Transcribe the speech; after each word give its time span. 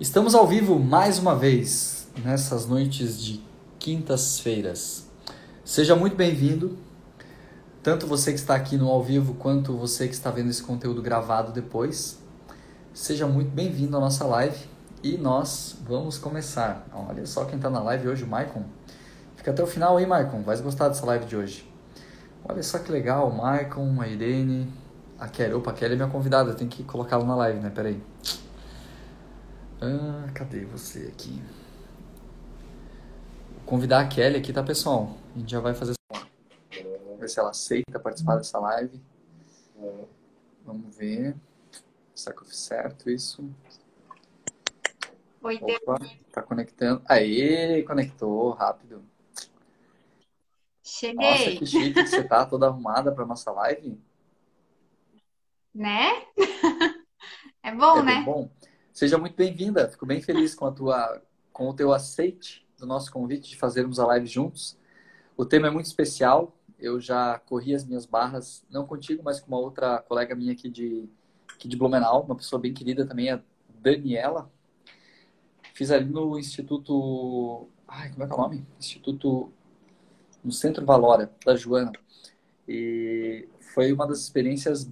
Estamos 0.00 0.34
ao 0.34 0.46
vivo 0.46 0.78
mais 0.78 1.18
uma 1.18 1.36
vez 1.36 2.08
nessas 2.24 2.66
noites 2.66 3.22
de 3.22 3.44
quintas-feiras. 3.78 5.06
Seja 5.62 5.94
muito 5.94 6.16
bem-vindo, 6.16 6.78
tanto 7.82 8.06
você 8.06 8.32
que 8.32 8.38
está 8.38 8.54
aqui 8.54 8.78
no 8.78 8.88
ao 8.88 9.04
vivo 9.04 9.34
quanto 9.34 9.76
você 9.76 10.08
que 10.08 10.14
está 10.14 10.30
vendo 10.30 10.48
esse 10.48 10.62
conteúdo 10.62 11.02
gravado 11.02 11.52
depois. 11.52 12.18
Seja 12.94 13.26
muito 13.26 13.50
bem-vindo 13.50 13.94
à 13.94 14.00
nossa 14.00 14.24
live 14.24 14.58
e 15.02 15.18
nós 15.18 15.76
vamos 15.86 16.16
começar. 16.16 16.86
Olha 16.94 17.26
só 17.26 17.44
quem 17.44 17.56
está 17.56 17.68
na 17.68 17.82
live 17.82 18.08
hoje, 18.08 18.24
o 18.24 18.26
Maicon. 18.26 18.64
Fica 19.36 19.50
até 19.50 19.62
o 19.62 19.66
final 19.66 19.98
aí, 19.98 20.06
Maicon. 20.06 20.40
Vai 20.40 20.56
gostar 20.62 20.88
dessa 20.88 21.04
live 21.04 21.26
de 21.26 21.36
hoje. 21.36 21.70
Olha 22.48 22.62
só 22.62 22.78
que 22.78 22.90
legal, 22.90 23.28
o 23.28 23.36
Maicon, 23.36 24.00
a 24.00 24.08
Irene, 24.08 24.66
a 25.18 25.28
Kelly. 25.28 25.52
Opa, 25.52 25.72
a 25.72 25.74
Kelly 25.74 25.92
é 25.92 25.96
minha 25.96 26.08
convidada, 26.08 26.54
tem 26.54 26.66
que 26.66 26.84
colocá-la 26.84 27.26
na 27.26 27.36
live, 27.36 27.60
né? 27.60 27.68
Peraí. 27.68 28.02
Ah, 29.82 30.30
cadê 30.34 30.64
você 30.66 31.08
aqui? 31.12 31.42
Vou 33.54 33.64
convidar 33.64 34.00
a 34.00 34.08
Kelly 34.08 34.36
aqui, 34.36 34.52
tá, 34.52 34.62
pessoal? 34.62 35.16
A 35.34 35.38
gente 35.38 35.50
já 35.50 35.60
vai 35.60 35.74
fazer. 35.74 35.94
Ver 37.18 37.28
se 37.28 37.38
ela 37.38 37.50
aceita 37.50 37.98
participar 37.98 38.36
dessa 38.36 38.58
live. 38.58 39.00
Vamos 40.64 40.94
ver. 40.96 41.34
Será 42.14 42.36
que 42.36 42.42
eu 42.42 42.46
fiz 42.46 42.58
certo 42.58 43.10
isso? 43.10 43.48
Oi, 45.42 45.58
Opa, 45.62 45.98
tá 46.30 46.42
conectando. 46.42 47.02
Aê, 47.08 47.82
conectou, 47.82 48.50
rápido. 48.50 49.02
Cheguei. 50.84 51.14
Nossa, 51.14 51.50
que 51.52 51.64
chique 51.66 51.94
que 51.94 52.06
você 52.06 52.22
tá, 52.22 52.44
toda 52.44 52.66
arrumada 52.66 53.12
pra 53.12 53.24
nossa 53.24 53.50
live. 53.52 53.98
Né? 55.74 56.26
É 57.62 57.74
bom, 57.74 57.98
É 57.98 58.02
né? 58.02 58.22
bom. 58.22 58.50
Seja 59.00 59.16
muito 59.16 59.34
bem-vinda. 59.34 59.88
Fico 59.88 60.04
bem 60.04 60.20
feliz 60.20 60.54
com 60.54 60.66
a 60.66 60.70
tua, 60.70 61.22
com 61.54 61.70
o 61.70 61.72
teu 61.72 61.90
aceite 61.90 62.68
do 62.76 62.84
nosso 62.84 63.10
convite 63.10 63.48
de 63.48 63.56
fazermos 63.56 63.98
a 63.98 64.04
live 64.04 64.26
juntos. 64.26 64.76
O 65.38 65.46
tema 65.46 65.68
é 65.68 65.70
muito 65.70 65.86
especial. 65.86 66.54
Eu 66.78 67.00
já 67.00 67.38
corri 67.38 67.74
as 67.74 67.82
minhas 67.82 68.04
barras, 68.04 68.62
não 68.68 68.86
contigo, 68.86 69.22
mas 69.24 69.40
com 69.40 69.48
uma 69.48 69.58
outra 69.58 70.02
colega 70.02 70.34
minha 70.34 70.52
aqui 70.52 70.68
de, 70.68 71.08
aqui 71.50 71.66
de 71.66 71.78
Blumenau, 71.78 72.24
uma 72.24 72.36
pessoa 72.36 72.60
bem 72.60 72.74
querida 72.74 73.06
também, 73.06 73.30
a 73.30 73.40
Daniela. 73.80 74.52
Fiz 75.72 75.90
ali 75.90 76.04
no 76.04 76.38
Instituto. 76.38 77.70
Ai, 77.88 78.10
como 78.10 78.24
é 78.24 78.26
que 78.26 78.32
é 78.34 78.36
o 78.36 78.38
nome? 78.38 78.66
Instituto. 78.78 79.50
No 80.44 80.52
Centro 80.52 80.84
Valora, 80.84 81.32
da 81.42 81.56
Joana. 81.56 81.92
E 82.68 83.48
foi 83.60 83.94
uma 83.94 84.06
das 84.06 84.18
experiências 84.18 84.90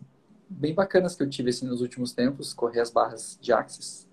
bem 0.49 0.75
bacanas 0.75 1.15
que 1.15 1.23
eu 1.23 1.29
tive 1.29 1.51
assim, 1.51 1.67
nos 1.67 1.81
últimos 1.81 2.13
tempos, 2.13 2.53
correr 2.53 2.81
as 2.81 2.91
barras 2.91 3.39
de 3.41 3.53
Axis. 3.53 4.09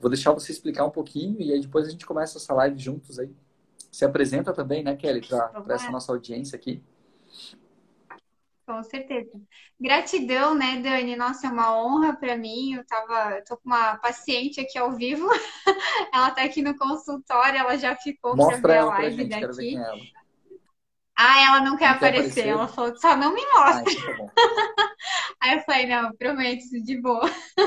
Vou 0.00 0.10
deixar 0.10 0.32
você 0.32 0.52
explicar 0.52 0.84
um 0.84 0.90
pouquinho 0.90 1.40
e 1.40 1.52
aí 1.52 1.60
depois 1.60 1.86
a 1.86 1.90
gente 1.90 2.06
começa 2.06 2.38
essa 2.38 2.54
live 2.54 2.78
juntos 2.78 3.18
aí. 3.18 3.30
Se 3.90 4.04
apresenta 4.04 4.52
também, 4.52 4.82
né, 4.82 4.94
Kelly, 4.94 5.26
para 5.26 5.74
essa 5.74 5.90
nossa 5.90 6.12
audiência 6.12 6.56
aqui. 6.56 6.82
Com 8.68 8.82
certeza. 8.82 9.30
Gratidão, 9.80 10.54
né, 10.54 10.78
Dani? 10.82 11.16
Nossa, 11.16 11.46
é 11.46 11.50
uma 11.50 11.74
honra 11.74 12.14
para 12.14 12.36
mim. 12.36 12.74
Eu 12.74 12.84
tava, 12.84 13.36
eu 13.36 13.44
tô 13.44 13.56
com 13.56 13.62
uma 13.64 13.96
paciente 13.96 14.60
aqui 14.60 14.76
ao 14.76 14.92
vivo. 14.92 15.26
Ela 16.12 16.30
tá 16.32 16.42
aqui 16.42 16.60
no 16.60 16.76
consultório, 16.76 17.58
ela 17.58 17.76
já 17.76 17.94
ficou 17.94 18.34
para 18.34 18.56
ver 18.56 18.70
a 18.70 18.74
ela 18.74 18.90
pra 18.90 18.98
live 19.00 19.22
gente, 19.22 19.40
daqui. 19.40 19.76
É. 21.18 21.22
Ah, 21.22 21.40
ela 21.46 21.60
não 21.60 21.76
quer 21.76 21.88
Não 21.88 21.96
aparecer. 21.96 22.46
Ela 22.48 22.68
falou, 22.68 22.96
só 22.96 23.16
não 23.16 23.34
me 23.34 23.42
Ah, 23.66 23.82
mostra. 23.82 23.92
então 23.92 24.14
tá. 24.14 24.32
Aí 25.40 25.54
eu 25.58 25.62
falei, 25.64 25.86
não, 25.86 26.12
prometo, 26.16 26.64
de 26.82 27.00
boa. 27.00 27.22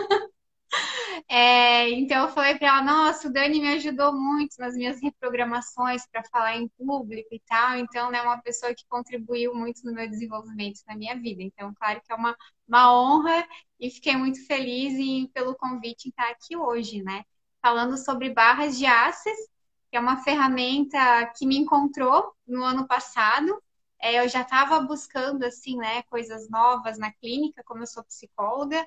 É, 1.27 1.89
então 1.91 2.23
eu 2.27 2.29
falei 2.33 2.55
para 2.57 2.67
ela, 2.67 2.81
nossa, 2.83 3.27
o 3.27 3.31
Dani 3.33 3.59
me 3.59 3.69
ajudou 3.73 4.13
muito 4.13 4.55
nas 4.59 4.75
minhas 4.75 5.01
reprogramações 5.01 6.05
para 6.07 6.23
falar 6.25 6.57
em 6.57 6.67
público 6.77 7.29
e 7.33 7.39
tal. 7.47 7.77
Então, 7.77 8.11
né, 8.11 8.21
uma 8.21 8.41
pessoa 8.41 8.73
que 8.73 8.85
contribuiu 8.87 9.53
muito 9.55 9.81
no 9.83 9.93
meu 9.93 10.07
desenvolvimento 10.09 10.79
na 10.87 10.95
minha 10.95 11.15
vida. 11.19 11.41
Então, 11.43 11.73
claro 11.73 12.01
que 12.03 12.11
é 12.11 12.15
uma, 12.15 12.35
uma 12.67 12.93
honra 12.93 13.47
e 13.79 13.89
fiquei 13.89 14.15
muito 14.15 14.45
feliz 14.45 14.93
em, 14.93 15.27
pelo 15.29 15.55
convite 15.55 16.07
em 16.07 16.09
estar 16.09 16.29
aqui 16.29 16.55
hoje, 16.55 17.01
né? 17.03 17.23
Falando 17.61 17.97
sobre 17.97 18.29
barras 18.33 18.77
de 18.77 18.85
Access, 18.85 19.50
que 19.91 19.97
é 19.97 19.99
uma 19.99 20.23
ferramenta 20.23 21.27
que 21.37 21.45
me 21.45 21.57
encontrou 21.57 22.33
no 22.47 22.63
ano 22.63 22.87
passado. 22.87 23.61
É, 24.01 24.19
eu 24.23 24.27
já 24.29 24.41
estava 24.41 24.79
buscando, 24.79 25.43
assim, 25.43 25.77
né, 25.77 26.01
coisas 26.03 26.49
novas 26.49 26.97
na 26.97 27.11
clínica, 27.13 27.63
como 27.65 27.83
eu 27.83 27.87
sou 27.87 28.03
psicóloga, 28.03 28.83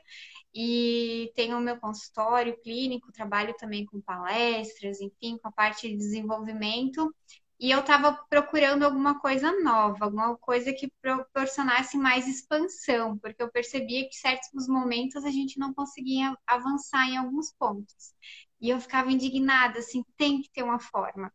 e 0.54 1.32
tenho 1.36 1.58
o 1.58 1.60
meu 1.60 1.78
consultório 1.78 2.56
clínico, 2.62 3.12
trabalho 3.12 3.54
também 3.58 3.84
com 3.86 4.00
palestras, 4.00 5.00
enfim, 5.00 5.38
com 5.38 5.48
a 5.48 5.52
parte 5.52 5.88
de 5.88 5.96
desenvolvimento. 5.96 7.14
E 7.60 7.70
eu 7.70 7.80
estava 7.80 8.12
procurando 8.28 8.82
alguma 8.84 9.18
coisa 9.20 9.52
nova, 9.62 10.04
alguma 10.04 10.36
coisa 10.38 10.72
que 10.72 10.90
proporcionasse 11.00 11.96
mais 11.96 12.26
expansão, 12.26 13.16
porque 13.18 13.42
eu 13.42 13.50
percebia 13.50 14.02
que 14.02 14.14
em 14.16 14.18
certos 14.18 14.66
momentos 14.68 15.24
a 15.24 15.30
gente 15.30 15.58
não 15.58 15.72
conseguia 15.72 16.36
avançar 16.46 17.08
em 17.08 17.16
alguns 17.16 17.52
pontos. 17.52 18.12
E 18.60 18.70
eu 18.70 18.80
ficava 18.80 19.10
indignada, 19.12 19.78
assim, 19.80 20.04
tem 20.16 20.40
que 20.42 20.50
ter 20.50 20.62
uma 20.62 20.78
forma. 20.80 21.32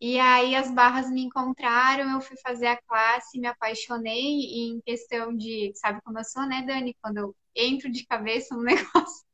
E 0.00 0.18
aí 0.18 0.54
as 0.56 0.70
barras 0.70 1.10
me 1.10 1.22
encontraram, 1.22 2.10
eu 2.12 2.20
fui 2.22 2.36
fazer 2.38 2.68
a 2.68 2.80
classe, 2.82 3.38
me 3.40 3.46
apaixonei 3.46 4.16
em 4.16 4.80
questão 4.82 5.36
de, 5.36 5.72
sabe 5.76 6.00
como 6.02 6.18
eu 6.18 6.24
sou, 6.24 6.46
né, 6.46 6.62
Dani? 6.62 6.96
Quando 7.02 7.18
eu 7.18 7.36
entro 7.54 7.90
de 7.90 8.06
cabeça 8.06 8.54
no 8.56 8.62
negócio, 8.64 9.24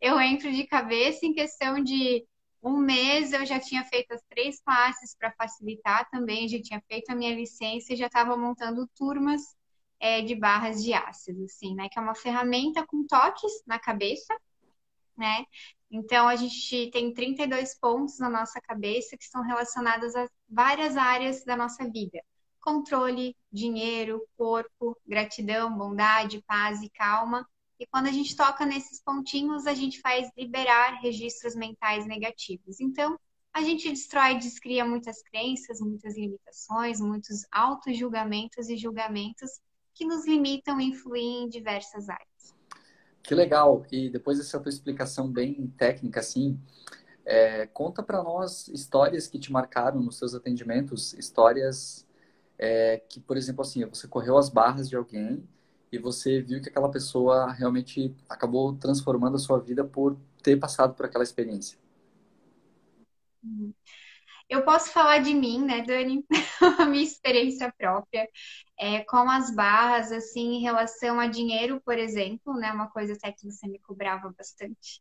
eu 0.00 0.20
entro 0.20 0.50
de 0.52 0.66
cabeça 0.66 1.24
em 1.26 1.34
questão 1.34 1.82
de 1.82 2.24
um 2.62 2.78
mês 2.78 3.32
eu 3.32 3.44
já 3.44 3.58
tinha 3.58 3.84
feito 3.84 4.12
as 4.12 4.22
três 4.28 4.60
classes 4.60 5.16
para 5.16 5.32
facilitar 5.32 6.08
também, 6.10 6.48
já 6.48 6.60
tinha 6.62 6.80
feito 6.88 7.10
a 7.10 7.14
minha 7.14 7.34
licença 7.34 7.92
e 7.92 7.96
já 7.96 8.06
estava 8.06 8.36
montando 8.36 8.88
turmas 8.96 9.42
é, 10.00 10.22
de 10.22 10.34
barras 10.36 10.82
de 10.82 10.92
ácido, 10.94 11.44
assim, 11.44 11.74
né? 11.74 11.88
Que 11.90 11.98
é 11.98 12.02
uma 12.02 12.14
ferramenta 12.14 12.86
com 12.86 13.04
toques 13.06 13.50
na 13.66 13.78
cabeça, 13.78 14.34
né? 15.22 15.44
Então, 15.88 16.26
a 16.26 16.34
gente 16.34 16.90
tem 16.90 17.14
32 17.14 17.78
pontos 17.78 18.18
na 18.18 18.28
nossa 18.28 18.60
cabeça 18.60 19.16
que 19.16 19.22
estão 19.22 19.42
relacionados 19.42 20.16
a 20.16 20.28
várias 20.48 20.96
áreas 20.96 21.44
da 21.44 21.56
nossa 21.56 21.88
vida: 21.88 22.20
controle, 22.60 23.36
dinheiro, 23.52 24.20
corpo, 24.36 24.96
gratidão, 25.06 25.76
bondade, 25.78 26.42
paz 26.44 26.82
e 26.82 26.90
calma. 26.90 27.46
E 27.78 27.86
quando 27.86 28.08
a 28.08 28.12
gente 28.12 28.34
toca 28.36 28.66
nesses 28.66 29.00
pontinhos, 29.00 29.66
a 29.66 29.74
gente 29.74 30.00
faz 30.00 30.28
liberar 30.36 31.00
registros 31.00 31.54
mentais 31.54 32.04
negativos. 32.06 32.80
Então, 32.80 33.18
a 33.52 33.62
gente 33.62 33.88
destrói 33.88 34.32
e 34.32 34.38
descria 34.38 34.84
muitas 34.84 35.22
crenças, 35.22 35.80
muitas 35.80 36.16
limitações, 36.16 37.00
muitos 37.00 37.44
auto-julgamentos 37.52 38.68
e 38.68 38.76
julgamentos 38.76 39.60
que 39.94 40.04
nos 40.04 40.26
limitam 40.26 40.78
a 40.78 40.82
influir 40.82 41.44
em 41.44 41.48
diversas 41.48 42.08
áreas. 42.08 42.51
Que 43.22 43.34
legal. 43.34 43.86
E 43.90 44.10
depois 44.10 44.38
dessa 44.38 44.58
tua 44.58 44.70
explicação 44.70 45.30
bem 45.30 45.68
técnica, 45.76 46.20
assim, 46.20 46.58
é, 47.24 47.66
conta 47.66 48.02
para 48.02 48.22
nós 48.22 48.68
histórias 48.68 49.26
que 49.26 49.38
te 49.38 49.52
marcaram 49.52 50.02
nos 50.02 50.18
seus 50.18 50.34
atendimentos, 50.34 51.12
histórias 51.14 52.06
é, 52.58 52.98
que, 53.08 53.20
por 53.20 53.36
exemplo, 53.36 53.62
assim, 53.62 53.84
você 53.84 54.08
correu 54.08 54.36
as 54.38 54.48
barras 54.48 54.88
de 54.88 54.96
alguém 54.96 55.46
e 55.90 55.98
você 55.98 56.40
viu 56.40 56.60
que 56.60 56.68
aquela 56.68 56.90
pessoa 56.90 57.52
realmente 57.52 58.14
acabou 58.28 58.74
transformando 58.76 59.36
a 59.36 59.38
sua 59.38 59.58
vida 59.60 59.84
por 59.84 60.16
ter 60.42 60.56
passado 60.56 60.94
por 60.94 61.06
aquela 61.06 61.24
experiência. 61.24 61.78
Eu 64.52 64.62
posso 64.66 64.92
falar 64.92 65.16
de 65.20 65.32
mim, 65.34 65.64
né, 65.64 65.80
Dani? 65.80 66.26
A 66.78 66.84
minha 66.84 67.02
experiência 67.02 67.72
própria 67.78 68.28
é, 68.78 69.02
com 69.04 69.30
as 69.30 69.54
barras, 69.54 70.12
assim, 70.12 70.56
em 70.56 70.60
relação 70.60 71.18
a 71.18 71.26
dinheiro, 71.26 71.80
por 71.82 71.98
exemplo, 71.98 72.52
né? 72.52 72.70
Uma 72.70 72.90
coisa 72.90 73.14
até 73.14 73.32
que 73.32 73.50
você 73.50 73.66
me 73.66 73.78
cobrava 73.78 74.30
bastante. 74.36 75.00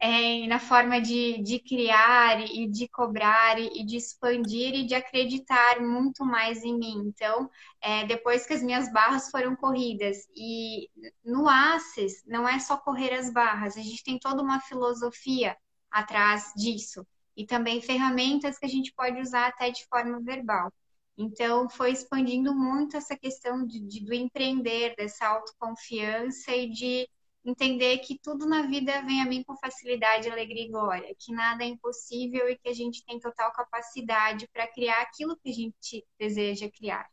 É, 0.00 0.44
na 0.48 0.58
forma 0.58 1.00
de, 1.00 1.40
de 1.40 1.60
criar 1.60 2.40
e 2.40 2.68
de 2.68 2.88
cobrar 2.88 3.60
e 3.60 3.84
de 3.84 3.96
expandir 3.96 4.74
e 4.74 4.84
de 4.84 4.96
acreditar 4.96 5.80
muito 5.80 6.24
mais 6.24 6.64
em 6.64 6.76
mim. 6.76 7.04
Então, 7.06 7.48
é, 7.80 8.04
depois 8.06 8.44
que 8.44 8.54
as 8.54 8.62
minhas 8.62 8.92
barras 8.92 9.30
foram 9.30 9.54
corridas 9.54 10.26
e 10.34 10.90
no 11.24 11.48
Aces 11.48 12.24
não 12.26 12.48
é 12.48 12.58
só 12.58 12.76
correr 12.76 13.14
as 13.14 13.32
barras, 13.32 13.76
a 13.76 13.82
gente 13.82 14.02
tem 14.02 14.18
toda 14.18 14.42
uma 14.42 14.58
filosofia 14.60 15.56
atrás 15.92 16.52
disso 16.56 17.06
e 17.40 17.46
também 17.46 17.80
ferramentas 17.80 18.58
que 18.58 18.66
a 18.66 18.68
gente 18.68 18.92
pode 18.92 19.18
usar 19.18 19.46
até 19.46 19.70
de 19.70 19.86
forma 19.86 20.20
verbal. 20.20 20.70
Então, 21.16 21.70
foi 21.70 21.90
expandindo 21.90 22.54
muito 22.54 22.98
essa 22.98 23.16
questão 23.16 23.66
de, 23.66 23.80
de, 23.80 24.04
do 24.04 24.12
empreender, 24.12 24.94
dessa 24.94 25.26
autoconfiança 25.26 26.54
e 26.54 26.68
de 26.68 27.08
entender 27.42 27.98
que 28.00 28.18
tudo 28.22 28.46
na 28.46 28.66
vida 28.66 29.00
vem 29.06 29.22
a 29.22 29.24
mim 29.24 29.42
com 29.42 29.56
facilidade, 29.56 30.28
alegria 30.28 30.66
e 30.66 30.70
glória, 30.70 31.16
que 31.18 31.32
nada 31.32 31.64
é 31.64 31.68
impossível 31.68 32.46
e 32.50 32.58
que 32.58 32.68
a 32.68 32.74
gente 32.74 33.02
tem 33.06 33.18
total 33.18 33.50
capacidade 33.52 34.46
para 34.52 34.66
criar 34.66 35.00
aquilo 35.00 35.34
que 35.38 35.48
a 35.48 35.54
gente 35.54 36.06
deseja 36.18 36.70
criar. 36.70 37.08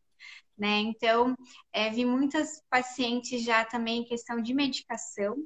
Né? 0.58 0.80
Então, 0.80 1.38
é, 1.72 1.90
vi 1.90 2.04
muitas 2.04 2.62
pacientes 2.70 3.44
já 3.44 3.64
também 3.64 4.02
em 4.02 4.06
questão 4.06 4.42
de 4.42 4.54
medicação, 4.54 5.38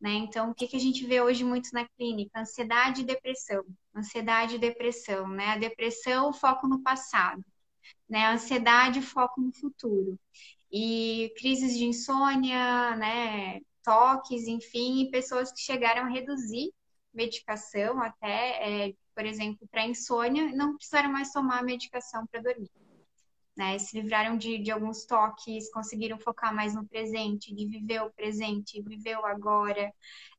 Né? 0.00 0.12
Então, 0.14 0.50
o 0.50 0.54
que, 0.54 0.68
que 0.68 0.76
a 0.76 0.80
gente 0.80 1.04
vê 1.06 1.20
hoje 1.20 1.42
muito 1.44 1.70
na 1.72 1.86
clínica? 1.88 2.40
Ansiedade 2.40 3.02
e 3.02 3.04
depressão. 3.04 3.64
Ansiedade 3.94 4.54
e 4.54 4.58
depressão, 4.58 5.28
né? 5.28 5.46
A 5.48 5.58
depressão, 5.58 6.32
foco 6.32 6.68
no 6.68 6.82
passado. 6.82 7.44
Né? 8.08 8.24
A 8.24 8.32
ansiedade, 8.34 9.02
foco 9.02 9.40
no 9.40 9.52
futuro. 9.52 10.18
E 10.70 11.32
crises 11.36 11.76
de 11.76 11.84
insônia, 11.84 12.94
né? 12.96 13.60
Toques, 13.82 14.46
enfim, 14.46 15.10
pessoas 15.10 15.50
que 15.52 15.60
chegaram 15.60 16.02
a 16.02 16.08
reduzir 16.08 16.72
medicação 17.12 18.00
até, 18.00 18.88
é, 18.88 18.94
por 19.14 19.24
exemplo, 19.24 19.66
para 19.70 19.86
insônia, 19.86 20.52
não 20.52 20.76
precisaram 20.76 21.10
mais 21.10 21.32
tomar 21.32 21.64
medicação 21.64 22.26
para 22.26 22.42
dormir 22.42 22.70
né? 23.58 23.76
Se 23.76 24.00
livraram 24.00 24.36
de, 24.38 24.56
de 24.58 24.70
alguns 24.70 25.04
toques, 25.04 25.68
conseguiram 25.72 26.16
focar 26.16 26.54
mais 26.54 26.74
no 26.76 26.86
presente, 26.86 27.52
de 27.52 27.66
viver 27.66 28.00
o 28.02 28.12
presente, 28.12 28.80
viver 28.80 29.18
o 29.18 29.26
agora. 29.26 29.92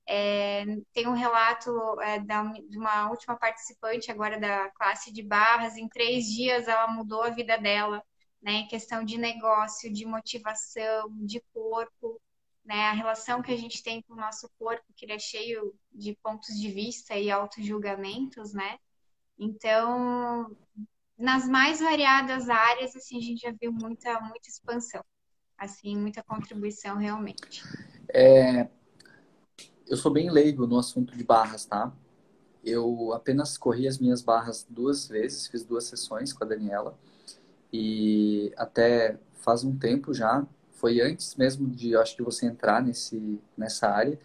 É, 0.08 0.64
tem 0.94 1.06
um 1.06 1.14
relato 1.14 1.70
é, 2.02 2.20
da, 2.22 2.44
de 2.44 2.78
uma 2.78 3.10
última 3.10 3.36
participante 3.38 4.10
agora 4.10 4.40
da 4.40 4.70
classe 4.72 5.12
de 5.12 5.22
barras, 5.22 5.76
em 5.76 5.90
três 5.90 6.28
dias 6.28 6.68
ela 6.70 6.88
mudou 6.88 7.22
a 7.24 7.30
vida 7.30 7.58
dela, 7.58 8.02
né? 8.42 8.54
Em 8.54 8.68
questão 8.70 9.04
de 9.04 9.18
negócio, 9.18 9.92
de 9.92 10.06
motivação, 10.06 11.10
de 11.26 11.42
corpo, 11.54 12.22
né? 12.64 12.86
A 12.88 12.94
relação 12.94 13.42
que 13.42 13.52
a 13.52 13.58
gente 13.58 13.84
tem 13.84 14.02
com 14.04 14.14
o 14.14 14.18
nosso 14.18 14.50
corpo, 14.58 14.86
que 14.96 15.06
ele 15.06 15.14
é 15.14 15.20
cheio 15.20 15.76
de 15.92 16.16
pontos 16.24 16.58
de 16.58 16.72
vista 16.72 17.18
e 17.18 17.30
auto-julgamentos, 17.30 18.54
né? 18.54 18.78
Então, 19.38 20.56
nas 21.20 21.48
mais 21.48 21.82
variadas 21.82 22.50
áreas, 22.50 22.96
assim, 22.96 23.18
a 23.18 23.22
gente 23.22 23.42
já 23.42 23.52
viu 23.52 23.74
muita, 23.74 24.20
muita 24.22 24.48
expansão, 24.48 25.04
assim, 25.58 25.98
muita 25.98 26.24
contribuição 26.24 26.96
realmente. 26.96 27.62
É, 28.08 28.70
eu 29.86 29.98
sou 29.98 30.12
bem 30.12 30.32
leigo 30.32 30.66
no 30.66 30.80
assunto 30.80 31.16
de 31.16 31.24
barras, 31.24 31.66
tá? 31.66 31.92
Eu 32.64 33.14
apenas 33.14 33.58
corri 33.58 33.86
as 33.86 34.00
minhas 34.00 34.22
barras 34.22 34.66
duas 34.70 35.08
vezes, 35.08 35.48
fiz 35.48 35.64
duas 35.66 35.84
sessões 35.84 36.32
com 36.32 36.44
a 36.44 36.48
Daniela 36.48 36.98
e 37.72 38.54
até 38.56 39.20
faz 39.34 39.64
um 39.64 39.78
tempo 39.78 40.14
já, 40.14 40.46
foi 40.72 41.02
antes 41.02 41.36
mesmo 41.36 41.68
de, 41.68 41.96
acho 41.98 42.16
que 42.16 42.24
você 42.24 42.46
entrar 42.46 42.82
nesse, 42.82 43.42
nessa 43.58 43.90
área. 43.90 44.18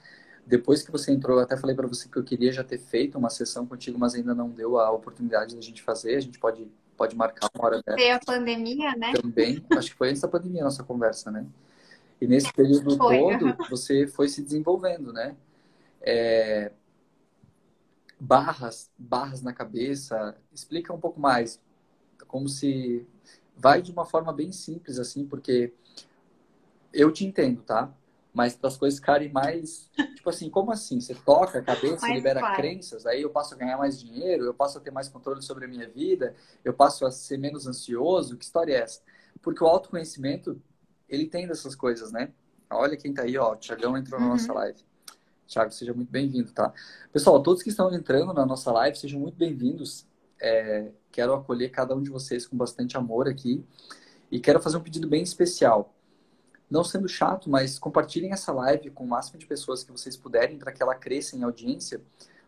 Depois 0.46 0.82
que 0.82 0.92
você 0.92 1.10
entrou, 1.10 1.38
eu 1.38 1.42
até 1.42 1.56
falei 1.56 1.74
para 1.74 1.88
você 1.88 2.08
que 2.08 2.16
eu 2.16 2.22
queria 2.22 2.52
já 2.52 2.62
ter 2.62 2.78
feito 2.78 3.18
uma 3.18 3.30
sessão 3.30 3.66
contigo, 3.66 3.98
mas 3.98 4.14
ainda 4.14 4.34
não 4.34 4.48
deu 4.48 4.78
a 4.78 4.90
oportunidade 4.90 5.56
da 5.56 5.60
gente 5.60 5.82
fazer. 5.82 6.14
A 6.16 6.20
gente 6.20 6.38
pode 6.38 6.68
pode 6.96 7.16
marcar 7.16 7.48
uma 7.54 7.64
hora 7.64 7.82
dessa. 7.82 7.96
Veio 7.96 8.16
a 8.16 8.20
pandemia, 8.20 8.96
né? 8.96 9.12
Também, 9.12 9.64
acho 9.76 9.90
que 9.90 9.96
foi 9.96 10.10
antes 10.10 10.22
da 10.22 10.28
pandemia 10.28 10.62
a 10.62 10.64
nossa 10.64 10.82
conversa, 10.82 11.30
né? 11.30 11.46
E 12.20 12.26
nesse 12.26 12.52
período 12.52 12.96
foi. 12.96 13.18
todo, 13.18 13.56
você 13.68 14.06
foi 14.06 14.28
se 14.28 14.42
desenvolvendo, 14.42 15.12
né? 15.12 15.36
É... 16.00 16.72
Barras, 18.18 18.90
barras 18.96 19.42
na 19.42 19.52
cabeça, 19.52 20.36
explica 20.52 20.92
um 20.92 21.00
pouco 21.00 21.20
mais, 21.20 21.60
como 22.26 22.48
se 22.48 23.06
vai 23.56 23.82
de 23.82 23.92
uma 23.92 24.04
forma 24.04 24.32
bem 24.32 24.52
simples 24.52 24.98
assim, 24.98 25.26
porque 25.26 25.72
eu 26.92 27.12
te 27.12 27.24
entendo, 27.24 27.62
tá? 27.62 27.92
Mas 28.34 28.56
para 28.56 28.68
as 28.68 28.76
coisas 28.76 28.98
ficarem 28.98 29.30
mais. 29.30 29.88
Tipo 30.16 30.28
assim, 30.28 30.50
como 30.50 30.72
assim? 30.72 31.00
Você 31.00 31.14
toca 31.14 31.60
a 31.60 31.62
cabeça, 31.62 32.08
libera 32.08 32.40
claro. 32.40 32.56
crenças, 32.56 33.06
aí 33.06 33.22
eu 33.22 33.30
passo 33.30 33.54
a 33.54 33.56
ganhar 33.56 33.78
mais 33.78 34.00
dinheiro, 34.00 34.44
eu 34.44 34.52
passo 34.52 34.78
a 34.78 34.80
ter 34.80 34.90
mais 34.90 35.08
controle 35.08 35.40
sobre 35.40 35.66
a 35.66 35.68
minha 35.68 35.88
vida, 35.88 36.34
eu 36.64 36.74
passo 36.74 37.06
a 37.06 37.12
ser 37.12 37.38
menos 37.38 37.66
ansioso. 37.66 38.36
Que 38.36 38.44
história 38.44 38.74
é 38.74 38.80
essa? 38.80 39.00
Porque 39.40 39.62
o 39.62 39.66
autoconhecimento, 39.66 40.60
ele 41.08 41.26
tem 41.26 41.46
dessas 41.46 41.76
coisas, 41.76 42.10
né? 42.10 42.32
Olha 42.68 42.96
quem 42.96 43.14
tá 43.14 43.22
aí, 43.22 43.38
ó. 43.38 43.52
O 43.52 43.56
Tiagão 43.56 43.96
entrou 43.96 44.20
na 44.20 44.28
nossa 44.28 44.50
uhum. 44.50 44.58
live. 44.58 44.80
Tiago, 45.46 45.70
seja 45.70 45.92
muito 45.92 46.10
bem-vindo, 46.10 46.50
tá? 46.52 46.72
Pessoal, 47.12 47.40
todos 47.40 47.62
que 47.62 47.68
estão 47.68 47.92
entrando 47.94 48.32
na 48.32 48.44
nossa 48.44 48.72
live, 48.72 48.98
sejam 48.98 49.20
muito 49.20 49.36
bem-vindos. 49.36 50.06
É, 50.40 50.90
quero 51.12 51.34
acolher 51.34 51.70
cada 51.70 51.94
um 51.94 52.02
de 52.02 52.10
vocês 52.10 52.46
com 52.46 52.56
bastante 52.56 52.96
amor 52.96 53.28
aqui. 53.28 53.64
E 54.30 54.40
quero 54.40 54.58
fazer 54.58 54.78
um 54.78 54.80
pedido 54.80 55.06
bem 55.06 55.22
especial 55.22 55.93
não 56.70 56.82
sendo 56.82 57.08
chato, 57.08 57.48
mas 57.48 57.78
compartilhem 57.78 58.32
essa 58.32 58.52
live 58.52 58.90
com 58.90 59.04
o 59.04 59.08
máximo 59.08 59.38
de 59.38 59.46
pessoas 59.46 59.84
que 59.84 59.92
vocês 59.92 60.16
puderem 60.16 60.58
para 60.58 60.72
que 60.72 60.82
ela 60.82 60.94
cresça 60.94 61.36
em 61.36 61.42
audiência, 61.42 62.00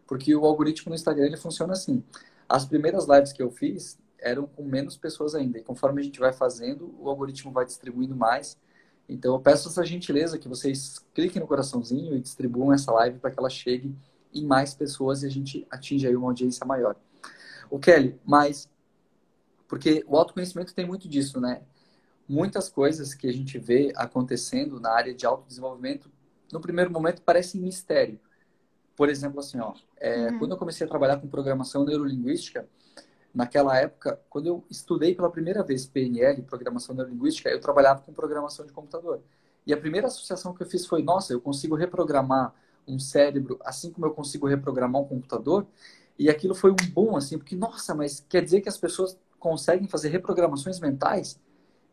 porque 0.06 0.34
o 0.34 0.44
algoritmo 0.44 0.90
no 0.90 0.96
Instagram 0.96 1.26
ele 1.26 1.36
funciona 1.36 1.72
assim. 1.72 2.02
As 2.48 2.64
primeiras 2.64 3.06
lives 3.06 3.32
que 3.32 3.42
eu 3.42 3.50
fiz 3.50 3.98
eram 4.18 4.46
com 4.46 4.64
menos 4.64 4.96
pessoas 4.96 5.34
ainda, 5.34 5.58
e 5.58 5.62
conforme 5.62 6.00
a 6.00 6.04
gente 6.04 6.18
vai 6.18 6.32
fazendo, 6.32 6.94
o 6.98 7.08
algoritmo 7.08 7.52
vai 7.52 7.64
distribuindo 7.64 8.16
mais. 8.16 8.56
Então 9.08 9.34
eu 9.34 9.40
peço 9.40 9.68
essa 9.68 9.84
gentileza 9.84 10.38
que 10.38 10.48
vocês 10.48 11.04
cliquem 11.14 11.40
no 11.40 11.46
coraçãozinho 11.46 12.16
e 12.16 12.20
distribuam 12.20 12.72
essa 12.72 12.90
live 12.92 13.18
para 13.18 13.30
que 13.30 13.38
ela 13.38 13.50
chegue 13.50 13.94
em 14.34 14.44
mais 14.44 14.74
pessoas 14.74 15.22
e 15.22 15.26
a 15.26 15.30
gente 15.30 15.66
atinja 15.70 16.08
aí 16.08 16.16
uma 16.16 16.28
audiência 16.28 16.66
maior. 16.66 16.96
O 17.70 17.78
Kelly, 17.78 18.18
mas 18.24 18.68
porque 19.68 20.04
o 20.06 20.16
autoconhecimento 20.16 20.74
tem 20.74 20.86
muito 20.86 21.08
disso, 21.08 21.40
né? 21.40 21.62
Muitas 22.28 22.68
coisas 22.68 23.14
que 23.14 23.28
a 23.28 23.32
gente 23.32 23.58
vê 23.58 23.92
acontecendo 23.96 24.80
na 24.80 24.90
área 24.90 25.14
de 25.14 25.24
autodesenvolvimento, 25.26 26.10
no 26.52 26.60
primeiro 26.60 26.90
momento 26.90 27.22
parecem 27.22 27.60
mistério. 27.60 28.18
Por 28.94 29.08
exemplo, 29.08 29.40
assim, 29.40 29.60
ó, 29.60 29.74
é, 29.96 30.30
uhum. 30.30 30.38
quando 30.38 30.52
eu 30.52 30.56
comecei 30.56 30.86
a 30.86 30.88
trabalhar 30.88 31.18
com 31.18 31.28
programação 31.28 31.84
neurolinguística, 31.84 32.66
naquela 33.34 33.76
época, 33.76 34.18
quando 34.30 34.46
eu 34.46 34.64
estudei 34.70 35.14
pela 35.14 35.30
primeira 35.30 35.62
vez 35.62 35.86
PNL, 35.86 36.42
programação 36.42 36.94
neurolinguística, 36.94 37.50
eu 37.50 37.60
trabalhava 37.60 38.00
com 38.00 38.12
programação 38.12 38.64
de 38.64 38.72
computador. 38.72 39.20
E 39.66 39.72
a 39.72 39.76
primeira 39.76 40.06
associação 40.06 40.54
que 40.54 40.62
eu 40.62 40.66
fiz 40.66 40.86
foi, 40.86 41.02
nossa, 41.02 41.32
eu 41.32 41.40
consigo 41.40 41.74
reprogramar 41.74 42.54
um 42.88 42.98
cérebro 42.98 43.58
assim 43.64 43.90
como 43.90 44.06
eu 44.06 44.12
consigo 44.12 44.46
reprogramar 44.46 45.02
um 45.02 45.04
computador. 45.04 45.66
E 46.18 46.30
aquilo 46.30 46.54
foi 46.54 46.70
um 46.70 46.76
bom, 46.92 47.16
assim, 47.16 47.36
porque, 47.36 47.54
nossa, 47.54 47.94
mas 47.94 48.24
quer 48.26 48.42
dizer 48.42 48.62
que 48.62 48.68
as 48.68 48.78
pessoas 48.78 49.18
conseguem 49.38 49.86
fazer 49.86 50.08
reprogramações 50.08 50.80
mentais? 50.80 51.38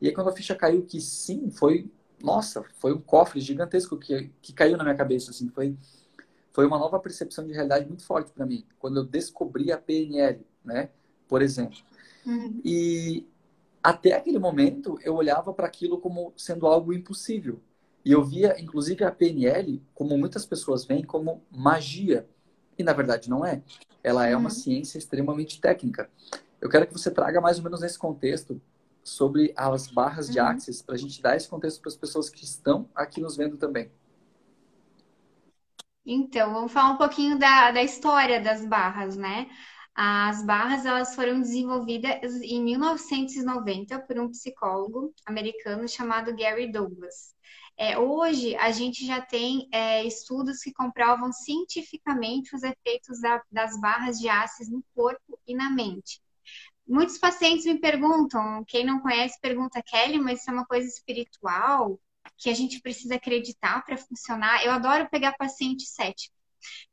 E 0.04 0.08
aí 0.08 0.14
quando 0.14 0.28
a 0.28 0.34
ficha 0.34 0.54
caiu 0.54 0.84
que 0.84 1.00
sim, 1.00 1.50
foi, 1.50 1.90
nossa, 2.22 2.62
foi 2.74 2.92
um 2.94 3.00
cofre 3.00 3.40
gigantesco 3.40 3.98
que, 3.98 4.30
que 4.42 4.52
caiu 4.52 4.76
na 4.76 4.84
minha 4.84 4.98
cabeça, 4.98 5.32
assim, 5.32 5.48
foi, 5.48 5.78
foi 6.52 6.68
uma 6.68 6.78
nova 6.78 7.00
percepção 7.00 7.48
de 7.48 7.54
realidade 7.54 7.88
muito 7.88 8.04
forte 8.04 8.30
para 8.34 8.46
mim, 8.46 8.66
quando 8.78 8.98
eu 8.98 9.06
descobri 9.06 9.72
a 9.72 9.78
PNL, 9.78 10.46
né, 10.62 10.90
por 11.26 11.42
exemplo. 11.42 11.80
Uhum. 12.26 12.60
E 12.66 13.26
até 13.82 14.12
aquele 14.12 14.40
momento 14.40 15.00
eu 15.06 15.16
olhava 15.16 15.54
para 15.54 15.68
aquilo 15.68 15.98
como 15.98 16.34
sendo 16.36 16.68
algo 16.68 16.92
impossível. 16.92 17.62
E 18.04 18.12
eu 18.12 18.26
via, 18.26 18.60
inclusive, 18.60 19.06
a 19.06 19.12
PNL, 19.12 19.82
como 19.94 20.18
muitas 20.18 20.46
pessoas 20.46 20.84
veem, 20.84 21.06
como 21.06 21.42
magia. 21.50 22.28
E 22.78 22.84
na 22.84 22.92
verdade 22.92 23.30
não 23.30 23.46
é. 23.46 23.64
Ela 24.04 24.28
é 24.28 24.36
uma 24.36 24.50
uhum. 24.50 24.56
ciência 24.56 24.98
extremamente 24.98 25.62
técnica. 25.62 26.10
Eu 26.60 26.68
quero 26.68 26.86
que 26.88 26.92
você 26.92 27.10
traga 27.10 27.40
mais 27.40 27.58
ou 27.58 27.64
menos 27.64 27.80
nesse 27.80 27.98
contexto 27.98 28.62
sobre 29.04 29.54
as 29.56 29.88
barras 29.88 30.30
de 30.30 30.40
uhum. 30.40 30.46
Axis, 30.48 30.82
para 30.82 30.96
a 30.96 30.98
gente 30.98 31.22
dar 31.22 31.36
esse 31.36 31.48
contexto 31.48 31.82
para 31.82 31.90
as 31.90 31.96
pessoas 31.96 32.30
que 32.30 32.44
estão 32.44 32.90
aqui 32.96 33.22
nos 33.22 33.36
vendo 33.36 33.58
também. 33.58 33.92
Então, 36.06 36.54
vamos 36.54 36.72
falar 36.72 36.92
um 36.92 36.98
pouquinho 36.98 37.40
da, 37.40 37.72
da 37.72 37.82
história 37.82 38.42
das 38.42 38.66
barras, 38.66 39.16
né? 39.16 39.50
As 39.96 40.44
barras 40.44 40.86
elas 40.86 41.14
foram 41.14 41.40
desenvolvidas 41.40 42.42
em 42.42 42.64
1990 42.64 44.00
por 44.00 44.20
um 44.20 44.30
psicólogo 44.30 45.14
americano 45.26 45.88
chamado 45.88 46.36
Gary 46.36 46.72
Douglas. 46.72 47.34
É, 47.78 47.98
hoje 47.98 48.56
a 48.56 48.72
gente 48.72 49.06
já 49.06 49.22
tem 49.22 49.68
é, 49.72 50.04
estudos 50.04 50.62
que 50.62 50.74
comprovam 50.74 51.32
cientificamente 51.32 52.56
os 52.56 52.64
efeitos 52.64 53.20
da, 53.22 53.42
das 53.52 53.80
barras 53.80 54.20
de 54.20 54.30
ácido 54.30 54.78
no 54.78 54.84
corpo 54.96 55.40
e 55.48 55.56
na 55.56 55.70
mente. 55.70 56.22
Muitos 56.88 57.18
pacientes 57.18 57.66
me 57.66 57.80
perguntam, 57.80 58.64
quem 58.68 58.86
não 58.86 59.00
conhece 59.00 59.40
pergunta, 59.40 59.82
Kelly, 59.82 60.20
mas 60.20 60.42
isso 60.42 60.50
é 60.50 60.54
uma 60.54 60.66
coisa 60.66 60.88
espiritual 60.88 62.00
que 62.38 62.50
a 62.50 62.54
gente 62.54 62.82
precisa 62.82 63.16
acreditar 63.16 63.84
para 63.86 63.98
funcionar. 63.98 64.64
Eu 64.66 64.72
adoro 64.72 65.10
pegar 65.10 65.34
paciente 65.34 65.86
cético. 65.86 66.36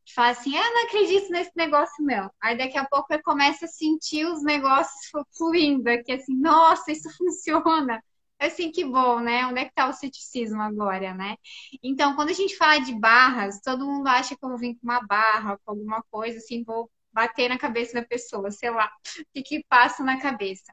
Que 0.04 0.14
fala 0.14 0.30
assim, 0.30 0.56
ah, 0.56 0.70
não 0.70 0.84
acredito 0.86 1.30
nesse 1.30 1.52
negócio 1.56 2.04
não. 2.04 2.30
Aí 2.40 2.56
daqui 2.56 2.76
a 2.76 2.84
pouco 2.84 3.12
ele 3.12 3.22
começa 3.22 3.66
a 3.66 3.68
sentir 3.68 4.26
os 4.26 4.42
negócios 4.42 5.10
fluindo 5.36 5.88
aqui, 5.88 6.12
assim, 6.12 6.34
nossa, 6.36 6.90
isso 6.90 7.08
funciona. 7.16 8.02
Assim, 8.38 8.72
que 8.72 8.84
bom, 8.84 9.20
né? 9.20 9.46
Onde 9.46 9.60
é 9.60 9.64
que 9.66 9.74
tá 9.74 9.86
o 9.88 9.92
ceticismo 9.92 10.62
agora, 10.62 11.12
né? 11.14 11.36
Então, 11.82 12.16
quando 12.16 12.30
a 12.30 12.32
gente 12.32 12.56
fala 12.56 12.78
de 12.80 12.94
barras, 12.98 13.60
todo 13.60 13.86
mundo 13.86 14.06
acha 14.08 14.34
que 14.36 14.44
eu 14.44 14.48
vou 14.48 14.58
vir 14.58 14.74
com 14.76 14.84
uma 14.84 15.00
barra, 15.06 15.58
com 15.58 15.72
alguma 15.72 16.02
coisa, 16.10 16.38
assim, 16.38 16.64
vou 16.64 16.90
bater 17.12 17.48
na 17.48 17.58
cabeça 17.58 17.94
da 18.00 18.06
pessoa, 18.06 18.50
sei 18.50 18.70
lá, 18.70 18.90
o 19.20 19.24
que, 19.34 19.42
que 19.42 19.64
passa 19.68 20.02
na 20.02 20.20
cabeça. 20.20 20.72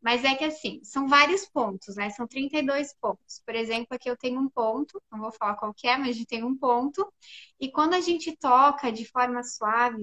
Mas 0.00 0.24
é 0.24 0.34
que 0.34 0.44
assim, 0.44 0.80
são 0.84 1.08
vários 1.08 1.46
pontos, 1.46 1.96
né? 1.96 2.10
São 2.10 2.26
32 2.26 2.94
pontos. 3.00 3.42
Por 3.44 3.54
exemplo, 3.54 3.88
aqui 3.90 4.08
eu 4.08 4.16
tenho 4.16 4.40
um 4.40 4.48
ponto, 4.48 5.02
não 5.10 5.20
vou 5.20 5.32
falar 5.32 5.56
qual 5.56 5.74
é, 5.84 5.96
mas 5.96 6.10
a 6.10 6.12
gente 6.12 6.26
tem 6.26 6.44
um 6.44 6.56
ponto. 6.56 7.12
E 7.60 7.70
quando 7.70 7.94
a 7.94 8.00
gente 8.00 8.36
toca 8.36 8.92
de 8.92 9.04
forma 9.04 9.42
suave 9.42 10.02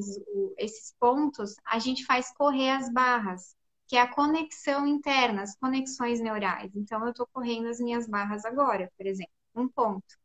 esses 0.58 0.94
pontos, 1.00 1.56
a 1.66 1.80
gente 1.80 2.06
faz 2.06 2.32
correr 2.34 2.72
as 2.72 2.92
barras, 2.92 3.56
que 3.88 3.96
é 3.96 4.02
a 4.02 4.08
conexão 4.14 4.86
interna, 4.86 5.44
as 5.44 5.56
conexões 5.56 6.20
neurais. 6.20 6.76
Então, 6.76 7.02
eu 7.04 7.12
estou 7.12 7.28
correndo 7.32 7.68
as 7.70 7.80
minhas 7.80 8.08
barras 8.08 8.46
agora, 8.46 8.92
por 8.98 9.06
exemplo, 9.06 9.34
um 9.56 9.68
ponto. 9.68 10.18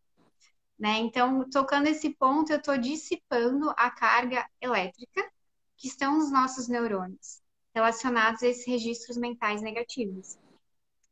Né? 0.78 0.98
Então, 0.98 1.48
tocando 1.50 1.88
esse 1.88 2.10
ponto, 2.16 2.52
eu 2.52 2.58
estou 2.58 2.78
dissipando 2.78 3.70
a 3.76 3.90
carga 3.90 4.48
elétrica 4.60 5.28
que 5.78 5.88
estão 5.88 6.18
nos 6.18 6.30
nossos 6.30 6.68
neurônios, 6.68 7.40
relacionados 7.74 8.42
a 8.42 8.48
esses 8.48 8.66
registros 8.66 9.16
mentais 9.16 9.62
negativos. 9.62 10.36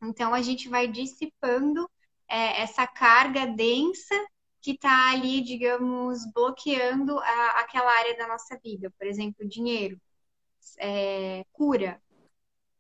Então, 0.03 0.35
a 0.35 0.43
gente 0.43 0.69
vai 0.69 0.87
dissipando 0.87 1.89
é, 2.29 2.61
essa 2.61 2.87
carga 2.87 3.47
densa 3.47 4.15
que 4.61 4.73
está 4.73 5.13
ali, 5.13 5.41
digamos, 5.41 6.27
bloqueando 6.35 7.19
a, 7.21 7.61
aquela 7.61 7.91
área 7.97 8.17
da 8.17 8.27
nossa 8.27 8.59
vida. 8.59 8.93
Por 8.99 9.07
exemplo, 9.07 9.49
dinheiro, 9.49 10.01
é, 10.79 11.45
cura, 11.53 12.03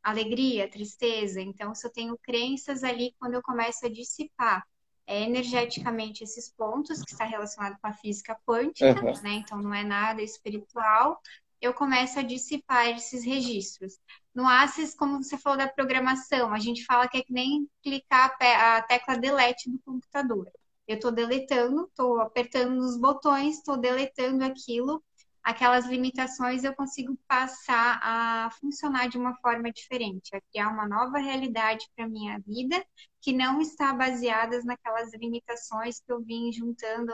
alegria, 0.03 0.69
tristeza. 0.69 1.41
Então, 1.41 1.75
se 1.75 1.87
eu 1.87 1.93
tenho 1.93 2.19
crenças 2.19 2.83
ali, 2.83 3.15
quando 3.21 3.35
eu 3.35 3.43
começo 3.43 3.87
a 3.87 3.89
dissipar 3.89 4.67
é, 5.07 5.23
energeticamente 5.23 6.25
esses 6.25 6.49
pontos, 6.51 7.03
que 7.03 7.13
está 7.13 7.25
relacionado 7.25 7.79
com 7.81 7.87
a 7.87 7.93
física 7.93 8.37
quântica, 8.45 9.01
uhum. 9.01 9.23
né? 9.23 9.35
Então, 9.35 9.63
não 9.63 9.73
é 9.73 9.85
nada 9.85 10.21
espiritual, 10.21 11.21
eu 11.61 11.73
começo 11.75 12.19
a 12.19 12.23
dissipar 12.23 12.89
esses 12.89 13.25
registros. 13.25 13.99
No 14.35 14.47
Access, 14.47 14.97
como 14.97 15.23
você 15.23 15.39
falou 15.39 15.59
da 15.59 15.69
programação, 15.69 16.53
a 16.53 16.59
gente 16.59 16.85
fala 16.85 17.09
que 17.09 17.19
é 17.19 17.23
que 17.23 17.33
nem 17.33 17.69
clicar 17.83 18.37
a 18.41 18.83
tecla 18.83 19.17
delete 19.17 19.71
do 19.71 19.79
computador. 19.81 20.51
Eu 20.87 20.97
estou 20.97 21.11
deletando, 21.11 21.85
estou 21.85 22.21
apertando 22.21 22.75
nos 22.77 22.97
botões, 22.99 23.57
estou 23.57 23.77
deletando 23.77 24.45
aquilo, 24.45 25.03
aquelas 25.47 25.87
limitações 25.87 26.65
eu 26.65 26.75
consigo 26.75 27.17
passar 27.29 28.01
a 28.03 28.51
funcionar 28.61 29.09
de 29.09 29.17
uma 29.17 29.35
forma 29.37 29.71
diferente, 29.71 30.35
a 30.35 30.41
criar 30.41 30.69
uma 30.69 30.89
nova 30.89 31.19
realidade 31.19 31.87
para 31.95 32.09
minha 32.09 32.39
vida 32.41 32.85
que 33.21 33.33
não 33.33 33.61
está 33.61 33.93
baseada 33.93 34.61
naquelas 34.65 35.13
limitações 35.15 36.01
que 36.01 36.13
eu 36.13 36.21
vim 36.21 36.53
juntando 36.53 37.13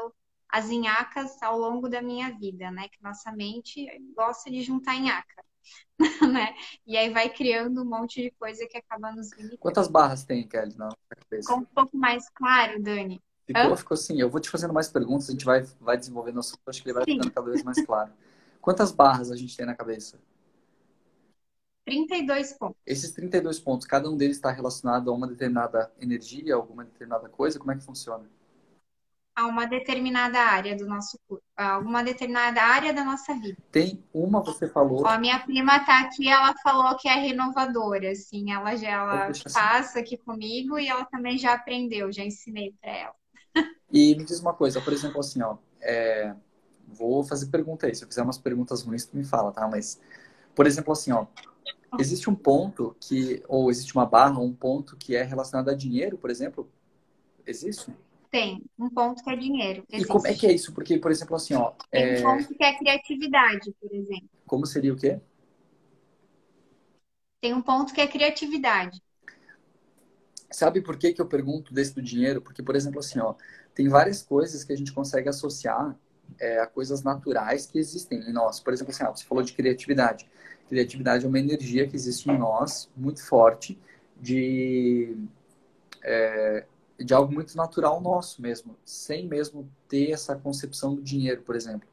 as 0.52 0.68
inhacas 0.68 1.42
ao 1.42 1.58
longo 1.58 1.88
da 1.88 2.02
minha 2.02 2.30
vida, 2.38 2.70
né? 2.70 2.86
Que 2.88 3.02
nossa 3.02 3.32
mente 3.32 3.86
gosta 4.14 4.50
de 4.50 4.62
juntar 4.62 4.94
inhaca, 4.94 5.42
né? 6.30 6.54
E 6.86 6.94
aí 6.94 7.08
vai 7.08 7.30
criando 7.30 7.80
um 7.80 7.86
monte 7.86 8.20
de 8.20 8.30
coisa 8.32 8.66
que 8.66 8.76
acaba 8.76 9.10
nos 9.12 9.32
limitando. 9.32 9.58
Quantas 9.58 9.88
barras 9.88 10.24
tem, 10.24 10.46
Kelly, 10.46 10.76
na 10.76 10.90
cabeça? 11.08 11.48
Ficou 11.48 11.62
um 11.62 11.64
pouco 11.64 11.96
mais 11.96 12.28
claro, 12.28 12.82
Dani. 12.82 13.18
Ficou, 13.46 13.76
ficou 13.76 13.96
sim. 13.96 14.20
Eu 14.20 14.28
vou 14.28 14.40
te 14.40 14.50
fazendo 14.50 14.74
mais 14.74 14.88
perguntas, 14.88 15.30
a 15.30 15.32
gente 15.32 15.44
vai, 15.44 15.62
vai 15.80 15.96
desenvolvendo 15.96 16.36
o 16.36 16.40
assunto, 16.40 16.60
acho 16.66 16.82
que 16.82 16.88
ele 16.88 16.94
vai 16.94 17.04
sim. 17.04 17.14
ficando 17.14 17.32
cada 17.32 17.50
vez 17.50 17.64
mais 17.64 17.84
claro. 17.84 18.12
Quantas 18.60 18.92
barras 18.92 19.30
a 19.30 19.36
gente 19.36 19.56
tem 19.56 19.64
na 19.64 19.74
cabeça? 19.74 20.20
32 21.86 22.52
pontos. 22.52 22.76
Esses 22.86 23.10
32 23.10 23.58
pontos, 23.58 23.86
cada 23.86 24.08
um 24.08 24.16
deles 24.16 24.36
está 24.36 24.52
relacionado 24.52 25.10
a 25.10 25.14
uma 25.14 25.26
determinada 25.26 25.90
energia, 25.98 26.54
alguma 26.54 26.84
determinada 26.84 27.28
coisa? 27.28 27.58
Como 27.58 27.72
é 27.72 27.74
que 27.74 27.82
funciona? 27.82 28.24
A 29.42 29.46
uma 29.46 29.66
determinada 29.66 30.38
área 30.38 30.76
do 30.76 30.86
nosso 30.86 31.18
a 31.56 31.78
uma 31.78 32.02
determinada 32.02 32.62
área 32.62 32.92
da 32.92 33.04
nossa 33.04 33.34
vida. 33.34 33.56
Tem 33.70 34.02
uma, 34.12 34.40
você 34.40 34.68
falou. 34.68 35.02
Ó, 35.04 35.06
a 35.06 35.18
minha 35.18 35.38
prima 35.40 35.80
tá 35.84 36.00
aqui, 36.00 36.28
ela 36.28 36.54
falou 36.62 36.96
que 36.96 37.08
é 37.08 37.14
renovadora, 37.14 38.10
assim, 38.10 38.52
ela 38.52 38.76
já 38.76 38.88
ela 38.88 39.32
passa 39.52 39.98
aqui 39.98 40.16
comigo 40.16 40.78
e 40.78 40.88
ela 40.88 41.04
também 41.04 41.38
já 41.38 41.54
aprendeu, 41.54 42.12
já 42.12 42.24
ensinei 42.24 42.74
para 42.80 42.90
ela. 42.90 43.14
E 43.92 44.14
me 44.16 44.24
diz 44.24 44.40
uma 44.40 44.54
coisa, 44.54 44.80
por 44.80 44.92
exemplo, 44.92 45.20
assim, 45.20 45.42
ó, 45.42 45.56
é... 45.80 46.34
vou 46.86 47.22
fazer 47.22 47.46
pergunta 47.46 47.86
aí. 47.86 47.94
Se 47.94 48.04
eu 48.04 48.08
fizer 48.08 48.22
umas 48.22 48.38
perguntas 48.38 48.82
ruins, 48.82 49.04
tu 49.04 49.16
me 49.16 49.24
fala, 49.24 49.52
tá? 49.52 49.68
Mas, 49.68 50.00
por 50.54 50.66
exemplo, 50.66 50.92
assim, 50.92 51.12
ó, 51.12 51.26
existe 51.98 52.30
um 52.30 52.34
ponto 52.34 52.96
que, 53.00 53.42
ou 53.48 53.70
existe 53.70 53.94
uma 53.94 54.06
barra, 54.06 54.38
um 54.38 54.52
ponto 54.52 54.96
que 54.96 55.14
é 55.14 55.22
relacionado 55.22 55.68
a 55.68 55.74
dinheiro, 55.74 56.16
por 56.16 56.30
exemplo? 56.30 56.70
Existe? 57.46 57.92
Tem 58.32 58.64
um 58.78 58.88
ponto 58.88 59.22
que 59.22 59.28
é 59.28 59.36
dinheiro. 59.36 59.84
Existe. 59.90 60.08
E 60.08 60.10
como 60.10 60.26
é 60.26 60.32
que 60.32 60.46
é 60.46 60.52
isso? 60.52 60.72
Porque, 60.72 60.96
por 60.96 61.10
exemplo, 61.10 61.36
assim, 61.36 61.52
ó. 61.52 61.74
Tem 61.90 62.14
é... 62.14 62.18
um 62.18 62.22
ponto 62.22 62.54
que 62.54 62.64
é 62.64 62.78
criatividade, 62.78 63.74
por 63.78 63.92
exemplo. 63.92 64.30
Como 64.46 64.64
seria 64.64 64.94
o 64.94 64.96
quê? 64.96 65.20
Tem 67.42 67.52
um 67.52 67.60
ponto 67.60 67.92
que 67.92 68.00
é 68.00 68.06
criatividade. 68.08 69.02
Sabe 70.50 70.80
por 70.80 70.96
que, 70.96 71.12
que 71.12 71.20
eu 71.20 71.26
pergunto 71.26 71.74
desse 71.74 71.94
do 71.94 72.00
dinheiro? 72.00 72.40
Porque, 72.40 72.62
por 72.62 72.74
exemplo, 72.74 73.00
assim, 73.00 73.18
ó, 73.18 73.34
tem 73.74 73.86
várias 73.90 74.22
coisas 74.22 74.64
que 74.64 74.72
a 74.72 74.76
gente 74.76 74.92
consegue 74.92 75.28
associar 75.28 75.94
é, 76.40 76.58
a 76.58 76.66
coisas 76.66 77.02
naturais 77.02 77.66
que 77.66 77.78
existem 77.78 78.18
em 78.18 78.32
nós. 78.32 78.60
Por 78.60 78.72
exemplo, 78.72 78.94
assim, 78.94 79.04
ó, 79.04 79.14
você 79.14 79.26
falou 79.26 79.44
de 79.44 79.52
criatividade. 79.52 80.26
Criatividade 80.70 81.26
é 81.26 81.28
uma 81.28 81.38
energia 81.38 81.86
que 81.86 81.96
existe 81.96 82.30
em 82.30 82.38
nós, 82.38 82.88
muito 82.96 83.22
forte, 83.22 83.78
de 84.18 85.18
é, 86.02 86.64
de 86.98 87.12
algo 87.14 87.32
muito 87.32 87.56
natural 87.56 88.00
nosso 88.00 88.40
mesmo, 88.40 88.76
sem 88.84 89.26
mesmo 89.26 89.70
ter 89.88 90.10
essa 90.10 90.36
concepção 90.36 90.94
do 90.94 91.02
dinheiro, 91.02 91.42
por 91.42 91.56
exemplo. 91.56 91.88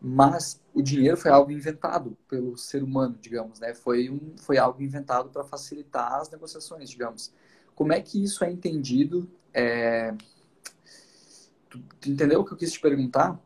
Mas 0.00 0.60
o 0.74 0.82
dinheiro 0.82 1.16
foi 1.16 1.30
algo 1.30 1.50
inventado 1.50 2.16
pelo 2.28 2.56
ser 2.56 2.82
humano, 2.82 3.16
digamos, 3.20 3.60
né? 3.60 3.74
Foi, 3.74 4.10
um, 4.10 4.34
foi 4.36 4.58
algo 4.58 4.82
inventado 4.82 5.30
para 5.30 5.42
facilitar 5.44 6.14
as 6.14 6.30
negociações, 6.30 6.90
digamos. 6.90 7.32
Como 7.74 7.92
é 7.92 8.00
que 8.00 8.22
isso 8.22 8.44
é 8.44 8.50
entendido? 8.50 9.28
É... 9.52 10.14
Tu, 11.68 11.78
tu 12.00 12.10
entendeu 12.10 12.40
o 12.40 12.44
que 12.44 12.52
eu 12.52 12.56
quis 12.56 12.72
te 12.72 12.80
perguntar? 12.80 13.40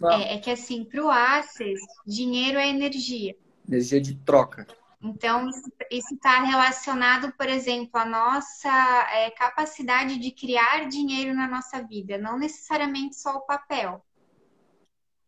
Não... 0.00 0.10
É, 0.10 0.34
é, 0.34 0.38
que 0.38 0.50
assim, 0.50 0.84
para 0.84 1.04
o 1.04 1.08
Access, 1.08 1.80
dinheiro 2.06 2.58
é 2.58 2.68
energia. 2.68 3.36
Energia 3.68 4.00
de 4.00 4.16
troca. 4.16 4.66
Então, 5.02 5.48
isso 5.90 6.14
está 6.14 6.42
relacionado, 6.42 7.32
por 7.32 7.48
exemplo, 7.48 7.98
à 7.98 8.04
nossa 8.04 8.68
é, 9.10 9.30
capacidade 9.30 10.18
de 10.18 10.30
criar 10.30 10.88
dinheiro 10.88 11.34
na 11.34 11.48
nossa 11.48 11.82
vida, 11.82 12.18
não 12.18 12.38
necessariamente 12.38 13.16
só 13.16 13.36
o 13.36 13.46
papel. 13.46 14.04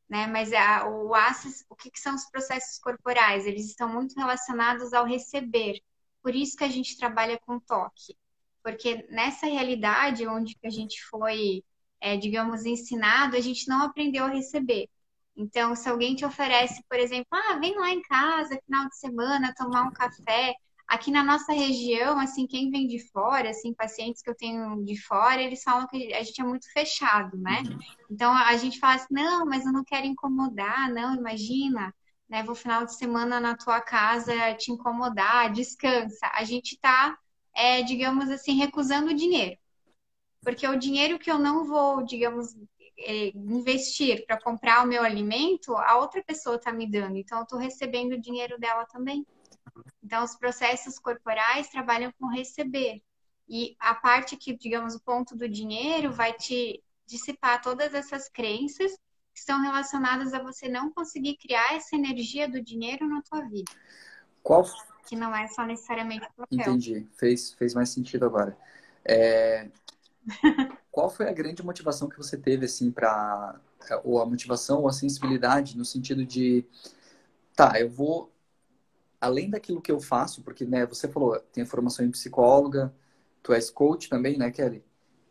Né? 0.08 0.26
Mas 0.26 0.52
a, 0.52 0.86
o 0.86 1.10
o 1.70 1.76
que, 1.76 1.90
que 1.90 1.98
são 1.98 2.14
os 2.14 2.26
processos 2.26 2.78
corporais? 2.78 3.46
Eles 3.46 3.66
estão 3.66 3.88
muito 3.88 4.14
relacionados 4.14 4.92
ao 4.92 5.06
receber. 5.06 5.80
Por 6.22 6.34
isso 6.34 6.56
que 6.56 6.64
a 6.64 6.68
gente 6.68 6.98
trabalha 6.98 7.38
com 7.40 7.58
toque. 7.58 8.14
Porque 8.62 9.06
nessa 9.10 9.46
realidade 9.46 10.26
onde 10.26 10.56
a 10.62 10.68
gente 10.70 11.02
foi, 11.06 11.64
é, 11.98 12.16
digamos, 12.16 12.66
ensinado, 12.66 13.36
a 13.36 13.40
gente 13.40 13.66
não 13.66 13.82
aprendeu 13.84 14.26
a 14.26 14.28
receber. 14.28 14.90
Então, 15.36 15.74
se 15.74 15.88
alguém 15.88 16.14
te 16.14 16.24
oferece, 16.24 16.82
por 16.88 16.98
exemplo, 16.98 17.28
ah, 17.32 17.58
vem 17.58 17.76
lá 17.78 17.90
em 17.90 18.02
casa, 18.02 18.60
final 18.66 18.88
de 18.88 18.96
semana, 18.98 19.54
tomar 19.56 19.84
um 19.84 19.92
café. 19.92 20.54
Aqui 20.86 21.10
na 21.10 21.24
nossa 21.24 21.52
região, 21.52 22.18
assim, 22.20 22.46
quem 22.46 22.70
vem 22.70 22.86
de 22.86 22.98
fora, 23.10 23.48
assim, 23.50 23.72
pacientes 23.72 24.20
que 24.20 24.28
eu 24.28 24.34
tenho 24.34 24.84
de 24.84 25.00
fora, 25.00 25.40
eles 25.40 25.62
falam 25.62 25.86
que 25.86 26.12
a 26.12 26.22
gente 26.22 26.40
é 26.40 26.44
muito 26.44 26.70
fechado, 26.70 27.38
né? 27.38 27.62
Uhum. 27.66 27.78
Então, 28.10 28.32
a 28.32 28.54
gente 28.56 28.78
fala 28.78 28.96
assim, 28.96 29.06
não, 29.10 29.46
mas 29.46 29.64
eu 29.64 29.72
não 29.72 29.84
quero 29.84 30.06
incomodar, 30.06 30.90
não, 30.92 31.14
imagina, 31.14 31.94
né? 32.28 32.42
Vou 32.42 32.54
final 32.54 32.84
de 32.84 32.94
semana 32.94 33.40
na 33.40 33.56
tua 33.56 33.80
casa 33.80 34.54
te 34.54 34.70
incomodar, 34.70 35.50
descansa. 35.52 36.30
A 36.34 36.44
gente 36.44 36.78
tá, 36.78 37.16
é, 37.54 37.82
digamos 37.82 38.28
assim, 38.30 38.54
recusando 38.56 39.12
o 39.12 39.14
dinheiro. 39.14 39.56
Porque 40.42 40.66
o 40.66 40.78
dinheiro 40.78 41.18
que 41.18 41.30
eu 41.30 41.38
não 41.38 41.64
vou, 41.64 42.04
digamos, 42.04 42.54
investir 43.34 44.24
para 44.26 44.40
comprar 44.40 44.84
o 44.84 44.86
meu 44.86 45.02
alimento, 45.02 45.74
a 45.76 45.98
outra 45.98 46.22
pessoa 46.22 46.56
está 46.56 46.72
me 46.72 46.90
dando. 46.90 47.16
Então, 47.16 47.38
eu 47.38 47.44
estou 47.44 47.58
recebendo 47.58 48.12
o 48.12 48.20
dinheiro 48.20 48.58
dela 48.58 48.84
também. 48.86 49.26
Então, 50.02 50.24
os 50.24 50.36
processos 50.36 50.98
corporais 50.98 51.68
trabalham 51.68 52.12
com 52.18 52.26
receber. 52.26 53.02
E 53.48 53.76
a 53.78 53.94
parte 53.94 54.36
que, 54.36 54.56
digamos, 54.56 54.94
o 54.94 55.00
ponto 55.00 55.36
do 55.36 55.48
dinheiro 55.48 56.12
vai 56.12 56.32
te 56.32 56.82
dissipar 57.06 57.60
todas 57.60 57.94
essas 57.94 58.28
crenças 58.28 58.92
que 59.32 59.38
estão 59.38 59.60
relacionadas 59.60 60.32
a 60.34 60.42
você 60.42 60.68
não 60.68 60.92
conseguir 60.92 61.36
criar 61.36 61.74
essa 61.74 61.96
energia 61.96 62.48
do 62.48 62.62
dinheiro 62.62 63.08
na 63.08 63.22
tua 63.22 63.42
vida. 63.42 63.72
Qual? 64.42 64.64
Que 65.06 65.16
não 65.16 65.34
é 65.34 65.48
só 65.48 65.64
necessariamente 65.64 66.26
papel. 66.36 66.58
Entendi. 66.58 67.06
Fez, 67.14 67.52
fez 67.52 67.74
mais 67.74 67.90
sentido 67.90 68.24
agora. 68.24 68.56
É... 69.04 69.70
Qual 70.90 71.08
foi 71.08 71.28
a 71.28 71.32
grande 71.32 71.64
motivação 71.64 72.08
que 72.08 72.16
você 72.16 72.36
teve, 72.36 72.66
assim, 72.66 72.90
para 72.90 73.58
ou 74.04 74.20
a 74.20 74.26
motivação 74.26 74.80
ou 74.80 74.88
a 74.88 74.92
sensibilidade 74.92 75.76
no 75.76 75.84
sentido 75.84 76.24
de, 76.24 76.64
tá, 77.56 77.80
eu 77.80 77.88
vou 77.88 78.32
além 79.20 79.48
daquilo 79.48 79.80
que 79.80 79.92
eu 79.92 80.00
faço, 80.00 80.42
porque, 80.42 80.64
né, 80.64 80.84
você 80.84 81.06
falou, 81.06 81.38
tem 81.52 81.62
a 81.62 81.66
formação 81.66 82.04
em 82.04 82.10
psicóloga, 82.10 82.92
tu 83.40 83.52
és 83.52 83.70
coach 83.70 84.08
também, 84.08 84.36
né, 84.36 84.50
Kelly? 84.50 84.84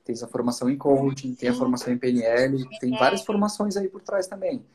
Tens 0.05 0.24
a 0.24 0.27
formação 0.27 0.69
em 0.69 0.77
coaching, 0.77 1.36
tem 1.36 1.50
a 1.50 1.53
formação 1.53 1.93
em 1.93 1.98
PNL, 1.98 2.67
tem 2.79 2.91
várias 2.91 3.21
formações 3.24 3.75
aí 3.75 3.89
por 3.89 4.01
trás 4.01 4.27
também. 4.27 4.65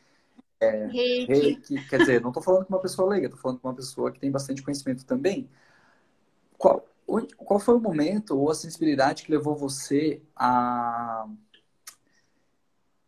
É, 0.60 0.86
reiki. 0.86 1.88
Quer 1.88 1.98
dizer, 1.98 2.20
não 2.20 2.28
estou 2.30 2.42
falando 2.42 2.66
com 2.66 2.74
uma 2.74 2.80
pessoa 2.80 3.08
leiga, 3.08 3.26
estou 3.26 3.40
falando 3.40 3.58
com 3.58 3.68
uma 3.68 3.74
pessoa 3.74 4.12
que 4.12 4.20
tem 4.20 4.30
bastante 4.30 4.62
conhecimento 4.62 5.04
também. 5.04 5.48
Qual, 6.58 6.86
qual 7.36 7.60
foi 7.60 7.74
o 7.74 7.80
momento 7.80 8.38
ou 8.38 8.50
a 8.50 8.54
sensibilidade 8.54 9.22
que 9.22 9.30
levou 9.30 9.54
você 9.54 10.20
a 10.34 11.26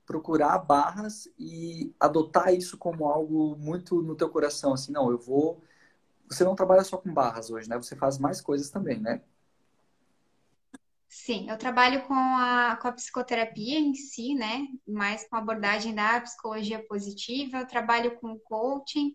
procurar 0.07 0.59
barras 0.59 1.29
e 1.39 1.95
adotar 2.01 2.55
isso 2.55 2.79
como 2.79 3.07
algo 3.07 3.57
muito 3.57 4.01
no 4.01 4.17
teu 4.17 4.31
coração, 4.31 4.73
assim, 4.73 4.93
não, 4.93 5.11
eu 5.11 5.19
vou... 5.19 5.63
Você 6.29 6.45
não 6.45 6.55
trabalha 6.55 6.85
só 6.85 6.97
com 6.97 7.13
barras 7.13 7.51
hoje, 7.51 7.69
né? 7.69 7.77
Você 7.77 7.97
faz 7.97 8.19
mais 8.19 8.41
coisas 8.41 8.71
também, 8.71 8.99
né? 8.99 9.21
Sim, 11.09 11.49
eu 11.49 11.57
trabalho 11.57 12.07
com 12.07 12.15
a, 12.15 12.79
com 12.81 12.89
a 12.89 12.93
psicoterapia 12.93 13.79
em 13.79 13.95
si, 13.95 14.35
né? 14.35 14.67
Mais 14.87 15.27
com 15.29 15.37
a 15.37 15.39
abordagem 15.39 15.95
da 15.95 16.21
psicologia 16.21 16.85
positiva. 16.87 17.59
Eu 17.59 17.67
trabalho 17.67 18.19
com 18.21 18.39
coaching 18.39 19.15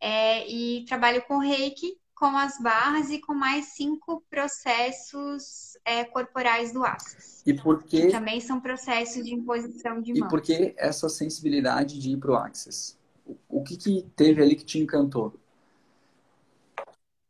é, 0.00 0.48
e 0.48 0.84
trabalho 0.84 1.24
com 1.26 1.38
reiki, 1.38 1.96
com 2.18 2.36
as 2.36 2.58
barras 2.58 3.10
e 3.10 3.20
com 3.20 3.32
mais 3.32 3.66
cinco 3.66 4.24
processos 4.28 5.78
é, 5.84 6.04
corporais 6.04 6.72
do 6.72 6.84
Access. 6.84 7.42
E 7.46 7.54
por 7.54 7.84
que... 7.84 8.08
também 8.08 8.40
são 8.40 8.60
processos 8.60 9.24
de 9.24 9.32
imposição 9.32 10.02
de 10.02 10.12
mãos. 10.12 10.26
E 10.26 10.28
por 10.28 10.42
que 10.42 10.74
essa 10.76 11.08
sensibilidade 11.08 11.98
de 12.00 12.10
ir 12.10 12.16
para 12.16 12.32
o 12.32 12.36
Access? 12.36 12.98
O 13.48 13.62
que, 13.62 13.76
que 13.76 14.02
teve 14.16 14.42
ali 14.42 14.56
que 14.56 14.64
te 14.64 14.80
encantou? 14.80 15.38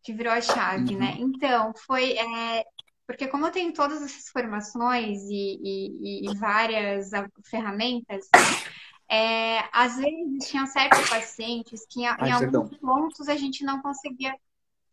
Que 0.02 0.14
virou 0.14 0.33
a 0.33 0.40
chave, 0.40 0.97
né? 0.97 1.12
uhum. 1.18 1.28
né? 1.28 1.37
Então, 1.37 1.75
foi... 1.87 2.12
É, 2.12 2.64
porque 3.07 3.26
como 3.26 3.47
eu 3.47 3.52
tenho 3.52 3.73
todas 3.75 4.02
essas 4.02 4.28
formações 4.30 5.21
e, 5.25 5.61
e, 5.62 6.30
e 6.30 6.35
várias 6.37 7.11
ferramentas, 7.45 8.26
é, 9.11 9.61
às 9.73 9.97
vezes 9.97 10.49
tinham 10.49 10.66
certos 10.66 11.09
pacientes 11.09 11.87
que 11.88 12.04
Ai, 12.04 12.28
em 12.28 12.33
alguns 12.33 12.76
pontos 12.78 13.28
a 13.28 13.37
gente 13.37 13.64
não 13.64 13.80
conseguia. 13.83 14.35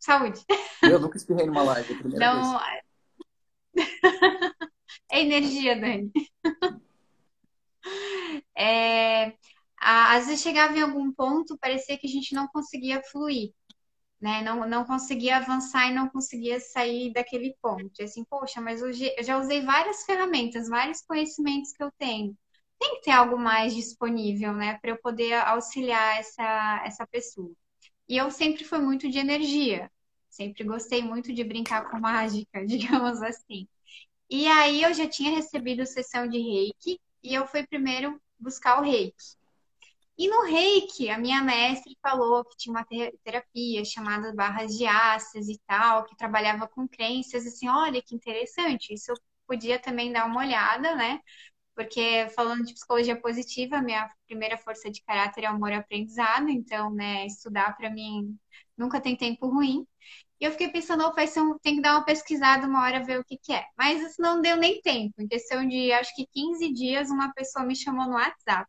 Saúde. 0.06 0.40
Eu 0.82 1.00
nunca 1.00 1.16
espirrei 1.16 1.46
numa 1.46 1.62
live, 1.62 1.92
a 1.92 1.98
primeira 1.98 2.34
não... 2.34 2.58
vez. 2.58 2.82
é 5.10 5.20
energia, 5.20 5.78
Dani. 5.78 6.10
É, 8.58 9.32
às 9.78 10.26
vezes 10.26 10.42
chegava 10.42 10.76
em 10.76 10.82
algum 10.82 11.12
ponto, 11.12 11.56
parecia 11.58 11.96
que 11.96 12.08
a 12.08 12.10
gente 12.10 12.34
não 12.34 12.48
conseguia 12.48 13.00
fluir 13.12 13.52
né? 14.20 14.42
Não, 14.42 14.66
não 14.68 14.84
conseguia 14.84 15.36
avançar 15.38 15.90
e 15.90 15.94
não 15.94 16.08
conseguia 16.08 16.58
sair 16.60 17.12
daquele 17.12 17.54
ponto. 17.62 17.92
E 18.00 18.04
assim, 18.04 18.24
poxa, 18.24 18.60
mas 18.60 18.82
hoje 18.82 19.12
eu 19.16 19.24
já 19.24 19.38
usei 19.38 19.62
várias 19.62 20.04
ferramentas, 20.04 20.68
vários 20.68 21.02
conhecimentos 21.02 21.72
que 21.72 21.82
eu 21.82 21.90
tenho. 21.98 22.36
Tem 22.78 22.96
que 22.96 23.02
ter 23.02 23.12
algo 23.12 23.38
mais 23.38 23.74
disponível, 23.74 24.52
né, 24.52 24.78
para 24.80 24.90
eu 24.90 24.98
poder 25.00 25.34
auxiliar 25.34 26.18
essa, 26.18 26.82
essa 26.84 27.06
pessoa. 27.06 27.52
E 28.08 28.16
eu 28.16 28.30
sempre 28.30 28.64
fui 28.64 28.78
muito 28.78 29.08
de 29.10 29.18
energia, 29.18 29.90
sempre 30.36 30.64
gostei 30.64 31.02
muito 31.02 31.32
de 31.34 31.44
brincar 31.44 31.90
com 31.90 31.98
mágica, 32.00 32.64
digamos 32.66 33.22
assim. 33.22 33.68
E 34.30 34.46
aí 34.48 34.82
eu 34.82 34.94
já 34.94 35.08
tinha 35.08 35.30
recebido 35.32 35.86
sessão 35.86 36.28
de 36.28 36.38
reiki 36.38 37.00
e 37.22 37.34
eu 37.34 37.46
fui 37.46 37.66
primeiro 37.66 38.20
buscar 38.38 38.80
o 38.80 38.84
reiki. 38.84 39.36
E 40.18 40.28
no 40.28 40.42
reiki, 40.44 41.10
a 41.10 41.18
minha 41.18 41.42
mestre 41.42 41.96
falou 42.02 42.44
que 42.44 42.56
tinha 42.56 42.72
uma 42.74 42.86
terapia 43.22 43.84
chamada 43.84 44.32
barras 44.34 44.76
de 44.76 44.86
ácias 44.86 45.48
e 45.48 45.58
tal, 45.66 46.04
que 46.04 46.16
trabalhava 46.16 46.66
com 46.68 46.88
crenças, 46.88 47.46
assim, 47.46 47.68
olha 47.68 48.00
que 48.02 48.14
interessante, 48.14 48.94
isso 48.94 49.12
eu 49.12 49.16
podia 49.46 49.78
também 49.78 50.10
dar 50.12 50.26
uma 50.26 50.40
olhada, 50.40 50.94
né? 50.96 51.20
Porque 51.74 52.28
falando 52.36 52.64
de 52.64 52.74
psicologia 52.74 53.20
positiva, 53.20 53.82
minha 53.82 54.08
primeira 54.26 54.58
força 54.58 54.90
de 54.90 55.02
caráter 55.04 55.44
é 55.44 55.50
o 55.50 55.54
amor 55.54 55.72
aprendizado, 55.72 56.48
então, 56.50 56.90
né, 56.92 57.26
estudar 57.26 57.76
para 57.76 57.90
mim 57.90 58.38
nunca 58.76 59.00
tem 59.00 59.16
tempo 59.16 59.48
ruim. 59.48 59.86
E 60.40 60.44
eu 60.44 60.52
fiquei 60.52 60.68
pensando, 60.68 61.04
oh, 61.06 61.12
vai 61.14 61.26
ser 61.26 61.40
um, 61.40 61.58
tem 61.58 61.76
que 61.76 61.82
dar 61.82 61.92
uma 61.96 62.04
pesquisada 62.04 62.66
uma 62.66 62.82
hora 62.82 63.04
ver 63.04 63.18
o 63.20 63.24
que, 63.24 63.38
que 63.38 63.52
é. 63.52 63.64
Mas 63.76 64.02
isso 64.02 64.20
não 64.20 64.40
deu 64.40 64.56
nem 64.56 64.80
tempo. 64.82 65.14
Em 65.20 65.28
questão 65.28 65.66
de 65.66 65.92
acho 65.92 66.14
que 66.14 66.26
15 66.26 66.72
dias, 66.72 67.10
uma 67.10 67.32
pessoa 67.32 67.64
me 67.64 67.74
chamou 67.74 68.06
no 68.06 68.14
WhatsApp 68.14 68.68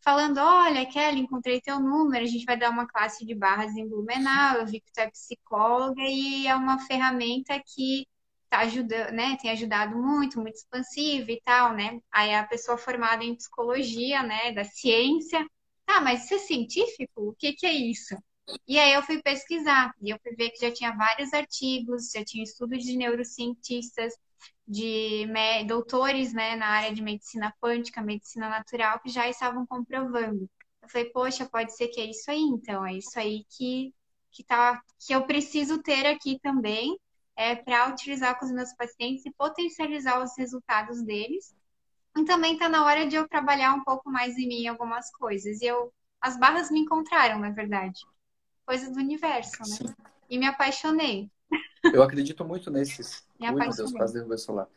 falando: 0.00 0.38
Olha, 0.38 0.86
Kelly, 0.86 1.20
encontrei 1.20 1.60
teu 1.60 1.78
número, 1.80 2.24
a 2.24 2.28
gente 2.28 2.44
vai 2.44 2.56
dar 2.58 2.70
uma 2.70 2.86
classe 2.86 3.24
de 3.24 3.34
barras 3.34 3.76
em 3.76 3.88
Blumenau. 3.88 4.56
Eu 4.56 4.66
vi 4.66 4.80
que 4.80 4.92
tu 4.92 4.98
é 4.98 5.10
psicóloga 5.10 6.02
e 6.02 6.46
é 6.46 6.54
uma 6.56 6.78
ferramenta 6.86 7.60
que 7.64 8.06
tá 8.48 8.60
ajudando, 8.60 9.12
né? 9.12 9.36
Tem 9.40 9.50
ajudado 9.50 9.96
muito, 9.96 10.40
muito 10.40 10.56
expansiva 10.56 11.30
e 11.30 11.40
tal, 11.42 11.72
né? 11.74 12.00
Aí 12.12 12.34
a 12.34 12.44
pessoa 12.46 12.76
formada 12.78 13.24
em 13.24 13.36
psicologia, 13.36 14.22
né, 14.22 14.52
da 14.52 14.64
ciência, 14.64 15.46
tá, 15.86 16.00
mas 16.00 16.24
isso 16.24 16.34
é 16.34 16.38
científico? 16.38 17.30
O 17.30 17.34
que 17.34 17.52
que 17.52 17.66
é 17.66 17.72
isso? 17.72 18.16
E 18.66 18.78
aí 18.78 18.92
eu 18.92 19.02
fui 19.02 19.22
pesquisar 19.22 19.94
e 20.00 20.10
eu 20.10 20.18
fui 20.22 20.34
ver 20.34 20.50
que 20.50 20.60
já 20.60 20.72
tinha 20.72 20.96
vários 20.96 21.32
artigos, 21.32 22.10
já 22.10 22.24
tinha 22.24 22.44
estudos 22.44 22.82
de 22.84 22.96
neurocientistas, 22.96 24.14
de 24.66 25.26
doutores 25.66 26.32
né, 26.32 26.56
na 26.56 26.66
área 26.66 26.94
de 26.94 27.02
medicina 27.02 27.52
quântica, 27.60 28.00
medicina 28.00 28.48
natural, 28.48 29.00
que 29.00 29.08
já 29.08 29.28
estavam 29.28 29.66
comprovando. 29.66 30.48
Eu 30.82 30.88
falei, 30.88 31.10
poxa, 31.10 31.48
pode 31.48 31.74
ser 31.76 31.88
que 31.88 32.00
é 32.00 32.04
isso 32.06 32.30
aí, 32.30 32.40
então, 32.40 32.86
é 32.86 32.94
isso 32.94 33.18
aí 33.18 33.44
que, 33.50 33.92
que, 34.30 34.44
tá, 34.44 34.80
que 35.04 35.12
eu 35.12 35.26
preciso 35.26 35.82
ter 35.82 36.06
aqui 36.06 36.38
também 36.40 36.98
é, 37.36 37.56
para 37.56 37.88
utilizar 37.88 38.38
com 38.38 38.46
os 38.46 38.52
meus 38.52 38.72
pacientes 38.74 39.24
e 39.26 39.32
potencializar 39.32 40.22
os 40.22 40.36
resultados 40.38 41.02
deles. 41.02 41.54
E 42.16 42.24
também 42.24 42.54
está 42.54 42.68
na 42.68 42.84
hora 42.84 43.06
de 43.06 43.16
eu 43.16 43.28
trabalhar 43.28 43.74
um 43.74 43.84
pouco 43.84 44.10
mais 44.10 44.36
em 44.38 44.48
mim 44.48 44.66
algumas 44.68 45.10
coisas. 45.12 45.60
E 45.60 45.66
eu, 45.66 45.92
as 46.20 46.38
barras 46.38 46.70
me 46.70 46.80
encontraram, 46.80 47.38
na 47.40 47.50
verdade. 47.50 48.00
Coisas 48.70 48.92
do 48.92 49.00
universo, 49.00 49.58
né? 49.58 49.64
Sim. 49.64 49.94
E 50.30 50.38
me 50.38 50.46
apaixonei. 50.46 51.28
Eu 51.92 52.04
acredito 52.04 52.44
muito 52.44 52.70
nesses. 52.70 53.24
Ui, 53.42 53.50
meu 53.52 53.68
Deus, 53.68 53.90
quase 53.90 54.14
derrubei 54.14 54.36
o 54.36 54.38
celular. 54.38 54.68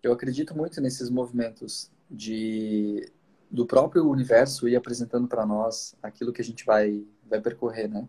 Eu 0.00 0.12
acredito 0.12 0.56
muito 0.56 0.80
nesses 0.80 1.10
movimentos 1.10 1.90
de 2.08 3.10
do 3.50 3.66
próprio 3.66 4.08
universo 4.08 4.68
ir 4.68 4.76
apresentando 4.76 5.26
para 5.26 5.44
nós 5.44 5.96
aquilo 6.00 6.32
que 6.32 6.40
a 6.40 6.44
gente 6.44 6.64
vai 6.64 7.04
vai 7.28 7.40
percorrer, 7.40 7.88
né? 7.88 8.08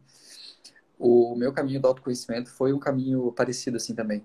O 1.00 1.34
meu 1.34 1.52
caminho 1.52 1.82
do 1.82 1.88
autoconhecimento 1.88 2.52
foi 2.52 2.72
um 2.72 2.78
caminho 2.78 3.32
parecido 3.32 3.78
assim 3.78 3.96
também. 3.96 4.24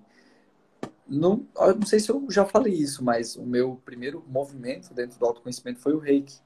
Não, 1.08 1.46
não 1.56 1.86
sei 1.86 1.98
se 1.98 2.10
eu 2.10 2.26
já 2.28 2.44
falei 2.44 2.74
isso, 2.74 3.02
mas 3.02 3.36
o 3.36 3.46
meu 3.46 3.80
primeiro 3.86 4.22
movimento 4.28 4.92
dentro 4.92 5.18
do 5.18 5.24
autoconhecimento 5.24 5.80
foi 5.80 5.94
o 5.94 5.98
Reiki. 5.98 6.38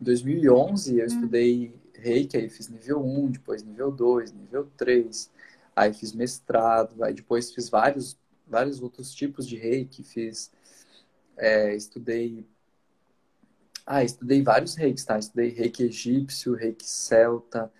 Em 0.00 0.04
2011 0.04 0.98
eu 0.98 1.04
hum. 1.04 1.06
estudei 1.06 1.83
Reiki, 1.96 2.36
aí 2.36 2.48
fiz 2.48 2.68
nível 2.68 3.04
1, 3.04 3.30
depois 3.30 3.62
nível 3.62 3.90
2, 3.90 4.32
nível 4.32 4.68
3 4.76 5.30
Aí 5.76 5.92
fiz 5.92 6.12
mestrado, 6.12 7.02
aí 7.02 7.12
depois 7.12 7.52
fiz 7.52 7.68
vários, 7.68 8.16
vários 8.46 8.80
outros 8.80 9.12
tipos 9.12 9.46
de 9.46 9.56
reiki, 9.56 10.04
fiz, 10.04 10.52
é, 11.36 11.74
estudei, 11.74 12.46
ah, 13.84 14.04
estudei 14.04 14.42
vários 14.42 14.76
reikis, 14.76 15.04
tá? 15.04 15.18
Estudei 15.18 15.48
reiki 15.48 15.82
egípcio, 15.84 16.54
reiki 16.54 16.86
celta, 16.86 17.72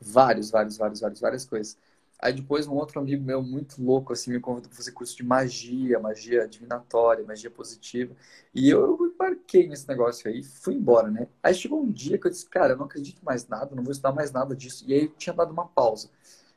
vários, 0.00 0.50
vários, 0.50 0.78
vários, 0.78 1.00
vários, 1.00 1.20
várias 1.20 1.44
coisas. 1.44 1.76
Aí 2.18 2.32
depois 2.32 2.66
um 2.66 2.74
outro 2.74 3.00
amigo 3.00 3.22
meu 3.22 3.42
muito 3.42 3.82
louco 3.82 4.12
assim 4.12 4.30
me 4.30 4.40
convidou 4.40 4.68
para 4.68 4.76
fazer 4.76 4.92
curso 4.92 5.16
de 5.16 5.24
magia, 5.24 5.98
magia 5.98 6.48
divinatória, 6.48 7.24
magia 7.24 7.50
positiva. 7.50 8.14
E 8.54 8.70
eu 8.70 9.01
embarquei 9.28 9.68
nesse 9.68 9.88
negócio 9.88 10.28
aí, 10.28 10.42
fui 10.42 10.74
embora, 10.74 11.10
né? 11.10 11.28
Aí 11.42 11.54
chegou 11.54 11.82
um 11.82 11.90
dia 11.90 12.18
que 12.18 12.26
eu 12.26 12.30
disse, 12.30 12.46
cara, 12.46 12.72
eu 12.72 12.76
não 12.76 12.86
acredito 12.86 13.24
mais 13.24 13.46
nada, 13.46 13.74
não 13.74 13.82
vou 13.82 13.92
estudar 13.92 14.12
mais 14.12 14.32
nada 14.32 14.54
disso. 14.54 14.84
E 14.86 14.94
aí 14.94 15.02
eu 15.04 15.08
tinha 15.10 15.34
dado 15.34 15.52
uma 15.52 15.66
pausa. 15.66 16.10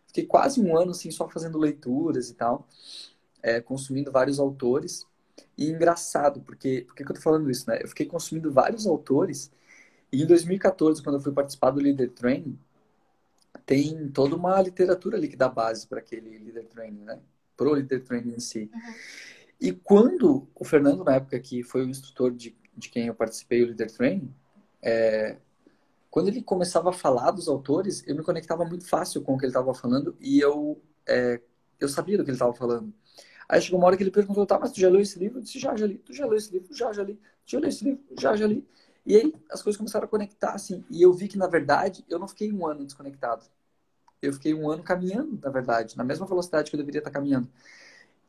Fiquei 0.08 0.25
quase 0.25 0.62
um 0.62 0.78
ano 0.78 0.91
assim 0.91 1.12
só 1.12 1.28
fazendo 1.30 1.58
leituras 1.58 2.30
e 2.30 2.34
tal, 2.34 2.67
é, 3.41 3.62
consumindo 3.62 4.12
vários 4.12 4.39
autores. 4.39 5.06
E 5.58 5.69
engraçado, 5.69 6.41
porque 6.41 6.86
por 6.88 6.95
que 6.95 7.04
eu 7.04 7.13
tô 7.13 7.21
falando 7.21 7.49
isso, 7.51 7.69
né? 7.69 7.80
Eu 7.82 7.88
fiquei 7.88 8.06
consumindo 8.06 8.51
vários 8.51 8.88
autores 8.88 9.51
e 10.12 10.23
em 10.23 10.25
2014, 10.25 11.04
quando 11.04 11.15
eu 11.15 11.21
fui 11.21 11.34
participar 11.34 11.71
do 11.71 11.82
Leader 11.82 12.10
Training, 12.10 12.58
tem 13.65 14.10
toda 14.10 14.36
uma 14.36 14.62
literatura 14.62 15.17
ali 15.17 15.28
que 15.28 15.36
dá 15.36 15.49
base 15.49 15.88
para 15.88 15.99
aquele 15.99 16.38
Leader 16.38 16.65
Training, 16.67 17.04
né? 17.04 17.19
Pro 17.58 17.73
Leader 17.73 18.01
Training 18.04 18.36
em 18.36 18.39
si. 18.39 18.69
Uhum. 18.73 18.93
E 19.65 19.71
quando 19.73 20.47
o 20.54 20.63
Fernando, 20.63 21.04
na 21.04 21.15
época 21.15 21.39
que 21.39 21.63
foi 21.63 21.84
o 21.84 21.89
instrutor 21.89 22.32
de, 22.32 22.56
de 22.78 22.88
quem 22.88 23.08
eu 23.08 23.15
participei, 23.15 23.63
o 23.63 23.65
Leader 23.65 23.91
Training, 23.91 24.32
é, 24.80 25.38
quando 26.12 26.28
ele 26.28 26.43
começava 26.43 26.91
a 26.91 26.93
falar 26.93 27.32
dos 27.32 27.47
autores, 27.47 28.04
eu 28.06 28.15
me 28.15 28.21
conectava 28.21 28.63
muito 28.63 28.88
fácil 28.88 29.23
com 29.23 29.34
o 29.34 29.39
que 29.39 29.45
ele 29.45 29.49
estava 29.49 29.73
falando 29.73 30.15
e 30.21 30.39
eu, 30.39 30.80
é, 31.08 31.41
eu 31.80 31.89
sabia 31.89 32.15
do 32.15 32.23
que 32.23 32.30
ele 32.30 32.36
estava 32.36 32.54
falando. 32.54 32.93
Aí 33.49 33.60
chegou 33.60 33.80
uma 33.80 33.88
hora 33.88 33.97
que 33.97 34.04
ele 34.04 34.12
perguntou, 34.12 34.45
tá, 34.45 34.60
mas 34.60 34.71
tu 34.71 34.80
já 34.80 34.88
leu 34.88 35.01
esse 35.01 35.17
livro? 35.17 35.39
Eu 35.39 35.41
disse, 35.41 35.58
já, 35.58 35.75
já 35.75 35.88
li. 35.88 35.97
Tu 35.97 36.13
já 36.13 36.28
leu 36.28 36.38
esse 36.38 36.51
livro? 36.51 36.71
Já, 36.71 36.93
já 36.93 37.01
li. 37.01 37.15
Tu 37.15 37.51
já 37.54 37.60
leu 37.60 37.69
esse 37.69 37.84
livro? 37.84 38.04
Já, 38.19 38.36
já 38.36 38.45
li. 38.45 38.63
E 39.04 39.15
aí 39.15 39.34
as 39.49 39.63
coisas 39.63 39.78
começaram 39.80 40.06
a 40.06 40.08
conectar, 40.08 40.54
assim. 40.54 40.86
E 40.91 41.01
eu 41.01 41.12
vi 41.12 41.28
que, 41.28 41.39
na 41.39 41.47
verdade, 41.47 42.06
eu 42.08 42.19
não 42.19 42.28
fiquei 42.28 42.54
um 42.54 42.67
ano 42.67 42.86
desconectado. 42.86 43.43
Eu 44.21 44.32
fiquei 44.32 44.54
um 44.54 44.69
ano 44.69 44.84
caminhando, 44.84 45.39
na 45.41 45.49
verdade, 45.49 45.97
na 45.97 46.04
mesma 46.04 46.28
velocidade 46.28 46.69
que 46.69 46.75
eu 46.75 46.80
deveria 46.80 46.99
estar 46.99 47.10
caminhando. 47.10 47.49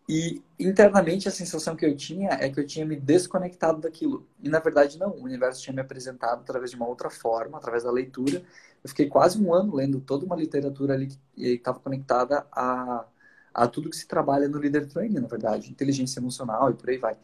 E 0.08 0.40
internamente 0.58 1.26
a 1.26 1.32
sensação 1.32 1.74
que 1.74 1.84
eu 1.84 1.96
tinha 1.96 2.30
é 2.30 2.48
que 2.48 2.60
eu 2.60 2.66
tinha 2.66 2.86
me 2.86 2.94
desconectado 2.94 3.80
daquilo. 3.80 4.26
E 4.40 4.48
na 4.48 4.60
verdade 4.60 4.98
não, 4.98 5.10
o 5.10 5.24
universo 5.24 5.60
tinha 5.62 5.74
me 5.74 5.80
apresentado 5.80 6.40
através 6.40 6.70
de 6.70 6.76
uma 6.76 6.86
outra 6.86 7.10
forma, 7.10 7.58
através 7.58 7.82
da 7.82 7.90
leitura. 7.90 8.42
Eu 8.84 8.88
fiquei 8.88 9.08
quase 9.08 9.42
um 9.42 9.52
ano 9.52 9.74
lendo 9.74 10.00
toda 10.00 10.24
uma 10.24 10.36
literatura 10.36 10.94
ali 10.94 11.08
que 11.08 11.18
estava 11.36 11.80
conectada 11.80 12.46
a, 12.52 13.04
a 13.52 13.66
tudo 13.66 13.90
que 13.90 13.96
se 13.96 14.06
trabalha 14.06 14.48
no 14.48 14.58
Leader 14.58 14.86
Training, 14.86 15.18
na 15.18 15.26
verdade, 15.26 15.70
inteligência 15.70 16.20
emocional 16.20 16.70
e 16.70 16.74
por 16.74 16.88
aí 16.88 16.98
vai. 16.98 17.16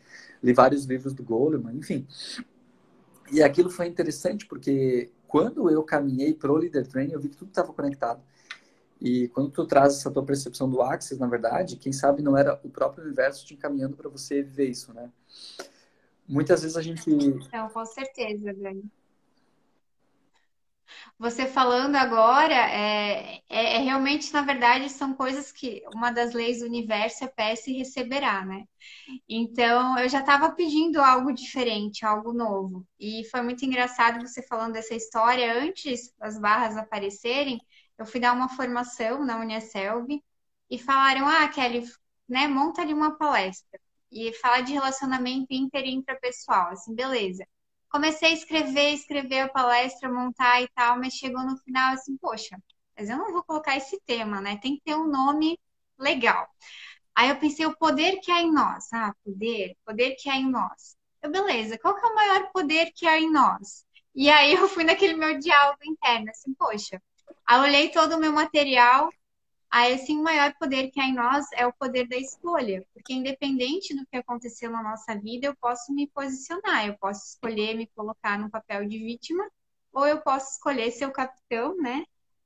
Li 0.42 0.52
vários 0.52 0.84
livros 0.84 1.14
do 1.14 1.22
Goleman, 1.22 1.76
enfim. 1.76 2.04
E 3.30 3.42
aquilo 3.42 3.70
foi 3.70 3.86
interessante 3.86 4.44
porque 4.46 5.10
quando 5.28 5.70
eu 5.70 5.82
caminhei 5.84 6.34
pro 6.34 6.56
Leader 6.56 6.86
Training, 6.86 7.12
eu 7.12 7.20
vi 7.20 7.28
que 7.28 7.36
tudo 7.36 7.48
estava 7.48 7.72
conectado. 7.72 8.20
E 9.04 9.26
quando 9.28 9.50
tu 9.50 9.66
traz 9.66 9.94
essa 9.94 10.12
tua 10.12 10.24
percepção 10.24 10.70
do 10.70 10.80
Axis, 10.80 11.18
na 11.18 11.26
verdade, 11.26 11.74
quem 11.74 11.92
sabe 11.92 12.22
não 12.22 12.38
era 12.38 12.60
o 12.62 12.70
próprio 12.70 13.04
universo 13.04 13.44
te 13.44 13.52
encaminhando 13.52 13.96
para 13.96 14.08
você 14.08 14.44
viver 14.44 14.70
isso, 14.70 14.94
né? 14.94 15.10
Muitas 16.28 16.62
vezes 16.62 16.76
a 16.76 16.82
gente. 16.82 17.10
Não, 17.52 17.68
com 17.68 17.84
certeza, 17.84 18.54
Dani. 18.54 18.84
Você 21.18 21.46
falando 21.46 21.96
agora, 21.96 22.54
é, 22.54 23.40
é, 23.48 23.76
é, 23.76 23.78
realmente, 23.78 24.32
na 24.32 24.42
verdade, 24.42 24.88
são 24.88 25.14
coisas 25.14 25.50
que 25.50 25.82
uma 25.92 26.12
das 26.12 26.32
leis 26.32 26.60
do 26.60 26.66
universo 26.66 27.24
é 27.24 27.28
peça 27.28 27.70
e 27.70 27.78
receberá, 27.78 28.44
né? 28.44 28.64
Então, 29.28 29.98
eu 29.98 30.08
já 30.08 30.20
estava 30.20 30.52
pedindo 30.52 31.00
algo 31.00 31.32
diferente, 31.32 32.04
algo 32.04 32.32
novo. 32.32 32.86
E 33.00 33.24
foi 33.30 33.42
muito 33.42 33.64
engraçado 33.64 34.20
você 34.20 34.42
falando 34.42 34.74
dessa 34.74 34.94
história 34.94 35.60
antes 35.60 36.14
das 36.18 36.38
barras 36.38 36.76
aparecerem. 36.76 37.60
Eu 38.02 38.06
fui 38.06 38.20
dar 38.20 38.32
uma 38.34 38.48
formação 38.48 39.24
na 39.24 39.38
Unicelv 39.40 40.08
e 40.70 40.78
falaram: 40.78 41.26
Ah, 41.28 41.48
Kelly, 41.48 41.84
né, 42.28 42.48
monta 42.48 42.82
ali 42.82 42.92
uma 42.94 43.16
palestra 43.16 43.80
e 44.10 44.32
fala 44.34 44.60
de 44.62 44.72
relacionamento 44.72 45.46
inter 45.52 45.84
e 45.84 45.92
intrapessoal. 45.94 46.70
Assim, 46.70 46.94
beleza 46.94 47.46
comecei 47.90 48.30
a 48.30 48.32
escrever, 48.32 48.92
escrever 48.94 49.40
a 49.40 49.48
palestra, 49.48 50.10
montar 50.10 50.62
e 50.62 50.68
tal, 50.74 50.98
mas 50.98 51.12
chegou 51.14 51.44
no 51.44 51.58
final 51.58 51.92
assim, 51.92 52.16
poxa, 52.16 52.56
mas 52.96 53.10
eu 53.10 53.18
não 53.18 53.30
vou 53.32 53.42
colocar 53.44 53.76
esse 53.76 54.00
tema, 54.06 54.40
né? 54.40 54.56
Tem 54.56 54.76
que 54.76 54.82
ter 54.82 54.94
um 54.96 55.06
nome 55.08 55.58
legal. 55.98 56.48
Aí 57.14 57.28
eu 57.30 57.38
pensei, 57.38 57.66
o 57.66 57.76
poder 57.76 58.18
que 58.20 58.30
há 58.32 58.40
em 58.42 58.52
nós. 58.52 58.92
Ah, 58.92 59.14
poder, 59.24 59.76
poder 59.84 60.16
que 60.16 60.28
há 60.30 60.36
em 60.36 60.50
nós. 60.50 60.96
Eu, 61.22 61.30
beleza, 61.30 61.78
qual 61.78 61.94
que 61.94 62.04
é 62.06 62.08
o 62.08 62.14
maior 62.14 62.50
poder 62.52 62.92
que 62.94 63.06
há 63.06 63.18
em 63.20 63.30
nós? 63.30 63.84
E 64.14 64.30
aí 64.30 64.54
eu 64.54 64.68
fui 64.68 64.84
naquele 64.84 65.14
meu 65.14 65.38
diálogo 65.38 65.80
interno, 65.84 66.30
assim, 66.30 66.54
poxa. 66.54 67.00
Aí 67.52 67.60
olhei 67.60 67.90
todo 67.90 68.16
o 68.16 68.18
meu 68.18 68.32
material, 68.32 69.10
Aí, 69.70 69.94
assim, 69.94 70.18
o 70.18 70.22
maior 70.22 70.54
poder 70.58 70.90
que 70.90 71.00
há 71.00 71.06
em 71.06 71.14
nós 71.14 71.46
é 71.54 71.66
o 71.66 71.72
poder 71.72 72.08
da 72.08 72.16
escolha, 72.16 72.86
porque 72.94 73.12
independente 73.12 73.94
do 73.96 74.06
que 74.06 74.16
aconteceu 74.18 74.70
na 74.70 74.82
nossa 74.82 75.18
vida, 75.18 75.46
eu 75.46 75.56
posso 75.56 75.92
me 75.94 76.06
posicionar, 76.08 76.86
eu 76.86 76.96
posso 76.98 77.26
escolher 77.26 77.74
me 77.76 77.86
colocar 77.88 78.38
no 78.38 78.50
papel 78.50 78.86
de 78.86 78.98
vítima, 78.98 79.44
ou 79.92 80.06
eu 80.06 80.22
posso 80.22 80.52
escolher 80.52 80.90
ser 80.92 81.06
o 81.06 81.12
capitão, 81.12 81.76
né? 81.78 82.04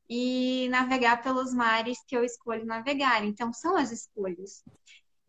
E 0.08 0.68
navegar 0.70 1.22
pelos 1.22 1.54
mares 1.54 1.98
que 2.06 2.16
eu 2.16 2.24
escolho 2.24 2.66
navegar. 2.66 3.24
Então, 3.24 3.52
são 3.52 3.76
as 3.76 3.92
escolhas. 3.92 4.64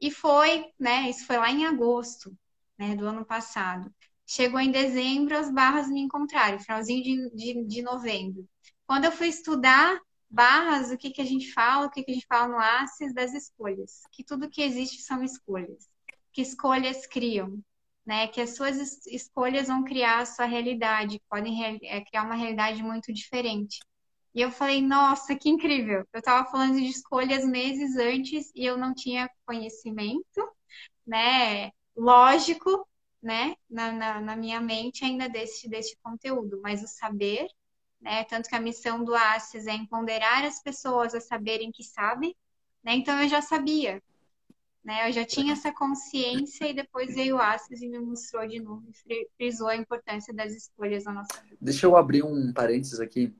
E 0.01 0.11
foi, 0.11 0.71
né? 0.79 1.09
Isso 1.09 1.25
foi 1.27 1.37
lá 1.37 1.51
em 1.51 1.65
agosto, 1.67 2.35
né, 2.79 2.95
do 2.95 3.07
ano 3.07 3.25
passado. 3.25 3.93
Chegou 4.25 4.59
em 4.59 4.71
dezembro, 4.71 5.37
as 5.37 5.51
barras 5.51 5.89
me 5.89 6.01
encontraram, 6.01 6.59
finalzinho 6.59 7.03
de, 7.03 7.35
de, 7.35 7.65
de 7.65 7.81
novembro. 7.83 8.47
Quando 8.88 9.06
eu 9.06 9.12
fui 9.12 9.28
estudar 9.28 10.00
barras, 10.30 10.91
o 10.91 10.97
que, 10.97 11.12
que 11.12 11.21
a 11.21 11.26
gente 11.26 11.52
fala, 11.54 11.86
o 11.86 11.89
que, 11.89 12.04
que 12.04 12.12
a 12.12 12.13
gente 12.13 12.26
fala 12.26 12.47
no 12.47 12.58
ACES 12.58 13.13
das 13.13 13.34
escolhas. 13.34 14.02
Que 14.12 14.23
tudo 14.23 14.50
que 14.50 14.62
existe 14.62 15.02
são 15.02 15.23
escolhas. 15.23 15.89
Que 16.32 16.41
escolhas 16.41 17.06
criam. 17.06 17.60
Né? 18.06 18.28
Que 18.28 18.41
as 18.41 18.56
suas 18.56 19.06
escolhas 19.06 19.67
vão 19.67 19.84
criar 19.84 20.19
a 20.19 20.26
sua 20.26 20.45
realidade, 20.45 21.21
podem 21.30 21.80
é, 21.84 22.02
criar 22.02 22.23
uma 22.23 22.36
realidade 22.36 22.82
muito 22.82 23.12
diferente. 23.12 23.80
E 24.34 24.41
eu 24.41 24.52
falei, 24.52 24.82
nossa, 24.82 25.36
que 25.36 25.50
incrível! 25.50 26.08
Eu 26.13 26.19
estava 26.19 26.50
falando 26.50 26.78
de 26.78 26.88
escolhas 26.88 27.43
meses 27.43 27.97
antes 27.97 28.52
e 28.56 28.63
eu 28.63 28.78
não 28.78 28.93
tinha 28.93 29.30
conhecimento, 29.45 30.47
né? 31.06 31.71
Lógico, 31.95 32.88
né? 33.21 33.56
Na, 33.69 33.91
na, 33.91 34.21
na 34.21 34.36
minha 34.36 34.62
mente 34.62 35.04
ainda 35.04 35.28
desse, 35.28 35.67
desse 35.67 35.97
conteúdo, 36.04 36.62
mas 36.62 36.84
o 36.84 36.88
saber 36.88 37.47
né? 38.01 38.23
Tanto 38.25 38.49
que 38.49 38.55
a 38.55 38.62
missão 38.62 39.03
do 39.03 39.15
ACES 39.15 39.67
é 39.67 39.73
empoderar 39.73 40.43
as 40.45 40.62
pessoas 40.62 41.13
a 41.13 41.21
saberem 41.21 41.71
que 41.71 41.83
sabem, 41.83 42.36
né? 42.83 42.93
Então 42.95 43.21
eu 43.21 43.27
já 43.27 43.41
sabia, 43.41 44.01
né? 44.83 45.10
Eu 45.10 45.13
já 45.13 45.25
tinha 45.25 45.53
essa 45.53 45.71
consciência 45.71 46.67
e 46.67 46.73
depois 46.73 47.15
veio 47.15 47.36
o 47.36 47.41
ACES 47.41 47.81
e 47.81 47.89
me 47.89 47.99
mostrou 47.99 48.47
de 48.47 48.60
novo, 48.60 48.83
frisou 49.36 49.67
a 49.67 49.75
importância 49.75 50.33
das 50.33 50.53
escolhas 50.53 51.03
na 51.03 51.13
nossa 51.13 51.41
vida. 51.43 51.57
Deixa 51.60 51.86
eu 51.86 51.95
abrir 51.95 52.23
um 52.23 52.53
parênteses 52.53 52.99
aqui. 52.99 53.33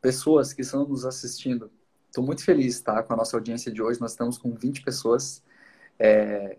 Pessoas 0.00 0.52
que 0.52 0.62
estão 0.62 0.86
nos 0.86 1.04
assistindo, 1.04 1.72
estou 2.06 2.22
muito 2.22 2.44
feliz, 2.44 2.80
tá? 2.80 3.02
Com 3.02 3.14
a 3.14 3.16
nossa 3.16 3.36
audiência 3.36 3.72
de 3.72 3.82
hoje, 3.82 4.00
nós 4.00 4.12
estamos 4.12 4.38
com 4.38 4.54
20 4.54 4.82
pessoas. 4.82 5.42
É 5.98 6.56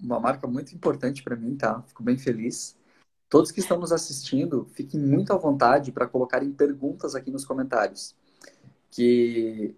uma 0.00 0.20
marca 0.20 0.46
muito 0.46 0.72
importante 0.72 1.24
para 1.24 1.34
mim, 1.34 1.56
tá? 1.56 1.82
Fico 1.82 2.04
bem 2.04 2.16
feliz. 2.16 2.77
Todos 3.28 3.50
que 3.50 3.60
estão 3.60 3.78
nos 3.78 3.92
assistindo, 3.92 4.66
fiquem 4.72 4.98
muito 4.98 5.32
à 5.32 5.36
vontade 5.36 5.92
para 5.92 6.06
colocarem 6.06 6.50
perguntas 6.50 7.14
aqui 7.14 7.30
nos 7.30 7.44
comentários. 7.44 8.16
Que 8.90 9.76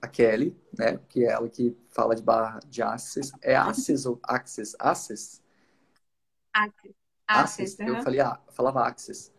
a 0.00 0.08
Kelly, 0.08 0.56
né, 0.76 0.98
que 1.08 1.24
é 1.24 1.32
ela 1.32 1.48
que 1.48 1.76
fala 1.88 2.14
de 2.14 2.22
barra 2.22 2.60
de 2.68 2.82
Access, 2.82 3.32
é 3.42 3.54
Access 3.54 4.08
ou 4.08 4.18
Access? 4.22 4.74
Access? 4.78 5.42
Access. 6.54 6.94
Access. 7.28 7.76
Eu 7.80 8.02
falei, 8.02 8.20
ah, 8.20 8.40
falava 8.48 8.86
Access. 8.86 9.30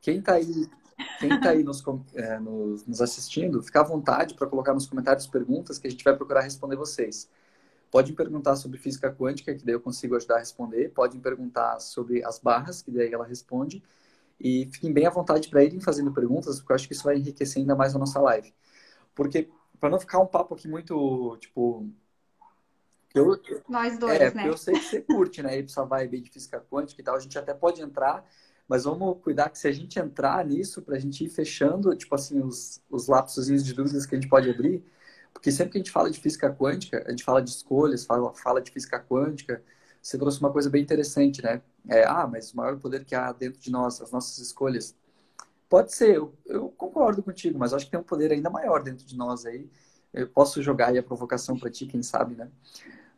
Quem 0.00 0.18
está 0.18 0.34
aí, 0.34 0.70
quem 1.18 1.40
tá 1.40 1.50
aí 1.50 1.62
nos, 1.62 1.82
é, 2.14 2.38
nos, 2.38 2.86
nos 2.86 3.02
assistindo, 3.02 3.62
fica 3.62 3.80
à 3.80 3.84
vontade 3.84 4.34
para 4.34 4.46
colocar 4.46 4.72
nos 4.72 4.86
comentários 4.86 5.26
perguntas 5.26 5.78
que 5.78 5.86
a 5.86 5.90
gente 5.90 6.02
vai 6.02 6.16
procurar 6.16 6.40
responder 6.40 6.76
vocês. 6.76 7.28
Podem 7.92 8.14
perguntar 8.14 8.56
sobre 8.56 8.78
física 8.78 9.12
quântica, 9.12 9.54
que 9.54 9.66
daí 9.66 9.74
eu 9.74 9.80
consigo 9.80 10.16
ajudar 10.16 10.36
a 10.36 10.38
responder. 10.38 10.88
Podem 10.94 11.20
perguntar 11.20 11.78
sobre 11.78 12.24
as 12.24 12.38
barras, 12.38 12.80
que 12.80 12.90
daí 12.90 13.12
ela 13.12 13.26
responde. 13.26 13.82
E 14.40 14.66
fiquem 14.72 14.90
bem 14.90 15.06
à 15.06 15.10
vontade 15.10 15.50
para 15.50 15.62
irem 15.62 15.78
fazendo 15.78 16.10
perguntas, 16.10 16.58
porque 16.58 16.72
eu 16.72 16.74
acho 16.74 16.86
que 16.88 16.94
isso 16.94 17.04
vai 17.04 17.18
enriquecer 17.18 17.60
ainda 17.60 17.76
mais 17.76 17.94
a 17.94 17.98
nossa 17.98 18.18
live. 18.18 18.54
Porque, 19.14 19.50
para 19.78 19.90
não 19.90 20.00
ficar 20.00 20.20
um 20.20 20.26
papo 20.26 20.54
aqui 20.54 20.66
muito, 20.66 21.36
tipo. 21.36 21.86
Eu, 23.14 23.38
Nós 23.68 23.98
dois, 23.98 24.18
é, 24.18 24.32
né? 24.32 24.48
Eu 24.48 24.56
sei 24.56 24.72
que 24.72 24.84
você 24.86 25.02
curte, 25.02 25.42
né? 25.42 25.60
Essa 25.60 25.84
vibe 25.84 26.22
de 26.22 26.30
física 26.30 26.64
quântica 26.70 26.98
e 26.98 27.04
tal. 27.04 27.16
A 27.16 27.20
gente 27.20 27.38
até 27.38 27.52
pode 27.52 27.82
entrar, 27.82 28.24
mas 28.66 28.84
vamos 28.84 29.18
cuidar 29.22 29.50
que 29.50 29.58
se 29.58 29.68
a 29.68 29.72
gente 29.72 29.98
entrar 29.98 30.42
nisso, 30.46 30.80
para 30.80 30.96
a 30.96 30.98
gente 30.98 31.26
ir 31.26 31.28
fechando, 31.28 31.94
tipo 31.94 32.14
assim, 32.14 32.40
os, 32.40 32.82
os 32.88 33.06
lapsos 33.06 33.48
de 33.48 33.74
dúvidas 33.74 34.06
que 34.06 34.14
a 34.14 34.18
gente 34.18 34.30
pode 34.30 34.48
abrir, 34.48 34.82
porque 35.32 35.50
sempre 35.50 35.72
que 35.72 35.78
a 35.78 35.80
gente 35.80 35.90
fala 35.90 36.10
de 36.10 36.20
física 36.20 36.52
quântica, 36.52 37.04
a 37.06 37.10
gente 37.10 37.24
fala 37.24 37.42
de 37.42 37.50
escolhas, 37.50 38.04
fala, 38.04 38.32
fala 38.34 38.60
de 38.60 38.70
física 38.70 39.00
quântica, 39.00 39.62
você 40.00 40.18
trouxe 40.18 40.40
uma 40.40 40.52
coisa 40.52 40.68
bem 40.68 40.82
interessante, 40.82 41.42
né? 41.42 41.62
É, 41.88 42.04
ah, 42.04 42.26
mas 42.26 42.52
o 42.52 42.56
maior 42.56 42.78
poder 42.78 43.04
que 43.04 43.14
há 43.14 43.32
dentro 43.32 43.60
de 43.60 43.70
nós, 43.70 44.00
as 44.00 44.10
nossas 44.10 44.38
escolhas. 44.38 44.96
Pode 45.68 45.94
ser, 45.94 46.16
eu, 46.16 46.34
eu 46.46 46.68
concordo 46.70 47.22
contigo, 47.22 47.58
mas 47.58 47.72
acho 47.72 47.86
que 47.86 47.90
tem 47.90 48.00
um 48.00 48.04
poder 48.04 48.32
ainda 48.32 48.50
maior 48.50 48.82
dentro 48.82 49.06
de 49.06 49.16
nós 49.16 49.46
aí. 49.46 49.70
Eu 50.12 50.28
posso 50.28 50.62
jogar 50.62 50.88
aí 50.88 50.98
a 50.98 51.02
provocação 51.02 51.58
para 51.58 51.70
ti, 51.70 51.86
quem 51.86 52.02
sabe, 52.02 52.34
né? 52.34 52.50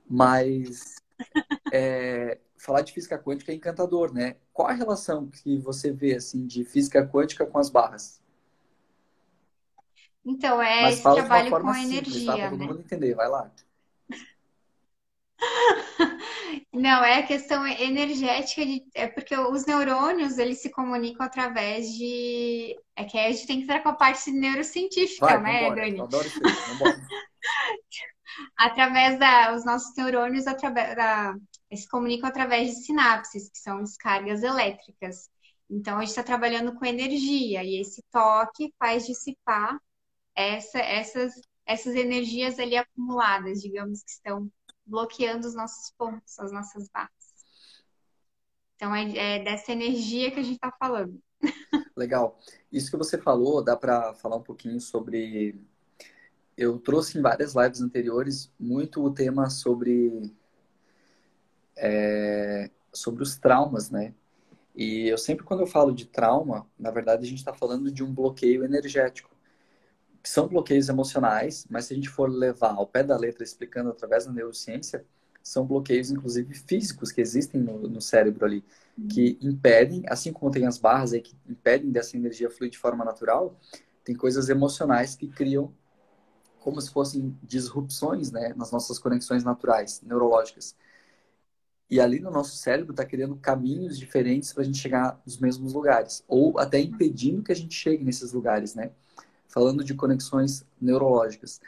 Mas 0.09 0.97
é, 1.73 2.39
falar 2.57 2.83
de 2.83 2.93
física 2.93 3.19
quântica 3.19 3.51
é 3.53 3.55
encantador, 3.55 4.13
né? 4.13 4.37
Qual 4.53 4.69
a 4.69 4.73
relação 4.73 5.27
que 5.27 5.59
você 5.59 5.91
vê 5.91 6.15
assim 6.15 6.47
de 6.47 6.65
física 6.65 7.07
quântica 7.07 7.45
com 7.45 7.59
as 7.59 7.69
barras? 7.69 8.23
Então, 10.25 10.61
é 10.61 10.83
Mas 10.83 10.95
esse 10.95 11.03
trabalho 11.03 11.51
com 11.51 11.69
a 11.69 11.75
simples, 11.75 12.17
energia, 12.17 12.27
tá? 12.27 12.39
Pra 12.39 12.51
todo 12.51 12.59
né? 12.59 12.67
mundo 12.67 12.81
entender, 12.81 13.15
vai 13.15 13.29
lá. 13.29 13.51
Não, 16.73 17.05
é 17.05 17.19
a 17.19 17.27
questão 17.27 17.67
energética 17.67 18.65
de, 18.65 18.85
é 18.95 19.07
porque 19.07 19.37
os 19.37 19.67
neurônios 19.67 20.39
eles 20.39 20.63
se 20.63 20.71
comunicam 20.71 21.27
através 21.27 21.93
de 21.93 22.77
é 22.97 23.05
que 23.05 23.19
a 23.19 23.31
gente 23.31 23.47
tem 23.47 23.59
que 23.59 23.65
entrar 23.65 23.83
com 23.83 23.91
a 23.91 23.95
parte 23.95 24.31
neurocientífica, 24.31 25.27
vai, 25.27 25.43
né, 25.43 25.69
vambora, 25.69 25.83
Dani? 25.83 26.01
Adoro 26.01 26.27
isso, 26.27 26.41
através 28.57 29.19
da 29.19 29.55
os 29.55 29.65
nossos 29.65 29.95
neurônios 29.97 30.47
através 30.47 30.97
da 30.97 31.35
se 31.73 31.89
comunicam 31.89 32.29
através 32.29 32.71
de 32.71 32.85
sinapses, 32.85 33.51
que 33.51 33.59
são 33.59 33.83
descargas 33.83 34.43
elétricas. 34.43 35.29
Então 35.69 35.97
a 35.97 36.01
gente 36.01 36.11
está 36.11 36.23
trabalhando 36.23 36.75
com 36.75 36.85
energia 36.85 37.65
e 37.65 37.81
esse 37.81 38.03
toque 38.13 38.73
faz 38.79 39.07
dissipar 39.07 39.77
essa, 40.35 40.79
essas, 40.79 41.41
essas 41.67 41.95
energias 41.95 42.59
ali 42.59 42.77
acumuladas, 42.77 43.61
digamos, 43.61 44.03
que 44.03 44.11
estão 44.11 44.51
bloqueando 44.85 45.47
os 45.47 45.55
nossos 45.55 45.91
pontos, 45.97 46.39
as 46.39 46.53
nossas 46.53 46.89
bases. 46.89 47.13
Então, 48.77 48.95
é, 48.95 49.37
é 49.37 49.45
dessa 49.45 49.73
energia 49.73 50.31
que 50.31 50.41
a 50.41 50.43
gente 50.43 50.57
está 50.57 50.73
falando. 50.73 51.19
Legal. 51.97 52.39
Isso 52.71 52.91
que 52.91 52.97
você 52.97 53.17
falou, 53.17 53.63
dá 53.63 53.77
para 53.77 54.15
falar 54.15 54.37
um 54.37 54.43
pouquinho 54.43 54.81
sobre. 54.81 55.59
Eu 56.57 56.79
trouxe 56.79 57.19
em 57.19 57.23
várias 57.23 57.55
lives 57.55 57.81
anteriores 57.81 58.53
muito 58.59 59.03
o 59.03 59.13
tema 59.13 59.49
sobre. 59.49 60.35
É, 61.77 62.71
sobre 62.93 63.23
os 63.23 63.37
traumas, 63.37 63.91
né? 63.91 64.15
E 64.75 65.09
eu 65.09 65.19
sempre, 65.19 65.45
quando 65.45 65.61
eu 65.61 65.67
falo 65.67 65.93
de 65.93 66.07
trauma, 66.07 66.67
na 66.79 66.91
verdade, 66.91 67.25
a 67.25 67.29
gente 67.29 67.39
está 67.39 67.53
falando 67.53 67.91
de 67.93 68.03
um 68.03 68.13
bloqueio 68.13 68.65
energético 68.65 69.34
que 70.25 70.31
são 70.31 70.49
bloqueios 70.49 70.89
emocionais, 70.89 71.67
mas 71.69 71.85
se 71.85 71.93
a 71.93 71.97
gente 71.97 72.09
for 72.09 72.31
levar 72.31 72.73
ao 72.73 72.87
pé 72.87 73.03
da 73.03 73.15
letra 73.15 73.45
explicando 73.45 73.91
através 73.91 74.25
da 74.25 74.33
neurociência, 74.33 75.05
são 75.43 75.67
bloqueios, 75.67 76.11
inclusive, 76.11 76.55
físicos 76.55 77.13
que 77.13 77.21
existem 77.21 77.61
no, 77.61 77.87
no 77.87 78.01
cérebro 78.01 78.47
ali, 78.47 78.65
que 79.07 79.39
impedem, 79.43 80.03
assim 80.09 80.33
como 80.33 80.51
tem 80.51 80.65
as 80.67 80.79
barras 80.79 81.13
aí 81.13 81.21
que 81.21 81.37
impedem 81.47 81.91
dessa 81.91 82.17
energia 82.17 82.51
fluir 82.51 82.71
de 82.71 82.79
forma 82.79 83.05
natural, 83.05 83.61
tem 84.03 84.17
coisas 84.17 84.49
emocionais 84.49 85.15
que 85.15 85.29
criam 85.29 85.71
como 86.59 86.81
se 86.81 86.91
fossem 86.91 87.39
disrupções 87.43 88.33
né, 88.33 88.55
nas 88.57 88.73
nossas 88.73 88.99
conexões 88.99 89.45
naturais, 89.45 90.01
neurológicas. 90.01 90.75
E 91.91 92.01
ali 92.01 92.19
no 92.19 92.31
nosso 92.31 92.57
cérebro 92.57 92.93
está 92.93 93.05
criando 93.05 93.37
caminhos 93.37 93.99
diferentes 93.99 94.55
para 94.55 94.63
a 94.63 94.65
gente 94.65 94.79
chegar 94.79 95.21
nos 95.27 95.37
mesmos 95.37 95.75
lugares, 95.75 96.25
ou 96.27 96.59
até 96.59 96.81
impedindo 96.81 97.43
que 97.43 97.53
a 97.53 97.57
gente 97.57 97.75
chegue 97.75 98.03
nesses 98.03 98.33
lugares, 98.33 98.75
né? 98.75 98.91
Falando 99.55 99.85
de 99.85 99.95
conexões 99.95 100.67
neurológicas. 100.81 101.61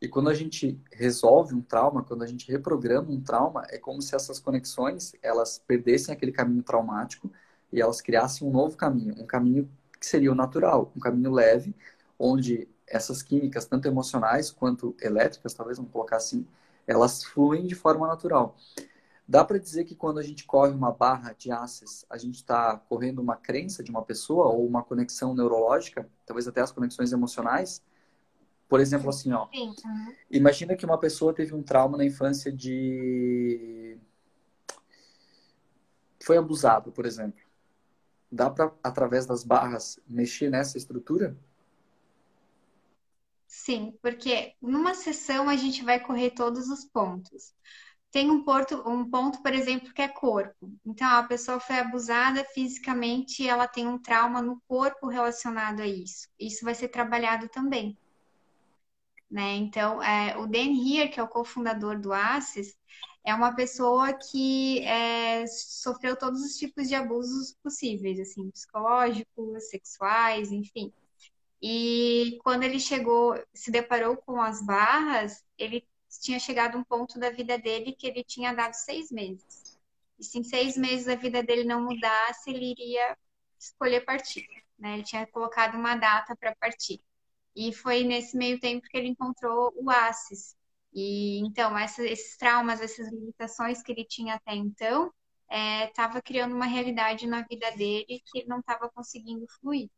E 0.00 0.06
quando 0.06 0.30
a 0.30 0.34
gente 0.34 0.80
resolve 0.92 1.56
um 1.56 1.60
trauma, 1.60 2.04
quando 2.04 2.22
a 2.22 2.26
gente 2.26 2.48
reprograma 2.48 3.10
um 3.10 3.20
trauma, 3.20 3.66
é 3.68 3.78
como 3.78 4.00
se 4.00 4.14
essas 4.14 4.38
conexões 4.38 5.12
elas 5.20 5.60
perdessem 5.66 6.14
aquele 6.14 6.30
caminho 6.30 6.62
traumático 6.62 7.28
e 7.72 7.80
elas 7.80 8.00
criassem 8.00 8.46
um 8.46 8.52
novo 8.52 8.76
caminho, 8.76 9.20
um 9.20 9.26
caminho 9.26 9.68
que 9.98 10.06
seria 10.06 10.30
o 10.30 10.36
natural, 10.36 10.92
um 10.96 11.00
caminho 11.00 11.32
leve, 11.32 11.74
onde 12.16 12.68
essas 12.86 13.24
químicas, 13.24 13.64
tanto 13.64 13.88
emocionais 13.88 14.52
quanto 14.52 14.94
elétricas, 15.00 15.52
talvez 15.52 15.78
vamos 15.78 15.90
colocar 15.90 16.18
assim, 16.18 16.46
elas 16.86 17.24
fluem 17.24 17.66
de 17.66 17.74
forma 17.74 18.06
natural. 18.06 18.56
Dá 19.26 19.44
para 19.44 19.58
dizer 19.58 19.84
que 19.84 19.94
quando 19.94 20.18
a 20.18 20.22
gente 20.22 20.44
corre 20.44 20.72
uma 20.72 20.92
barra 20.92 21.32
de 21.32 21.50
access, 21.50 22.04
a 22.10 22.18
gente 22.18 22.36
está 22.36 22.76
correndo 22.76 23.20
uma 23.20 23.36
crença 23.36 23.82
de 23.82 23.90
uma 23.90 24.02
pessoa 24.02 24.48
ou 24.48 24.66
uma 24.66 24.82
conexão 24.82 25.34
neurológica, 25.34 26.08
talvez 26.26 26.48
até 26.48 26.60
as 26.60 26.72
conexões 26.72 27.12
emocionais. 27.12 27.82
Por 28.68 28.80
exemplo, 28.80 29.08
assim, 29.10 29.32
ó, 29.32 29.48
imagina 30.30 30.74
que 30.74 30.84
uma 30.84 30.98
pessoa 30.98 31.32
teve 31.32 31.54
um 31.54 31.62
trauma 31.62 31.96
na 31.96 32.04
infância 32.04 32.50
de 32.50 33.98
foi 36.22 36.36
abusado, 36.36 36.92
por 36.92 37.04
exemplo. 37.04 37.42
Dá 38.30 38.48
para 38.48 38.72
através 38.82 39.26
das 39.26 39.44
barras 39.44 40.00
mexer 40.08 40.50
nessa 40.50 40.78
estrutura? 40.78 41.36
Sim, 43.46 43.94
porque 44.00 44.54
numa 44.62 44.94
sessão 44.94 45.48
a 45.48 45.56
gente 45.56 45.84
vai 45.84 46.00
correr 46.00 46.30
todos 46.30 46.68
os 46.68 46.84
pontos. 46.86 47.54
Tem 48.12 48.30
um, 48.30 48.44
porto, 48.44 48.86
um 48.86 49.08
ponto, 49.08 49.42
por 49.42 49.54
exemplo, 49.54 49.92
que 49.92 50.02
é 50.02 50.06
corpo. 50.06 50.70
Então, 50.84 51.08
a 51.08 51.22
pessoa 51.22 51.58
foi 51.58 51.78
abusada 51.78 52.44
fisicamente, 52.44 53.48
ela 53.48 53.66
tem 53.66 53.88
um 53.88 53.98
trauma 53.98 54.42
no 54.42 54.60
corpo 54.68 55.08
relacionado 55.08 55.80
a 55.80 55.86
isso. 55.86 56.28
Isso 56.38 56.62
vai 56.62 56.74
ser 56.74 56.88
trabalhado 56.88 57.48
também. 57.48 57.96
Né? 59.30 59.54
Então, 59.54 60.02
é, 60.02 60.36
o 60.36 60.46
Dan 60.46 60.74
Heer, 60.74 61.10
que 61.10 61.18
é 61.18 61.22
o 61.22 61.28
cofundador 61.28 61.98
do 61.98 62.12
ACES, 62.12 62.76
é 63.24 63.34
uma 63.34 63.54
pessoa 63.54 64.12
que 64.12 64.80
é, 64.80 65.46
sofreu 65.46 66.14
todos 66.14 66.42
os 66.42 66.56
tipos 66.56 66.88
de 66.88 66.94
abusos 66.94 67.56
possíveis, 67.62 68.20
assim, 68.20 68.50
psicológicos, 68.50 69.70
sexuais, 69.70 70.52
enfim. 70.52 70.92
E 71.62 72.38
quando 72.42 72.64
ele 72.64 72.78
chegou, 72.78 73.42
se 73.54 73.70
deparou 73.70 74.18
com 74.18 74.42
as 74.42 74.60
barras, 74.66 75.42
ele 75.56 75.86
tinha 76.20 76.38
chegado 76.38 76.76
um 76.76 76.84
ponto 76.84 77.18
da 77.18 77.30
vida 77.30 77.58
dele 77.58 77.92
que 77.92 78.06
ele 78.06 78.24
tinha 78.24 78.52
dado 78.52 78.74
seis 78.74 79.10
meses. 79.10 79.78
E 80.18 80.24
se 80.24 80.38
em 80.38 80.44
seis 80.44 80.76
meses 80.76 81.08
a 81.08 81.14
vida 81.14 81.42
dele 81.42 81.64
não 81.64 81.82
mudasse, 81.82 82.50
ele 82.50 82.70
iria 82.70 83.16
escolher 83.58 84.04
partir. 84.04 84.46
Né? 84.78 84.94
Ele 84.94 85.02
tinha 85.02 85.26
colocado 85.26 85.74
uma 85.74 85.96
data 85.96 86.36
para 86.36 86.54
partir. 86.56 87.00
E 87.54 87.72
foi 87.72 88.04
nesse 88.04 88.36
meio 88.36 88.58
tempo 88.60 88.86
que 88.88 88.96
ele 88.96 89.08
encontrou 89.08 89.72
o 89.76 89.90
ACES. 89.90 90.56
E 90.92 91.38
então, 91.40 91.76
essa, 91.76 92.04
esses 92.04 92.36
traumas, 92.36 92.80
essas 92.80 93.10
limitações 93.10 93.82
que 93.82 93.92
ele 93.92 94.04
tinha 94.04 94.34
até 94.34 94.54
então, 94.54 95.12
estava 95.88 96.18
é, 96.18 96.22
criando 96.22 96.54
uma 96.54 96.66
realidade 96.66 97.26
na 97.26 97.42
vida 97.42 97.70
dele 97.72 98.22
que 98.24 98.38
ele 98.38 98.48
não 98.48 98.60
estava 98.60 98.88
conseguindo 98.90 99.46
fluir. 99.60 99.90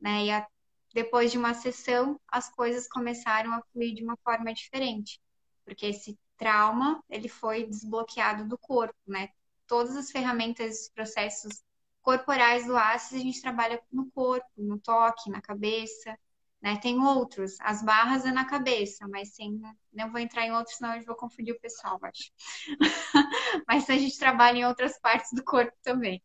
Né? 0.00 0.26
E 0.26 0.30
a, 0.30 0.46
depois 0.94 1.30
de 1.30 1.38
uma 1.38 1.54
sessão, 1.54 2.20
as 2.28 2.48
coisas 2.50 2.88
começaram 2.88 3.52
a 3.52 3.62
fluir 3.72 3.94
de 3.94 4.02
uma 4.02 4.16
forma 4.18 4.52
diferente, 4.52 5.20
porque 5.68 5.86
esse 5.86 6.18
trauma 6.38 7.04
ele 7.10 7.28
foi 7.28 7.66
desbloqueado 7.66 8.48
do 8.48 8.56
corpo, 8.56 8.96
né? 9.06 9.28
Todas 9.66 9.94
as 9.96 10.10
ferramentas, 10.10 10.84
os 10.84 10.88
processos 10.88 11.62
corporais 12.00 12.66
do 12.66 12.74
ACES 12.74 13.20
a 13.20 13.22
gente 13.22 13.42
trabalha 13.42 13.82
no 13.92 14.10
corpo, 14.12 14.48
no 14.56 14.78
toque, 14.78 15.28
na 15.30 15.42
cabeça, 15.42 16.18
né? 16.62 16.78
Tem 16.78 16.98
outros, 16.98 17.56
as 17.60 17.82
barras 17.82 18.24
é 18.24 18.32
na 18.32 18.46
cabeça, 18.46 19.06
mas 19.08 19.34
sem, 19.34 19.60
não 19.92 20.10
vou 20.10 20.18
entrar 20.18 20.46
em 20.46 20.52
outros, 20.52 20.76
senão 20.76 20.96
eu 20.96 21.04
vou 21.04 21.14
confundir 21.14 21.54
o 21.54 21.60
pessoal, 21.60 21.98
acho. 22.02 22.32
mas 23.68 23.90
a 23.90 23.94
gente 23.94 24.18
trabalha 24.18 24.56
em 24.56 24.64
outras 24.64 24.98
partes 24.98 25.32
do 25.34 25.44
corpo 25.44 25.76
também. 25.82 26.22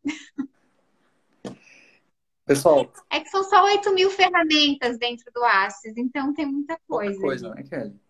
Pessoal. 2.46 2.90
É 3.10 3.20
que 3.20 3.28
são 3.28 3.44
só 3.44 3.62
8 3.64 3.92
mil 3.92 4.10
ferramentas 4.10 4.98
dentro 4.98 5.30
do 5.32 5.44
Access, 5.44 5.98
então 6.00 6.32
tem 6.32 6.46
muita 6.46 6.78
coisa. 6.88 7.12
Pouca 7.12 7.26
coisa, 7.26 7.54
né, 7.54 7.62
Kelly? 7.62 8.03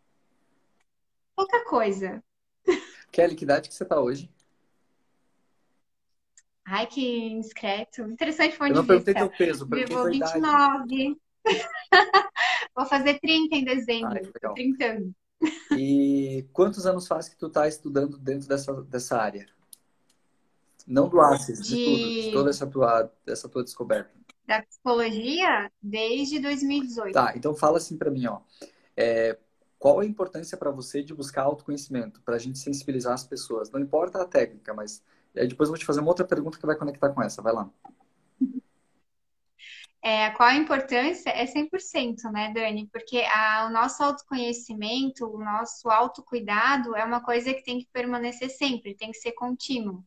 Pouca 1.36 1.64
coisa. 1.64 2.22
Kelly, 3.10 3.34
que 3.34 3.44
idade 3.44 3.68
que 3.68 3.74
você 3.74 3.84
tá 3.84 4.00
hoje? 4.00 4.30
Ai, 6.64 6.86
que 6.86 7.38
discreto. 7.40 8.02
Interessante 8.02 8.56
ponto 8.56 8.70
Eu 8.70 8.76
não 8.76 8.86
perguntei 8.86 9.14
teu 9.14 9.30
peso, 9.30 9.68
perguntei 9.68 9.96
Vou 9.96 10.10
29. 10.10 11.20
Vou 12.74 12.86
fazer 12.86 13.20
30 13.20 13.54
em 13.54 13.64
dezembro. 13.64 14.14
Legal. 14.14 14.54
30 14.54 14.84
anos. 14.84 15.12
E 15.76 16.46
quantos 16.52 16.86
anos 16.86 17.06
faz 17.06 17.28
que 17.28 17.36
tu 17.36 17.50
tá 17.50 17.68
estudando 17.68 18.16
dentro 18.16 18.48
dessa, 18.48 18.72
dessa 18.82 19.18
área? 19.18 19.46
Não 20.86 21.08
do 21.08 21.20
ACES, 21.20 21.60
de, 21.60 21.76
de 21.76 21.84
tudo, 21.84 22.22
de 22.22 22.32
toda 22.32 22.50
essa 22.50 22.66
tua, 22.66 23.12
essa 23.26 23.48
tua 23.48 23.62
descoberta. 23.62 24.10
Da 24.46 24.62
psicologia 24.62 25.70
desde 25.82 26.38
2018. 26.38 27.12
Tá, 27.12 27.32
então 27.36 27.54
fala 27.54 27.78
assim 27.78 27.96
para 27.96 28.10
mim, 28.10 28.26
ó. 28.26 28.40
É, 28.96 29.38
qual 29.84 30.00
a 30.00 30.06
importância 30.06 30.56
para 30.56 30.70
você 30.70 31.02
de 31.02 31.12
buscar 31.12 31.42
autoconhecimento, 31.42 32.22
para 32.22 32.36
a 32.36 32.38
gente 32.38 32.58
sensibilizar 32.58 33.12
as 33.12 33.22
pessoas? 33.22 33.70
Não 33.70 33.78
importa 33.78 34.22
a 34.22 34.24
técnica, 34.24 34.72
mas 34.72 35.04
aí 35.36 35.46
depois 35.46 35.68
eu 35.68 35.72
vou 35.72 35.78
te 35.78 35.84
fazer 35.84 36.00
uma 36.00 36.08
outra 36.08 36.24
pergunta 36.24 36.58
que 36.58 36.64
vai 36.64 36.74
conectar 36.74 37.10
com 37.10 37.22
essa. 37.22 37.42
Vai 37.42 37.52
lá. 37.52 37.68
É, 40.02 40.30
qual 40.30 40.48
a 40.48 40.54
importância? 40.54 41.28
É 41.28 41.44
100%, 41.44 42.32
né, 42.32 42.50
Dani? 42.54 42.88
Porque 42.90 43.24
a, 43.30 43.66
o 43.66 43.70
nosso 43.70 44.02
autoconhecimento, 44.02 45.26
o 45.26 45.38
nosso 45.38 45.90
autocuidado 45.90 46.96
é 46.96 47.04
uma 47.04 47.22
coisa 47.22 47.52
que 47.52 47.62
tem 47.62 47.78
que 47.80 47.88
permanecer 47.92 48.48
sempre, 48.48 48.96
tem 48.96 49.10
que 49.10 49.18
ser 49.18 49.32
contínuo. 49.32 50.02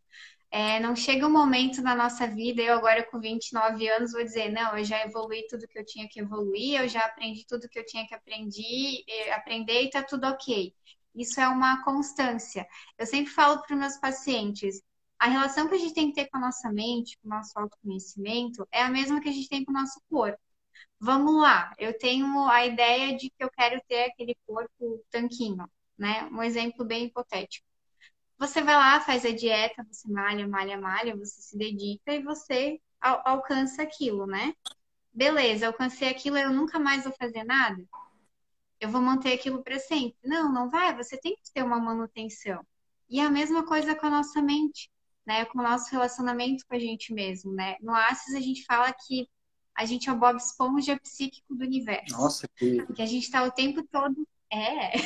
É, 0.50 0.80
não 0.80 0.96
chega 0.96 1.28
um 1.28 1.32
momento 1.32 1.82
na 1.82 1.94
nossa 1.96 2.26
vida, 2.28 2.62
eu 2.62 2.74
agora 2.76 3.04
com 3.04 3.20
29 3.20 3.88
anos 3.90 4.14
vou 4.14 4.24
dizer, 4.24 4.50
não, 4.52 4.78
eu 4.78 4.84
já 4.84 5.04
evolui 5.04 5.44
tudo 5.50 5.68
que 5.68 5.78
eu 5.78 5.86
tinha 5.86 6.08
que 6.10 6.20
evoluir, 6.22 6.80
eu 6.82 6.88
já 6.88 7.02
aprendi 7.06 7.46
tudo 7.46 7.68
que 7.70 7.78
eu 7.78 7.86
tinha 7.86 8.08
que 8.08 8.16
aprender, 8.16 9.04
aprender 9.34 9.84
e 9.84 9.90
tá 9.90 10.02
tudo 10.04 10.26
ok. 10.28 10.74
Isso 11.14 11.40
é 11.42 11.48
uma 11.48 11.84
constância. 11.84 12.66
Eu 12.98 13.06
sempre 13.06 13.32
falo 13.34 13.62
para 13.62 13.74
os 13.74 13.80
meus 13.80 13.98
pacientes, 13.98 14.82
a 15.20 15.28
relação 15.28 15.68
que 15.68 15.76
a 15.76 15.78
gente 15.78 15.94
tem 15.94 16.10
que 16.12 16.16
ter 16.16 16.30
com 16.30 16.38
a 16.38 16.42
nossa 16.42 16.72
mente, 16.72 17.18
com 17.20 17.28
o 17.28 17.32
nosso 17.32 17.58
autoconhecimento, 17.60 18.68
é 18.72 18.82
a 18.84 18.90
mesma 18.90 19.20
que 19.20 19.30
a 19.30 19.32
gente 19.32 19.50
tem 19.50 19.66
com 19.66 19.72
o 19.72 19.74
nosso 19.76 20.00
corpo. 20.10 20.40
Vamos 21.00 21.42
lá, 21.42 21.74
eu 21.80 21.98
tenho 21.98 22.48
a 22.48 22.66
ideia 22.66 23.16
de 23.18 23.30
que 23.30 23.44
eu 23.44 23.50
quero 23.52 23.82
ter 23.88 24.06
aquele 24.06 24.36
corpo 24.46 25.04
tanquinho, 25.12 25.70
né? 25.98 26.26
Um 26.32 26.42
exemplo 26.44 26.86
bem 26.86 27.06
hipotético. 27.06 27.66
Você 28.38 28.62
vai 28.62 28.76
lá, 28.76 29.00
faz 29.02 29.26
a 29.26 29.32
dieta, 29.32 29.86
você 29.92 30.08
malha, 30.12 30.48
malha, 30.48 30.80
malha, 30.80 31.16
você 31.16 31.42
se 31.42 31.58
dedica 31.58 32.14
e 32.14 32.22
você 32.22 32.80
al 33.02 33.22
alcança 33.26 33.82
aquilo, 33.82 34.28
né? 34.28 34.54
Beleza, 35.12 35.68
alcancei 35.68 36.10
aquilo, 36.10 36.38
eu 36.38 36.52
nunca 36.52 36.78
mais 36.78 37.04
vou 37.04 37.14
fazer 37.14 37.44
nada? 37.44 37.84
Eu 38.80 38.90
vou 38.90 39.02
manter 39.02 39.34
aquilo 39.34 39.64
para 39.64 39.80
sempre? 39.80 40.18
Não, 40.24 40.54
não 40.54 40.70
vai, 40.70 40.96
você 40.96 41.18
tem 41.18 41.36
que 41.36 41.52
ter 41.52 41.64
uma 41.64 41.80
manutenção. 41.80 42.64
E 43.10 43.20
a 43.20 43.30
mesma 43.30 43.66
coisa 43.66 43.96
com 43.96 44.06
a 44.06 44.12
nossa 44.12 44.42
mente, 44.42 44.92
né? 45.26 45.46
Com 45.46 45.60
o 45.60 45.64
nosso 45.64 45.90
relacionamento 45.92 46.64
com 46.68 46.76
a 46.76 46.80
gente 46.80 47.14
mesmo, 47.14 47.52
né? 47.54 47.76
No 47.82 47.94
Assis 47.94 48.36
a 48.36 48.40
gente 48.40 48.64
fala 48.66 48.94
que 48.94 49.28
a 49.76 49.86
gente 49.86 50.10
é 50.10 50.12
o 50.12 50.18
Bob 50.18 50.38
Esponja 50.38 51.00
psíquico 51.00 51.56
do 51.56 51.64
universo. 51.64 52.16
Nossa, 52.16 52.48
que... 52.56 52.86
Que 52.94 53.02
a 53.02 53.06
gente 53.06 53.24
está 53.24 53.44
o 53.44 53.52
tempo 53.52 53.84
todo 53.92 54.28
é. 54.52 54.98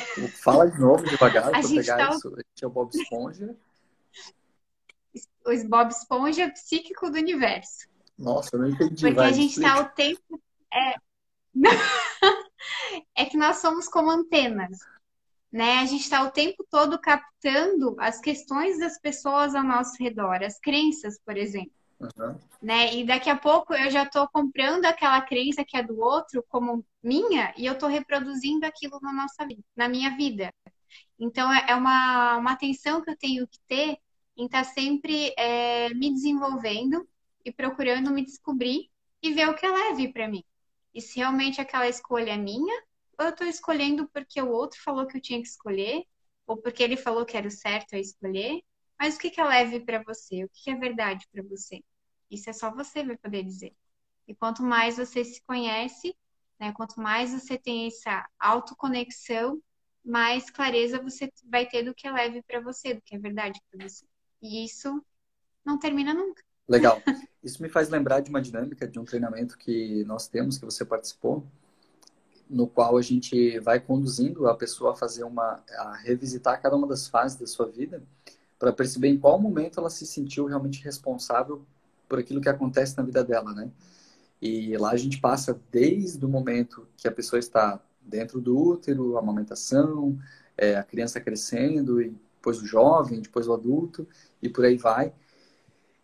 Fala 0.42 0.70
de 0.70 0.78
novo, 0.80 1.04
devagar, 1.04 1.50
para 1.50 1.68
pegar 1.68 1.96
tá... 1.96 2.10
isso. 2.10 2.28
Aqui 2.28 2.64
é 2.64 2.66
o 2.66 2.70
Bob 2.70 2.90
Esponja. 2.94 3.56
O 5.44 5.68
Bob 5.68 5.90
Esponja 5.90 6.50
psíquico 6.50 7.10
do 7.10 7.18
universo. 7.18 7.88
Nossa, 8.18 8.56
eu 8.56 8.60
não 8.60 8.68
entendi. 8.68 9.00
Porque 9.00 9.14
Vai, 9.14 9.30
a 9.30 9.32
gente 9.32 9.58
está 9.58 9.80
o 9.80 9.88
tempo. 9.90 10.40
É... 10.72 10.94
é 13.16 13.24
que 13.24 13.36
nós 13.36 13.56
somos 13.56 13.88
como 13.88 14.10
antenas. 14.10 14.78
Né? 15.50 15.80
A 15.80 15.86
gente 15.86 16.02
está 16.02 16.22
o 16.22 16.30
tempo 16.30 16.64
todo 16.70 16.98
captando 16.98 17.94
as 17.98 18.20
questões 18.20 18.78
das 18.78 18.98
pessoas 18.98 19.54
ao 19.54 19.62
nosso 19.62 20.02
redor, 20.02 20.42
as 20.42 20.58
crenças, 20.58 21.18
por 21.18 21.36
exemplo. 21.36 21.72
Uhum. 22.02 22.38
Né? 22.60 22.94
E 22.94 23.04
daqui 23.04 23.30
a 23.30 23.36
pouco 23.36 23.74
eu 23.74 23.90
já 23.90 24.02
estou 24.02 24.26
comprando 24.28 24.84
aquela 24.84 25.20
crença 25.20 25.64
que 25.64 25.76
é 25.76 25.82
do 25.82 26.00
outro 26.00 26.44
como 26.48 26.84
minha 27.02 27.52
e 27.56 27.66
eu 27.66 27.74
estou 27.74 27.88
reproduzindo 27.88 28.66
aquilo 28.66 28.98
na 29.00 29.12
nossa 29.12 29.46
vida, 29.46 29.62
na 29.76 29.88
minha 29.88 30.16
vida. 30.16 30.52
Então 31.18 31.52
é, 31.52 31.66
é 31.68 31.74
uma, 31.74 32.36
uma 32.38 32.52
atenção 32.52 33.02
que 33.02 33.10
eu 33.10 33.16
tenho 33.16 33.46
que 33.46 33.58
ter 33.68 33.98
em 34.36 34.46
estar 34.46 34.64
tá 34.64 34.70
sempre 34.70 35.32
é, 35.36 35.90
me 35.94 36.12
desenvolvendo 36.12 37.06
e 37.44 37.52
procurando 37.52 38.10
me 38.10 38.24
descobrir 38.24 38.90
e 39.22 39.32
ver 39.32 39.48
o 39.48 39.54
que 39.54 39.66
é 39.66 39.70
leve 39.70 40.12
para 40.12 40.28
mim. 40.28 40.44
E 40.94 41.00
se 41.00 41.18
realmente 41.18 41.60
aquela 41.60 41.88
escolha 41.88 42.32
é 42.32 42.36
minha 42.36 42.82
ou 43.18 43.26
eu 43.26 43.30
estou 43.30 43.46
escolhendo 43.46 44.08
porque 44.08 44.40
o 44.40 44.50
outro 44.50 44.80
falou 44.82 45.06
que 45.06 45.16
eu 45.16 45.20
tinha 45.20 45.40
que 45.40 45.48
escolher, 45.48 46.04
ou 46.46 46.56
porque 46.56 46.82
ele 46.82 46.96
falou 46.96 47.24
que 47.24 47.36
era 47.36 47.46
o 47.46 47.50
certo 47.50 47.94
a 47.94 47.98
escolher. 47.98 48.62
Mas 48.98 49.16
o 49.16 49.18
que, 49.18 49.40
é 49.40 49.44
leve 49.44 49.80
para 49.80 50.02
você? 50.02 50.44
O 50.44 50.50
que 50.52 50.70
é 50.70 50.76
verdade 50.76 51.26
para 51.32 51.42
você? 51.42 51.82
Isso 52.32 52.48
é 52.48 52.52
só 52.54 52.70
você 52.70 53.04
vai 53.04 53.18
poder 53.18 53.44
dizer. 53.44 53.76
E 54.26 54.34
quanto 54.34 54.62
mais 54.62 54.96
você 54.96 55.22
se 55.22 55.42
conhece, 55.42 56.16
né, 56.58 56.72
quanto 56.72 56.98
mais 56.98 57.30
você 57.30 57.58
tem 57.58 57.86
essa 57.86 58.26
autoconexão, 58.40 59.60
mais 60.02 60.48
clareza 60.48 60.98
você 60.98 61.30
vai 61.44 61.66
ter 61.66 61.82
do 61.82 61.94
que 61.94 62.08
é 62.08 62.10
leve 62.10 62.42
para 62.42 62.58
você, 62.60 62.94
do 62.94 63.02
que 63.02 63.14
é 63.14 63.18
verdade 63.18 63.60
para 63.70 63.86
você. 63.86 64.06
E 64.40 64.64
isso 64.64 65.04
não 65.62 65.78
termina 65.78 66.14
nunca. 66.14 66.42
Legal. 66.66 67.02
Isso 67.42 67.60
me 67.60 67.68
faz 67.68 67.88
lembrar 67.88 68.20
de 68.20 68.30
uma 68.30 68.40
dinâmica 68.40 68.86
de 68.86 69.00
um 69.00 69.04
treinamento 69.04 69.58
que 69.58 70.04
nós 70.04 70.28
temos, 70.28 70.58
que 70.58 70.64
você 70.64 70.84
participou, 70.84 71.44
no 72.48 72.68
qual 72.68 72.96
a 72.96 73.02
gente 73.02 73.58
vai 73.58 73.80
conduzindo 73.80 74.46
a 74.46 74.54
pessoa 74.54 74.92
a 74.92 74.94
fazer 74.94 75.24
uma, 75.24 75.60
a 75.68 75.96
revisitar 75.96 76.62
cada 76.62 76.76
uma 76.76 76.86
das 76.86 77.08
fases 77.08 77.36
da 77.36 77.46
sua 77.48 77.66
vida, 77.66 78.00
para 78.60 78.72
perceber 78.72 79.08
em 79.08 79.18
qual 79.18 79.40
momento 79.40 79.80
ela 79.80 79.90
se 79.90 80.06
sentiu 80.06 80.46
realmente 80.46 80.84
responsável 80.84 81.66
por 82.12 82.18
aquilo 82.18 82.42
que 82.42 82.48
acontece 82.50 82.94
na 82.98 83.02
vida 83.02 83.24
dela, 83.24 83.54
né? 83.54 83.70
E 84.38 84.76
lá 84.76 84.90
a 84.90 84.96
gente 84.98 85.18
passa 85.18 85.58
desde 85.70 86.22
o 86.22 86.28
momento 86.28 86.86
que 86.94 87.08
a 87.08 87.10
pessoa 87.10 87.40
está 87.40 87.82
dentro 88.02 88.38
do 88.38 88.54
útero, 88.54 89.16
a 89.16 89.20
amamentação, 89.20 90.18
é, 90.54 90.76
a 90.76 90.82
criança 90.82 91.18
crescendo, 91.22 92.02
e 92.02 92.14
depois 92.34 92.60
o 92.60 92.66
jovem, 92.66 93.22
depois 93.22 93.48
o 93.48 93.54
adulto, 93.54 94.06
e 94.42 94.48
por 94.50 94.62
aí 94.66 94.76
vai. 94.76 95.14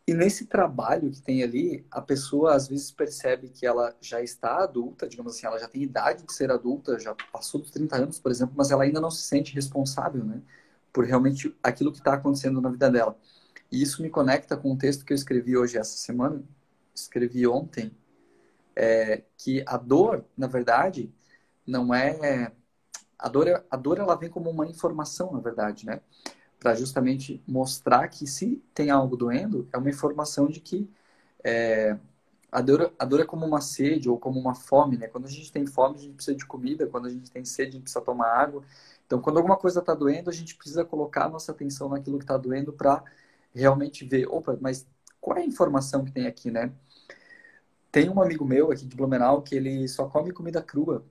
E 0.07 0.15
nesse 0.15 0.47
trabalho 0.47 1.11
que 1.11 1.21
tem 1.21 1.43
ali, 1.43 1.85
a 1.91 2.01
pessoa 2.01 2.55
às 2.55 2.69
vezes 2.69 2.91
percebe 2.91 3.51
que 3.51 3.67
ela 3.67 3.95
já 4.01 4.23
está 4.23 4.63
adulta, 4.63 5.07
digamos 5.07 5.37
assim, 5.37 5.47
ela 5.47 5.59
já 5.59 5.69
tem 5.69 5.83
idade 5.83 6.25
de 6.25 6.33
ser 6.33 6.51
adulta, 6.51 6.99
já 6.99 7.15
passou 7.31 7.61
dos 7.61 7.71
30 7.71 7.97
anos, 7.97 8.19
por 8.19 8.33
exemplo, 8.33 8.55
mas 8.57 8.71
ela 8.71 8.85
ainda 8.85 8.99
não 8.99 9.11
se 9.11 9.25
sente 9.25 9.55
responsável, 9.55 10.25
né? 10.25 10.41
Por 10.91 11.05
realmente 11.05 11.55
aquilo 11.63 11.93
que 11.93 11.99
está 11.99 12.15
acontecendo 12.15 12.63
na 12.63 12.71
vida 12.71 12.91
dela. 12.91 13.15
E 13.71 13.83
isso 13.83 14.03
me 14.03 14.11
conecta 14.11 14.57
com 14.57 14.73
um 14.73 14.77
texto 14.77 15.05
que 15.05 15.13
eu 15.13 15.17
escrevi 15.17 15.57
hoje, 15.57 15.79
essa 15.79 15.97
semana, 15.97 16.43
escrevi 16.95 17.47
ontem, 17.47 17.91
é, 18.75 19.23
que 19.37 19.63
a 19.67 19.77
dor, 19.77 20.25
na 20.37 20.47
verdade, 20.47 21.13
não 21.67 21.95
é 21.95 22.53
a 23.19 23.29
dor, 23.29 23.65
a 23.69 23.77
dor 23.77 23.99
ela 23.99 24.15
vem 24.15 24.31
como 24.31 24.49
uma 24.49 24.67
informação, 24.67 25.33
na 25.33 25.41
verdade, 25.41 25.85
né? 25.85 26.01
Para 26.61 26.75
justamente 26.75 27.43
mostrar 27.47 28.09
que 28.09 28.27
se 28.27 28.63
tem 28.73 28.91
algo 28.91 29.17
doendo, 29.17 29.69
é 29.73 29.79
uma 29.79 29.91
informação 29.91 30.49
de 30.49 30.61
que 30.61 30.89
é, 31.45 31.99
a, 32.51 32.61
dor, 32.61 32.93
a 32.99 33.05
dor 33.05 33.21
é 33.21 33.25
como 33.25 33.45
uma 33.45 33.61
sede 33.61 34.09
ou 34.09 34.19
como 34.19 34.39
uma 34.39 34.55
fome, 34.55 34.97
né? 34.97 35.09
Quando 35.09 35.27
a 35.27 35.31
gente 35.31 35.53
tem 35.53 35.67
fome, 35.67 35.97
a 35.97 36.01
gente 36.01 36.15
precisa 36.15 36.37
de 36.37 36.47
comida. 36.47 36.87
Quando 36.87 37.07
a 37.07 37.11
gente 37.11 37.31
tem 37.31 37.45
sede, 37.45 37.71
a 37.71 37.73
gente 37.73 37.83
precisa 37.83 38.05
tomar 38.05 38.29
água. 38.29 38.63
Então, 39.07 39.21
quando 39.21 39.39
alguma 39.39 39.57
coisa 39.57 39.81
está 39.81 39.95
doendo, 39.95 40.31
a 40.31 40.33
gente 40.33 40.55
precisa 40.57 40.85
colocar 40.85 41.27
a 41.27 41.29
nossa 41.29 41.53
atenção 41.53 41.89
naquilo 41.89 42.19
que 42.19 42.25
está 42.25 42.37
doendo 42.37 42.73
para 42.73 43.03
realmente 43.55 44.05
ver, 44.05 44.27
opa, 44.29 44.59
mas 44.61 44.87
qual 45.21 45.39
é 45.39 45.43
a 45.43 45.47
informação 45.47 46.05
que 46.05 46.13
tem 46.13 46.27
aqui, 46.27 46.51
né? 46.51 46.73
Tem 47.91 48.09
um 48.09 48.21
amigo 48.21 48.45
meu 48.45 48.71
aqui 48.71 48.87
de 48.87 48.97
Blumenau 48.97 49.43
que 49.43 49.55
ele 49.55 49.89
só 49.89 50.07
come 50.09 50.33
comida 50.33 50.63
crua 50.63 51.05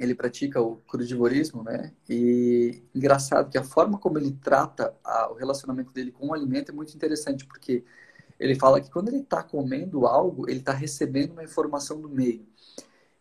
ele 0.00 0.14
pratica 0.14 0.60
o 0.60 0.76
crudivorismo, 0.76 1.62
né? 1.62 1.92
E 2.08 2.82
engraçado 2.94 3.50
que 3.50 3.58
a 3.58 3.62
forma 3.62 3.98
como 3.98 4.18
ele 4.18 4.32
trata 4.42 4.94
a, 5.04 5.30
o 5.30 5.34
relacionamento 5.34 5.92
dele 5.92 6.10
com 6.10 6.28
o 6.28 6.34
alimento 6.34 6.70
é 6.70 6.74
muito 6.74 6.94
interessante, 6.94 7.44
porque 7.44 7.84
ele 8.38 8.54
fala 8.54 8.80
que 8.80 8.90
quando 8.90 9.08
ele 9.08 9.18
está 9.18 9.42
comendo 9.42 10.06
algo, 10.06 10.48
ele 10.48 10.60
está 10.60 10.72
recebendo 10.72 11.32
uma 11.32 11.44
informação 11.44 12.00
do 12.00 12.08
meio. 12.08 12.46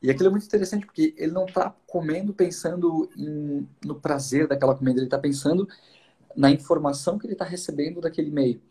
E 0.02 0.10
aquilo 0.10 0.30
é 0.30 0.32
muito 0.32 0.46
interessante 0.46 0.86
porque 0.86 1.14
ele 1.18 1.34
não 1.34 1.46
está 1.46 1.76
comendo 1.86 2.34
pensando 2.34 3.10
em, 3.18 3.68
no 3.84 3.96
prazer 4.00 4.48
daquela 4.48 4.74
comida, 4.74 5.00
ele 5.00 5.08
está 5.08 5.20
pensando 5.20 5.68
na 6.36 6.52
informação 6.52 7.18
que 7.18 7.26
ele 7.26 7.34
está 7.34 7.46
recebendo 7.46 8.02
daquele 8.02 8.32
meio. 8.32 8.62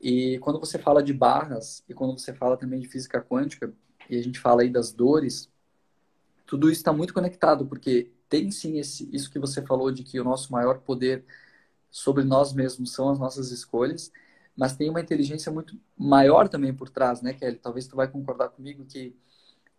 E 0.00 0.38
quando 0.40 0.60
você 0.60 0.78
fala 0.78 1.02
de 1.02 1.12
barras 1.12 1.82
e 1.88 1.94
quando 1.94 2.18
você 2.18 2.32
fala 2.32 2.56
também 2.56 2.80
de 2.80 2.88
física 2.88 3.20
quântica 3.22 3.72
e 4.08 4.18
a 4.18 4.22
gente 4.22 4.38
fala 4.38 4.62
aí 4.62 4.68
das 4.68 4.92
dores, 4.92 5.50
tudo 6.46 6.70
isso 6.70 6.80
está 6.80 6.92
muito 6.92 7.14
conectado, 7.14 7.66
porque 7.66 8.10
tem 8.28 8.50
sim 8.50 8.78
esse, 8.78 9.08
isso 9.14 9.30
que 9.30 9.38
você 9.38 9.62
falou 9.62 9.90
de 9.90 10.02
que 10.02 10.20
o 10.20 10.24
nosso 10.24 10.52
maior 10.52 10.80
poder 10.80 11.24
sobre 11.90 12.24
nós 12.24 12.52
mesmos 12.52 12.92
são 12.92 13.08
as 13.08 13.18
nossas 13.18 13.50
escolhas, 13.50 14.12
mas 14.56 14.76
tem 14.76 14.90
uma 14.90 15.00
inteligência 15.00 15.50
muito 15.50 15.78
maior 15.96 16.48
também 16.48 16.74
por 16.74 16.90
trás, 16.90 17.22
né, 17.22 17.32
Kelly? 17.32 17.56
Talvez 17.56 17.86
tu 17.86 17.96
vai 17.96 18.08
concordar 18.08 18.50
comigo 18.50 18.84
que 18.84 19.16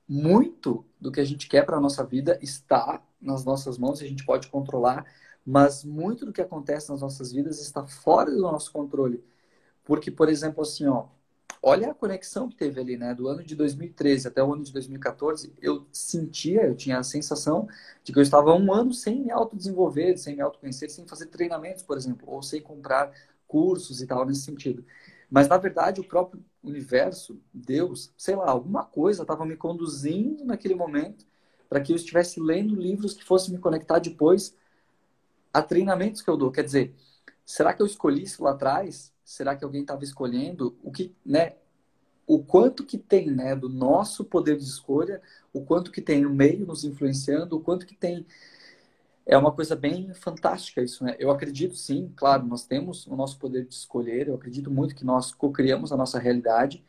muito 0.08 0.86
do 1.00 1.12
que 1.12 1.20
a 1.20 1.26
gente 1.26 1.48
quer 1.48 1.66
para 1.66 1.78
a 1.78 1.82
nossa 1.82 2.04
vida 2.04 2.40
está 2.42 3.02
nas 3.20 3.44
nossas 3.44 3.78
mãos 3.78 4.02
e 4.02 4.06
a 4.06 4.08
gente 4.08 4.26
pode 4.26 4.48
controlar, 4.48 5.06
mas 5.46 5.84
muito 5.84 6.26
do 6.26 6.34
que 6.34 6.42
acontece 6.42 6.90
nas 6.90 7.02
nossas 7.02 7.32
vidas 7.32 7.62
está 7.62 7.86
fora 7.88 8.32
do 8.32 8.42
nosso 8.42 8.72
controle. 8.72 9.24
Porque, 9.84 10.12
por 10.12 10.30
exemplo, 10.30 10.62
assim, 10.64 10.88
ó, 10.88 11.08
olha 11.62 11.92
a 11.92 11.94
conexão 11.94 12.50
que 12.50 12.56
teve 12.56 12.80
ali, 12.80 12.98
né? 12.98 13.14
Do 13.14 13.28
ano 13.28 13.44
de 13.44 13.56
2013 13.56 14.28
até 14.28 14.44
o 14.44 14.54
ano 14.54 14.64
de 14.64 14.74
2014, 14.74 15.54
eu 15.62 15.88
sentia, 15.92 16.64
eu 16.64 16.76
tinha 16.76 17.00
a 17.00 17.04
sensação 17.04 17.68
de 18.04 18.12
que 18.14 18.20
eu 18.20 18.24
estava 18.24 18.54
um 18.56 18.74
ano 18.74 18.94
sem 18.94 19.22
me 19.22 19.32
autodesenvolver, 19.32 20.18
sem 20.18 20.36
me 20.36 20.42
autoconhecer, 20.42 20.90
sem 20.90 21.08
fazer 21.08 21.28
treinamentos, 21.28 21.84
por 21.84 21.98
exemplo, 21.98 22.28
ou 22.30 22.42
sem 22.44 22.62
comprar 22.62 23.12
cursos 23.48 24.02
e 24.02 24.08
tal 24.08 24.26
nesse 24.26 24.42
sentido. 24.42 24.86
Mas, 25.30 25.48
na 25.48 25.58
verdade, 25.58 26.02
o 26.02 26.04
próprio 26.04 26.44
universo, 26.64 27.40
Deus, 27.54 28.14
sei 28.18 28.36
lá, 28.36 28.50
alguma 28.50 28.84
coisa 28.86 29.22
estava 29.24 29.46
me 29.46 29.56
conduzindo 29.56 30.46
naquele 30.46 30.76
momento 30.76 31.26
para 31.68 31.82
que 31.82 31.92
eu 31.92 31.96
estivesse 31.96 32.40
lendo 32.40 32.76
livros 32.76 33.14
que 33.14 33.24
fossem 33.24 33.54
me 33.54 33.60
conectar 33.60 34.00
depois 34.00 34.56
a 35.56 35.62
treinamentos 35.62 36.22
que 36.22 36.30
eu 36.30 36.36
dou. 36.36 36.52
Quer 36.52 36.64
dizer, 36.64 36.94
será 37.46 37.74
que 37.74 37.82
eu 37.82 37.86
escolhi 37.86 38.24
isso 38.24 38.44
lá 38.44 38.52
atrás? 38.52 39.14
Será 39.24 39.56
que 39.56 39.64
alguém 39.64 39.82
estava 39.82 40.04
escolhendo? 40.04 40.78
O 40.84 40.92
que, 40.92 41.16
né? 41.26 41.54
O 42.28 42.44
quanto 42.44 42.84
que 42.84 42.98
tem, 42.98 43.32
né, 43.32 43.56
do 43.56 43.70
nosso 43.70 44.26
poder 44.26 44.58
de 44.58 44.66
escolha, 44.66 45.22
o 45.54 45.64
quanto 45.64 45.92
que 45.92 46.02
tem 46.02 46.26
o 46.26 46.30
meio 46.30 46.66
nos 46.66 46.84
influenciando, 46.84 47.56
o 47.56 47.62
quanto 47.62 47.86
que 47.86 47.96
tem 47.96 48.26
é 49.26 49.38
uma 49.38 49.52
coisa 49.52 49.76
bem 49.76 50.14
fantástica 50.14 50.82
isso, 50.84 51.04
né? 51.04 51.16
Eu 51.20 51.32
acredito 51.32 51.76
sim, 51.76 52.12
claro, 52.16 52.46
nós 52.46 52.66
temos 52.66 53.08
o 53.08 53.16
nosso 53.16 53.40
poder 53.40 53.66
de 53.66 53.74
escolher, 53.74 54.28
eu 54.28 54.36
acredito 54.36 54.70
muito 54.70 54.96
que 54.96 55.06
nós 55.06 55.32
co-criamos 55.32 55.92
a 55.92 55.98
nossa 55.98 56.20
realidade, 56.20 56.84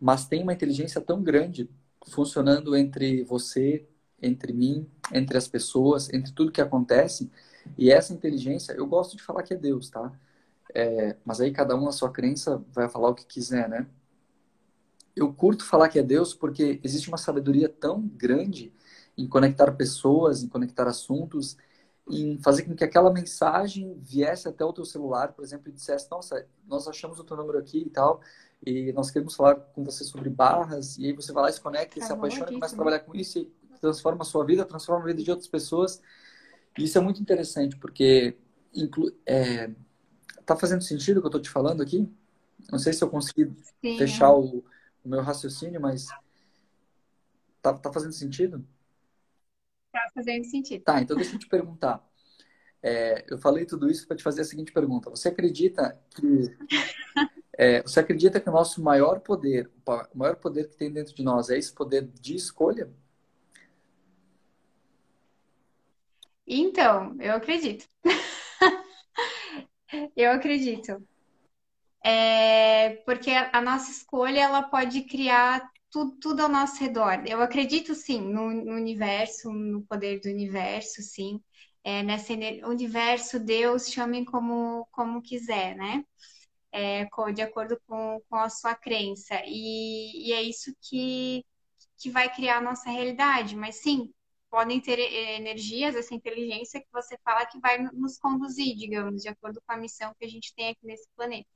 mas 0.00 0.26
tem 0.26 0.42
uma 0.42 0.52
inteligência 0.52 1.00
tão 1.00 1.22
grande 1.22 1.70
funcionando 2.08 2.76
entre 2.76 3.22
você, 3.24 3.86
entre 4.20 4.52
mim, 4.52 4.86
entre 5.12 5.38
as 5.38 5.48
pessoas, 5.48 6.12
entre 6.12 6.32
tudo 6.32 6.52
que 6.52 6.60
acontece, 6.60 7.30
e 7.76 7.90
essa 7.90 8.12
inteligência, 8.12 8.72
eu 8.72 8.86
gosto 8.86 9.16
de 9.16 9.22
falar 9.22 9.42
que 9.42 9.54
é 9.54 9.56
Deus, 9.56 9.88
tá? 9.90 10.12
É, 10.74 11.16
mas 11.24 11.40
aí 11.40 11.50
cada 11.50 11.76
um 11.76 11.84
na 11.84 11.92
sua 11.92 12.10
crença 12.10 12.62
vai 12.72 12.88
falar 12.88 13.10
o 13.10 13.14
que 13.14 13.26
quiser, 13.26 13.68
né? 13.68 13.86
Eu 15.14 15.32
curto 15.32 15.64
falar 15.64 15.88
que 15.88 15.98
é 15.98 16.02
Deus 16.02 16.32
porque 16.32 16.80
existe 16.82 17.08
uma 17.08 17.18
sabedoria 17.18 17.68
tão 17.68 18.00
grande 18.00 18.72
em 19.16 19.28
conectar 19.28 19.70
pessoas, 19.72 20.42
em 20.42 20.48
conectar 20.48 20.86
assuntos, 20.86 21.56
em 22.08 22.38
fazer 22.38 22.62
com 22.62 22.74
que 22.74 22.82
aquela 22.82 23.12
mensagem 23.12 23.94
viesse 24.00 24.48
até 24.48 24.64
o 24.64 24.72
teu 24.72 24.84
celular, 24.84 25.32
por 25.32 25.44
exemplo, 25.44 25.68
e 25.68 25.72
dissesse, 25.72 26.10
nossa, 26.10 26.46
nós 26.66 26.88
achamos 26.88 27.18
o 27.18 27.24
teu 27.24 27.36
número 27.36 27.58
aqui 27.58 27.82
e 27.86 27.90
tal, 27.90 28.20
e 28.64 28.92
nós 28.92 29.10
queremos 29.10 29.34
falar 29.34 29.56
com 29.56 29.84
você 29.84 30.04
sobre 30.04 30.30
barras, 30.30 30.96
e 30.98 31.06
aí 31.06 31.12
você 31.12 31.32
vai 31.32 31.44
lá, 31.44 31.52
se 31.52 31.60
conecta, 31.60 32.00
é 32.00 32.02
se 32.02 32.12
apaixona, 32.12 32.46
começa 32.46 32.74
a 32.74 32.76
trabalhar 32.76 33.00
com 33.00 33.14
isso 33.14 33.38
e 33.38 33.52
transforma 33.80 34.22
a 34.22 34.24
sua 34.24 34.44
vida, 34.44 34.64
transforma 34.64 35.02
a 35.02 35.06
vida 35.06 35.22
de 35.22 35.30
outras 35.30 35.48
pessoas. 35.48 36.00
Isso 36.78 36.96
é 36.98 37.00
muito 37.00 37.20
interessante, 37.20 37.76
porque 37.76 38.36
é, 39.26 39.70
tá 40.46 40.56
fazendo 40.56 40.82
sentido 40.82 41.18
o 41.18 41.20
que 41.20 41.26
eu 41.26 41.32
tô 41.32 41.40
te 41.40 41.50
falando 41.50 41.82
aqui? 41.82 42.08
Não 42.70 42.78
sei 42.78 42.92
se 42.92 43.02
eu 43.02 43.10
consegui 43.10 43.52
Sim. 43.84 43.98
fechar 43.98 44.32
o, 44.32 44.64
o, 45.04 45.08
meu 45.08 45.20
raciocínio, 45.20 45.80
mas 45.80 46.06
tá, 47.60 47.74
tá 47.74 47.92
fazendo 47.92 48.12
sentido? 48.12 48.64
Tá 49.92 50.10
fazendo 50.14 50.44
sentido. 50.44 50.82
Tá, 50.82 51.00
então 51.00 51.16
deixa 51.16 51.34
eu 51.34 51.38
te 51.38 51.48
perguntar. 51.48 52.02
É, 52.82 53.24
eu 53.30 53.38
falei 53.38 53.64
tudo 53.64 53.90
isso 53.90 54.06
para 54.06 54.16
te 54.16 54.22
fazer 54.22 54.40
a 54.40 54.44
seguinte 54.44 54.72
pergunta. 54.72 55.10
Você 55.10 55.28
acredita 55.28 56.00
que 56.10 56.56
é, 57.56 57.82
você 57.82 58.00
acredita 58.00 58.40
que 58.40 58.48
o 58.48 58.52
nosso 58.52 58.82
maior 58.82 59.20
poder, 59.20 59.70
o 59.86 60.18
maior 60.18 60.36
poder 60.36 60.68
que 60.68 60.76
tem 60.76 60.90
dentro 60.90 61.14
de 61.14 61.22
nós 61.22 61.50
é 61.50 61.58
esse 61.58 61.72
poder 61.72 62.08
de 62.20 62.34
escolha? 62.34 62.90
Então, 66.46 67.16
eu 67.20 67.34
acredito. 67.34 67.86
Eu 70.16 70.30
acredito. 70.32 71.02
É, 72.04 72.96
porque 73.04 73.30
a 73.30 73.60
nossa 73.60 73.90
escolha 73.90 74.40
ela 74.40 74.62
pode 74.62 75.02
criar 75.04 75.62
tudo, 75.90 76.16
tudo 76.20 76.40
ao 76.42 76.48
nosso 76.48 76.78
redor. 76.80 77.22
Eu 77.26 77.40
acredito 77.42 77.94
sim 77.94 78.20
no, 78.20 78.50
no 78.52 78.72
universo, 78.74 79.52
no 79.52 79.82
poder 79.86 80.20
do 80.20 80.28
universo, 80.28 81.00
sim. 81.02 81.40
É, 81.84 82.02
nesse 82.02 82.32
universo, 82.64 83.38
Deus, 83.40 83.88
chame 83.90 84.24
como, 84.24 84.86
como 84.92 85.22
quiser, 85.22 85.74
né? 85.76 86.04
É, 86.72 87.06
de 87.34 87.42
acordo 87.42 87.80
com, 87.86 88.20
com 88.28 88.36
a 88.36 88.48
sua 88.50 88.74
crença. 88.74 89.40
E, 89.46 90.28
e 90.30 90.32
é 90.32 90.42
isso 90.42 90.74
que, 90.82 91.44
que 91.98 92.10
vai 92.10 92.32
criar 92.34 92.58
a 92.58 92.62
nossa 92.62 92.90
realidade. 92.90 93.56
Mas 93.56 93.76
sim, 93.82 94.12
podem 94.52 94.78
ter 94.78 94.98
energias, 94.98 95.96
essa 95.96 96.14
inteligência 96.14 96.78
que 96.78 96.92
você 96.92 97.16
fala 97.24 97.46
que 97.46 97.58
vai 97.58 97.78
nos 97.94 98.18
conduzir, 98.18 98.76
digamos, 98.76 99.22
de 99.22 99.28
acordo 99.30 99.62
com 99.66 99.72
a 99.72 99.78
missão 99.78 100.14
que 100.18 100.26
a 100.26 100.28
gente 100.28 100.54
tem 100.54 100.68
aqui 100.68 100.86
nesse 100.86 101.08
planeta. 101.16 101.48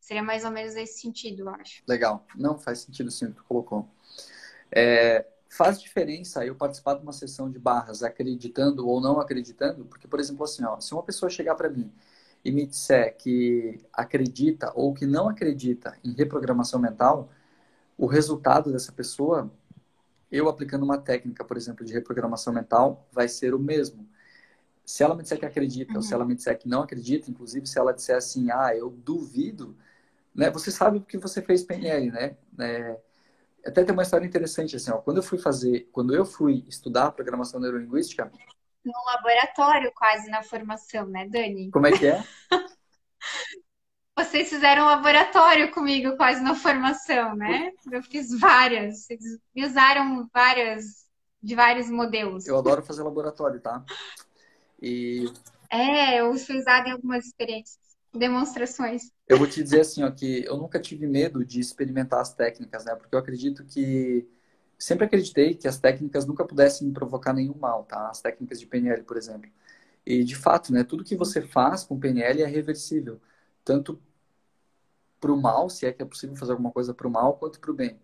Seria 0.00 0.22
mais 0.22 0.42
ou 0.42 0.50
menos 0.50 0.74
esse 0.74 0.98
sentido, 1.02 1.40
eu 1.42 1.50
acho. 1.50 1.82
Legal. 1.86 2.26
Não, 2.34 2.58
faz 2.58 2.78
sentido 2.78 3.10
sim 3.10 3.26
o 3.26 3.28
que 3.28 3.36
tu 3.36 3.44
colocou. 3.44 3.86
É, 4.74 5.26
faz 5.50 5.78
diferença 5.82 6.46
eu 6.46 6.54
participar 6.54 6.94
de 6.94 7.02
uma 7.02 7.12
sessão 7.12 7.50
de 7.50 7.58
barras 7.58 8.02
acreditando 8.02 8.88
ou 8.88 8.98
não 8.98 9.20
acreditando? 9.20 9.84
Porque, 9.84 10.08
por 10.08 10.18
exemplo, 10.18 10.44
assim, 10.44 10.64
ó, 10.64 10.80
se 10.80 10.94
uma 10.94 11.02
pessoa 11.02 11.28
chegar 11.28 11.56
para 11.56 11.68
mim 11.68 11.92
e 12.42 12.50
me 12.50 12.66
disser 12.66 13.18
que 13.18 13.84
acredita 13.92 14.72
ou 14.74 14.94
que 14.94 15.04
não 15.04 15.28
acredita 15.28 15.94
em 16.02 16.12
reprogramação 16.14 16.80
mental, 16.80 17.30
o 17.98 18.06
resultado 18.06 18.72
dessa 18.72 18.92
pessoa, 18.92 19.52
eu 20.32 20.48
aplicando 20.48 20.82
uma 20.82 20.96
técnica, 20.96 21.44
por 21.44 21.58
exemplo, 21.58 21.84
de 21.84 21.92
reprogramação 21.92 22.52
mental, 22.52 23.06
vai 23.12 23.28
ser 23.28 23.54
o 23.54 23.58
mesmo. 23.58 24.08
Se 24.84 25.04
ela 25.04 25.14
me 25.14 25.22
disser 25.22 25.38
que 25.38 25.44
acredita, 25.44 25.92
uhum. 25.92 25.98
ou 25.98 26.02
se 26.02 26.14
ela 26.14 26.24
me 26.24 26.34
disser 26.34 26.58
que 26.58 26.66
não 26.68 26.82
acredita, 26.82 27.30
inclusive 27.30 27.66
se 27.66 27.78
ela 27.78 27.92
disser 27.92 28.16
assim, 28.16 28.50
ah, 28.50 28.74
eu 28.74 28.90
duvido, 28.90 29.76
né? 30.34 30.50
Você 30.50 30.70
sabe 30.70 30.98
o 30.98 31.02
que 31.02 31.18
você 31.18 31.42
fez 31.42 31.62
PNL, 31.62 32.10
né? 32.10 32.36
É, 32.58 32.98
até 33.66 33.84
tem 33.84 33.92
uma 33.92 34.02
história 34.02 34.26
interessante, 34.26 34.74
assim, 34.74 34.90
ó, 34.90 34.96
quando 34.96 35.18
eu 35.18 35.22
fui 35.22 35.38
fazer, 35.38 35.88
quando 35.92 36.14
eu 36.14 36.24
fui 36.24 36.64
estudar 36.66 37.12
programação 37.12 37.60
neurolinguística... 37.60 38.32
No 38.84 38.92
laboratório, 39.06 39.92
quase, 39.94 40.28
na 40.28 40.42
formação, 40.42 41.06
né, 41.06 41.28
Dani? 41.28 41.70
Como 41.70 41.86
é 41.86 41.92
que 41.92 42.06
é? 42.06 42.24
Vocês 44.16 44.50
fizeram 44.50 44.82
um 44.82 44.86
laboratório 44.86 45.70
comigo 45.70 46.16
quase 46.16 46.42
na 46.42 46.54
formação, 46.54 47.34
né? 47.34 47.72
Eu 47.90 48.02
fiz 48.02 48.38
várias. 48.38 49.04
Vocês 49.04 49.20
usaram 49.56 50.28
várias, 50.32 51.06
de 51.42 51.54
vários 51.54 51.88
modelos. 51.88 52.46
Eu 52.46 52.58
adoro 52.58 52.82
fazer 52.82 53.02
laboratório, 53.02 53.58
tá? 53.60 53.82
E... 54.80 55.32
É, 55.70 56.20
eu 56.20 56.36
fui 56.36 56.58
usada 56.58 56.90
em 56.90 56.92
algumas 56.92 57.24
experiências, 57.24 57.78
demonstrações. 58.12 59.10
Eu 59.26 59.38
vou 59.38 59.46
te 59.46 59.62
dizer 59.62 59.80
assim, 59.80 60.02
ó, 60.02 60.10
que 60.10 60.44
eu 60.44 60.58
nunca 60.58 60.78
tive 60.78 61.06
medo 61.06 61.42
de 61.42 61.58
experimentar 61.58 62.20
as 62.20 62.34
técnicas, 62.34 62.84
né? 62.84 62.94
Porque 62.94 63.14
eu 63.14 63.18
acredito 63.18 63.64
que 63.64 64.28
sempre 64.78 65.06
acreditei 65.06 65.54
que 65.54 65.66
as 65.66 65.78
técnicas 65.78 66.26
nunca 66.26 66.44
pudessem 66.44 66.92
provocar 66.92 67.32
nenhum 67.32 67.56
mal, 67.58 67.84
tá? 67.84 68.10
As 68.10 68.20
técnicas 68.20 68.60
de 68.60 68.66
PNL, 68.66 69.04
por 69.04 69.16
exemplo. 69.16 69.50
E 70.04 70.22
de 70.22 70.36
fato, 70.36 70.70
né, 70.70 70.84
tudo 70.84 71.04
que 71.04 71.16
você 71.16 71.40
faz 71.40 71.82
com 71.84 71.98
PNL 71.98 72.42
é 72.42 72.46
reversível 72.46 73.18
tanto 73.64 74.00
para 75.20 75.32
o 75.32 75.40
mal, 75.40 75.70
se 75.70 75.86
é 75.86 75.92
que 75.92 76.02
é 76.02 76.04
possível 76.04 76.36
fazer 76.36 76.52
alguma 76.52 76.72
coisa 76.72 76.92
para 76.92 77.06
o 77.06 77.10
mal, 77.10 77.36
quanto 77.36 77.60
para 77.60 77.70
o 77.70 77.74
bem. 77.74 77.98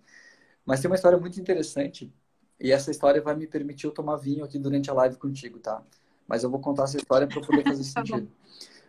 Mas 0.65 0.81
tem 0.81 0.91
uma 0.91 0.95
história 0.95 1.19
muito 1.19 1.41
interessante 1.41 2.13
e 2.61 2.73
essa 2.73 2.91
história 2.91 3.21
vai 3.21 3.35
me 3.35 3.47
permitir 3.47 3.87
eu 3.87 3.93
tomar 3.93 4.17
vinho 4.17 4.45
aqui 4.45 4.59
durante 4.59 4.91
a 4.91 4.95
live 4.95 5.17
contigo, 5.17 5.59
tá? 5.59 5.83
Mas 6.27 6.45
eu 6.45 6.51
vou 6.51 6.61
contar 6.61 6.85
essa 6.85 6.97
história 6.97 7.27
para 7.27 7.41
poder 7.41 7.65
fazer 7.65 7.83
tá 7.93 8.01
sentido. 8.05 8.31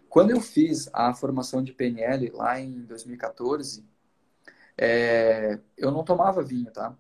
Quando 0.10 0.32
eu 0.32 0.42
fiz 0.42 0.90
a 0.94 1.14
formação 1.14 1.64
de 1.64 1.72
PNL 1.72 2.32
lá 2.32 2.60
em 2.60 2.82
2014, 2.82 3.86
é, 4.78 5.60
eu 5.78 5.92
não 5.92 6.04
tomava 6.04 6.42
vinho, 6.44 6.72
tá? 6.72 6.96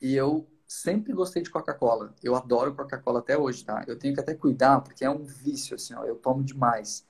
E 0.00 0.14
eu 0.14 0.46
sempre 0.66 1.12
gostei 1.12 1.42
de 1.42 1.50
Coca-Cola. 1.50 2.14
Eu 2.22 2.34
adoro 2.34 2.74
Coca-Cola 2.74 3.20
até 3.20 3.36
hoje, 3.38 3.64
tá? 3.64 3.84
Eu 3.86 3.98
tenho 3.98 4.14
que 4.14 4.20
até 4.20 4.34
cuidar, 4.34 4.80
porque 4.80 5.04
é 5.04 5.10
um 5.10 5.22
vício, 5.24 5.76
assim, 5.76 5.94
ó, 5.94 6.04
eu 6.04 6.16
tomo 6.16 6.42
demais. 6.42 7.06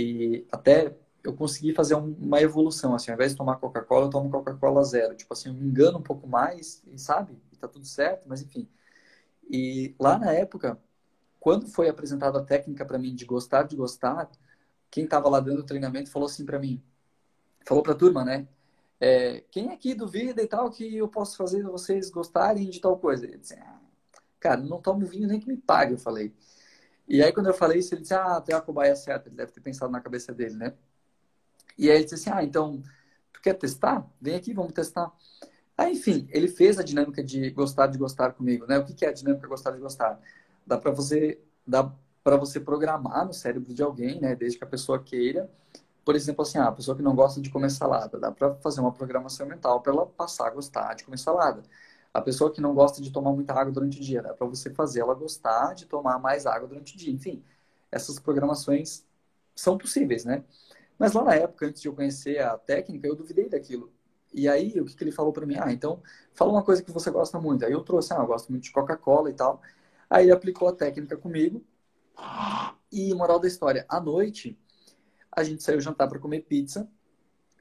E 0.00 0.46
até 0.52 0.96
eu 1.24 1.34
consegui 1.34 1.74
fazer 1.74 1.94
uma 1.96 2.40
evolução, 2.40 2.94
assim, 2.94 3.10
ao 3.10 3.16
invés 3.16 3.32
de 3.32 3.36
tomar 3.36 3.56
Coca-Cola, 3.56 4.06
eu 4.06 4.10
tomo 4.10 4.30
Coca-Cola 4.30 4.84
zero. 4.84 5.16
Tipo 5.16 5.32
assim, 5.34 5.48
eu 5.48 5.54
me 5.56 5.66
engano 5.66 5.98
um 5.98 6.02
pouco 6.02 6.28
mais, 6.28 6.84
sabe? 6.96 7.36
E 7.52 7.56
tá 7.56 7.66
tudo 7.66 7.84
certo, 7.84 8.22
mas 8.28 8.40
enfim. 8.40 8.68
E 9.50 9.96
lá 9.98 10.16
na 10.16 10.32
época, 10.32 10.78
quando 11.40 11.66
foi 11.66 11.88
apresentada 11.88 12.38
a 12.38 12.44
técnica 12.44 12.84
para 12.84 12.96
mim 12.96 13.12
de 13.12 13.24
gostar 13.24 13.64
de 13.64 13.74
gostar, 13.74 14.30
quem 14.88 15.02
estava 15.04 15.28
lá 15.28 15.40
dando 15.40 15.60
o 15.60 15.66
treinamento 15.66 16.10
falou 16.12 16.26
assim 16.26 16.46
para 16.46 16.60
mim, 16.60 16.80
falou 17.66 17.82
para 17.82 17.92
a 17.92 17.96
turma, 17.96 18.24
né? 18.24 18.46
É, 19.00 19.42
quem 19.50 19.72
aqui 19.72 19.94
duvida 19.94 20.42
e 20.42 20.46
tal 20.46 20.70
que 20.70 20.96
eu 20.96 21.08
posso 21.08 21.36
fazer 21.36 21.64
vocês 21.64 22.08
gostarem 22.10 22.70
de 22.70 22.80
tal 22.80 22.96
coisa? 22.98 23.26
Eu 23.26 23.38
disse, 23.38 23.54
ah, 23.54 23.80
cara, 24.38 24.60
não 24.60 24.80
tomo 24.80 25.04
vinho 25.06 25.28
nem 25.28 25.40
que 25.40 25.48
me 25.48 25.56
pague, 25.56 25.94
eu 25.94 25.98
falei. 25.98 26.32
E 27.08 27.22
aí, 27.22 27.32
quando 27.32 27.46
eu 27.46 27.54
falei 27.54 27.78
isso, 27.78 27.94
ele 27.94 28.02
disse, 28.02 28.14
ah, 28.14 28.40
tem 28.40 28.54
a 28.54 28.60
cobaia 28.60 28.94
certa. 28.94 29.28
Ele 29.28 29.36
deve 29.36 29.50
ter 29.50 29.60
pensado 29.60 29.90
na 29.90 30.00
cabeça 30.00 30.32
dele, 30.32 30.54
né? 30.54 30.74
E 31.76 31.90
aí 31.90 31.96
ele 31.96 32.04
disse 32.04 32.16
assim, 32.16 32.30
ah, 32.30 32.44
então, 32.44 32.82
tu 33.32 33.40
quer 33.40 33.54
testar? 33.54 34.06
Vem 34.20 34.34
aqui, 34.34 34.52
vamos 34.52 34.72
testar. 34.72 35.10
Aí, 35.76 35.92
enfim, 35.92 36.28
ele 36.30 36.48
fez 36.48 36.78
a 36.78 36.82
dinâmica 36.82 37.22
de 37.22 37.50
gostar 37.50 37.86
de 37.86 37.96
gostar 37.96 38.32
comigo, 38.32 38.66
né? 38.66 38.78
O 38.78 38.84
que 38.84 39.04
é 39.04 39.08
a 39.08 39.12
dinâmica 39.12 39.46
gostar 39.46 39.70
de 39.70 39.78
gostar? 39.78 40.20
Dá 40.66 40.76
para 40.76 40.90
você, 40.90 41.40
dá 41.66 41.90
para 42.22 42.36
você 42.36 42.60
programar 42.60 43.24
no 43.24 43.32
cérebro 43.32 43.72
de 43.72 43.82
alguém, 43.82 44.20
né? 44.20 44.34
Desde 44.36 44.58
que 44.58 44.64
a 44.64 44.66
pessoa 44.66 45.02
queira. 45.02 45.50
Por 46.04 46.16
exemplo, 46.16 46.42
assim, 46.42 46.58
ah, 46.58 46.68
a 46.68 46.72
pessoa 46.72 46.96
que 46.96 47.02
não 47.02 47.14
gosta 47.14 47.40
de 47.40 47.48
comer 47.50 47.70
salada, 47.70 48.18
dá 48.18 48.30
para 48.32 48.54
fazer 48.56 48.80
uma 48.80 48.92
programação 48.92 49.46
mental 49.46 49.80
para 49.80 49.92
ela 49.92 50.06
passar 50.06 50.48
a 50.48 50.50
gostar 50.50 50.94
de 50.94 51.04
comer 51.04 51.18
salada. 51.18 51.62
A 52.18 52.22
pessoa 52.22 52.52
que 52.52 52.60
não 52.60 52.74
gosta 52.74 53.00
de 53.00 53.12
tomar 53.12 53.32
muita 53.32 53.52
água 53.54 53.72
durante 53.72 53.98
o 53.98 54.02
dia, 54.02 54.22
né? 54.22 54.32
Para 54.32 54.46
você 54.46 54.70
fazer 54.70 55.00
ela 55.00 55.14
gostar 55.14 55.74
de 55.74 55.86
tomar 55.86 56.18
mais 56.18 56.46
água 56.46 56.66
durante 56.68 56.94
o 56.94 56.98
dia. 56.98 57.12
Enfim, 57.12 57.44
essas 57.92 58.18
programações 58.18 59.04
são 59.54 59.78
possíveis, 59.78 60.24
né? 60.24 60.44
Mas 60.98 61.12
lá 61.12 61.22
na 61.24 61.34
época, 61.34 61.66
antes 61.66 61.80
de 61.80 61.88
eu 61.88 61.94
conhecer 61.94 62.40
a 62.40 62.58
técnica, 62.58 63.06
eu 63.06 63.14
duvidei 63.14 63.48
daquilo. 63.48 63.92
E 64.32 64.48
aí, 64.48 64.80
o 64.80 64.84
que, 64.84 64.96
que 64.96 65.04
ele 65.04 65.12
falou 65.12 65.32
para 65.32 65.46
mim? 65.46 65.56
Ah, 65.58 65.72
então, 65.72 66.02
fala 66.34 66.52
uma 66.52 66.62
coisa 66.62 66.82
que 66.82 66.90
você 66.90 67.10
gosta 67.10 67.40
muito. 67.40 67.64
Aí 67.64 67.72
eu 67.72 67.82
trouxe, 67.82 68.12
ah, 68.12 68.18
eu 68.18 68.26
gosto 68.26 68.50
muito 68.50 68.64
de 68.64 68.72
Coca-Cola 68.72 69.30
e 69.30 69.34
tal. 69.34 69.62
Aí 70.10 70.24
ele 70.24 70.32
aplicou 70.32 70.68
a 70.68 70.72
técnica 70.72 71.16
comigo. 71.16 71.64
E 72.90 73.14
moral 73.14 73.38
da 73.38 73.46
história, 73.46 73.86
à 73.88 74.00
noite, 74.00 74.58
a 75.30 75.44
gente 75.44 75.62
saiu 75.62 75.80
jantar 75.80 76.08
para 76.08 76.18
comer 76.18 76.40
pizza. 76.42 76.90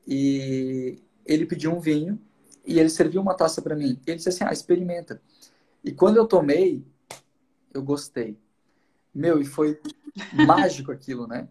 E 0.07 1.01
ele 1.25 1.45
pediu 1.45 1.71
um 1.73 1.79
vinho 1.79 2.19
e 2.67 2.79
ele 2.79 2.89
serviu 2.89 3.21
uma 3.21 3.33
taça 3.33 3.61
para 3.61 3.75
mim. 3.75 3.99
Ele 4.05 4.17
disse 4.17 4.29
assim: 4.29 4.43
ah, 4.43 4.51
experimenta. 4.51 5.21
E 5.83 5.91
quando 5.91 6.17
eu 6.17 6.27
tomei, 6.27 6.85
eu 7.73 7.81
gostei. 7.81 8.37
Meu, 9.15 9.41
e 9.41 9.45
foi 9.45 9.79
mágico 10.45 10.91
aquilo, 10.91 11.25
né? 11.25 11.47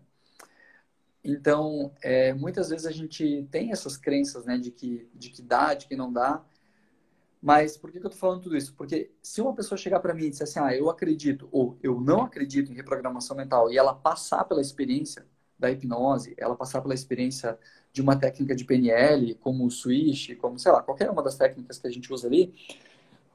Então, 1.25 1.93
é, 2.03 2.33
muitas 2.35 2.69
vezes 2.69 2.87
a 2.87 2.93
gente 2.93 3.49
tem 3.51 3.73
essas 3.73 3.97
crenças, 3.97 4.45
né, 4.45 4.59
de 4.59 4.71
que, 4.71 5.09
de 5.12 5.31
que 5.31 5.43
dá, 5.43 5.75
de 5.75 5.89
que 5.89 5.97
não 5.97 6.12
dá. 6.12 6.45
Mas 7.43 7.77
por 7.77 7.91
que, 7.91 7.99
que 7.99 8.07
eu 8.07 8.11
tô 8.11 8.17
falando 8.17 8.43
tudo 8.43 8.57
isso? 8.57 8.75
Porque 8.75 9.11
se 9.23 9.41
uma 9.41 9.55
pessoa 9.55 9.77
chegar 9.77 9.99
para 10.01 10.14
mim 10.14 10.27
e 10.27 10.31
disser 10.31 10.47
assim, 10.47 10.61
ah, 10.61 10.75
eu 10.75 10.89
acredito 10.89 11.49
ou 11.51 11.79
eu 11.83 12.01
não 12.01 12.23
acredito 12.23 12.71
em 12.71 12.77
reprogramação 12.77 13.37
mental 13.37 13.71
e 13.71 13.77
ela 13.77 13.95
passar 13.95 14.45
pela 14.45 14.61
experiência 14.61 15.27
da 15.59 15.71
hipnose, 15.71 16.35
ela 16.37 16.55
passar 16.55 16.81
pela 16.81 16.95
experiência 16.95 17.59
de 17.97 18.03
uma 18.03 18.14
técnica 18.14 18.55
de 18.55 18.62
PNL, 18.62 19.36
como 19.36 19.64
o 19.64 19.70
switch, 19.70 20.36
como, 20.36 20.59
sei 20.59 20.70
lá, 20.70 20.82
qualquer 20.82 21.11
uma 21.11 21.22
das 21.22 21.34
técnicas 21.34 21.78
que 21.78 21.86
a 21.86 21.90
gente 21.90 22.12
usa 22.12 22.26
ali, 22.26 22.53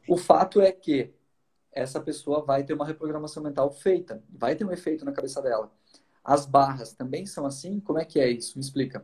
o 0.08 0.16
fato 0.16 0.62
é 0.62 0.72
que 0.72 1.12
essa 1.72 2.00
pessoa 2.00 2.46
vai 2.46 2.64
ter 2.64 2.76
uma 2.76 2.86
reprogramação 2.86 3.42
mental 3.42 3.72
feita, 3.72 4.24
vai 4.30 4.56
ter 4.56 4.64
um 4.64 4.72
efeito 4.72 5.04
na 5.04 5.12
cabeça 5.12 5.42
dela. 5.42 5.72
As 6.24 6.46
barras 6.46 6.94
também 6.94 7.26
são 7.26 7.44
assim? 7.44 7.80
Como 7.80 7.98
é 7.98 8.06
que 8.06 8.20
é 8.20 8.30
isso? 8.30 8.56
Me 8.56 8.64
explica. 8.64 9.04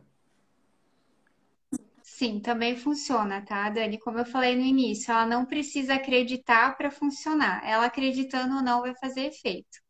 Sim, 2.04 2.38
também 2.38 2.76
funciona, 2.76 3.44
tá, 3.44 3.68
Dani? 3.68 3.98
Como 3.98 4.16
eu 4.16 4.24
falei 4.24 4.54
no 4.54 4.62
início, 4.62 5.10
ela 5.10 5.26
não 5.26 5.44
precisa 5.44 5.94
acreditar 5.94 6.76
para 6.76 6.88
funcionar. 6.88 7.66
Ela 7.66 7.86
acreditando 7.86 8.54
ou 8.54 8.62
não 8.62 8.82
vai 8.82 8.94
fazer 8.94 9.22
efeito 9.22 9.87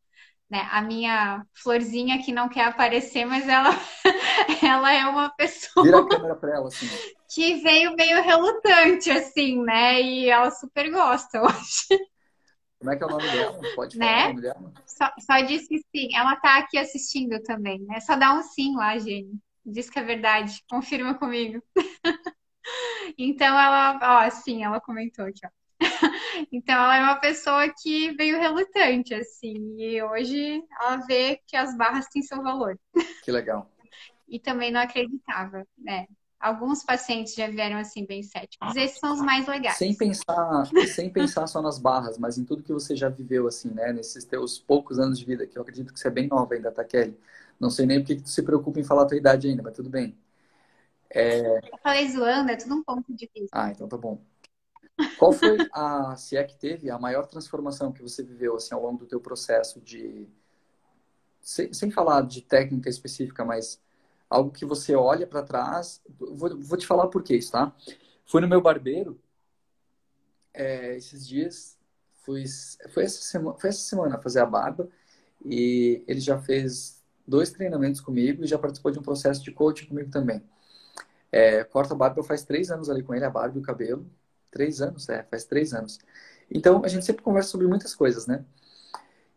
né? 0.51 0.66
A 0.70 0.80
minha 0.80 1.44
florzinha 1.55 2.22
que 2.22 2.32
não 2.32 2.49
quer 2.49 2.64
aparecer, 2.64 3.24
mas 3.24 3.46
ela, 3.46 3.70
ela 4.62 4.92
é 4.92 5.05
uma 5.07 5.30
pessoa. 5.30 5.84
Vira 5.84 6.01
a 6.01 6.09
câmera 6.09 6.36
pra 6.36 6.55
ela, 6.55 6.68
assim. 6.68 6.88
Que 7.28 7.57
veio 7.57 7.94
meio 7.94 8.22
relutante, 8.22 9.11
assim, 9.11 9.62
né? 9.62 10.01
E 10.01 10.28
ela 10.28 10.51
super 10.51 10.90
gosta, 10.90 11.40
hoje. 11.44 11.86
Como 12.78 12.90
é 12.90 12.96
que 12.96 13.03
é 13.03 13.07
o 13.07 13.11
nome 13.11 13.30
dela? 13.30 13.61
Pode 13.74 13.99
falar 13.99 14.11
né? 14.11 14.24
o 14.24 14.28
nome 14.28 14.40
dela? 14.42 14.72
Só, 14.86 15.12
só 15.18 15.40
disse 15.40 15.84
sim. 15.94 16.14
Ela 16.14 16.36
tá 16.36 16.59
aqui 16.59 16.78
assistindo 16.78 17.42
também, 17.42 17.80
né? 17.80 18.01
Só 18.01 18.16
dá 18.16 18.32
um 18.34 18.42
sim 18.42 18.74
lá, 18.76 18.96
Jenny. 18.99 19.38
Diz 19.66 19.90
que 19.90 19.99
é 19.99 20.03
verdade. 20.03 20.62
Confirma 20.70 21.14
comigo. 21.14 21.62
então 23.18 23.59
ela, 23.59 23.99
ó, 24.26 24.30
sim, 24.30 24.64
ela 24.64 24.80
comentou 24.80 25.26
aqui, 25.26 25.40
ó. 25.44 25.51
Então 26.53 26.74
ela 26.74 26.97
é 26.97 27.03
uma 27.03 27.16
pessoa 27.16 27.68
que 27.82 28.12
veio 28.12 28.39
relutante, 28.39 29.14
assim, 29.14 29.76
e 29.78 30.03
hoje 30.03 30.62
ela 30.80 30.97
vê 30.99 31.41
que 31.47 31.57
as 31.57 31.76
barras 31.76 32.07
têm 32.09 32.22
seu 32.22 32.43
valor. 32.43 32.78
Que 33.22 33.30
legal. 33.32 33.70
e 34.28 34.39
também 34.39 34.70
não 34.70 34.80
acreditava, 34.80 35.66
né? 35.76 36.07
Alguns 36.41 36.84
pacientes 36.84 37.34
já 37.34 37.49
vieram 37.49 37.78
assim 37.78 38.07
bem 38.07 38.22
céticos. 38.22 38.76
Esses 38.76 39.01
são 39.01 39.12
os 39.12 39.20
mais 39.20 39.47
legais. 39.49 39.76
Sem 39.76 39.97
pensar, 39.97 40.66
sem 40.95 41.11
pensar 41.11 41.47
só 41.49 41.61
nas 41.61 41.80
barras, 41.80 42.16
mas 42.16 42.39
em 42.39 42.45
tudo 42.45 42.62
que 42.62 42.72
você 42.72 42.95
já 42.95 43.09
viveu 43.09 43.49
assim, 43.49 43.70
né? 43.70 43.93
Nesses 43.93 44.24
teus 44.24 44.59
poucos 44.59 45.01
anos 45.01 45.18
de 45.18 45.24
vida, 45.24 45.47
que 45.47 45.59
eu 45.59 45.62
acredito 45.62 45.93
que 45.93 45.99
você 45.99 46.07
é 46.07 46.11
bem 46.12 46.28
nova 46.28 46.55
ainda, 46.55 46.70
tá, 46.70 46.84
Kelly? 46.84 47.18
Não 47.59 47.70
sei 47.70 47.86
nem 47.86 47.99
porque 47.99 48.16
que 48.16 48.22
tu 48.22 48.28
se 48.28 48.43
preocupa 48.43 48.78
em 48.78 48.84
falar 48.84 49.03
a 49.03 49.07
tua 49.07 49.16
idade 49.16 49.49
ainda, 49.49 49.64
mas 49.64 49.74
tudo 49.74 49.91
bem. 49.91 50.16
É... 51.11 51.59
Eu 51.59 51.78
falei 51.82 52.09
zoando, 52.09 52.51
é 52.53 52.57
tudo 52.57 52.76
um 52.76 52.84
ponto 52.84 53.12
de 53.12 53.28
vista. 53.34 53.49
Ah, 53.51 53.70
então 53.72 53.89
tá 53.89 53.97
bom. 53.97 54.20
Qual 55.18 55.32
foi 55.32 55.57
a, 55.72 56.16
se 56.16 56.36
é 56.36 56.44
que 56.44 56.57
teve, 56.57 56.90
a 56.90 56.99
maior 56.99 57.26
transformação 57.26 57.92
que 57.92 58.03
você 58.03 58.22
viveu 58.22 58.57
assim 58.57 58.74
ao 58.74 58.82
longo 58.82 58.99
do 58.99 59.07
teu 59.07 59.20
processo 59.20 59.80
de 59.80 60.28
sem, 61.40 61.72
sem 61.72 61.90
falar 61.90 62.22
de 62.22 62.42
técnica 62.42 62.90
específica, 62.90 63.44
mas 63.44 63.80
algo 64.28 64.51
que 64.51 64.64
você 64.64 64.94
olha 64.94 65.26
para 65.26 65.42
trás. 65.42 66.03
Vou, 66.18 66.59
vou, 66.59 66.78
te 66.78 66.86
falar 66.86 67.09
por 67.09 67.22
que 67.22 67.36
isso, 67.36 67.53
tá? 67.53 67.74
Fui 68.26 68.40
no 68.40 68.49
meu 68.49 68.61
barbeiro 68.61 69.18
é, 70.53 70.96
esses 70.96 71.26
dias, 71.26 71.78
fui, 72.24 72.44
foi, 72.92 73.05
essa 73.05 73.22
semana, 73.22 73.59
foi 73.59 73.70
essa 73.70 73.80
semana 73.80 74.18
fazer 74.18 74.40
a 74.40 74.46
barba 74.46 74.88
e 75.44 76.03
ele 76.07 76.20
já 76.20 76.38
fez 76.38 77.03
dois 77.26 77.51
treinamentos 77.51 78.01
comigo 78.01 78.44
e 78.44 78.46
já 78.46 78.59
participou 78.59 78.90
de 78.90 78.99
um 78.99 79.03
processo 79.03 79.42
de 79.42 79.53
coaching 79.53 79.86
comigo 79.86 80.11
também. 80.11 80.42
É, 81.30 81.62
corta 81.64 81.94
a 81.94 81.96
barba 81.96 82.22
faz 82.22 82.42
três 82.42 82.70
anos 82.70 82.90
ali 82.90 83.03
com 83.03 83.14
ele, 83.14 83.24
a 83.24 83.30
barba 83.30 83.57
e 83.57 83.61
o 83.61 83.64
cabelo. 83.64 84.05
Três 84.51 84.80
anos, 84.80 85.09
é, 85.09 85.22
faz 85.24 85.44
três 85.44 85.74
anos. 85.74 85.99
Então, 86.51 86.82
a 86.84 86.88
gente 86.88 87.05
sempre 87.05 87.22
conversa 87.22 87.51
sobre 87.51 87.66
muitas 87.66 87.94
coisas, 87.94 88.26
né? 88.26 88.44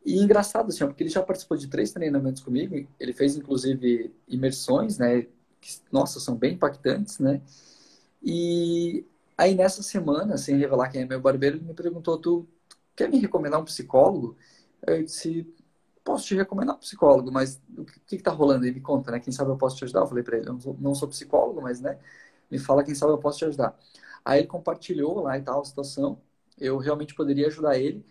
E 0.06 0.18
engraçado, 0.20 0.70
assim, 0.70 0.86
porque 0.86 1.04
ele 1.04 1.10
já 1.12 1.22
participou 1.22 1.58
de 1.58 1.68
três 1.68 1.92
treinamentos 1.92 2.42
comigo, 2.42 2.76
ele 3.00 3.14
fez, 3.14 3.36
inclusive, 3.36 4.14
imersões, 4.28 4.98
né? 4.98 5.24
Que, 5.62 5.80
nossa, 5.92 6.20
são 6.20 6.36
bem 6.36 6.54
impactantes, 6.56 7.20
né? 7.20 7.42
E 8.24 9.06
aí, 9.38 9.56
nessa 9.56 9.84
semana, 9.84 10.38
sem 10.38 10.58
revelar 10.58 10.90
quem 10.90 11.02
é 11.04 11.06
meu 11.06 11.22
barbeiro, 11.22 11.58
ele 11.58 11.66
me 11.66 11.74
perguntou, 11.74 12.18
tu 12.18 12.48
quer 12.96 13.10
me 13.10 13.20
recomendar 13.20 13.60
um 13.62 13.66
psicólogo? 13.66 14.38
Eu 14.86 15.04
disse, 15.04 15.48
posso 16.04 16.26
te 16.28 16.36
recomendar 16.36 16.76
um 16.76 16.80
psicólogo, 16.80 17.32
mas 17.32 17.62
o 17.78 17.86
que 17.86 18.16
está 18.16 18.32
rolando 18.32 18.66
aí? 18.66 18.72
Me 18.72 18.82
conta, 18.82 19.12
né? 19.12 19.20
Quem 19.20 19.34
sabe 19.34 19.52
eu 19.52 19.58
posso 19.58 19.78
te 19.78 19.84
ajudar? 19.86 20.02
Eu 20.02 20.08
falei 20.08 20.24
para 20.24 20.38
ele, 20.38 20.48
eu 20.50 20.54
não 20.54 20.60
sou, 20.62 20.78
não 20.80 20.96
sou 20.96 21.08
psicólogo, 21.10 21.62
mas, 21.62 21.82
né? 21.82 21.98
Me 22.50 22.60
fala 22.60 22.84
quem 22.84 22.96
sabe 22.96 23.12
eu 23.14 23.18
posso 23.20 23.40
te 23.40 23.46
ajudar. 23.46 23.78
Aí 24.26 24.40
ele 24.40 24.48
compartilhou 24.48 25.22
lá 25.22 25.38
e 25.38 25.42
tal 25.42 25.62
a 25.62 25.66
situação. 25.66 26.22
Eu 26.58 26.78
realmente 26.78 27.16
poderia 27.16 27.48
ajudar 27.48 27.78
ele, 27.80 28.06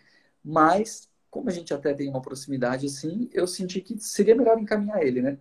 mas 0.44 1.08
como 1.30 1.48
a 1.48 1.52
gente 1.52 1.72
até 1.72 1.94
tem 1.94 2.08
uma 2.08 2.20
proximidade 2.22 2.86
assim, 2.86 3.30
eu 3.32 3.46
senti 3.46 3.80
que 3.80 3.98
seria 4.00 4.34
melhor 4.34 4.58
encaminhar 4.58 5.02
ele, 5.02 5.22
né? 5.22 5.38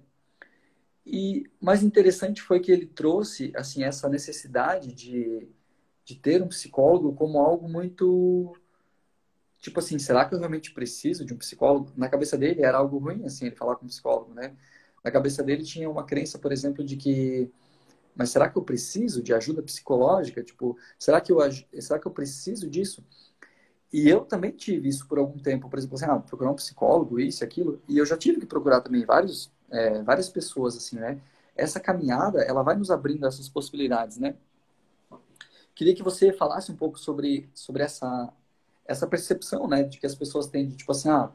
E 1.05 1.49
mais 1.59 1.81
interessante 1.81 2.41
foi 2.41 2.59
que 2.59 2.71
ele 2.71 2.85
trouxe 2.85 3.51
assim 3.55 3.83
essa 3.83 4.07
necessidade 4.07 4.93
de, 4.93 5.49
de 6.05 6.15
ter 6.15 6.41
um 6.43 6.47
psicólogo 6.47 7.13
como 7.13 7.39
algo 7.39 7.67
muito 7.67 8.55
tipo 9.59 9.79
assim, 9.79 9.99
será 9.99 10.25
que 10.25 10.35
eu 10.35 10.39
realmente 10.39 10.71
preciso 10.73 11.25
de 11.25 11.33
um 11.33 11.37
psicólogo? 11.37 11.91
Na 11.97 12.07
cabeça 12.09 12.37
dele 12.37 12.61
era 12.61 12.77
algo 12.77 12.97
ruim 12.99 13.25
assim, 13.25 13.47
ele 13.47 13.55
falar 13.55 13.75
com 13.75 13.85
um 13.85 13.89
psicólogo, 13.89 14.33
né? 14.33 14.55
Na 15.03 15.11
cabeça 15.11 15.43
dele 15.43 15.63
tinha 15.63 15.89
uma 15.89 16.05
crença, 16.05 16.37
por 16.37 16.51
exemplo, 16.51 16.83
de 16.83 16.95
que 16.95 17.51
mas 18.15 18.29
será 18.29 18.49
que 18.49 18.57
eu 18.57 18.63
preciso 18.63 19.21
de 19.23 19.33
ajuda 19.33 19.61
psicológica? 19.63 20.43
Tipo, 20.43 20.77
será 20.97 21.21
que 21.21 21.31
eu 21.31 21.39
será 21.79 21.99
que 21.99 22.07
eu 22.07 22.11
preciso 22.11 22.69
disso? 22.69 23.03
E 23.91 24.07
eu 24.07 24.21
também 24.21 24.51
tive 24.51 24.87
isso 24.87 25.07
por 25.07 25.17
algum 25.17 25.39
tempo, 25.39 25.69
por 25.69 25.79
exemplo, 25.79 25.95
assim, 25.95 26.05
ah, 26.05 26.19
procurar 26.19 26.51
um 26.51 26.55
psicólogo, 26.55 27.19
isso, 27.19 27.43
aquilo, 27.43 27.81
e 27.87 27.97
eu 27.97 28.05
já 28.05 28.15
tive 28.15 28.39
que 28.39 28.45
procurar 28.45 28.81
também 28.81 29.03
vários, 29.03 29.51
é, 29.71 30.03
várias 30.03 30.29
pessoas, 30.29 30.77
assim, 30.77 30.97
né? 30.97 31.19
Essa 31.55 31.79
caminhada, 31.79 32.41
ela 32.43 32.61
vai 32.61 32.75
nos 32.75 32.91
abrindo 32.91 33.25
essas 33.25 33.49
possibilidades, 33.49 34.17
né? 34.17 34.35
Queria 35.73 35.95
que 35.95 36.03
você 36.03 36.31
falasse 36.31 36.71
um 36.71 36.75
pouco 36.75 36.99
sobre, 36.99 37.49
sobre 37.53 37.81
essa, 37.83 38.31
essa 38.85 39.07
percepção, 39.07 39.67
né, 39.67 39.83
de 39.83 39.99
que 39.99 40.05
as 40.05 40.15
pessoas 40.15 40.47
têm, 40.47 40.67
de, 40.67 40.75
tipo 40.75 40.91
assim, 40.91 41.09
ah, 41.09 41.31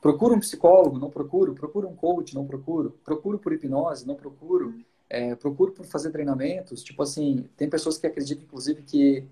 procuro 0.00 0.34
um 0.34 0.40
psicólogo, 0.40 0.98
não 0.98 1.10
procuro, 1.10 1.54
procuro 1.54 1.88
um 1.88 1.96
coach, 1.96 2.34
não 2.34 2.46
procuro, 2.46 2.98
procuro 3.04 3.38
por 3.38 3.52
hipnose, 3.52 4.06
não 4.06 4.14
procuro, 4.14 4.74
é, 5.12 5.34
procuro 5.34 5.72
por 5.72 5.84
fazer 5.84 6.10
treinamentos, 6.10 6.82
tipo 6.82 7.02
assim, 7.02 7.46
tem 7.54 7.68
pessoas 7.68 7.98
que 7.98 8.06
acreditam, 8.06 8.44
inclusive, 8.44 8.80
que 8.80 9.22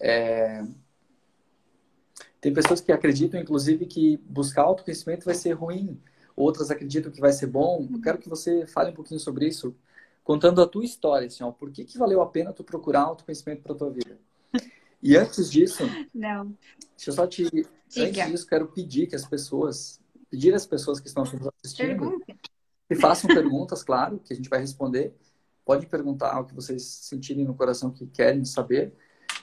é, 0.00 0.64
tem 2.40 2.54
pessoas 2.54 2.80
que 2.80 2.90
acreditam, 2.90 3.38
inclusive, 3.38 3.84
que 3.84 4.16
buscar 4.24 4.62
autoconhecimento 4.62 5.26
vai 5.26 5.34
ser 5.34 5.52
ruim. 5.52 6.00
Outras 6.34 6.70
acreditam 6.70 7.12
que 7.12 7.20
vai 7.20 7.32
ser 7.32 7.48
bom. 7.48 7.86
Eu 7.92 8.00
quero 8.00 8.16
que 8.16 8.30
você 8.30 8.66
fale 8.66 8.92
um 8.92 8.94
pouquinho 8.94 9.20
sobre 9.20 9.46
isso, 9.46 9.76
contando 10.24 10.62
a 10.62 10.66
tua 10.66 10.86
história, 10.86 11.26
assim, 11.26 11.44
ó. 11.44 11.50
Por 11.50 11.70
que, 11.70 11.84
que 11.84 11.98
valeu 11.98 12.22
a 12.22 12.26
pena 12.26 12.50
tu 12.50 12.64
procurar 12.64 13.02
autoconhecimento 13.02 13.62
para 13.62 13.74
tua 13.74 13.90
vida? 13.90 14.18
E 15.02 15.18
antes 15.18 15.50
disso, 15.50 15.82
Não. 16.14 16.46
deixa 16.96 17.10
eu 17.10 17.12
só 17.12 17.26
te... 17.26 17.44
Diga. 17.44 17.66
Antes 18.06 18.26
disso, 18.26 18.46
quero 18.46 18.68
pedir 18.68 19.06
que 19.06 19.16
as 19.16 19.26
pessoas... 19.26 20.00
Pedir 20.30 20.54
às 20.54 20.64
pessoas 20.64 20.98
que 20.98 21.08
estão 21.08 21.24
nos 21.24 21.48
assistindo... 21.62 21.88
Pergunta. 21.88 22.34
Que 22.90 22.96
façam 22.96 23.32
perguntas, 23.32 23.82
claro, 23.82 24.18
que 24.18 24.32
a 24.32 24.36
gente 24.36 24.50
vai 24.50 24.58
responder. 24.58 25.14
Pode 25.64 25.86
perguntar 25.86 26.40
o 26.40 26.44
que 26.44 26.54
vocês 26.54 26.82
sentirem 26.82 27.44
no 27.44 27.54
coração 27.54 27.90
que 27.90 28.06
querem 28.06 28.44
saber 28.44 28.92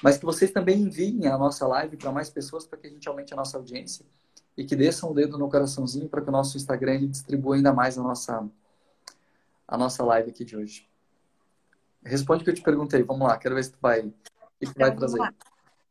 mas 0.01 0.17
que 0.17 0.25
vocês 0.25 0.51
também 0.51 0.81
enviem 0.81 1.27
a 1.27 1.37
nossa 1.37 1.67
live 1.67 1.97
para 1.97 2.11
mais 2.11 2.29
pessoas 2.29 2.65
para 2.65 2.77
que 2.77 2.87
a 2.87 2.89
gente 2.89 3.07
aumente 3.07 3.33
a 3.33 3.37
nossa 3.37 3.57
audiência 3.57 4.05
e 4.55 4.63
que 4.63 4.75
desçam 4.75 5.11
o 5.11 5.13
dedo 5.13 5.37
no 5.37 5.49
coraçãozinho 5.49 6.09
para 6.09 6.21
que 6.21 6.29
o 6.29 6.31
nosso 6.31 6.57
Instagram 6.57 7.07
distribua 7.07 7.55
ainda 7.55 7.73
mais 7.73 7.97
a 7.97 8.03
nossa, 8.03 8.47
a 9.67 9.77
nossa 9.77 10.03
live 10.03 10.29
aqui 10.29 10.43
de 10.43 10.55
hoje. 10.55 10.87
Responde 12.03 12.41
o 12.41 12.43
que 12.43 12.51
eu 12.51 12.55
te 12.55 12.61
perguntei. 12.61 13.03
Vamos 13.03 13.27
lá, 13.27 13.37
quero 13.37 13.55
ver 13.55 13.63
se 13.63 13.71
tu 13.71 13.79
vai, 13.81 14.01
o 14.01 14.13
que 14.59 14.73
tu 14.73 14.79
vai 14.79 14.89
então, 14.89 14.97
trazer. 14.97 15.33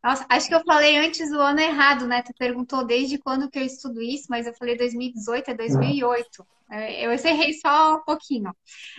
Nossa, 0.07 0.25
acho 0.29 0.47
que 0.47 0.55
eu 0.55 0.63
falei 0.63 0.97
antes 0.99 1.33
o 1.33 1.41
ano 1.41 1.59
errado, 1.59 2.07
né? 2.07 2.23
Tu 2.23 2.33
perguntou 2.39 2.87
desde 2.87 3.19
quando 3.19 3.51
que 3.51 3.59
eu 3.59 3.65
estudo 3.65 4.01
isso, 4.01 4.27
mas 4.31 4.47
eu 4.47 4.55
falei 4.55 4.77
2018, 4.77 5.51
é 5.51 5.55
2008. 5.55 6.47
Eu 7.01 7.13
encerrei 7.13 7.53
só 7.55 7.97
um 7.97 8.05
pouquinho. 8.05 8.55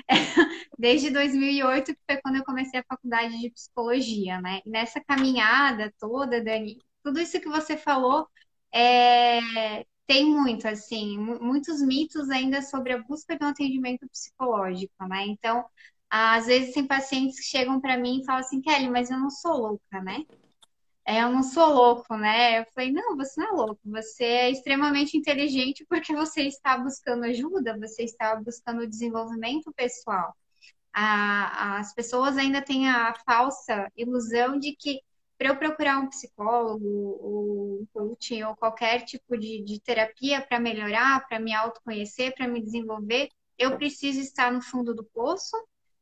Desde 0.78 1.10
2008, 1.10 1.94
que 1.94 2.00
foi 2.06 2.22
quando 2.22 2.36
eu 2.36 2.44
comecei 2.44 2.82
a 2.82 2.84
faculdade 2.84 3.40
de 3.40 3.50
psicologia, 3.52 4.42
né? 4.42 4.60
E 4.66 4.70
nessa 4.70 5.00
caminhada 5.02 5.94
toda, 5.98 6.44
Dani, 6.44 6.78
tudo 7.02 7.22
isso 7.22 7.40
que 7.40 7.48
você 7.48 7.78
falou 7.78 8.28
é... 8.74 9.86
tem 10.06 10.26
muito, 10.26 10.68
assim, 10.68 11.18
muitos 11.18 11.82
mitos 11.82 12.30
ainda 12.30 12.62
sobre 12.62 12.92
a 12.94 13.02
busca 13.02 13.38
de 13.38 13.46
um 13.46 13.50
atendimento 13.50 14.06
psicológico, 14.10 15.08
né? 15.08 15.26
Então, 15.28 15.66
às 16.10 16.48
vezes 16.48 16.74
tem 16.74 16.86
pacientes 16.86 17.40
que 17.40 17.46
chegam 17.46 17.80
para 17.80 17.98
mim 17.98 18.20
e 18.22 18.26
falam 18.26 18.42
assim, 18.42 18.62
Kelly, 18.62 18.90
mas 18.90 19.10
eu 19.10 19.18
não 19.18 19.30
sou 19.30 19.58
louca, 19.58 20.02
né? 20.02 20.26
É, 21.08 21.24
eu 21.24 21.32
não 21.32 21.42
sou 21.42 21.74
louco, 21.74 22.18
né? 22.18 22.60
Eu 22.60 22.66
falei, 22.74 22.92
não, 22.92 23.16
você 23.16 23.40
não 23.40 23.48
é 23.48 23.52
louco, 23.52 23.80
você 23.86 24.24
é 24.26 24.52
extremamente 24.52 25.18
inteligente 25.18 25.86
porque 25.88 26.14
você 26.14 26.44
está 26.44 26.78
buscando 26.78 27.24
ajuda, 27.24 27.78
você 27.80 28.04
está 28.04 28.36
buscando 28.36 28.86
desenvolvimento 28.86 29.72
pessoal. 29.74 30.36
A, 30.94 31.80
as 31.80 31.94
pessoas 31.94 32.38
ainda 32.38 32.62
têm 32.62 32.90
a 32.90 33.14
falsa 33.26 33.90
ilusão 33.96 34.60
de 34.60 34.76
que 34.76 35.02
para 35.38 35.50
eu 35.50 35.58
procurar 35.58 36.00
um 36.00 36.10
psicólogo, 36.10 36.86
ou 36.86 37.82
um 37.82 37.88
coaching, 37.94 38.44
ou 38.44 38.56
qualquer 38.56 39.06
tipo 39.06 39.38
de, 39.38 39.64
de 39.64 39.80
terapia 39.80 40.42
para 40.42 40.60
melhorar, 40.60 41.26
para 41.28 41.40
me 41.40 41.54
autoconhecer, 41.54 42.34
para 42.36 42.48
me 42.48 42.62
desenvolver, 42.62 43.30
eu 43.58 43.78
preciso 43.78 44.20
estar 44.20 44.52
no 44.52 44.62
fundo 44.62 44.94
do 44.94 45.06
poço 45.06 45.56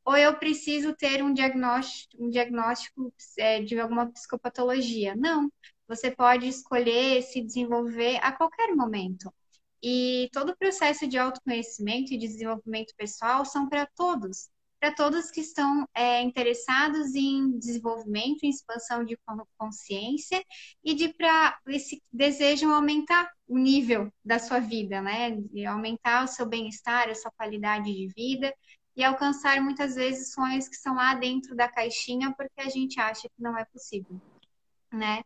ou 0.05 0.15
eu 0.15 0.37
preciso 0.37 0.95
ter 0.95 1.23
um 1.23 1.33
diagnóstico, 1.33 2.23
um 2.23 2.29
diagnóstico 2.29 3.11
é, 3.39 3.61
de 3.61 3.79
alguma 3.79 4.05
psicopatologia. 4.11 5.15
Não, 5.15 5.51
você 5.87 6.11
pode 6.11 6.47
escolher 6.47 7.23
se 7.23 7.41
desenvolver 7.41 8.17
a 8.21 8.31
qualquer 8.31 8.75
momento. 8.75 9.33
E 9.81 10.29
todo 10.31 10.51
o 10.51 10.57
processo 10.57 11.07
de 11.07 11.17
autoconhecimento 11.17 12.13
e 12.13 12.17
desenvolvimento 12.17 12.93
pessoal 12.95 13.45
são 13.45 13.67
para 13.67 13.87
todos, 13.95 14.49
para 14.79 14.93
todos 14.93 15.31
que 15.31 15.41
estão 15.41 15.87
é, 15.93 16.21
interessados 16.21 17.15
em 17.15 17.57
desenvolvimento, 17.57 18.43
em 18.43 18.49
expansão 18.49 19.03
de 19.03 19.17
consciência 19.57 20.43
e 20.83 20.93
de 20.93 21.13
para 21.13 21.57
que 21.65 22.01
desejam 22.11 22.73
aumentar 22.73 23.31
o 23.47 23.57
nível 23.57 24.11
da 24.23 24.39
sua 24.39 24.59
vida, 24.59 25.01
né? 25.01 25.31
De 25.31 25.65
aumentar 25.65 26.23
o 26.23 26.27
seu 26.27 26.45
bem-estar, 26.45 27.09
a 27.09 27.15
sua 27.15 27.31
qualidade 27.31 27.91
de 27.93 28.07
vida 28.15 28.53
e 28.95 29.03
alcançar 29.03 29.61
muitas 29.61 29.95
vezes 29.95 30.31
sonhos 30.33 30.67
que 30.67 30.75
são 30.75 30.95
lá 30.95 31.13
dentro 31.15 31.55
da 31.55 31.67
caixinha 31.67 32.33
porque 32.35 32.61
a 32.61 32.69
gente 32.69 32.99
acha 32.99 33.23
que 33.23 33.41
não 33.41 33.57
é 33.57 33.65
possível, 33.65 34.19
né? 34.91 35.23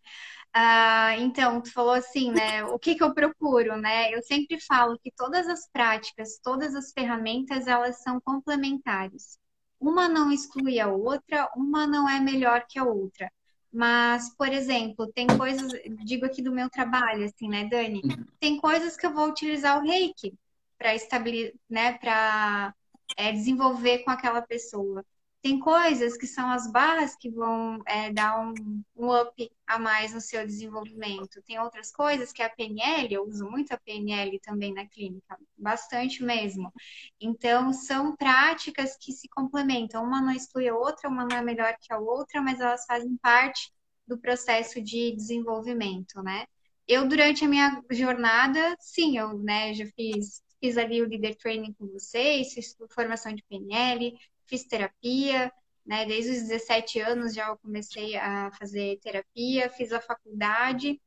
Ah, 0.53 1.15
então, 1.17 1.61
tu 1.61 1.71
falou 1.71 1.93
assim, 1.93 2.31
né? 2.31 2.63
O 2.65 2.79
que, 2.79 2.95
que 2.95 3.03
eu 3.03 3.13
procuro, 3.13 3.77
né? 3.77 4.13
Eu 4.13 4.21
sempre 4.23 4.59
falo 4.59 4.97
que 4.99 5.11
todas 5.15 5.47
as 5.47 5.69
práticas, 5.71 6.39
todas 6.43 6.75
as 6.75 6.91
ferramentas, 6.91 7.67
elas 7.67 8.01
são 8.01 8.19
complementares. 8.19 9.37
Uma 9.79 10.09
não 10.09 10.31
exclui 10.31 10.79
a 10.79 10.87
outra, 10.87 11.49
uma 11.55 11.85
não 11.85 12.09
é 12.09 12.19
melhor 12.19 12.65
que 12.67 12.79
a 12.79 12.83
outra. 12.83 13.31
Mas, 13.71 14.35
por 14.35 14.49
exemplo, 14.49 15.11
tem 15.13 15.27
coisas, 15.27 15.71
digo 16.03 16.25
aqui 16.25 16.41
do 16.41 16.51
meu 16.51 16.69
trabalho, 16.69 17.23
assim, 17.25 17.47
né, 17.47 17.65
Dani? 17.65 18.01
Uhum. 18.03 18.25
Tem 18.39 18.57
coisas 18.57 18.97
que 18.97 19.05
eu 19.05 19.13
vou 19.13 19.29
utilizar 19.29 19.77
o 19.77 19.87
reiki 19.87 20.33
para 20.77 20.95
estabilizar, 20.95 21.53
né, 21.69 21.93
para 21.99 22.73
é, 23.17 23.31
desenvolver 23.31 23.99
com 23.99 24.11
aquela 24.11 24.41
pessoa. 24.41 25.05
Tem 25.41 25.57
coisas 25.57 26.17
que 26.17 26.27
são 26.27 26.49
as 26.49 26.69
barras 26.69 27.15
que 27.15 27.29
vão 27.29 27.79
é, 27.85 28.11
dar 28.11 28.41
um, 28.41 28.53
um 28.95 29.21
up 29.21 29.51
a 29.65 29.79
mais 29.79 30.13
no 30.13 30.19
seu 30.19 30.45
desenvolvimento. 30.45 31.41
Tem 31.43 31.57
outras 31.59 31.91
coisas 31.91 32.33
que 32.33 32.43
a 32.43 32.49
PNL, 32.49 33.13
eu 33.13 33.23
uso 33.25 33.49
muito 33.49 33.71
a 33.71 33.77
PNL 33.77 34.37
também 34.41 34.73
na 34.73 34.85
clínica, 34.85 35.37
bastante 35.57 36.23
mesmo. 36.23 36.73
Então, 37.21 37.71
são 37.71 38.15
práticas 38.17 38.97
que 38.97 39.13
se 39.13 39.29
complementam. 39.29 40.03
Uma 40.03 40.21
não 40.21 40.33
exclui 40.33 40.67
a 40.67 40.75
outra, 40.75 41.09
uma 41.09 41.25
não 41.25 41.37
é 41.37 41.41
melhor 41.41 41.73
que 41.79 41.93
a 41.93 41.97
outra, 41.99 42.41
mas 42.41 42.59
elas 42.59 42.85
fazem 42.85 43.15
parte 43.17 43.71
do 44.05 44.17
processo 44.17 44.81
de 44.81 45.15
desenvolvimento, 45.15 46.21
né? 46.21 46.45
Eu, 46.87 47.07
durante 47.07 47.45
a 47.45 47.47
minha 47.47 47.81
jornada, 47.91 48.75
sim, 48.79 49.17
eu 49.17 49.37
né, 49.37 49.73
já 49.75 49.85
fiz, 49.95 50.41
fiz 50.59 50.77
ali 50.77 51.01
o 51.01 51.07
Leader 51.07 51.35
Training 51.35 51.73
com 51.73 51.87
vocês, 51.87 52.53
fiz 52.53 52.75
formação 52.91 53.33
de 53.33 53.43
PNL, 53.43 54.17
fiz 54.45 54.63
terapia, 54.65 55.51
né? 55.85 56.05
Desde 56.05 56.31
os 56.31 56.47
17 56.47 56.99
anos 56.99 57.33
já 57.33 57.47
eu 57.47 57.57
comecei 57.57 58.15
a 58.17 58.51
fazer 58.51 58.99
terapia, 58.99 59.69
fiz 59.69 59.91
a 59.91 60.01
faculdade, 60.01 60.99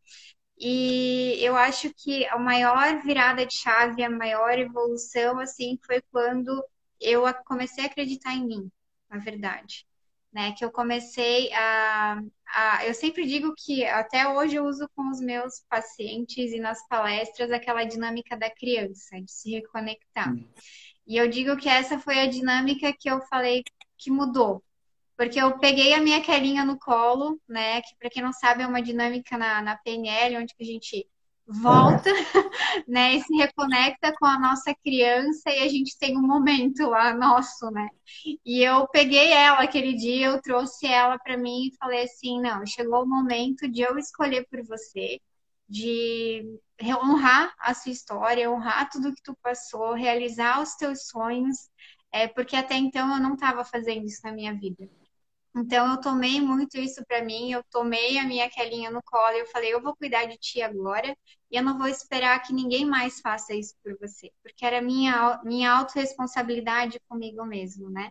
e 0.59 1.39
eu 1.41 1.57
acho 1.57 1.93
que 1.95 2.27
a 2.27 2.39
maior 2.39 3.03
virada 3.03 3.45
de 3.47 3.55
chave, 3.57 4.03
a 4.03 4.11
maior 4.11 4.59
evolução, 4.59 5.39
assim, 5.39 5.79
foi 5.85 6.03
quando 6.11 6.65
eu 7.01 7.23
comecei 7.45 7.85
a 7.85 7.87
acreditar 7.89 8.35
em 8.35 8.47
mim, 8.47 8.71
na 9.11 9.19
verdade 9.19 9.87
né? 10.33 10.53
Que 10.53 10.65
eu 10.65 10.71
comecei 10.71 11.53
a, 11.53 12.23
a, 12.55 12.87
Eu 12.87 12.95
sempre 12.95 13.27
digo 13.27 13.55
que 13.57 13.85
até 13.85 14.29
hoje 14.29 14.57
eu 14.57 14.65
uso 14.65 14.89
com 14.95 15.11
os 15.11 15.21
meus 15.21 15.61
pacientes 15.69 16.53
e 16.53 16.59
nas 16.59 16.87
palestras 16.89 17.51
aquela 17.51 17.85
dinâmica 17.85 18.37
da 18.37 18.51
criança, 18.51 19.21
de 19.21 19.31
se 19.31 19.51
reconectar. 19.51 20.33
Hum. 20.33 20.49
E 21.07 21.17
eu 21.17 21.29
digo 21.29 21.57
que 21.57 21.69
essa 21.69 21.99
foi 21.99 22.21
a 22.21 22.27
dinâmica 22.27 22.95
que 22.99 23.11
eu 23.11 23.21
falei 23.23 23.63
que 23.99 24.11
mudou. 24.11 24.63
Porque 25.17 25.41
eu 25.41 25.59
peguei 25.59 25.93
a 25.95 26.01
minha 26.01 26.23
Kelinha 26.23 26.65
no 26.65 26.79
colo, 26.79 27.41
né? 27.49 27.83
Que 27.83 27.95
para 27.99 28.11
quem 28.11 28.23
não 28.23 28.33
sabe 28.33 28.63
é 28.63 28.67
uma 28.67 28.83
dinâmica 28.83 29.37
na, 29.37 29.63
na 29.63 29.77
PNL, 29.77 30.39
onde 30.39 30.55
que 30.55 30.63
a 30.63 30.67
gente 30.67 31.07
volta, 31.47 32.11
né, 32.89 33.15
e 33.15 33.23
se 33.23 33.35
reconecta 33.37 34.13
com 34.19 34.27
a 34.27 34.39
nossa 34.39 34.75
criança 34.75 35.51
e 35.51 35.61
a 35.61 35.69
gente 35.69 35.99
tem 35.99 36.17
um 36.17 36.27
momento 36.27 36.89
lá 36.89 37.15
nosso, 37.15 37.71
né? 37.71 37.89
E 38.45 38.63
eu 38.63 38.87
peguei 38.89 39.33
ela 39.33 39.61
aquele 39.63 39.95
dia, 39.95 40.29
eu 40.29 40.41
trouxe 40.41 40.87
ela 40.87 41.19
para 41.19 41.37
mim 41.37 41.67
e 41.67 41.77
falei 41.77 42.05
assim, 42.05 42.41
não, 42.41 42.65
chegou 42.67 43.03
o 43.03 43.09
momento 43.09 43.69
de 43.69 43.83
eu 43.83 43.99
escolher 43.99 44.47
por 44.49 44.63
você, 44.65 45.21
de 45.69 46.59
honrar 46.83 47.55
a 47.59 47.75
sua 47.75 47.93
história, 47.93 48.51
honrar 48.51 48.91
tudo 48.91 49.15
que 49.15 49.23
tu 49.23 49.37
passou, 49.43 49.95
realizar 49.95 50.61
os 50.63 50.75
teus 50.77 51.07
sonhos, 51.07 51.71
é, 52.13 52.29
porque 52.29 52.57
até 52.57 52.77
então 52.77 53.13
eu 53.15 53.21
não 53.21 53.35
estava 53.35 53.65
fazendo 53.65 54.07
isso 54.07 54.21
na 54.25 54.33
minha 54.33 54.55
vida. 54.55 54.89
Então 55.55 55.91
eu 55.93 56.01
tomei 56.01 56.41
muito 56.41 56.79
isso 56.79 57.05
para 57.07 57.23
mim, 57.23 57.53
eu 57.53 57.63
tomei 57.71 58.19
a 58.19 58.25
minha 58.25 58.49
Kelinha 58.51 58.91
no 58.91 59.03
colo 59.03 59.37
eu 59.37 59.47
falei, 59.47 59.73
eu 59.75 59.83
vou 59.83 59.95
cuidar 59.97 60.25
de 60.27 60.39
ti 60.39 60.63
agora 60.63 61.15
e 61.51 61.57
eu 61.59 61.63
não 61.63 61.77
vou 61.79 61.87
esperar 61.89 62.41
que 62.43 62.55
ninguém 62.55 62.87
mais 62.87 63.21
faça 63.21 63.55
isso 63.55 63.75
por 63.85 63.95
você, 64.01 64.31
porque 64.43 64.65
era 64.65 64.81
minha 64.81 65.41
minha 65.45 65.71
autorresponsabilidade 65.73 66.99
comigo 67.09 67.45
mesmo, 67.45 67.91
né? 67.91 68.11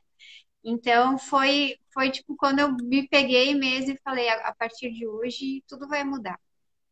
Então 0.63 1.17
foi 1.17 1.75
foi 1.93 2.11
tipo 2.11 2.35
quando 2.37 2.59
eu 2.59 2.73
me 2.75 3.07
peguei 3.09 3.55
mesmo 3.55 3.93
e 3.93 3.99
falei, 4.03 4.29
a, 4.29 4.49
a 4.49 4.55
partir 4.55 4.91
de 4.91 5.07
hoje 5.07 5.63
tudo 5.67 5.87
vai 5.87 6.03
mudar. 6.03 6.39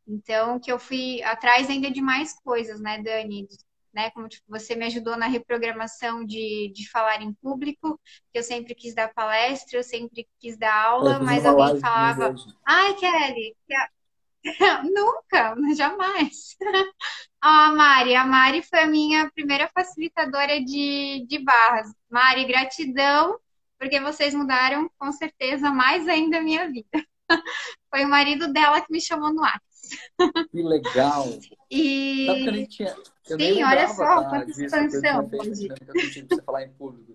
Então 0.08 0.60
que 0.60 0.72
eu 0.72 0.80
fui 0.80 1.22
atrás 1.24 1.70
ainda 1.70 1.92
de 1.92 2.02
mais 2.02 2.34
coisas, 2.42 2.82
né, 2.82 3.02
Dani, 3.04 3.48
né? 3.94 4.10
Como 4.12 4.28
tipo, 4.28 4.46
você 4.48 4.76
me 4.76 4.86
ajudou 4.86 5.18
na 5.18 5.28
reprogramação 5.28 6.24
de, 6.24 6.72
de 6.74 6.90
falar 6.90 7.22
em 7.22 7.34
público, 7.34 8.00
que 8.32 8.40
eu 8.40 8.44
sempre 8.44 8.76
quis 8.76 8.94
dar 8.94 9.14
palestra, 9.14 9.80
eu 9.80 9.84
sempre 9.84 10.28
quis 10.40 10.58
dar 10.58 10.74
aula, 10.74 11.20
mas 11.20 11.46
alguém 11.46 11.80
falava, 11.80 12.36
ai, 12.66 12.94
Kelly, 12.96 13.56
nunca, 14.92 15.56
jamais. 15.76 16.56
a 17.42 17.72
Mari, 17.72 18.16
a 18.16 18.26
Mari 18.26 18.64
foi 18.64 18.80
a 18.80 18.88
minha 18.88 19.30
primeira 19.32 19.70
facilitadora 19.74 20.64
de, 20.64 21.26
de 21.28 21.40
barras. 21.40 21.92
Mari, 22.10 22.46
gratidão, 22.46 23.40
porque 23.78 24.00
vocês 24.00 24.34
mudaram 24.34 24.90
com 24.98 25.12
certeza 25.12 25.72
mais 25.72 26.08
ainda 26.08 26.38
a 26.38 26.42
minha 26.42 26.70
vida. 26.70 27.06
Foi 27.90 28.04
o 28.04 28.10
marido 28.10 28.52
dela 28.52 28.82
que 28.82 28.92
me 28.92 29.02
chamou 29.02 29.34
no 29.34 29.42
WhatsApp. 29.42 29.69
Que 30.52 30.64
legal! 30.64 31.28
E... 31.70 32.26
Sabe 32.26 32.68
que 32.68 32.84
eu 32.84 32.94
eu 33.30 33.40
Sim, 33.40 33.64
olha 33.64 33.88
só, 33.90 34.24
quanta 34.24 34.50
expansão. 34.50 35.30
Você 35.30 36.42
falar 36.44 36.64
em 36.64 36.70
público. 36.72 37.14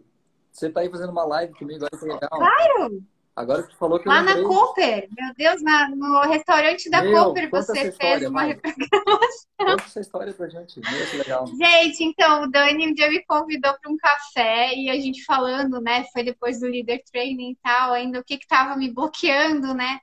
Você 0.53 0.70
tá 0.70 0.81
aí 0.81 0.89
fazendo 0.89 1.11
uma 1.11 1.25
live 1.25 1.53
comigo, 1.55 1.85
olha 1.85 2.01
que 2.01 2.07
legal. 2.07 2.31
Claro! 2.31 3.03
Agora 3.35 3.64
que 3.64 3.70
tu 3.70 3.77
falou 3.77 3.99
que 3.99 4.09
Lá 4.09 4.22
na 4.22 4.41
Cooper, 4.45 5.09
meu 5.11 5.35
Deus, 5.37 5.61
na, 5.61 5.89
no 5.89 6.20
restaurante 6.20 6.89
da 6.89 7.03
meu, 7.03 7.25
Cooper 7.25 7.51
você 7.51 7.91
fez 7.91 8.22
uma 8.29 8.45
reprogramação. 8.45 9.49
Conta 9.59 9.85
essa 9.85 10.01
história 10.01 10.33
pra 10.33 10.49
gente, 10.49 10.79
meu, 10.79 11.11
que 11.11 11.16
legal. 11.16 11.47
Gente, 11.49 12.05
então, 12.05 12.45
o 12.45 12.51
Dani 12.51 12.87
um 12.87 12.95
dia 12.95 13.11
me 13.11 13.25
convidou 13.25 13.75
para 13.81 13.91
um 13.91 13.97
café 13.97 14.72
e 14.77 14.89
a 14.89 14.95
gente 14.95 15.25
falando, 15.25 15.81
né, 15.81 16.05
foi 16.12 16.22
depois 16.22 16.61
do 16.61 16.66
Leader 16.66 17.03
Training 17.11 17.51
e 17.51 17.59
tal, 17.61 17.93
ainda 17.93 18.20
o 18.20 18.25
que 18.25 18.39
que 18.39 18.47
tava 18.47 18.77
me 18.77 18.93
bloqueando, 18.93 19.75
né, 19.75 19.99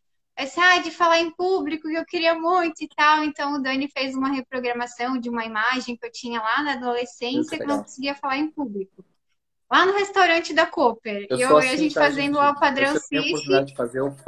ah, 0.60 0.78
de 0.80 0.92
falar 0.92 1.20
em 1.20 1.32
público 1.32 1.88
que 1.88 1.96
eu 1.96 2.06
queria 2.06 2.34
muito 2.34 2.84
e 2.84 2.88
tal. 2.88 3.24
Então 3.24 3.56
o 3.56 3.60
Dani 3.62 3.88
fez 3.88 4.16
uma 4.16 4.30
reprogramação 4.30 5.18
de 5.18 5.30
uma 5.30 5.46
imagem 5.46 5.96
que 5.96 6.06
eu 6.06 6.12
tinha 6.12 6.42
lá 6.42 6.64
na 6.64 6.74
adolescência 6.74 7.58
que 7.58 7.64
eu 7.64 7.68
não 7.68 7.84
conseguia 7.84 8.16
falar 8.16 8.38
em 8.38 8.50
público. 8.50 9.06
Lá 9.72 9.86
no 9.86 9.94
restaurante 9.94 10.54
da 10.54 10.66
Cooper. 10.66 11.28
Eu 11.30 11.38
e 11.38 11.42
eu, 11.42 11.58
assim, 11.58 11.70
a 11.70 11.76
gente 11.78 11.94
tá, 11.94 12.02
fazendo 12.02 12.38
gente, 12.38 12.52
o 12.52 12.60
padrão 12.60 13.00
City. 13.00 13.54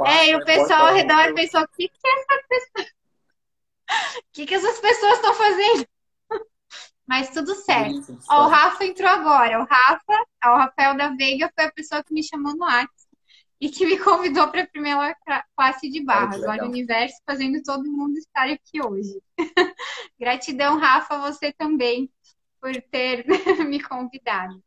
É, 0.06 0.30
e 0.30 0.36
o 0.36 0.44
pessoal 0.44 0.86
ao 0.86 0.94
redor 0.94 1.34
pensou: 1.34 1.60
o 1.60 1.68
que, 1.68 1.88
que 1.88 2.08
é 2.08 2.20
essa 2.20 2.44
pessoa? 2.48 2.86
O 2.86 4.22
que, 4.32 4.46
que 4.46 4.54
essas 4.54 4.80
pessoas 4.80 5.14
estão 5.14 5.34
fazendo? 5.34 5.86
Mas 7.06 7.30
tudo 7.30 7.54
certo. 7.54 8.18
Ó, 8.30 8.46
o 8.46 8.48
Rafa 8.48 8.84
entrou 8.84 9.10
agora. 9.10 9.60
O 9.60 9.66
Rafa, 9.66 10.26
o 10.46 10.56
Rafael 10.56 10.96
da 10.96 11.08
Veiga 11.10 11.50
foi 11.54 11.64
a 11.64 11.72
pessoa 11.72 12.02
que 12.02 12.14
me 12.14 12.22
chamou 12.22 12.56
no 12.56 12.64
WhatsApp 12.64 13.03
e 13.60 13.68
que 13.68 13.86
me 13.86 13.98
convidou 13.98 14.48
para 14.48 14.62
a 14.62 14.66
primeira 14.66 15.16
classe 15.56 15.88
de 15.88 16.02
barras. 16.02 16.42
Olha 16.42 16.64
o 16.64 16.68
universo 16.68 17.16
fazendo 17.26 17.62
todo 17.62 17.90
mundo 17.90 18.16
estar 18.18 18.48
aqui 18.48 18.84
hoje. 18.84 19.20
Gratidão, 20.18 20.78
Rafa, 20.78 21.18
você 21.18 21.52
também, 21.52 22.10
por 22.60 22.72
ter 22.90 23.24
me 23.68 23.82
convidado. 23.82 24.62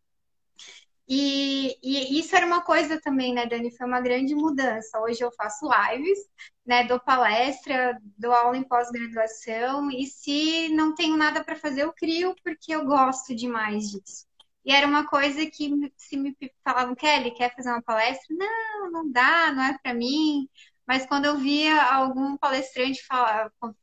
E, 1.09 1.77
e, 1.81 2.19
isso 2.19 2.35
era 2.35 2.45
uma 2.45 2.61
coisa 2.61 2.99
também, 2.99 3.33
né, 3.33 3.45
Dani? 3.45 3.71
Foi 3.71 3.87
uma 3.87 4.01
grande 4.01 4.35
mudança. 4.35 4.99
Hoje 4.99 5.23
eu 5.23 5.31
faço 5.31 5.65
lives, 5.65 6.19
né? 6.65 6.83
Dou 6.83 6.99
palestra, 6.99 7.97
dou 8.17 8.33
aula 8.33 8.57
em 8.57 8.63
pós-graduação, 8.63 9.89
e 9.89 10.05
se 10.05 10.67
não 10.69 10.93
tenho 10.93 11.15
nada 11.15 11.41
para 11.43 11.55
fazer, 11.55 11.83
eu 11.83 11.93
crio 11.93 12.35
porque 12.43 12.75
eu 12.75 12.85
gosto 12.85 13.33
demais 13.33 13.89
disso. 13.89 14.26
E 14.67 14.71
era 14.73 14.85
uma 14.85 15.07
coisa 15.07 15.45
que 15.49 15.71
se 15.95 16.17
me 16.17 16.35
falavam, 16.61 16.93
Kelly, 16.93 17.31
quer 17.31 17.55
fazer 17.55 17.69
uma 17.69 17.81
palestra? 17.81 18.35
Não, 18.35 18.91
não 18.91 19.09
dá, 19.09 19.53
não 19.53 19.63
é 19.63 19.77
para 19.81 19.93
mim. 19.93 20.49
Mas 20.85 21.05
quando 21.05 21.23
eu 21.23 21.37
via 21.37 21.81
algum 21.83 22.35
palestrante 22.37 23.01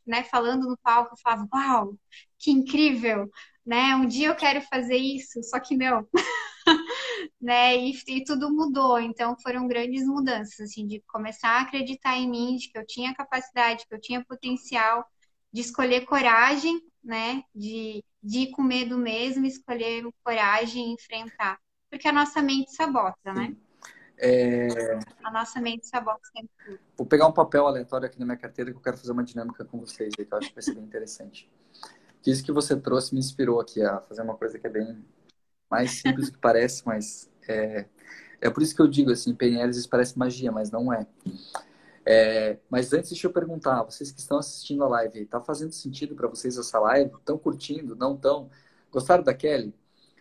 né, 0.07 0.25
falando 0.25 0.69
no 0.69 0.77
palco, 0.83 1.15
eu 1.15 1.19
falava, 1.23 1.49
uau, 1.55 1.99
que 2.39 2.51
incrível, 2.51 3.31
né? 3.65 3.97
Um 3.97 4.07
dia 4.07 4.29
eu 4.29 4.37
quero 4.37 4.61
fazer 4.61 4.97
isso, 4.99 5.43
só 5.45 5.59
que 5.59 5.75
não. 5.75 6.07
né? 7.41 7.77
E, 7.79 7.95
e, 8.09 8.25
tudo 8.25 8.51
mudou, 8.55 9.01
então 9.01 9.37
foram 9.43 9.67
grandes 9.67 10.07
mudanças, 10.07 10.61
assim, 10.61 10.87
de 10.87 11.03
começar 11.09 11.49
a 11.51 11.61
acreditar 11.63 12.19
em 12.19 12.29
mim, 12.31 12.57
de 12.57 12.71
que 12.71 12.79
eu 12.79 12.87
tinha 12.87 13.15
capacidade, 13.15 13.87
que 13.89 13.95
eu 13.95 14.01
tinha 14.01 14.25
potencial, 14.25 15.03
de 15.53 15.63
escolher 15.63 16.05
coragem, 16.05 16.79
né? 17.03 17.43
De 17.55 18.05
de 18.25 18.39
ir 18.41 18.51
com 18.53 18.63
medo 18.63 18.97
mesmo, 18.97 19.45
escolher 19.45 20.03
coragem 20.25 20.89
e 20.89 20.95
enfrentar. 20.95 21.59
Porque 21.91 22.09
a 22.09 22.13
nossa 22.13 22.41
mente 22.41 22.75
sabota, 22.75 23.35
né? 23.35 23.55
É... 24.17 24.99
A 25.23 25.31
nossa 25.31 25.61
mente 25.61 25.87
sabota 25.87 26.21
sempre. 26.35 26.81
Vou 26.97 27.07
pegar 27.07 27.27
um 27.27 27.33
papel 27.33 27.67
aleatório 27.67 28.07
aqui 28.07 28.19
na 28.19 28.25
minha 28.25 28.39
carteira 28.39 28.71
que 28.71 28.79
eu 28.79 28.83
quero 28.83 28.97
fazer 28.97 29.13
uma 29.13 29.23
dinâmica 29.23 29.65
com 29.65 29.79
vocês 29.79 30.13
aí, 30.19 30.25
que 30.25 30.33
eu 30.33 30.39
acho 30.39 30.49
que 30.49 30.55
vai 30.55 30.63
ser 30.63 30.75
bem 30.75 30.85
interessante. 30.85 31.51
Isso 32.27 32.43
que 32.43 32.53
você 32.53 32.75
trouxe 32.75 33.13
me 33.13 33.21
inspirou 33.21 33.61
aqui 33.61 33.83
a 33.83 34.01
fazer 34.01 34.23
uma 34.23 34.35
coisa 34.35 34.59
que 34.59 34.67
é 34.67 34.71
bem 34.71 35.05
mais 35.71 35.91
simples 35.91 36.31
do 36.31 36.33
que 36.33 36.39
parece, 36.39 36.87
mas 36.87 37.31
é, 37.47 37.87
é 38.41 38.49
por 38.49 38.63
isso 38.63 38.75
que 38.75 38.81
eu 38.81 38.89
digo 38.89 39.11
assim, 39.11 39.35
PNL 39.35 39.69
às 39.69 39.77
vezes 39.77 39.87
parece 39.87 40.19
magia, 40.19 40.51
mas 40.51 40.71
não 40.71 40.91
é. 40.91 41.07
É, 42.07 42.59
mas 42.69 42.93
antes, 42.93 43.11
deixa 43.11 43.27
eu 43.27 43.33
perguntar, 43.33 43.83
vocês 43.83 44.11
que 44.13 44.21
estão 44.21 44.39
assistindo 44.39 44.85
a 44.85 44.89
live, 44.89 45.21
está 45.21 45.41
fazendo 45.41 45.73
sentido 45.73 46.15
para 46.15 46.29
vocês 46.29 46.59
essa 46.59 46.79
live? 46.79 47.11
Estão 47.15 47.39
curtindo? 47.39 47.97
Não 47.97 48.15
estão? 48.15 48.51
Gostaram 48.93 49.23
da 49.23 49.33
Kelly? 49.33 49.75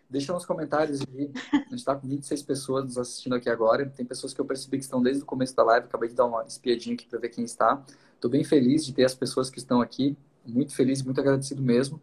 Deixa 0.10 0.32
nos 0.32 0.46
comentários 0.46 1.02
aqui. 1.02 1.32
A 1.52 1.58
gente 1.58 1.76
está 1.76 1.96
com 1.96 2.08
26 2.08 2.44
pessoas 2.44 2.86
nos 2.86 2.98
assistindo 2.98 3.36
aqui 3.36 3.50
agora. 3.50 3.86
Tem 3.90 4.06
pessoas 4.06 4.34
que 4.34 4.40
eu 4.40 4.46
percebi 4.46 4.78
que 4.78 4.84
estão 4.84 5.02
desde 5.02 5.24
o 5.24 5.26
começo 5.26 5.56
da 5.56 5.64
live. 5.64 5.88
Acabei 5.88 6.08
de 6.08 6.16
dar 6.16 6.26
uma 6.26 6.44
espiadinha 6.46 6.96
aqui 6.96 7.08
para 7.08 7.20
ver 7.20 7.30
quem 7.30 7.44
está. 7.44 7.84
Estou 8.16 8.30
bem 8.30 8.44
feliz 8.44 8.86
de 8.86 8.94
ter 8.94 9.04
as 9.04 9.16
pessoas 9.16 9.50
que 9.50 9.58
estão 9.58 9.82
aqui. 9.82 10.16
Muito 10.46 10.76
feliz, 10.76 11.02
muito 11.02 11.20
agradecido 11.20 11.62
mesmo. 11.62 12.02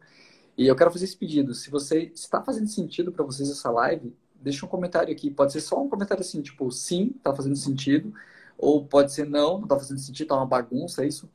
E 0.59 0.67
eu 0.67 0.77
quero 0.77 0.91
fazer 0.91 1.05
esse 1.05 1.17
pedido. 1.17 1.55
Se 1.55 1.71
você 1.71 2.11
está 2.15 2.43
fazendo 2.43 2.69
sentido 2.69 3.13
para 3.13 3.25
vocês 3.25 3.49
essa 3.49 3.71
live, 3.71 4.13
deixa 4.35 4.67
um 4.67 4.69
comentário 4.69 5.13
aqui. 5.13 5.31
Pode 5.31 5.53
ser 5.53 5.61
só 5.61 5.81
um 5.81 5.89
comentário 5.89 6.21
assim, 6.21 6.43
tipo, 6.43 6.71
sim, 6.71 7.15
está 7.17 7.35
fazendo 7.35 7.57
sentido 7.57 8.13
ou 8.61 8.85
pode 8.85 9.13
ser 9.13 9.27
não, 9.27 9.57
não 9.57 9.63
está 9.65 9.79
fazendo 9.79 9.99
sentido, 9.99 10.25
está 10.25 10.37
uma 10.37 10.47
bagunça 10.47 11.05
isso. 11.05 11.29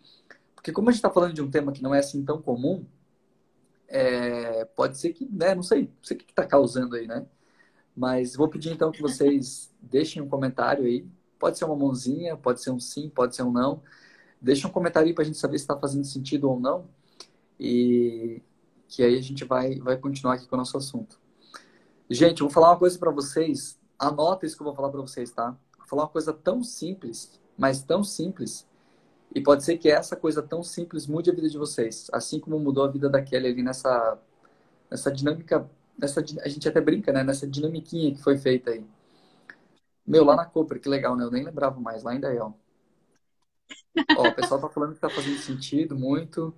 Porque 0.53 0.71
como 0.71 0.89
a 0.89 0.91
gente 0.91 0.99
está 0.99 1.09
falando 1.09 1.33
de 1.33 1.41
um 1.41 1.49
tema 1.49 1.71
que 1.71 1.81
não 1.81 1.93
é 1.93 1.99
assim 1.99 2.23
tão 2.23 2.39
comum, 2.39 2.85
é, 3.87 4.65
pode 4.65 4.97
ser 4.99 5.11
que, 5.11 5.25
né, 5.31 5.55
não 5.55 5.63
sei, 5.63 5.83
não 5.83 6.03
sei 6.03 6.17
o 6.17 6.19
que 6.19 6.31
está 6.31 6.45
causando 6.45 6.95
aí, 6.95 7.07
né? 7.07 7.25
Mas 7.95 8.35
vou 8.35 8.47
pedir 8.47 8.71
então 8.71 8.91
que 8.91 9.01
vocês 9.01 9.73
deixem 9.81 10.21
um 10.21 10.29
comentário 10.29 10.85
aí. 10.85 11.07
Pode 11.39 11.57
ser 11.57 11.65
uma 11.65 11.75
mãozinha, 11.75 12.37
pode 12.37 12.61
ser 12.61 12.71
um 12.71 12.79
sim, 12.79 13.09
pode 13.09 13.35
ser 13.35 13.43
um 13.43 13.51
não. 13.51 13.81
deixa 14.41 14.67
um 14.67 14.71
comentário 14.71 15.07
aí 15.07 15.13
para 15.13 15.23
a 15.23 15.25
gente 15.25 15.37
saber 15.37 15.57
se 15.57 15.63
está 15.63 15.77
fazendo 15.77 16.05
sentido 16.05 16.49
ou 16.49 16.59
não. 16.59 16.87
E 17.59 18.41
que 18.87 19.03
aí 19.03 19.17
a 19.17 19.21
gente 19.21 19.43
vai, 19.45 19.79
vai 19.79 19.97
continuar 19.97 20.35
aqui 20.35 20.47
com 20.47 20.55
o 20.55 20.59
nosso 20.59 20.77
assunto. 20.77 21.19
Gente, 22.09 22.41
eu 22.41 22.47
vou 22.47 22.53
falar 22.53 22.71
uma 22.71 22.79
coisa 22.79 22.99
para 22.99 23.11
vocês. 23.11 23.79
Anota 23.97 24.45
isso 24.45 24.55
que 24.55 24.61
eu 24.61 24.65
vou 24.65 24.75
falar 24.75 24.89
para 24.89 25.01
vocês, 25.01 25.31
tá? 25.31 25.57
Falar 25.85 26.03
uma 26.03 26.09
coisa 26.09 26.33
tão 26.33 26.63
simples, 26.63 27.39
mas 27.57 27.83
tão 27.83 28.03
simples. 28.03 28.67
E 29.33 29.41
pode 29.41 29.63
ser 29.63 29.77
que 29.77 29.89
essa 29.89 30.15
coisa 30.15 30.41
tão 30.41 30.63
simples 30.63 31.07
mude 31.07 31.29
a 31.29 31.33
vida 31.33 31.49
de 31.49 31.57
vocês. 31.57 32.07
Assim 32.11 32.39
como 32.39 32.59
mudou 32.59 32.83
a 32.83 32.91
vida 32.91 33.09
da 33.09 33.21
Kelly 33.21 33.47
ali 33.47 33.63
nessa, 33.63 34.17
nessa 34.89 35.11
dinâmica. 35.11 35.69
Nessa, 35.97 36.21
a 36.41 36.47
gente 36.47 36.67
até 36.67 36.81
brinca, 36.81 37.11
né? 37.11 37.23
Nessa 37.23 37.47
dinamiquinha 37.47 38.13
que 38.13 38.21
foi 38.21 38.37
feita 38.37 38.71
aí. 38.71 38.85
Meu, 40.05 40.23
lá 40.23 40.35
na 40.35 40.45
Cooper, 40.45 40.79
que 40.79 40.87
legal, 40.87 41.15
né? 41.15 41.23
Eu 41.23 41.31
nem 41.31 41.43
lembrava 41.43 41.79
mais, 41.79 42.03
lá 42.03 42.15
em 42.15 42.19
Dayal. 42.19 42.57
Ó, 44.17 44.27
o 44.27 44.35
pessoal 44.35 44.61
tá 44.61 44.69
falando 44.69 44.93
que 44.93 44.99
tá 44.99 45.09
fazendo 45.09 45.37
sentido 45.37 45.95
muito. 45.95 46.53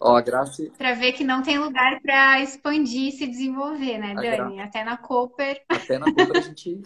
Ó, 0.00 0.16
a 0.16 0.20
Graça. 0.20 0.68
Para 0.76 0.94
ver 0.94 1.12
que 1.12 1.24
não 1.24 1.42
tem 1.42 1.58
lugar 1.58 2.00
para 2.02 2.42
expandir 2.42 3.08
e 3.08 3.12
se 3.12 3.26
desenvolver, 3.26 3.98
né, 3.98 4.14
Dani? 4.14 4.56
Gra... 4.56 4.64
Até 4.64 4.84
na 4.84 4.96
Cooper. 4.96 5.62
Até 5.68 5.98
na 5.98 6.06
Cooper 6.06 6.36
a 6.36 6.40
gente. 6.40 6.82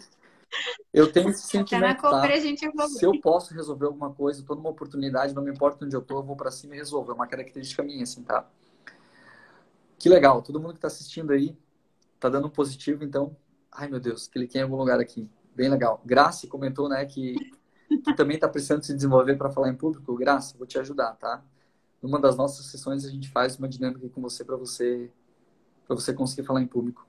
Eu 0.93 1.11
tenho 1.11 1.29
esse 1.29 1.47
sentimento. 1.47 2.01
Tá? 2.01 2.21
Se 2.87 3.05
eu 3.05 3.19
posso 3.21 3.53
resolver 3.53 3.85
alguma 3.85 4.11
coisa, 4.11 4.43
tô 4.43 4.55
numa 4.55 4.69
oportunidade, 4.69 5.33
não 5.33 5.43
me 5.43 5.51
importa 5.51 5.85
onde 5.85 5.95
eu 5.95 6.01
tô, 6.01 6.17
eu 6.17 6.23
vou 6.23 6.35
para 6.35 6.51
cima 6.51 6.75
e 6.75 6.77
resolvo. 6.77 7.11
É 7.11 7.13
uma 7.13 7.27
característica 7.27 7.83
minha, 7.83 8.03
assim, 8.03 8.23
tá? 8.23 8.47
Que 9.97 10.09
legal. 10.09 10.41
Todo 10.41 10.59
mundo 10.59 10.73
que 10.73 10.79
tá 10.79 10.87
assistindo 10.87 11.31
aí 11.31 11.55
tá 12.19 12.29
dando 12.29 12.47
um 12.47 12.51
positivo, 12.51 13.03
então. 13.03 13.35
Ai, 13.71 13.87
meu 13.87 13.99
Deus, 13.99 14.27
cliquei 14.27 14.61
em 14.61 14.63
algum 14.63 14.75
lugar 14.75 14.99
aqui. 14.99 15.29
Bem 15.55 15.69
legal. 15.69 16.01
Graça 16.05 16.47
comentou, 16.47 16.89
né, 16.89 17.05
que, 17.05 17.35
que 18.03 18.15
também 18.15 18.35
está 18.35 18.47
precisando 18.47 18.83
se 18.83 18.93
desenvolver 18.93 19.35
para 19.37 19.49
falar 19.49 19.69
em 19.69 19.75
público. 19.75 20.15
Graça, 20.15 20.57
vou 20.57 20.65
te 20.65 20.79
ajudar, 20.79 21.13
tá? 21.15 21.43
Numa 22.01 22.19
das 22.19 22.35
nossas 22.35 22.65
sessões 22.67 23.05
a 23.05 23.09
gente 23.09 23.29
faz 23.29 23.57
uma 23.57 23.67
dinâmica 23.67 24.07
com 24.09 24.21
você 24.21 24.43
para 24.43 24.55
você 24.55 25.11
para 25.85 25.95
você 25.95 26.13
conseguir 26.13 26.45
falar 26.45 26.61
em 26.61 26.67
público. 26.67 27.08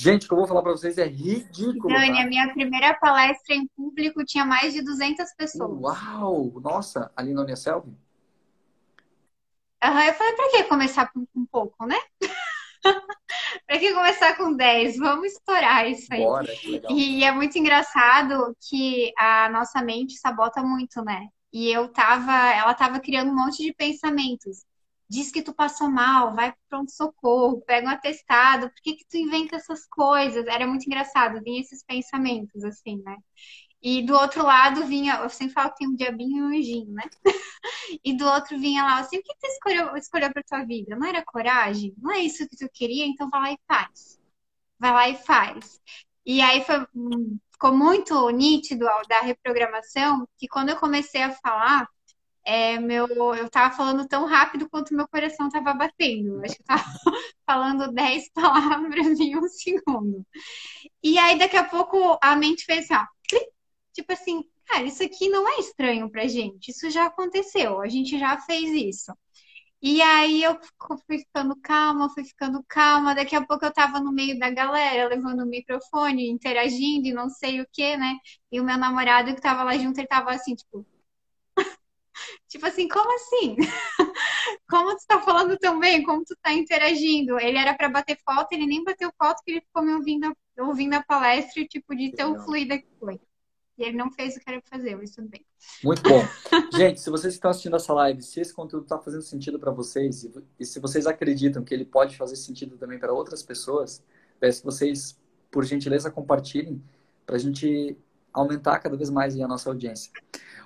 Gente, 0.00 0.26
o 0.26 0.28
que 0.28 0.32
eu 0.32 0.38
vou 0.38 0.46
falar 0.46 0.62
para 0.62 0.70
vocês 0.70 0.96
é 0.96 1.08
ridículo. 1.08 1.92
Dani, 1.92 2.20
a 2.20 2.26
minha 2.26 2.48
primeira 2.52 2.94
palestra 2.94 3.52
em 3.52 3.66
público 3.66 4.24
tinha 4.24 4.44
mais 4.44 4.72
de 4.72 4.80
200 4.80 5.34
pessoas. 5.36 5.76
Uau! 5.82 6.52
Nossa, 6.60 7.10
ali 7.16 7.34
na 7.34 7.42
Unicelv? 7.42 7.84
Uhum, 7.84 7.96
eu 9.82 10.14
falei, 10.14 10.32
para 10.36 10.50
que 10.52 10.64
começar 10.64 11.10
com 11.12 11.26
um 11.34 11.44
pouco, 11.46 11.84
né? 11.84 11.98
Para 13.66 13.78
que 13.78 13.92
começar 13.92 14.36
com 14.36 14.54
10? 14.54 14.98
Vamos 14.98 15.32
estourar 15.32 15.90
isso 15.90 16.06
aí. 16.12 16.22
Bora, 16.22 16.48
e 16.90 17.24
é 17.24 17.32
muito 17.32 17.58
engraçado 17.58 18.56
que 18.68 19.12
a 19.18 19.48
nossa 19.50 19.82
mente 19.82 20.16
sabota 20.16 20.62
muito, 20.62 21.04
né? 21.04 21.26
E 21.52 21.70
eu 21.70 21.88
tava, 21.88 22.32
ela 22.54 22.72
tava 22.72 23.00
criando 23.00 23.32
um 23.32 23.36
monte 23.36 23.64
de 23.64 23.74
pensamentos. 23.74 24.64
Diz 25.08 25.30
que 25.32 25.42
tu 25.42 25.54
passou 25.54 25.90
mal, 25.90 26.34
vai 26.34 26.52
pro 26.52 26.60
pronto-socorro, 26.68 27.62
pega 27.62 27.86
um 27.88 27.90
atestado, 27.90 28.70
por 28.70 28.82
que 28.82 28.94
que 28.94 29.06
tu 29.08 29.16
inventa 29.16 29.56
essas 29.56 29.86
coisas? 29.86 30.46
Era 30.46 30.66
muito 30.66 30.86
engraçado, 30.86 31.42
vinha 31.42 31.60
esses 31.60 31.82
pensamentos, 31.84 32.62
assim, 32.64 33.02
né? 33.02 33.16
E 33.82 34.02
do 34.02 34.14
outro 34.14 34.42
lado 34.42 34.86
vinha, 34.86 35.16
eu 35.22 35.30
sempre 35.30 35.54
falo 35.54 35.70
que 35.70 35.78
tem 35.78 35.88
um 35.88 35.94
diabinho 35.94 36.38
e 36.38 36.42
um 36.42 36.58
anjinho, 36.58 36.92
né? 36.92 37.04
e 38.04 38.16
do 38.16 38.26
outro 38.26 38.58
vinha 38.58 38.82
lá, 38.82 38.98
assim, 39.00 39.18
o 39.18 39.22
que 39.22 39.34
tu 39.38 39.46
escolheu, 39.46 39.96
escolheu 39.96 40.32
pra 40.32 40.42
tua 40.42 40.64
vida? 40.64 40.96
Não 40.96 41.06
era 41.06 41.24
coragem? 41.24 41.94
Não 41.98 42.12
é 42.12 42.20
isso 42.20 42.48
que 42.48 42.56
tu 42.56 42.68
queria? 42.72 43.06
Então 43.06 43.30
vai 43.30 43.40
lá 43.40 43.52
e 43.52 43.58
faz. 43.68 44.20
Vai 44.78 44.92
lá 44.92 45.08
e 45.08 45.16
faz. 45.16 45.80
E 46.26 46.40
aí 46.42 46.64
foi, 46.64 46.86
ficou 47.52 47.76
muito 47.76 48.30
nítido 48.30 48.86
da 49.08 49.20
reprogramação 49.20 50.28
que 50.38 50.48
quando 50.48 50.70
eu 50.70 50.76
comecei 50.76 51.22
a 51.22 51.32
falar, 51.32 51.88
é, 52.48 52.80
meu, 52.80 53.06
eu 53.34 53.50
tava 53.50 53.76
falando 53.76 54.08
tão 54.08 54.24
rápido 54.24 54.70
quanto 54.70 54.94
meu 54.94 55.06
coração 55.06 55.50
tava 55.50 55.74
batendo. 55.74 56.42
Acho 56.42 56.56
que 56.56 56.62
eu 56.62 56.66
tava 56.66 56.82
falando 57.46 57.92
10 57.92 58.30
palavras 58.32 59.20
em 59.20 59.36
um 59.36 59.46
segundo. 59.48 60.26
E 61.02 61.18
aí, 61.18 61.38
daqui 61.38 61.56
a 61.58 61.64
pouco, 61.64 62.18
a 62.22 62.34
mente 62.36 62.64
fez 62.64 62.90
assim, 62.90 62.94
ó, 62.94 63.06
tipo 63.92 64.12
assim, 64.12 64.44
cara, 64.66 64.84
isso 64.84 65.02
aqui 65.02 65.28
não 65.28 65.46
é 65.48 65.60
estranho 65.60 66.10
pra 66.10 66.26
gente, 66.26 66.70
isso 66.70 66.90
já 66.90 67.06
aconteceu, 67.06 67.80
a 67.82 67.88
gente 67.88 68.18
já 68.18 68.38
fez 68.40 68.70
isso. 68.70 69.12
E 69.82 70.02
aí 70.02 70.42
eu 70.42 70.58
fui 71.06 71.18
ficando 71.18 71.54
calma, 71.62 72.10
fui 72.12 72.24
ficando 72.24 72.64
calma. 72.68 73.14
Daqui 73.14 73.36
a 73.36 73.44
pouco 73.46 73.64
eu 73.64 73.72
tava 73.72 74.00
no 74.00 74.12
meio 74.12 74.38
da 74.38 74.50
galera, 74.50 75.08
levando 75.08 75.42
o 75.42 75.46
microfone, 75.46 76.28
interagindo 76.30 77.08
e 77.08 77.12
não 77.12 77.28
sei 77.30 77.60
o 77.60 77.66
que, 77.72 77.96
né? 77.96 78.16
E 78.50 78.60
o 78.60 78.64
meu 78.64 78.76
namorado 78.78 79.34
que 79.34 79.40
tava 79.40 79.62
lá 79.64 79.76
junto, 79.78 79.98
ele 79.98 80.08
tava 80.08 80.30
assim, 80.32 80.54
tipo. 80.54 80.86
Tipo 82.48 82.66
assim, 82.66 82.88
como 82.88 83.14
assim? 83.14 83.56
como 84.68 84.96
tu 84.96 85.06
tá 85.06 85.20
falando 85.20 85.56
tão 85.58 85.78
bem? 85.78 86.02
Como 86.02 86.24
tu 86.24 86.36
tá 86.42 86.52
interagindo? 86.52 87.38
Ele 87.38 87.58
era 87.58 87.74
para 87.74 87.88
bater 87.88 88.18
foto, 88.24 88.52
ele 88.52 88.66
nem 88.66 88.84
bateu 88.84 89.10
foto, 89.16 89.42
que 89.44 89.52
ele 89.52 89.60
ficou 89.60 89.82
me 89.82 89.94
ouvindo, 89.94 90.32
ouvindo 90.58 90.94
a 90.94 91.02
palestra 91.02 91.64
tipo, 91.66 91.94
de 91.94 92.12
tão 92.12 92.38
fluida 92.44 92.78
que 92.78 92.88
foi. 92.98 93.20
E 93.78 93.84
ele 93.84 93.96
não 93.96 94.10
fez 94.10 94.36
o 94.36 94.40
que 94.40 94.50
era 94.50 94.60
pra 94.60 94.76
fazer, 94.76 94.96
mas 94.96 95.12
tudo 95.12 95.28
bem. 95.28 95.46
Muito 95.84 96.02
bom. 96.02 96.20
Gente, 96.76 97.00
se 97.00 97.08
vocês 97.10 97.34
estão 97.34 97.50
assistindo 97.50 97.76
essa 97.76 97.92
live, 97.92 98.20
se 98.22 98.40
esse 98.40 98.52
conteúdo 98.52 98.82
está 98.82 98.98
fazendo 98.98 99.22
sentido 99.22 99.58
para 99.58 99.70
vocês 99.70 100.28
e 100.58 100.66
se 100.66 100.80
vocês 100.80 101.06
acreditam 101.06 101.62
que 101.62 101.72
ele 101.72 101.84
pode 101.84 102.16
fazer 102.16 102.34
sentido 102.34 102.76
também 102.76 102.98
para 102.98 103.12
outras 103.12 103.40
pessoas, 103.40 104.02
peço 104.40 104.60
que 104.60 104.66
vocês, 104.66 105.16
por 105.48 105.64
gentileza, 105.64 106.10
compartilhem 106.10 106.82
para 107.24 107.36
a 107.36 107.38
gente 107.38 107.96
aumentar 108.32 108.78
cada 108.80 108.96
vez 108.96 109.10
mais 109.10 109.38
a 109.38 109.46
nossa 109.46 109.68
audiência. 109.68 110.10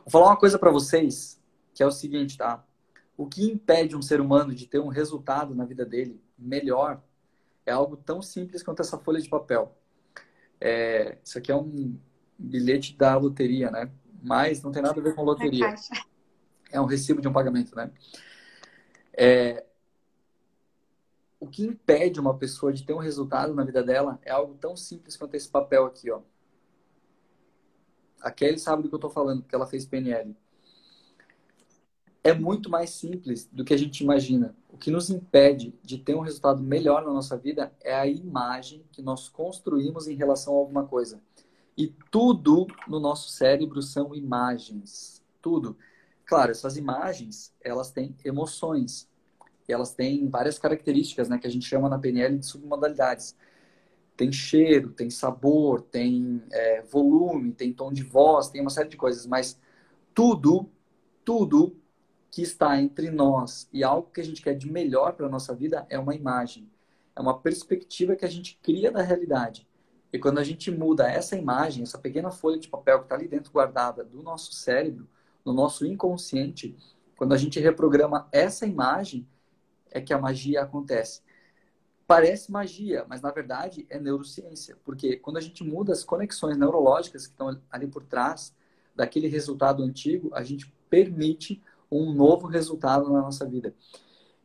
Vou 0.04 0.10
falar 0.10 0.26
uma 0.28 0.36
coisa 0.36 0.58
para 0.58 0.70
vocês, 0.70 1.38
que 1.74 1.82
é 1.82 1.86
o 1.86 1.90
seguinte, 1.90 2.36
tá? 2.36 2.64
O 3.16 3.26
que 3.26 3.44
impede 3.44 3.96
um 3.96 4.02
ser 4.02 4.20
humano 4.20 4.54
de 4.54 4.66
ter 4.66 4.80
um 4.80 4.88
resultado 4.88 5.54
na 5.54 5.64
vida 5.64 5.84
dele 5.84 6.20
melhor 6.38 7.02
é 7.64 7.72
algo 7.72 7.96
tão 7.96 8.20
simples 8.20 8.62
quanto 8.62 8.80
essa 8.80 8.98
folha 8.98 9.20
de 9.20 9.28
papel. 9.28 9.76
É, 10.60 11.18
isso 11.22 11.38
aqui 11.38 11.50
é 11.50 11.56
um 11.56 11.98
bilhete 12.38 12.96
da 12.96 13.16
loteria, 13.16 13.70
né? 13.70 13.90
Mas 14.22 14.62
não 14.62 14.72
tem 14.72 14.82
nada 14.82 14.98
a 14.98 15.02
ver 15.02 15.14
com 15.14 15.22
loteria. 15.22 15.74
É 16.74 16.80
um 16.80 16.86
recibo 16.86 17.20
de 17.20 17.28
um 17.28 17.32
pagamento, 17.34 17.76
né? 17.76 17.92
É... 19.12 19.62
O 21.38 21.46
que 21.46 21.62
impede 21.62 22.18
uma 22.18 22.38
pessoa 22.38 22.72
de 22.72 22.82
ter 22.82 22.94
um 22.94 22.98
resultado 22.98 23.54
na 23.54 23.62
vida 23.62 23.82
dela 23.82 24.18
é 24.22 24.30
algo 24.30 24.54
tão 24.54 24.74
simples 24.74 25.14
quanto 25.14 25.34
esse 25.34 25.50
papel 25.50 25.84
aqui, 25.84 26.10
ó. 26.10 26.22
A 28.22 28.30
Kelly 28.30 28.58
sabe 28.58 28.82
do 28.82 28.88
que 28.88 28.94
eu 28.94 28.96
estou 28.96 29.10
falando, 29.10 29.42
porque 29.42 29.54
ela 29.54 29.66
fez 29.66 29.84
PNL. 29.84 30.34
É 32.24 32.32
muito 32.32 32.70
mais 32.70 32.90
simples 32.90 33.48
do 33.50 33.64
que 33.64 33.74
a 33.74 33.76
gente 33.76 34.00
imagina. 34.02 34.54
O 34.68 34.78
que 34.78 34.90
nos 34.90 35.10
impede 35.10 35.74
de 35.82 35.98
ter 35.98 36.14
um 36.14 36.20
resultado 36.20 36.62
melhor 36.62 37.04
na 37.04 37.12
nossa 37.12 37.36
vida 37.36 37.72
é 37.80 37.94
a 37.94 38.06
imagem 38.06 38.84
que 38.92 39.02
nós 39.02 39.28
construímos 39.28 40.06
em 40.06 40.14
relação 40.14 40.54
a 40.54 40.58
alguma 40.58 40.86
coisa. 40.86 41.20
E 41.76 41.88
tudo 42.10 42.66
no 42.86 43.00
nosso 43.00 43.30
cérebro 43.30 43.82
são 43.82 44.14
imagens. 44.14 45.20
Tudo. 45.40 45.76
Claro, 46.24 46.52
essas 46.52 46.76
imagens, 46.76 47.52
elas 47.60 47.90
têm 47.90 48.14
emoções. 48.24 49.08
E 49.68 49.72
elas 49.72 49.92
têm 49.92 50.28
várias 50.28 50.58
características, 50.58 51.28
né? 51.28 51.38
Que 51.38 51.46
a 51.46 51.50
gente 51.50 51.66
chama 51.66 51.88
na 51.88 51.98
PNL 51.98 52.38
de 52.38 52.46
submodalidades. 52.46 53.36
Tem 54.16 54.30
cheiro, 54.30 54.90
tem 54.90 55.10
sabor, 55.10 55.80
tem 55.82 56.40
é, 56.52 56.82
volume, 56.82 57.52
tem 57.52 57.72
tom 57.72 57.92
de 57.92 58.04
voz, 58.04 58.48
tem 58.48 58.60
uma 58.60 58.70
série 58.70 58.88
de 58.88 58.96
coisas. 58.96 59.26
Mas 59.26 59.58
tudo, 60.14 60.68
tudo 61.24 61.76
que 62.32 62.40
está 62.40 62.80
entre 62.80 63.10
nós 63.10 63.68
e 63.70 63.84
algo 63.84 64.10
que 64.10 64.20
a 64.20 64.24
gente 64.24 64.40
quer 64.40 64.54
de 64.54 64.68
melhor 64.68 65.12
para 65.12 65.26
a 65.26 65.28
nossa 65.28 65.54
vida 65.54 65.86
é 65.90 65.98
uma 65.98 66.14
imagem. 66.14 66.66
É 67.14 67.20
uma 67.20 67.38
perspectiva 67.38 68.16
que 68.16 68.24
a 68.24 68.28
gente 68.28 68.58
cria 68.62 68.90
da 68.90 69.02
realidade. 69.02 69.68
E 70.10 70.18
quando 70.18 70.38
a 70.38 70.44
gente 70.44 70.70
muda 70.70 71.06
essa 71.06 71.36
imagem, 71.36 71.82
essa 71.82 71.98
pequena 71.98 72.30
folha 72.30 72.58
de 72.58 72.68
papel 72.68 73.00
que 73.00 73.04
está 73.04 73.16
ali 73.16 73.28
dentro 73.28 73.52
guardada 73.52 74.02
do 74.02 74.22
nosso 74.22 74.54
cérebro, 74.54 75.06
no 75.44 75.52
nosso 75.52 75.84
inconsciente, 75.84 76.74
quando 77.16 77.34
a 77.34 77.36
gente 77.36 77.60
reprograma 77.60 78.26
essa 78.32 78.66
imagem, 78.66 79.28
é 79.90 80.00
que 80.00 80.14
a 80.14 80.18
magia 80.18 80.62
acontece. 80.62 81.20
Parece 82.06 82.50
magia, 82.50 83.04
mas 83.08 83.20
na 83.20 83.30
verdade 83.30 83.86
é 83.90 84.00
neurociência, 84.00 84.78
porque 84.84 85.16
quando 85.16 85.36
a 85.36 85.40
gente 85.40 85.62
muda 85.62 85.92
as 85.92 86.02
conexões 86.02 86.56
neurológicas 86.56 87.26
que 87.26 87.32
estão 87.32 87.60
ali 87.70 87.86
por 87.86 88.04
trás 88.04 88.54
daquele 88.96 89.28
resultado 89.28 89.82
antigo, 89.82 90.30
a 90.32 90.42
gente 90.42 90.72
permite 90.88 91.62
um 92.00 92.12
novo 92.12 92.46
resultado 92.46 93.12
na 93.12 93.20
nossa 93.20 93.46
vida. 93.46 93.74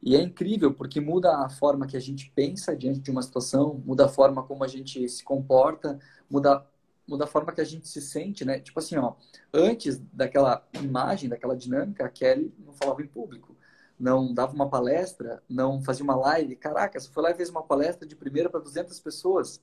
E 0.01 0.15
é 0.15 0.21
incrível 0.21 0.73
porque 0.73 1.01
muda 1.01 1.37
a 1.37 1.49
forma 1.49 1.87
que 1.87 1.97
a 1.97 1.99
gente 1.99 2.31
pensa 2.35 2.75
diante 2.75 2.99
de 2.99 3.11
uma 3.11 3.21
situação, 3.21 3.81
muda 3.85 4.05
a 4.05 4.09
forma 4.09 4.43
como 4.43 4.63
a 4.63 4.67
gente 4.67 5.07
se 5.09 5.23
comporta, 5.23 5.99
muda, 6.29 6.65
muda 7.07 7.23
a 7.23 7.27
forma 7.27 7.51
que 7.51 7.61
a 7.61 7.65
gente 7.65 7.87
se 7.87 8.01
sente, 8.01 8.45
né? 8.45 8.59
Tipo 8.59 8.79
assim, 8.79 8.95
ó, 8.97 9.15
antes 9.53 9.99
daquela 10.13 10.67
imagem, 10.73 11.29
daquela 11.29 11.55
dinâmica, 11.55 12.05
a 12.05 12.09
Kelly 12.09 12.53
não 12.59 12.73
falava 12.73 13.01
em 13.01 13.07
público, 13.07 13.55
não 13.99 14.33
dava 14.33 14.53
uma 14.53 14.69
palestra, 14.69 15.41
não 15.49 15.81
fazia 15.81 16.03
uma 16.03 16.15
live. 16.15 16.55
Caraca, 16.55 16.99
você 16.99 17.09
foi 17.09 17.23
lá 17.23 17.31
e 17.31 17.35
fez 17.35 17.49
uma 17.49 17.63
palestra 17.63 18.07
de 18.07 18.15
primeira 18.15 18.49
para 18.49 18.59
200 18.59 18.99
pessoas. 18.99 19.61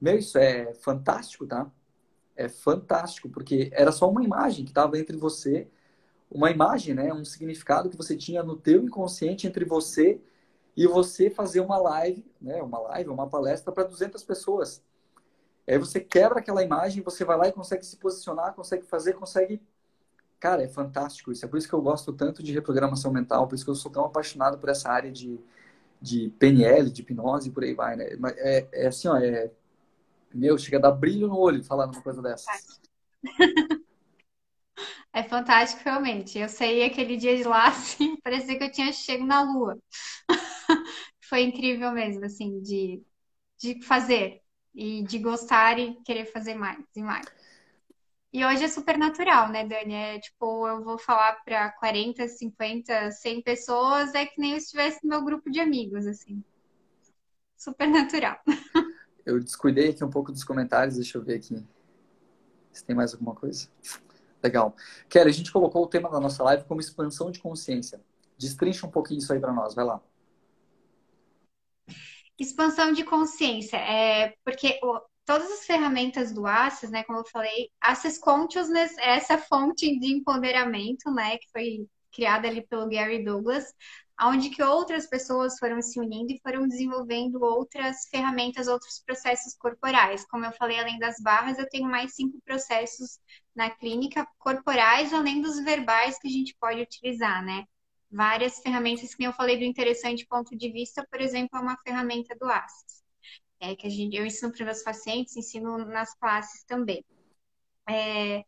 Meu, 0.00 0.18
isso 0.18 0.36
é 0.36 0.74
fantástico, 0.74 1.46
tá? 1.46 1.70
É 2.36 2.48
fantástico, 2.48 3.30
porque 3.30 3.70
era 3.72 3.90
só 3.90 4.10
uma 4.10 4.22
imagem 4.22 4.64
que 4.64 4.70
estava 4.70 4.98
entre 4.98 5.16
você 5.16 5.66
uma 6.30 6.50
imagem, 6.50 6.94
né? 6.94 7.12
Um 7.12 7.24
significado 7.24 7.88
que 7.88 7.96
você 7.96 8.16
tinha 8.16 8.42
no 8.42 8.56
teu 8.56 8.82
inconsciente 8.82 9.46
entre 9.46 9.64
você 9.64 10.20
e 10.76 10.86
você 10.86 11.30
fazer 11.30 11.60
uma 11.60 11.78
live, 11.78 12.24
né? 12.40 12.62
Uma 12.62 12.78
live, 12.80 13.10
uma 13.10 13.28
palestra 13.28 13.72
para 13.72 13.84
200 13.84 14.22
pessoas. 14.24 14.82
Aí 15.66 15.78
você 15.78 16.00
quebra 16.00 16.38
aquela 16.38 16.62
imagem, 16.62 17.02
você 17.02 17.24
vai 17.24 17.36
lá 17.36 17.48
e 17.48 17.52
consegue 17.52 17.84
se 17.84 17.96
posicionar, 17.96 18.54
consegue 18.54 18.84
fazer, 18.86 19.14
consegue. 19.14 19.60
Cara, 20.38 20.62
é 20.62 20.68
fantástico 20.68 21.32
isso. 21.32 21.44
É 21.44 21.48
por 21.48 21.56
isso 21.56 21.68
que 21.68 21.74
eu 21.74 21.82
gosto 21.82 22.12
tanto 22.12 22.42
de 22.42 22.52
reprogramação 22.52 23.12
mental, 23.12 23.48
por 23.48 23.54
isso 23.54 23.64
que 23.64 23.70
eu 23.70 23.74
sou 23.74 23.90
tão 23.90 24.04
apaixonado 24.04 24.58
por 24.58 24.68
essa 24.68 24.90
área 24.90 25.10
de, 25.10 25.40
de 26.00 26.30
PNL, 26.38 26.90
de 26.90 27.02
hipnose 27.02 27.48
e 27.48 27.52
por 27.52 27.64
aí 27.64 27.74
vai, 27.74 27.96
né? 27.96 28.06
É, 28.36 28.68
é 28.72 28.86
assim, 28.86 29.08
ó, 29.08 29.16
é. 29.16 29.50
Meu, 30.34 30.58
chega 30.58 30.76
a 30.76 30.80
dar 30.80 30.92
brilho 30.92 31.28
no 31.28 31.38
olho 31.38 31.64
falar 31.64 31.86
numa 31.86 32.02
coisa 32.02 32.20
dessas. 32.20 32.80
É 35.16 35.22
fantástico, 35.22 35.82
realmente. 35.82 36.38
Eu 36.38 36.46
saí 36.46 36.82
aquele 36.82 37.16
dia 37.16 37.34
de 37.38 37.42
lá, 37.44 37.68
assim, 37.72 38.16
parecia 38.20 38.58
que 38.58 38.64
eu 38.64 38.70
tinha 38.70 38.92
chego 38.92 39.24
na 39.24 39.40
lua. 39.42 39.78
Foi 41.26 41.40
incrível 41.40 41.90
mesmo, 41.90 42.26
assim, 42.26 42.60
de, 42.60 43.02
de 43.58 43.82
fazer 43.82 44.42
e 44.74 45.02
de 45.04 45.18
gostar 45.18 45.78
e 45.78 45.94
querer 46.02 46.26
fazer 46.26 46.54
mais 46.54 46.84
e 46.94 47.02
mais. 47.02 47.26
E 48.30 48.44
hoje 48.44 48.64
é 48.64 48.68
super 48.68 48.98
natural, 48.98 49.48
né, 49.48 49.64
Dani? 49.64 49.94
É 49.94 50.20
tipo, 50.20 50.68
eu 50.68 50.84
vou 50.84 50.98
falar 50.98 51.42
para 51.46 51.72
40, 51.72 52.28
50, 52.28 53.10
100 53.10 53.40
pessoas, 53.40 54.14
é 54.14 54.26
que 54.26 54.38
nem 54.38 54.50
eu 54.52 54.58
estivesse 54.58 55.02
no 55.02 55.08
meu 55.08 55.24
grupo 55.24 55.50
de 55.50 55.60
amigos, 55.60 56.06
assim. 56.06 56.44
Super 57.56 57.88
natural. 57.88 58.38
Eu 59.24 59.40
descuidei 59.40 59.90
aqui 59.90 60.04
um 60.04 60.10
pouco 60.10 60.30
dos 60.30 60.44
comentários, 60.44 60.94
deixa 60.94 61.18
eu 61.18 61.22
ver 61.22 61.34
aqui. 61.34 61.60
Se 62.72 62.84
tem 62.84 62.94
mais 62.94 63.12
alguma 63.12 63.34
coisa. 63.34 63.68
Legal. 64.46 64.76
Kelly, 65.08 65.30
a 65.30 65.32
gente 65.32 65.50
colocou 65.50 65.82
o 65.82 65.88
tema 65.88 66.08
da 66.08 66.20
nossa 66.20 66.42
live 66.44 66.64
como 66.64 66.80
expansão 66.80 67.32
de 67.32 67.40
consciência. 67.40 68.00
Destrincha 68.38 68.86
um 68.86 68.90
pouquinho 68.90 69.18
isso 69.18 69.32
aí 69.32 69.40
para 69.40 69.52
nós, 69.52 69.74
vai 69.74 69.84
lá. 69.84 70.00
Expansão 72.38 72.92
de 72.92 73.02
consciência, 73.02 73.76
é 73.78 74.34
porque 74.44 74.78
o, 74.82 75.00
todas 75.24 75.50
as 75.50 75.66
ferramentas 75.66 76.32
do 76.32 76.46
Access, 76.46 76.92
né, 76.92 77.02
como 77.02 77.18
eu 77.18 77.24
falei, 77.24 77.70
Access 77.80 78.20
Consciousness 78.20 78.96
é 78.98 79.16
essa 79.16 79.36
fonte 79.36 79.98
de 79.98 80.12
empoderamento, 80.12 81.10
né, 81.10 81.38
que 81.38 81.50
foi 81.50 81.88
criada 82.12 82.46
ali 82.46 82.64
pelo 82.66 82.88
Gary 82.88 83.24
Douglas, 83.24 83.64
onde 84.22 84.50
que 84.50 84.62
outras 84.62 85.06
pessoas 85.06 85.58
foram 85.58 85.82
se 85.82 85.98
unindo 85.98 86.32
e 86.32 86.40
foram 86.40 86.68
desenvolvendo 86.68 87.42
outras 87.42 88.06
ferramentas, 88.10 88.68
outros 88.68 89.02
processos 89.04 89.54
corporais. 89.54 90.26
Como 90.26 90.44
eu 90.44 90.52
falei, 90.52 90.78
além 90.78 90.98
das 90.98 91.16
barras, 91.20 91.58
eu 91.58 91.68
tenho 91.68 91.88
mais 91.88 92.14
cinco 92.14 92.38
processos 92.44 93.18
na 93.56 93.70
clínica 93.70 94.26
corporais, 94.38 95.12
além 95.12 95.40
dos 95.40 95.58
verbais 95.60 96.18
que 96.18 96.28
a 96.28 96.30
gente 96.30 96.54
pode 96.60 96.80
utilizar, 96.82 97.44
né? 97.44 97.64
várias 98.10 98.58
ferramentas 98.60 99.14
que 99.14 99.24
eu 99.24 99.32
falei 99.32 99.58
do 99.58 99.64
interessante 99.64 100.26
ponto 100.26 100.56
de 100.56 100.70
vista, 100.70 101.06
por 101.10 101.20
exemplo, 101.20 101.58
é 101.58 101.60
uma 101.60 101.76
ferramenta 101.82 102.34
do 102.36 102.46
ACES, 102.46 103.02
é, 103.60 103.76
que 103.76 103.86
a 103.86 103.90
gente, 103.90 104.16
eu 104.16 104.24
ensino 104.26 104.52
para 104.52 104.64
meus 104.64 104.82
pacientes, 104.82 105.36
ensino 105.36 105.78
nas 105.84 106.14
classes 106.14 106.64
também. 106.64 107.04
É, 107.88 108.44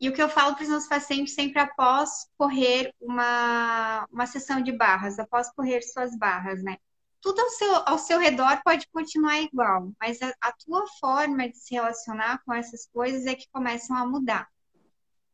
e 0.00 0.08
o 0.08 0.12
que 0.12 0.22
eu 0.22 0.28
falo 0.28 0.54
para 0.54 0.64
os 0.64 0.68
meus 0.68 0.86
pacientes 0.88 1.34
sempre 1.34 1.60
após 1.60 2.28
correr 2.36 2.94
uma, 3.00 4.06
uma 4.10 4.26
sessão 4.26 4.62
de 4.62 4.72
barras, 4.72 5.18
após 5.18 5.52
correr 5.54 5.82
suas 5.82 6.16
barras, 6.18 6.62
né? 6.62 6.76
Tudo 7.22 7.40
ao 7.40 7.50
seu, 7.50 7.74
ao 7.86 7.98
seu 7.98 8.18
redor 8.18 8.60
pode 8.64 8.86
continuar 8.92 9.40
igual, 9.40 9.92
mas 10.00 10.20
a, 10.20 10.34
a 10.40 10.52
tua 10.52 10.84
forma 11.00 11.48
de 11.48 11.56
se 11.56 11.72
relacionar 11.74 12.42
com 12.44 12.52
essas 12.52 12.86
coisas 12.92 13.24
é 13.26 13.34
que 13.34 13.48
começam 13.50 13.96
a 13.96 14.04
mudar. 14.04 14.48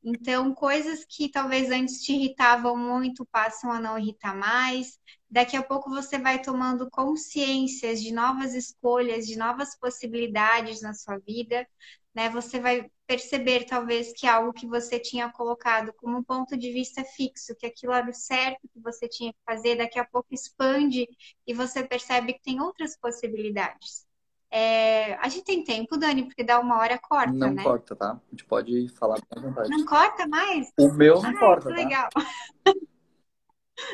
Então, 0.05 0.55
coisas 0.55 1.05
que 1.05 1.28
talvez 1.30 1.70
antes 1.70 2.03
te 2.03 2.12
irritavam 2.12 2.76
muito 2.76 3.26
passam 3.26 3.72
a 3.72 3.80
não 3.80 3.99
irritar 3.99 4.36
mais. 4.36 4.99
Daqui 5.28 5.57
a 5.57 5.62
pouco 5.62 5.91
você 5.91 6.18
vai 6.18 6.41
tomando 6.41 6.89
consciências 6.91 8.01
de 8.01 8.12
novas 8.12 8.55
escolhas, 8.55 9.26
de 9.26 9.36
novas 9.36 9.76
possibilidades 9.78 10.80
na 10.80 10.95
sua 10.95 11.18
vida, 11.18 11.66
né? 12.14 12.30
Você 12.30 12.61
vai 12.61 12.89
perceber 13.09 13.64
talvez 13.64 14.12
que 14.12 14.26
algo 14.26 14.52
que 14.52 14.66
você 14.66 15.00
tinha 15.00 15.32
colocado 15.32 15.94
como 15.94 16.18
um 16.18 16.22
ponto 16.22 16.59
de 16.59 16.70
vista 16.70 17.02
fixo, 17.02 17.56
que 17.56 17.64
aquilo 17.64 17.94
era 17.94 18.09
o 18.09 18.12
certo 18.12 18.68
que 18.70 18.78
você 18.78 19.09
tinha 19.09 19.32
que 19.32 19.38
fazer, 19.46 19.76
daqui 19.76 19.98
a 19.98 20.04
pouco 20.04 20.28
expande 20.30 21.09
e 21.46 21.54
você 21.54 21.82
percebe 21.82 22.34
que 22.34 22.42
tem 22.42 22.61
outras 22.61 22.98
possibilidades. 22.98 24.06
É, 24.50 25.14
a 25.14 25.28
gente 25.28 25.44
tem 25.44 25.64
tempo, 25.64 25.96
Dani, 25.96 26.26
porque 26.26 26.44
dá 26.44 26.61
uma 26.61 26.78
hora 26.78 26.98
corta, 26.98 27.32
não 27.32 27.48
né? 27.48 27.54
Não 27.54 27.64
corta, 27.64 27.96
tá? 27.96 28.12
A 28.12 28.30
gente 28.30 28.44
pode 28.44 28.88
falar 28.90 29.18
à 29.34 29.40
vontade. 29.40 29.70
Não 29.70 29.86
corta 29.86 30.28
mais? 30.28 30.70
O 30.78 30.92
meu 30.92 31.22
não 31.22 31.30
ah, 31.30 31.38
corta, 31.38 31.68
que 31.68 31.74
tá? 31.74 31.82
legal. 31.82 32.09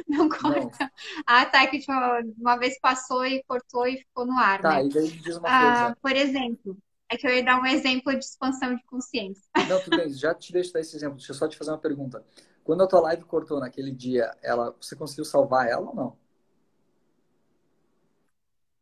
Não 0.08 0.30
corta. 0.30 0.78
Não. 0.80 0.90
Ah, 1.26 1.44
tá. 1.44 1.66
Que 1.66 1.78
uma, 1.86 2.20
uma 2.38 2.56
vez 2.56 2.80
passou 2.80 3.26
e 3.26 3.44
cortou 3.44 3.86
e 3.86 3.98
ficou 3.98 4.24
no 4.24 4.32
ar, 4.32 4.62
tá, 4.62 4.76
né? 4.76 4.86
e 4.86 4.88
daí 4.88 5.10
diz 5.10 5.36
uma 5.36 5.46
ah, 5.46 5.82
coisa. 5.82 5.96
Por 6.00 6.12
exemplo, 6.16 6.78
é 7.14 7.18
que 7.18 7.26
eu 7.26 7.34
ia 7.34 7.44
dar 7.44 7.60
um 7.60 7.66
exemplo 7.66 8.12
de 8.12 8.24
expansão 8.24 8.74
de 8.74 8.82
consciência. 8.84 9.42
Não, 9.68 9.80
tudo 9.80 9.96
bem. 9.96 10.10
Já 10.10 10.34
te 10.34 10.52
deixo 10.52 10.72
dar 10.72 10.80
esse 10.80 10.96
exemplo. 10.96 11.16
Deixa 11.16 11.32
eu 11.32 11.36
só 11.36 11.48
te 11.48 11.56
fazer 11.56 11.70
uma 11.70 11.78
pergunta. 11.78 12.24
Quando 12.62 12.82
a 12.82 12.86
tua 12.86 13.00
live 13.00 13.24
cortou 13.24 13.60
naquele 13.60 13.92
dia, 13.92 14.34
ela, 14.42 14.74
você 14.80 14.96
conseguiu 14.96 15.24
salvar 15.24 15.68
ela 15.68 15.88
ou 15.88 15.94
não? 15.94 16.16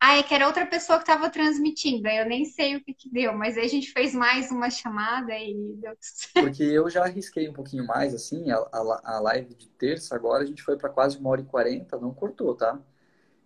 Ah, 0.05 0.19
é 0.19 0.23
que 0.23 0.35
era 0.35 0.49
outra 0.49 0.67
pessoa 0.67 0.99
que 0.99 1.05
estava 1.05 1.31
transmitindo. 1.31 2.09
Aí 2.09 2.19
eu 2.19 2.27
nem 2.27 2.45
sei 2.45 2.77
o 2.77 2.83
que, 2.83 2.93
que 2.93 3.09
deu, 3.09 3.33
mas 3.35 3.57
aí 3.57 3.65
a 3.65 3.69
gente 3.69 3.93
fez 3.93 4.13
mais 4.13 4.51
uma 4.51 4.69
chamada 4.69 5.33
e 5.33 5.75
deu 5.77 5.93
Porque 6.35 6.63
eu 6.63 6.91
já 6.91 7.05
arrisquei 7.05 7.49
um 7.49 7.53
pouquinho 7.53 7.87
mais, 7.87 8.13
assim, 8.13 8.51
a, 8.51 8.57
a, 8.57 9.17
a 9.17 9.21
live 9.21 9.55
de 9.55 9.69
terça 9.69 10.17
agora 10.17 10.43
a 10.43 10.47
gente 10.47 10.63
foi 10.63 10.77
para 10.77 10.89
quase 10.89 11.19
uma 11.19 11.31
hora 11.31 11.41
e 11.41 11.45
quarenta, 11.45 11.97
não 11.99 12.13
cortou, 12.13 12.55
tá? 12.57 12.81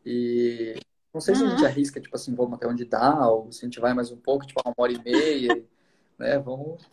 E 0.05 0.77
não 1.17 1.21
sei 1.23 1.35
se 1.35 1.43
a 1.43 1.49
gente 1.49 1.61
uhum. 1.63 1.67
arrisca, 1.67 1.99
tipo 1.99 2.15
assim, 2.15 2.35
vamos 2.35 2.53
até 2.53 2.67
onde 2.67 2.85
dá, 2.85 3.27
ou 3.27 3.51
se 3.51 3.65
a 3.65 3.67
gente 3.67 3.81
vai 3.81 3.95
mais 3.95 4.11
um 4.11 4.19
pouco, 4.19 4.47
tipo 4.47 4.61
uma 4.63 4.75
hora 4.77 4.93
e 4.93 5.03
meia, 5.03 5.65
né? 6.19 6.39
Vamos, 6.39 6.87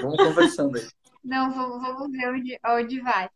vamos 0.00 0.16
conversando 0.16 0.78
aí. 0.78 0.88
Não, 1.22 1.52
vamos, 1.52 1.82
vamos 1.82 2.10
ver 2.10 2.32
onde, 2.32 2.58
onde 2.64 3.00
vai. 3.02 3.28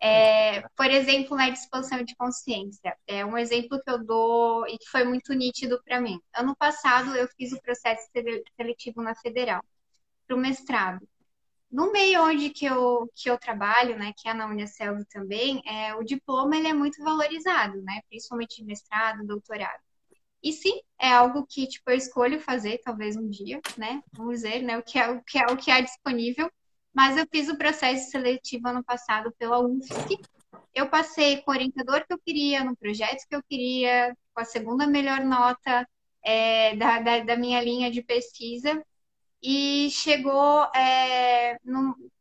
É, 0.00 0.60
por 0.76 0.86
exemplo, 0.86 1.36
na 1.36 1.48
expansão 1.48 2.04
de 2.04 2.14
consciência. 2.14 2.96
É 3.08 3.26
um 3.26 3.36
exemplo 3.36 3.82
que 3.82 3.90
eu 3.90 4.04
dou 4.04 4.68
e 4.68 4.78
que 4.78 4.86
foi 4.88 5.02
muito 5.02 5.34
nítido 5.34 5.82
para 5.84 6.00
mim. 6.00 6.20
Ano 6.32 6.54
passado, 6.54 7.16
eu 7.16 7.26
fiz 7.36 7.52
o 7.52 7.60
processo 7.60 8.08
seletivo 8.56 9.02
na 9.02 9.16
Federal, 9.16 9.64
para 10.28 10.36
o 10.36 10.38
mestrado. 10.38 11.04
No 11.72 11.90
meio 11.90 12.22
onde 12.24 12.50
que 12.50 12.66
eu, 12.66 13.10
que 13.16 13.30
eu 13.30 13.38
trabalho, 13.38 13.98
né, 13.98 14.12
que 14.16 14.28
é 14.28 14.34
na 14.34 14.46
Unicelv 14.46 15.04
também, 15.10 15.62
é, 15.66 15.94
o 15.94 16.04
diploma 16.04 16.56
ele 16.56 16.68
é 16.68 16.74
muito 16.74 17.02
valorizado, 17.02 17.80
né, 17.82 18.02
principalmente 18.08 18.56
de 18.56 18.64
mestrado, 18.64 19.26
doutorado. 19.26 19.80
E 20.42 20.52
sim, 20.52 20.80
é 20.98 21.12
algo 21.12 21.46
que 21.46 21.66
tipo, 21.66 21.90
eu 21.90 21.96
escolho 21.96 22.40
fazer, 22.40 22.78
talvez 22.84 23.16
um 23.16 23.28
dia, 23.30 23.60
né? 23.78 24.02
Vamos 24.12 24.42
ver, 24.42 24.60
né? 24.62 24.76
O 24.76 24.82
que 24.82 24.98
é 24.98 25.08
o 25.08 25.22
que 25.22 25.38
é, 25.38 25.46
o 25.46 25.56
que 25.56 25.70
é 25.70 25.80
disponível. 25.80 26.50
Mas 26.92 27.16
eu 27.16 27.26
fiz 27.30 27.48
o 27.48 27.56
processo 27.56 28.10
seletivo 28.10 28.68
ano 28.68 28.84
passado 28.84 29.32
pela 29.38 29.60
UFSC. 29.60 30.18
Eu 30.74 30.88
passei 30.88 31.40
com 31.42 31.50
o 31.52 31.54
orientador 31.54 32.04
que 32.06 32.12
eu 32.12 32.18
queria, 32.18 32.64
no 32.64 32.76
projeto 32.76 33.26
que 33.28 33.36
eu 33.36 33.42
queria, 33.42 34.14
com 34.34 34.40
a 34.42 34.44
segunda 34.44 34.86
melhor 34.86 35.20
nota 35.20 35.88
é, 36.24 36.76
da, 36.76 37.00
da, 37.00 37.20
da, 37.20 37.36
minha 37.36 37.62
linha 37.62 37.90
de 37.90 38.02
pesquisa. 38.02 38.84
E 39.42 39.90
chegou, 39.90 40.64
é, 40.74 41.58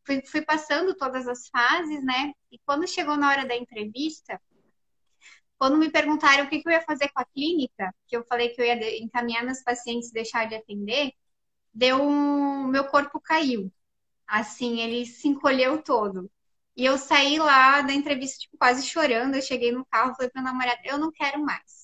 fui, 0.06 0.22
fui 0.26 0.42
passando 0.42 0.96
todas 0.96 1.28
as 1.28 1.48
fases, 1.50 2.04
né? 2.04 2.34
E 2.52 2.60
quando 2.66 2.88
chegou 2.88 3.16
na 3.18 3.30
hora 3.30 3.46
da 3.46 3.56
entrevista, 3.56 4.40
quando 5.58 5.78
me 5.78 5.92
perguntaram 5.92 6.46
o 6.46 6.50
que, 6.50 6.62
que 6.62 6.68
eu 6.68 6.74
ia 6.74 6.82
fazer 6.82 7.10
com 7.10 7.22
a 7.22 7.26
clínica, 7.26 7.94
que 8.08 8.18
eu 8.18 8.26
falei 8.26 8.50
que 8.50 8.60
eu 8.60 8.66
ia 8.66 9.00
encaminhar 9.02 9.44
meus 9.46 9.62
pacientes 9.64 10.12
deixar 10.12 10.48
de 10.48 10.56
atender, 10.56 11.14
deu 11.74 12.02
um, 12.02 12.68
meu 12.68 12.86
corpo 12.88 13.20
caiu. 13.20 13.72
Assim, 14.28 14.82
ele 14.82 15.06
se 15.06 15.28
encolheu 15.28 15.82
todo. 15.84 16.32
E 16.76 16.86
eu 16.86 16.98
saí 16.98 17.38
lá 17.40 17.82
da 17.82 17.94
entrevista, 17.94 18.40
tipo, 18.40 18.58
quase 18.58 18.86
chorando. 18.88 19.36
Eu 19.36 19.42
cheguei 19.42 19.72
no 19.72 19.86
carro, 19.86 20.16
falei 20.16 20.32
para 20.32 20.42
namorado, 20.42 20.80
eu 20.86 20.98
não 20.98 21.12
quero 21.12 21.44
mais. 21.44 21.81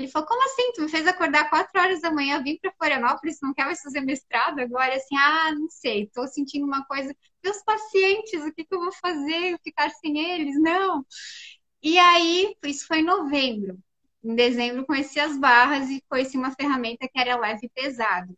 Ele 0.00 0.08
falou, 0.10 0.26
como 0.26 0.42
assim? 0.44 0.72
Tu 0.74 0.82
me 0.82 0.88
fez 0.88 1.06
acordar 1.06 1.50
quatro 1.50 1.80
horas 1.80 2.00
da 2.00 2.10
manhã, 2.10 2.42
vim 2.42 2.58
para 2.58 2.72
Florianópolis, 2.72 3.38
não 3.42 3.52
quer 3.54 3.66
mais 3.66 3.82
fazer 3.82 4.00
mestrado 4.00 4.58
agora? 4.60 4.94
Assim, 4.96 5.16
ah, 5.16 5.52
não 5.54 5.68
sei, 5.68 6.06
tô 6.12 6.26
sentindo 6.26 6.64
uma 6.66 6.84
coisa. 6.86 7.14
Meus 7.44 7.62
pacientes, 7.62 8.42
o 8.42 8.52
que, 8.52 8.64
que 8.64 8.74
eu 8.74 8.80
vou 8.80 8.92
fazer? 8.92 9.58
Ficar 9.62 9.90
sem 9.90 10.18
eles? 10.18 10.58
Não. 10.60 11.04
E 11.82 11.98
aí, 11.98 12.56
isso 12.64 12.86
foi 12.86 13.00
em 13.00 13.04
novembro. 13.04 13.78
Em 14.24 14.34
dezembro, 14.34 14.86
conheci 14.86 15.20
as 15.20 15.38
barras 15.38 15.90
e 15.90 16.02
conheci 16.08 16.36
uma 16.36 16.52
ferramenta 16.52 17.08
que 17.08 17.18
era 17.20 17.36
leve 17.38 17.66
e 17.66 17.70
pesado 17.70 18.36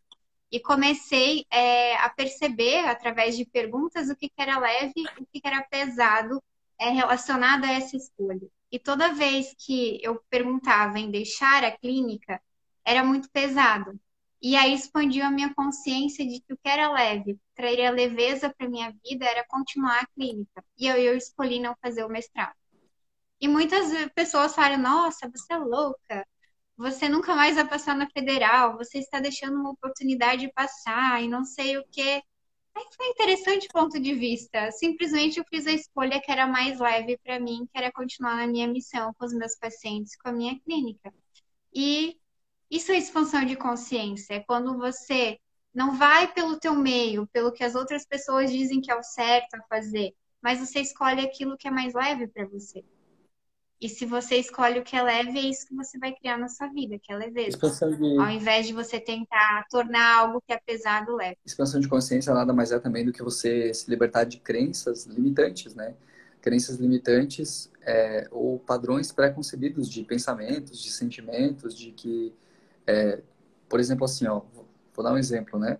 e 0.53 0.59
comecei 0.59 1.45
é, 1.51 1.95
a 1.95 2.09
perceber, 2.09 2.87
através 2.87 3.35
de 3.35 3.43
perguntas, 3.43 4.09
o 4.09 4.15
que, 4.15 4.29
que 4.29 4.39
era 4.41 4.59
leve 4.59 4.93
e 4.95 5.21
o 5.21 5.25
que, 5.31 5.41
que 5.41 5.47
era 5.47 5.63
pesado 5.63 6.41
é, 6.79 6.89
relacionado 6.89 7.65
a 7.65 7.71
essa 7.71 7.97
escolha. 7.97 8.47
E 8.73 8.79
toda 8.79 9.13
vez 9.13 9.53
que 9.59 9.99
eu 10.01 10.19
perguntava 10.31 10.97
em 10.97 11.11
deixar 11.11 11.63
a 11.63 11.71
clínica, 11.71 12.41
era 12.83 13.03
muito 13.03 13.29
pesado. 13.29 13.99
E 14.41 14.55
aí 14.55 14.73
expandiu 14.73 15.23
a 15.23 15.29
minha 15.29 15.53
consciência 15.53 16.25
de 16.25 16.41
que 16.41 16.53
o 16.53 16.57
que 16.57 16.67
era 16.67 16.91
leve, 16.91 17.39
traria 17.55 17.91
leveza 17.91 18.51
para 18.51 18.67
minha 18.67 18.91
vida, 19.05 19.25
era 19.25 19.45
continuar 19.47 19.99
a 20.01 20.07
clínica. 20.07 20.65
E 20.75 20.87
eu, 20.87 20.97
eu 20.97 21.15
escolhi 21.15 21.59
não 21.59 21.75
fazer 21.83 22.03
o 22.03 22.09
mestrado. 22.09 22.55
E 23.39 23.47
muitas 23.47 23.89
pessoas 24.15 24.55
falam: 24.55 24.79
Nossa, 24.79 25.29
você 25.29 25.53
é 25.53 25.57
louca, 25.57 26.27
você 26.75 27.07
nunca 27.07 27.35
mais 27.35 27.55
vai 27.55 27.67
passar 27.67 27.95
na 27.95 28.09
federal, 28.09 28.75
você 28.75 28.97
está 28.97 29.19
deixando 29.19 29.55
uma 29.55 29.69
oportunidade 29.69 30.51
passar 30.53 31.21
e 31.21 31.27
não 31.27 31.45
sei 31.45 31.77
o 31.77 31.85
que. 31.91 32.23
Aí 32.75 32.85
foi 32.95 33.07
interessante 33.09 33.67
ponto 33.71 33.99
de 33.99 34.13
vista. 34.13 34.71
Simplesmente 34.71 35.39
eu 35.39 35.45
fiz 35.49 35.67
a 35.67 35.71
escolha 35.71 36.21
que 36.21 36.31
era 36.31 36.47
mais 36.47 36.79
leve 36.79 37.17
para 37.23 37.39
mim, 37.39 37.67
que 37.71 37.77
era 37.77 37.91
continuar 37.91 38.35
na 38.37 38.47
minha 38.47 38.67
missão 38.67 39.13
com 39.13 39.25
os 39.25 39.33
meus 39.33 39.55
pacientes, 39.55 40.15
com 40.17 40.29
a 40.29 40.33
minha 40.33 40.59
clínica. 40.59 41.13
E 41.73 42.19
isso 42.69 42.91
é 42.91 42.97
expansão 42.97 43.45
de 43.45 43.55
consciência. 43.55 44.35
É 44.35 44.39
quando 44.39 44.77
você 44.77 45.39
não 45.73 45.97
vai 45.97 46.31
pelo 46.33 46.59
teu 46.59 46.75
meio, 46.75 47.27
pelo 47.27 47.51
que 47.51 47.63
as 47.63 47.75
outras 47.75 48.05
pessoas 48.05 48.51
dizem 48.51 48.81
que 48.81 48.91
é 48.91 48.95
o 48.95 49.03
certo 49.03 49.55
a 49.55 49.63
fazer, 49.63 50.13
mas 50.41 50.59
você 50.59 50.81
escolhe 50.81 51.21
aquilo 51.21 51.57
que 51.57 51.67
é 51.67 51.71
mais 51.71 51.93
leve 51.93 52.27
para 52.27 52.47
você. 52.47 52.83
E 53.81 53.89
se 53.89 54.05
você 54.05 54.37
escolhe 54.37 54.79
o 54.79 54.83
que 54.83 54.95
é 54.95 55.03
leve, 55.03 55.37
é 55.37 55.41
isso 55.41 55.67
que 55.67 55.75
você 55.75 55.97
vai 55.99 56.13
criar 56.13 56.37
na 56.37 56.47
sua 56.47 56.67
vida, 56.67 56.97
que 56.97 57.11
é 57.11 57.17
leveza. 57.17 57.57
De... 57.57 58.17
Ao 58.17 58.29
invés 58.29 58.65
de 58.65 58.73
você 58.73 58.99
tentar 58.99 59.65
tornar 59.69 60.19
algo 60.19 60.41
que 60.45 60.53
é 60.53 60.57
pesado 60.57 61.15
leve. 61.15 61.37
Expansão 61.45 61.81
de 61.81 61.89
consciência 61.89 62.33
nada 62.33 62.53
mais 62.53 62.71
é 62.71 62.79
também 62.79 63.05
do 63.05 63.11
que 63.11 63.21
você 63.21 63.73
se 63.73 63.89
libertar 63.89 64.23
de 64.23 64.39
crenças 64.39 65.05
limitantes, 65.05 65.75
né? 65.75 65.95
Crenças 66.41 66.77
limitantes 66.77 67.69
é, 67.81 68.27
ou 68.31 68.59
padrões 68.59 69.11
pré-concebidos 69.11 69.89
de 69.89 70.03
pensamentos, 70.03 70.81
de 70.81 70.91
sentimentos, 70.91 71.77
de 71.77 71.91
que, 71.91 72.33
é, 72.87 73.21
por 73.67 73.79
exemplo, 73.79 74.05
assim, 74.05 74.27
ó, 74.27 74.41
vou 74.93 75.03
dar 75.03 75.13
um 75.13 75.17
exemplo, 75.17 75.59
né? 75.59 75.77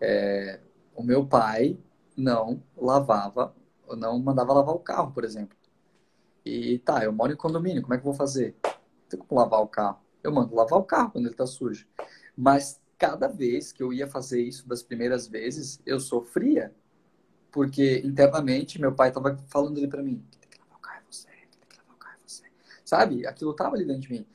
É, 0.00 0.60
o 0.94 1.02
meu 1.02 1.24
pai 1.24 1.78
não 2.16 2.62
lavava, 2.76 3.54
não 3.96 4.18
mandava 4.18 4.52
lavar 4.52 4.74
o 4.74 4.78
carro, 4.78 5.12
por 5.12 5.24
exemplo. 5.24 5.56
E 6.44 6.78
tá, 6.78 7.04
eu 7.04 7.12
moro 7.12 7.32
em 7.32 7.36
condomínio, 7.36 7.82
como 7.82 7.94
é 7.94 7.96
que 7.96 8.02
eu 8.02 8.10
vou 8.10 8.14
fazer? 8.14 8.56
Tem 9.08 9.18
como 9.18 9.40
lavar 9.40 9.60
o 9.60 9.68
carro. 9.68 10.00
Eu 10.22 10.32
mando 10.32 10.54
lavar 10.54 10.78
o 10.78 10.84
carro 10.84 11.10
quando 11.10 11.26
ele 11.26 11.34
tá 11.34 11.46
sujo. 11.46 11.86
Mas 12.36 12.80
cada 12.98 13.28
vez 13.28 13.72
que 13.72 13.82
eu 13.82 13.92
ia 13.92 14.06
fazer 14.06 14.42
isso 14.42 14.68
das 14.68 14.82
primeiras 14.82 15.26
vezes, 15.26 15.80
eu 15.84 15.98
sofria. 15.98 16.74
Porque 17.50 18.00
internamente 18.04 18.80
meu 18.80 18.94
pai 18.94 19.10
tava 19.10 19.36
falando 19.48 19.78
ali 19.78 19.88
para 19.88 20.02
mim: 20.02 20.24
tem 20.40 20.50
que 20.50 20.58
lavar 20.58 20.78
o 20.78 20.80
carro 20.80 20.98
é 20.98 21.02
você, 21.10 21.28
tem 21.28 21.68
que 21.68 21.76
lavar 21.76 21.94
o 21.94 21.98
carro 21.98 22.16
é 22.16 22.28
você. 22.28 22.44
Sabe? 22.84 23.26
Aquilo 23.26 23.54
tava 23.54 23.76
ali 23.76 23.84
dentro 23.84 24.02
de 24.02 24.12
mim. 24.12 24.26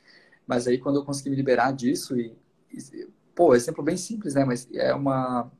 Mas 0.45 0.67
aí 0.67 0.77
quando 0.77 0.97
eu 0.97 1.05
consegui 1.05 1.29
me 1.29 1.35
liberar 1.35 1.71
disso 1.71 2.17
e. 2.17 2.35
e 2.71 3.07
pô, 3.33 3.55
exemplo 3.55 3.83
bem 3.83 3.97
simples, 3.97 4.35
né? 4.35 4.43
Mas 4.43 4.67
é 4.73 4.93
uma. 4.93 5.51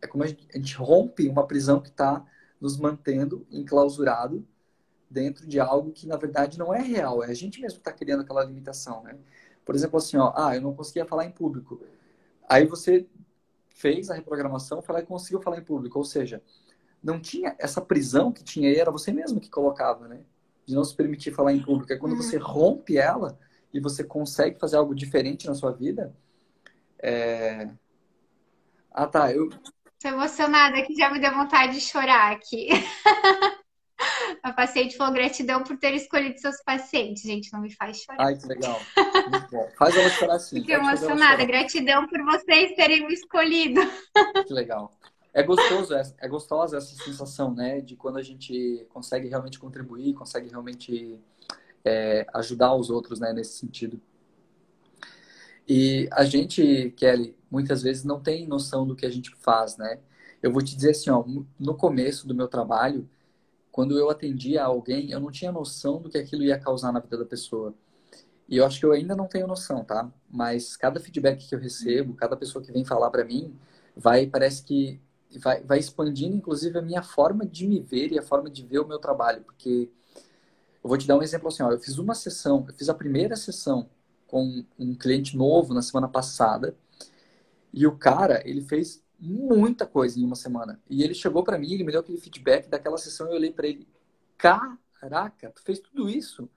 É 0.00 0.06
como 0.06 0.24
a 0.24 0.26
gente, 0.26 0.46
a 0.52 0.56
gente 0.56 0.76
rompe 0.76 1.28
uma 1.28 1.46
prisão 1.46 1.80
que 1.80 1.88
está 1.88 2.24
nos 2.60 2.78
mantendo 2.78 3.46
enclausurado 3.50 4.46
dentro 5.12 5.46
de 5.46 5.60
algo 5.60 5.92
que 5.92 6.06
na 6.06 6.16
verdade 6.16 6.58
não 6.58 6.72
é 6.74 6.80
real, 6.80 7.22
é 7.22 7.30
a 7.30 7.34
gente 7.34 7.60
mesmo 7.60 7.80
que 7.80 7.88
está 7.88 7.92
criando 7.92 8.22
aquela 8.22 8.44
limitação, 8.44 9.02
né? 9.02 9.16
Por 9.64 9.74
exemplo, 9.74 9.98
assim, 9.98 10.16
ó, 10.16 10.32
ah, 10.34 10.56
eu 10.56 10.60
não 10.60 10.74
conseguia 10.74 11.04
falar 11.04 11.24
em 11.24 11.30
público. 11.30 11.80
Aí 12.48 12.66
você 12.66 13.06
fez 13.70 14.10
a 14.10 14.14
reprogramação, 14.14 14.82
foi 14.82 14.94
lá 14.94 15.00
e 15.00 15.06
conseguiu 15.06 15.40
falar 15.40 15.58
em 15.58 15.64
público, 15.64 15.98
ou 15.98 16.04
seja, 16.04 16.42
não 17.02 17.20
tinha 17.20 17.54
essa 17.58 17.80
prisão 17.80 18.32
que 18.32 18.44
tinha 18.44 18.68
aí, 18.68 18.76
era 18.76 18.90
você 18.90 19.12
mesmo 19.12 19.40
que 19.40 19.50
colocava, 19.50 20.08
né? 20.08 20.20
De 20.64 20.74
não 20.74 20.84
se 20.84 20.94
permitir 20.94 21.32
falar 21.32 21.52
em 21.52 21.62
público. 21.62 21.92
É 21.92 21.96
quando 21.96 22.12
uhum. 22.12 22.22
você 22.22 22.36
rompe 22.36 22.96
ela 22.96 23.38
e 23.72 23.80
você 23.80 24.04
consegue 24.04 24.58
fazer 24.58 24.76
algo 24.76 24.94
diferente 24.94 25.46
na 25.46 25.54
sua 25.54 25.72
vida. 25.72 26.14
É... 26.98 27.68
Ah, 28.90 29.06
tá. 29.06 29.32
Eu. 29.32 29.48
Tô 30.00 30.08
emocionada 30.08 30.82
que 30.82 30.94
já 30.94 31.10
me 31.10 31.20
deu 31.20 31.32
vontade 31.32 31.74
de 31.74 31.80
chorar 31.80 32.32
aqui. 32.32 32.68
A 34.42 34.52
paciente 34.52 34.96
falou 34.96 35.14
gratidão 35.14 35.62
por 35.62 35.76
ter 35.76 35.94
escolhido 35.94 36.38
seus 36.40 36.60
pacientes. 36.64 37.22
Gente, 37.22 37.52
não 37.52 37.60
me 37.60 37.72
faz 37.72 37.98
chorar. 37.98 38.26
Ai, 38.26 38.36
que 38.36 38.46
legal. 38.46 38.80
Muito 39.30 39.50
bom. 39.52 39.70
Faz 39.78 39.96
ela 39.96 40.10
chorar 40.10 40.38
sim. 40.40 40.60
Fiquei 40.60 40.74
emocionada. 40.74 41.44
Gratidão 41.44 42.08
por 42.08 42.20
vocês 42.24 42.74
terem 42.74 43.06
me 43.06 43.14
escolhido. 43.14 43.80
Que 44.44 44.52
legal. 44.52 44.92
É 45.32 45.42
gostoso, 45.44 45.94
é, 45.94 46.02
é 46.18 46.28
gostosa 46.28 46.76
essa 46.76 46.94
sensação, 47.04 47.54
né? 47.54 47.80
De 47.80 47.94
quando 47.94 48.18
a 48.18 48.22
gente 48.22 48.84
consegue 48.90 49.28
realmente 49.28 49.60
contribuir, 49.60 50.12
consegue 50.12 50.48
realmente 50.48 51.20
é, 51.84 52.26
ajudar 52.34 52.74
os 52.74 52.90
outros, 52.90 53.20
né? 53.20 53.32
Nesse 53.32 53.58
sentido. 53.58 54.00
E 55.68 56.08
a 56.10 56.24
gente, 56.24 56.92
Kelly, 56.96 57.36
muitas 57.48 57.82
vezes 57.82 58.02
não 58.02 58.20
tem 58.20 58.46
noção 58.46 58.84
do 58.84 58.96
que 58.96 59.06
a 59.06 59.10
gente 59.10 59.30
faz, 59.36 59.76
né? 59.76 60.00
Eu 60.42 60.52
vou 60.52 60.60
te 60.60 60.74
dizer 60.74 60.90
assim, 60.90 61.10
ó, 61.10 61.24
no 61.58 61.74
começo 61.76 62.26
do 62.26 62.34
meu 62.34 62.48
trabalho, 62.48 63.08
quando 63.72 63.98
eu 63.98 64.10
atendia 64.10 64.62
alguém, 64.62 65.10
eu 65.10 65.18
não 65.18 65.30
tinha 65.30 65.50
noção 65.50 66.00
do 66.00 66.10
que 66.10 66.18
aquilo 66.18 66.44
ia 66.44 66.58
causar 66.60 66.92
na 66.92 67.00
vida 67.00 67.16
da 67.18 67.24
pessoa. 67.24 67.74
E 68.48 68.58
eu 68.58 68.66
acho 68.66 68.78
que 68.78 68.86
eu 68.86 68.92
ainda 68.92 69.16
não 69.16 69.26
tenho 69.26 69.46
noção, 69.46 69.84
tá? 69.84 70.12
Mas 70.30 70.76
cada 70.76 71.00
feedback 71.00 71.48
que 71.48 71.54
eu 71.54 71.58
recebo, 71.58 72.14
cada 72.14 72.36
pessoa 72.36 72.62
que 72.62 72.70
vem 72.70 72.84
falar 72.84 73.10
para 73.10 73.24
mim, 73.24 73.56
vai, 73.96 74.26
parece 74.26 74.62
que 74.62 75.00
vai, 75.38 75.62
vai 75.64 75.78
expandindo, 75.78 76.36
inclusive, 76.36 76.78
a 76.78 76.82
minha 76.82 77.02
forma 77.02 77.46
de 77.46 77.66
me 77.66 77.80
ver 77.80 78.12
e 78.12 78.18
a 78.18 78.22
forma 78.22 78.50
de 78.50 78.62
ver 78.64 78.80
o 78.80 78.86
meu 78.86 78.98
trabalho. 78.98 79.42
Porque 79.42 79.90
eu 80.84 80.88
vou 80.88 80.98
te 80.98 81.06
dar 81.06 81.16
um 81.16 81.22
exemplo 81.22 81.48
assim, 81.48 81.62
ó, 81.62 81.70
eu 81.72 81.80
fiz 81.80 81.98
uma 81.98 82.14
sessão, 82.14 82.64
eu 82.68 82.74
fiz 82.74 82.88
a 82.88 82.94
primeira 82.94 83.36
sessão 83.36 83.88
com 84.26 84.64
um 84.78 84.94
cliente 84.94 85.36
novo 85.36 85.74
na 85.74 85.82
semana 85.82 86.08
passada, 86.08 86.76
e 87.72 87.86
o 87.86 87.96
cara, 87.96 88.42
ele 88.46 88.62
fez 88.62 89.01
muita 89.22 89.86
coisa 89.86 90.18
em 90.18 90.24
uma 90.24 90.34
semana. 90.36 90.80
E 90.90 91.02
ele 91.02 91.14
chegou 91.14 91.44
para 91.44 91.58
mim, 91.58 91.72
ele 91.72 91.84
me 91.84 91.92
deu 91.92 92.00
aquele 92.00 92.18
feedback 92.18 92.68
daquela 92.68 92.98
sessão 92.98 93.28
eu 93.28 93.34
olhei 93.34 93.52
para 93.52 93.68
ele, 93.68 93.86
caraca, 94.36 95.50
tu 95.54 95.62
fez 95.62 95.78
tudo 95.80 96.10
isso? 96.10 96.48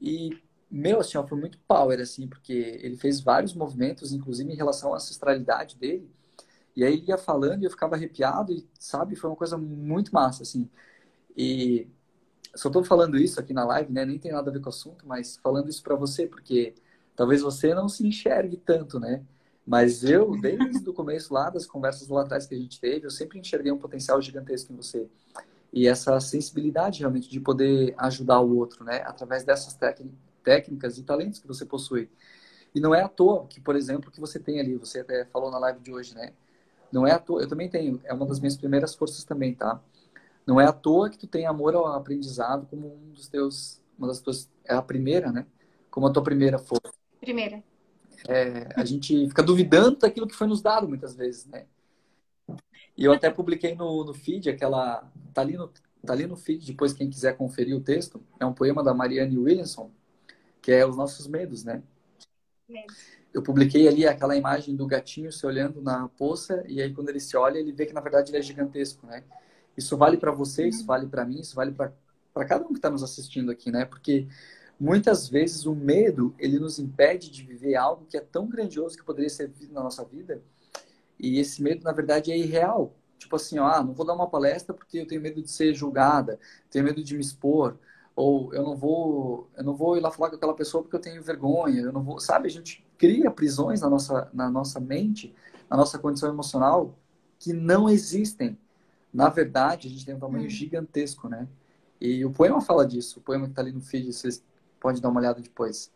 E 0.00 0.30
meu, 0.70 1.00
assim, 1.00 1.18
ó, 1.18 1.26
foi 1.26 1.38
muito 1.38 1.58
power, 1.66 2.00
assim, 2.00 2.28
porque 2.28 2.52
ele 2.82 2.96
fez 2.96 3.20
vários 3.20 3.54
movimentos, 3.54 4.12
inclusive 4.12 4.52
em 4.52 4.56
relação 4.56 4.92
à 4.94 4.96
ancestralidade 4.96 5.76
dele. 5.76 6.10
E 6.76 6.84
aí 6.84 6.94
ele 6.94 7.06
ia 7.08 7.18
falando 7.18 7.62
e 7.62 7.66
eu 7.66 7.70
ficava 7.70 7.96
arrepiado 7.96 8.52
e, 8.52 8.66
sabe, 8.78 9.16
foi 9.16 9.28
uma 9.28 9.36
coisa 9.36 9.58
muito 9.58 10.12
massa, 10.14 10.42
assim. 10.42 10.70
E 11.36 11.88
só 12.54 12.70
tô 12.70 12.82
falando 12.84 13.18
isso 13.18 13.40
aqui 13.40 13.52
na 13.52 13.64
live, 13.64 13.92
né? 13.92 14.04
Nem 14.04 14.18
tem 14.18 14.32
nada 14.32 14.50
a 14.50 14.52
ver 14.52 14.60
com 14.60 14.66
o 14.66 14.70
assunto, 14.70 15.06
mas 15.06 15.36
falando 15.36 15.68
isso 15.68 15.82
para 15.82 15.96
você, 15.96 16.26
porque 16.26 16.74
talvez 17.16 17.42
você 17.42 17.74
não 17.74 17.88
se 17.88 18.06
enxergue 18.06 18.56
tanto, 18.56 18.98
né? 19.00 19.24
Mas 19.70 20.02
eu, 20.02 20.32
desde 20.40 20.90
o 20.90 20.92
começo 20.92 21.32
lá, 21.32 21.48
das 21.48 21.64
conversas 21.64 22.08
lá 22.08 22.22
atrás 22.22 22.44
que 22.44 22.56
a 22.56 22.58
gente 22.58 22.80
teve, 22.80 23.06
eu 23.06 23.10
sempre 23.10 23.38
enxerguei 23.38 23.70
um 23.70 23.78
potencial 23.78 24.20
gigantesco 24.20 24.72
em 24.72 24.76
você. 24.76 25.06
E 25.72 25.86
essa 25.86 26.18
sensibilidade 26.18 26.98
realmente 26.98 27.30
de 27.30 27.38
poder 27.38 27.94
ajudar 27.96 28.40
o 28.40 28.56
outro, 28.56 28.82
né? 28.82 28.96
Através 29.06 29.44
dessas 29.44 29.78
técnicas 30.42 30.98
e 30.98 31.04
talentos 31.04 31.38
que 31.38 31.46
você 31.46 31.64
possui. 31.64 32.10
E 32.74 32.80
não 32.80 32.92
é 32.92 33.02
à 33.02 33.08
toa 33.08 33.46
que, 33.46 33.60
por 33.60 33.76
exemplo, 33.76 34.10
que 34.10 34.18
você 34.18 34.40
tem 34.40 34.58
ali, 34.58 34.74
você 34.74 35.02
até 35.02 35.24
falou 35.26 35.52
na 35.52 35.58
live 35.60 35.78
de 35.78 35.92
hoje, 35.92 36.16
né? 36.16 36.32
Não 36.90 37.06
é 37.06 37.12
à 37.12 37.20
toa, 37.20 37.40
eu 37.40 37.48
também 37.48 37.68
tenho, 37.68 38.00
é 38.02 38.12
uma 38.12 38.26
das 38.26 38.40
minhas 38.40 38.56
primeiras 38.56 38.96
forças 38.96 39.22
também, 39.22 39.54
tá? 39.54 39.80
Não 40.44 40.60
é 40.60 40.64
à 40.64 40.72
toa 40.72 41.08
que 41.08 41.16
tu 41.16 41.28
tem 41.28 41.46
amor 41.46 41.76
ao 41.76 41.86
aprendizado 41.86 42.66
como 42.66 42.92
um 42.92 43.12
dos 43.12 43.28
teus, 43.28 43.80
uma 43.96 44.08
das 44.08 44.18
tuas, 44.18 44.50
é 44.64 44.74
a 44.74 44.82
primeira, 44.82 45.30
né? 45.30 45.46
Como 45.92 46.08
a 46.08 46.12
tua 46.12 46.24
primeira 46.24 46.58
força. 46.58 46.92
Primeira 47.20 47.62
é, 48.28 48.68
a 48.76 48.84
gente 48.84 49.28
fica 49.28 49.42
duvidando 49.42 49.98
daquilo 49.98 50.26
que 50.26 50.34
foi 50.34 50.46
nos 50.46 50.60
dado 50.60 50.88
muitas 50.88 51.14
vezes, 51.14 51.46
né? 51.46 51.66
E 52.96 53.04
eu 53.04 53.12
até 53.12 53.30
publiquei 53.30 53.74
no, 53.74 54.04
no 54.04 54.12
feed 54.12 54.50
aquela. 54.50 55.10
Tá 55.32 55.40
ali, 55.40 55.56
no, 55.56 55.68
tá 56.04 56.12
ali 56.12 56.26
no 56.26 56.36
feed, 56.36 56.66
depois 56.66 56.92
quem 56.92 57.08
quiser 57.08 57.36
conferir 57.36 57.76
o 57.76 57.80
texto. 57.80 58.22
É 58.38 58.44
um 58.44 58.52
poema 58.52 58.82
da 58.82 58.92
Marianne 58.92 59.38
Williamson, 59.38 59.90
que 60.60 60.72
é 60.72 60.86
Os 60.86 60.96
Nossos 60.96 61.26
Medos, 61.26 61.64
né? 61.64 61.82
Eu 63.32 63.42
publiquei 63.42 63.86
ali 63.88 64.06
aquela 64.06 64.36
imagem 64.36 64.74
do 64.74 64.86
gatinho 64.86 65.32
se 65.32 65.46
olhando 65.46 65.80
na 65.80 66.08
poça, 66.08 66.64
e 66.68 66.82
aí 66.82 66.92
quando 66.92 67.08
ele 67.08 67.20
se 67.20 67.36
olha, 67.36 67.58
ele 67.58 67.72
vê 67.72 67.86
que 67.86 67.92
na 67.92 68.00
verdade 68.00 68.30
ele 68.30 68.38
é 68.38 68.42
gigantesco, 68.42 69.06
né? 69.06 69.24
Isso 69.76 69.96
vale 69.96 70.16
para 70.16 70.32
você, 70.32 70.68
isso 70.68 70.84
vale 70.84 71.06
para 71.06 71.24
mim, 71.24 71.40
isso 71.40 71.54
vale 71.54 71.72
para 71.72 71.92
cada 72.46 72.64
um 72.64 72.68
que 72.68 72.78
está 72.78 72.90
nos 72.90 73.02
assistindo 73.02 73.50
aqui, 73.50 73.70
né? 73.70 73.84
Porque 73.84 74.26
Muitas 74.80 75.28
vezes 75.28 75.66
o 75.66 75.74
medo, 75.74 76.34
ele 76.38 76.58
nos 76.58 76.78
impede 76.78 77.30
de 77.30 77.42
viver 77.42 77.76
algo 77.76 78.06
que 78.08 78.16
é 78.16 78.20
tão 78.20 78.48
grandioso 78.48 78.96
que 78.96 79.04
poderia 79.04 79.28
ser 79.28 79.46
vivido 79.46 79.74
na 79.74 79.82
nossa 79.82 80.02
vida. 80.02 80.42
E 81.18 81.38
esse 81.38 81.62
medo, 81.62 81.84
na 81.84 81.92
verdade, 81.92 82.32
é 82.32 82.38
irreal. 82.38 82.94
Tipo 83.18 83.36
assim, 83.36 83.58
ó, 83.58 83.66
ah, 83.66 83.84
não 83.84 83.92
vou 83.92 84.06
dar 84.06 84.14
uma 84.14 84.26
palestra 84.26 84.72
porque 84.72 85.00
eu 85.00 85.06
tenho 85.06 85.20
medo 85.20 85.42
de 85.42 85.50
ser 85.50 85.74
julgada, 85.74 86.40
tenho 86.70 86.86
medo 86.86 87.04
de 87.04 87.14
me 87.14 87.20
expor, 87.20 87.76
ou 88.16 88.54
eu 88.54 88.62
não 88.62 88.74
vou, 88.74 89.50
eu 89.54 89.62
não 89.62 89.76
vou 89.76 89.98
ir 89.98 90.00
lá 90.00 90.10
falar 90.10 90.30
com 90.30 90.36
aquela 90.36 90.54
pessoa 90.54 90.82
porque 90.82 90.96
eu 90.96 91.00
tenho 91.00 91.22
vergonha, 91.22 91.82
eu 91.82 91.92
não 91.92 92.02
vou, 92.02 92.18
sabe? 92.18 92.48
A 92.48 92.50
gente 92.50 92.82
cria 92.96 93.30
prisões 93.30 93.82
na 93.82 93.90
nossa, 93.90 94.30
na 94.32 94.50
nossa 94.50 94.80
mente, 94.80 95.34
na 95.68 95.76
nossa 95.76 95.98
condição 95.98 96.30
emocional 96.30 96.98
que 97.38 97.52
não 97.52 97.86
existem. 97.86 98.58
Na 99.12 99.28
verdade, 99.28 99.88
a 99.88 99.90
gente 99.90 100.06
tem 100.06 100.14
um 100.14 100.18
tamanho 100.20 100.46
hum. 100.46 100.50
gigantesco, 100.50 101.28
né? 101.28 101.46
E 102.00 102.24
o 102.24 102.30
poema 102.30 102.62
fala 102.62 102.86
disso, 102.86 103.18
o 103.18 103.22
poema 103.22 103.44
que 103.44 103.52
está 103.52 103.60
ali 103.60 103.72
no 103.72 103.82
feed, 103.82 104.10
vocês 104.10 104.42
Pode 104.80 105.00
dar 105.00 105.08
uma 105.08 105.20
olhada 105.20 105.40
depois. 105.40 105.92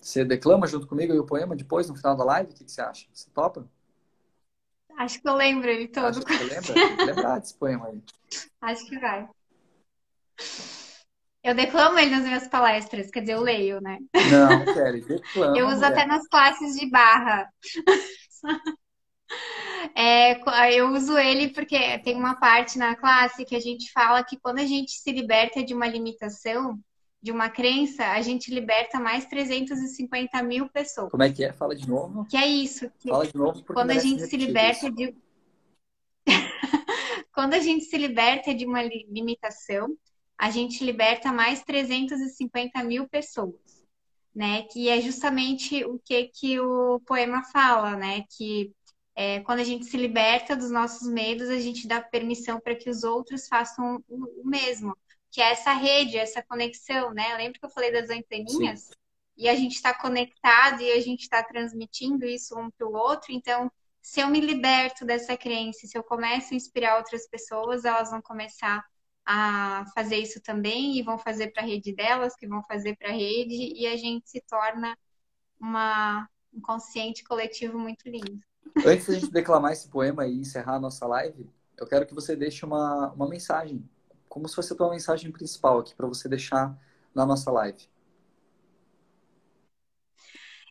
Você 0.00 0.24
declama 0.24 0.66
junto 0.66 0.86
comigo 0.86 1.14
e 1.14 1.18
o 1.18 1.26
poema 1.26 1.56
depois, 1.56 1.88
no 1.88 1.96
final 1.96 2.16
da 2.16 2.24
live? 2.24 2.52
O 2.52 2.54
que, 2.54 2.64
que 2.64 2.72
você 2.72 2.80
acha? 2.80 3.06
Você 3.12 3.28
topa? 3.30 3.68
Acho 4.96 5.20
que 5.20 5.28
eu 5.28 5.34
lembro 5.34 5.68
ele 5.68 5.88
todo. 5.88 6.06
Acho 6.06 6.20
que 6.22 6.36
você 6.36 6.44
lembra? 6.44 6.74
Tem 6.74 6.96
que 6.96 7.04
lembrar 7.04 7.38
desse 7.38 7.54
poema 7.54 7.86
aí. 7.86 8.02
Acho 8.60 8.86
que 8.86 8.98
vai. 8.98 9.28
Eu 11.42 11.54
declamo 11.54 11.98
ele 11.98 12.10
nas 12.10 12.24
minhas 12.24 12.48
palestras, 12.48 13.10
quer 13.10 13.20
dizer, 13.20 13.34
eu 13.34 13.40
leio, 13.40 13.80
né? 13.80 13.98
Não, 14.12 14.74
Kelly, 14.74 15.02
declama. 15.02 15.56
Eu 15.56 15.66
uso 15.66 15.76
mulher. 15.76 15.92
até 15.92 16.06
nas 16.06 16.26
classes 16.26 16.76
de 16.76 16.90
barra. 16.90 17.48
É, 19.94 20.38
eu 20.78 20.88
uso 20.92 21.18
ele 21.18 21.50
porque 21.50 21.98
tem 21.98 22.16
uma 22.16 22.34
parte 22.36 22.78
na 22.78 22.96
classe 22.96 23.44
que 23.44 23.54
a 23.54 23.60
gente 23.60 23.92
fala 23.92 24.24
que 24.24 24.38
quando 24.38 24.58
a 24.58 24.64
gente 24.64 24.92
se 24.92 25.12
liberta 25.12 25.62
de 25.62 25.74
uma 25.74 25.86
limitação, 25.86 26.78
de 27.20 27.32
uma 27.32 27.50
crença, 27.50 28.04
a 28.12 28.22
gente 28.22 28.52
liberta 28.52 29.00
mais 29.00 29.26
350 29.26 30.42
mil 30.42 30.68
pessoas. 30.68 31.10
Como 31.10 31.22
é 31.22 31.32
que 31.32 31.44
é? 31.44 31.52
Fala 31.52 31.74
de 31.74 31.88
novo. 31.88 32.24
Que 32.26 32.36
é 32.36 32.46
isso. 32.46 32.90
Que 32.98 33.08
Fala 33.08 33.26
de 33.26 33.36
novo. 33.36 33.64
Quando 33.64 33.90
a 33.90 33.98
gente 33.98 34.26
se 34.26 34.36
liberta 34.36 34.86
isso. 34.86 34.94
de. 34.94 35.14
quando 37.34 37.54
a 37.54 37.58
gente 37.58 37.84
se 37.84 37.96
liberta 37.96 38.54
de 38.54 38.64
uma 38.64 38.82
limitação, 38.82 39.96
a 40.38 40.50
gente 40.50 40.84
liberta 40.84 41.32
mais 41.32 41.62
350 41.64 42.82
mil 42.84 43.08
pessoas. 43.08 43.84
Né? 44.32 44.62
Que 44.70 44.88
é 44.88 45.00
justamente 45.00 45.84
o 45.84 45.98
que, 45.98 46.28
que 46.28 46.60
o 46.60 47.00
poema 47.00 47.42
fala, 47.42 47.96
né? 47.96 48.22
Que 48.36 48.72
é, 49.16 49.40
quando 49.40 49.58
a 49.58 49.64
gente 49.64 49.84
se 49.86 49.96
liberta 49.96 50.54
dos 50.54 50.70
nossos 50.70 51.08
medos, 51.08 51.48
a 51.48 51.58
gente 51.58 51.88
dá 51.88 52.00
permissão 52.00 52.60
para 52.60 52.76
que 52.76 52.88
os 52.88 53.02
outros 53.02 53.48
façam 53.48 54.00
o, 54.08 54.42
o, 54.42 54.46
mesmo, 54.46 54.96
que 55.30 55.40
é 55.40 55.52
essa 55.52 55.72
rede, 55.72 56.16
essa 56.16 56.42
conexão, 56.42 57.12
né? 57.12 57.36
Lembra 57.36 57.58
que 57.58 57.64
eu 57.66 57.70
falei 57.70 57.92
das 57.92 58.10
anteninhas? 58.10 58.80
Sim. 58.80 58.92
E 59.36 59.48
a 59.48 59.54
gente 59.54 59.74
está 59.74 59.94
conectado 59.94 60.82
e 60.82 60.90
a 60.92 61.00
gente 61.00 61.22
está 61.22 61.42
transmitindo 61.42 62.24
isso 62.26 62.58
um 62.58 62.70
para 62.70 62.88
o 62.88 62.92
outro. 62.92 63.32
Então, 63.32 63.70
se 64.02 64.20
eu 64.20 64.28
me 64.28 64.40
liberto 64.40 65.04
dessa 65.04 65.36
crença, 65.36 65.86
se 65.86 65.96
eu 65.96 66.02
começo 66.02 66.52
a 66.52 66.56
inspirar 66.56 66.96
outras 66.96 67.28
pessoas, 67.28 67.84
elas 67.84 68.10
vão 68.10 68.20
começar 68.20 68.84
a 69.24 69.84
fazer 69.94 70.16
isso 70.16 70.40
também 70.40 70.98
e 70.98 71.02
vão 71.02 71.18
fazer 71.18 71.52
para 71.52 71.62
a 71.62 71.66
rede 71.66 71.94
delas, 71.94 72.34
que 72.34 72.46
vão 72.48 72.62
fazer 72.64 72.96
para 72.96 73.10
a 73.10 73.12
rede, 73.12 73.74
e 73.78 73.86
a 73.86 73.96
gente 73.96 74.28
se 74.28 74.40
torna 74.40 74.96
uma, 75.60 76.26
um 76.52 76.60
consciente 76.60 77.22
coletivo 77.22 77.78
muito 77.78 78.08
lindo. 78.08 78.40
Antes 78.86 79.06
da 79.06 79.14
gente 79.14 79.30
declamar 79.30 79.72
esse 79.72 79.88
poema 79.88 80.26
e 80.26 80.32
encerrar 80.38 80.76
a 80.76 80.80
nossa 80.80 81.06
live, 81.06 81.46
eu 81.76 81.86
quero 81.86 82.06
que 82.06 82.14
você 82.14 82.34
deixe 82.34 82.64
uma, 82.64 83.12
uma 83.12 83.28
mensagem, 83.28 83.86
como 84.38 84.48
se 84.48 84.54
fosse 84.54 84.72
a 84.72 84.76
tua 84.76 84.90
mensagem 84.90 85.32
principal 85.32 85.80
aqui, 85.80 85.94
para 85.94 86.06
você 86.06 86.28
deixar 86.28 86.76
na 87.12 87.26
nossa 87.26 87.50
live. 87.50 87.88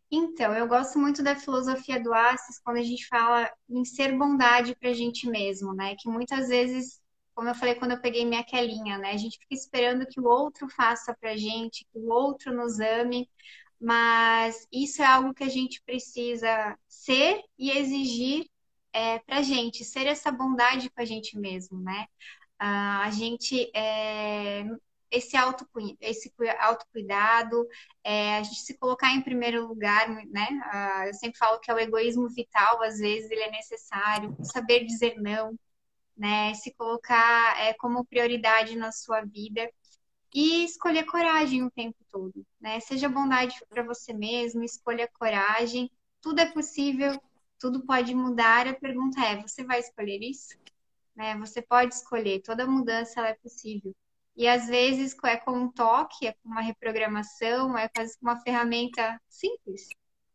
Então, 0.10 0.54
eu 0.54 0.66
gosto 0.68 0.98
muito 0.98 1.22
da 1.22 1.36
filosofia 1.36 2.02
do 2.02 2.14
Assis 2.14 2.60
quando 2.60 2.78
a 2.78 2.84
gente 2.84 3.06
fala 3.08 3.52
em 3.70 3.84
ser 3.84 4.18
bondade 4.18 4.74
para 4.74 4.90
a 4.90 4.94
gente 4.94 5.30
mesmo, 5.30 5.74
né? 5.74 5.96
Que 6.00 6.08
muitas 6.10 6.48
vezes, 6.48 7.02
como 7.36 7.50
eu 7.50 7.56
falei 7.56 7.76
quando 7.76 7.92
eu 7.92 8.02
peguei 8.02 8.26
minha 8.26 8.44
quelinha, 8.44 8.98
né? 8.98 9.12
A 9.12 9.18
gente 9.18 9.38
fica 9.38 9.54
esperando 9.54 10.08
que 10.08 10.22
o 10.22 10.26
outro 10.26 10.70
faça 10.70 11.14
para 11.14 11.32
a 11.32 11.38
gente, 11.38 11.86
que 11.92 12.00
o 12.00 12.10
outro 12.10 12.56
nos 12.56 12.80
ame, 12.80 13.30
mas 13.80 14.66
isso 14.72 15.02
é 15.02 15.06
algo 15.06 15.34
que 15.34 15.44
a 15.44 15.50
gente 15.50 15.84
precisa 15.84 16.80
ser 16.88 17.42
e 17.60 17.70
exigir 17.72 18.46
é, 18.94 19.20
para 19.20 19.40
a 19.40 19.44
gente, 19.44 19.84
ser 19.84 20.08
essa 20.08 20.32
bondade 20.32 20.90
com 20.90 21.02
a 21.02 21.06
gente 21.06 21.38
mesmo, 21.38 21.80
né? 21.82 22.08
Uh, 22.62 23.02
a 23.04 23.10
gente, 23.12 23.72
é, 23.76 24.66
esse, 25.12 25.38
auto, 25.38 25.68
esse 26.02 26.34
autocuidado, 26.60 27.68
é, 28.04 28.38
a 28.38 28.44
gente 28.44 28.62
se 28.62 28.78
colocar 28.78 29.14
em 29.14 29.22
primeiro 29.22 29.68
lugar, 29.68 30.10
né? 30.10 30.48
Uh, 30.74 31.08
eu 31.08 31.14
sempre 31.14 31.38
falo 31.38 31.60
que 31.60 31.70
é 31.72 31.74
o 31.74 31.80
egoísmo 31.80 32.28
vital, 32.30 32.82
às 32.84 32.98
vezes 33.00 33.30
ele 33.30 33.42
é 33.44 33.52
necessário, 33.52 34.36
saber 34.44 34.86
dizer 34.86 35.16
não, 35.22 35.58
né? 36.16 36.54
Se 36.56 36.74
colocar 36.76 37.60
é, 37.60 37.74
como 37.76 38.06
prioridade 38.06 38.76
na 38.76 38.92
sua 38.92 39.22
vida 39.22 39.70
e 40.34 40.66
escolher 40.66 41.06
coragem 41.06 41.64
o 41.64 41.72
tempo 41.72 41.98
todo, 42.12 42.46
né? 42.60 42.80
Seja 42.80 43.10
bondade 43.10 43.56
para 43.70 43.84
você 43.84 44.14
mesmo, 44.14 44.64
escolha 44.64 45.10
coragem. 45.20 45.90
Tudo 46.22 46.40
é 46.42 46.52
possível, 46.52 47.20
tudo 47.60 47.86
pode 47.86 48.14
mudar. 48.16 48.68
A 48.68 48.74
pergunta 48.74 49.22
é: 49.22 49.42
você 49.42 49.64
vai 49.64 49.80
escolher 49.80 50.20
isso? 50.22 50.58
Né? 51.18 51.36
Você 51.40 51.62
pode 51.62 51.96
escolher. 51.96 52.42
Toda 52.44 52.68
mudança 52.68 53.28
é 53.28 53.34
possível. 53.34 53.94
E 54.36 54.48
às 54.48 54.68
vezes 54.68 55.16
é 55.26 55.36
com 55.36 55.52
um 55.52 55.72
toque, 55.72 56.28
é 56.28 56.34
com 56.34 56.50
uma 56.50 56.62
reprogramação, 56.62 57.76
é 57.76 57.90
com 57.90 58.06
uma 58.22 58.40
ferramenta 58.40 59.20
simples 59.28 59.88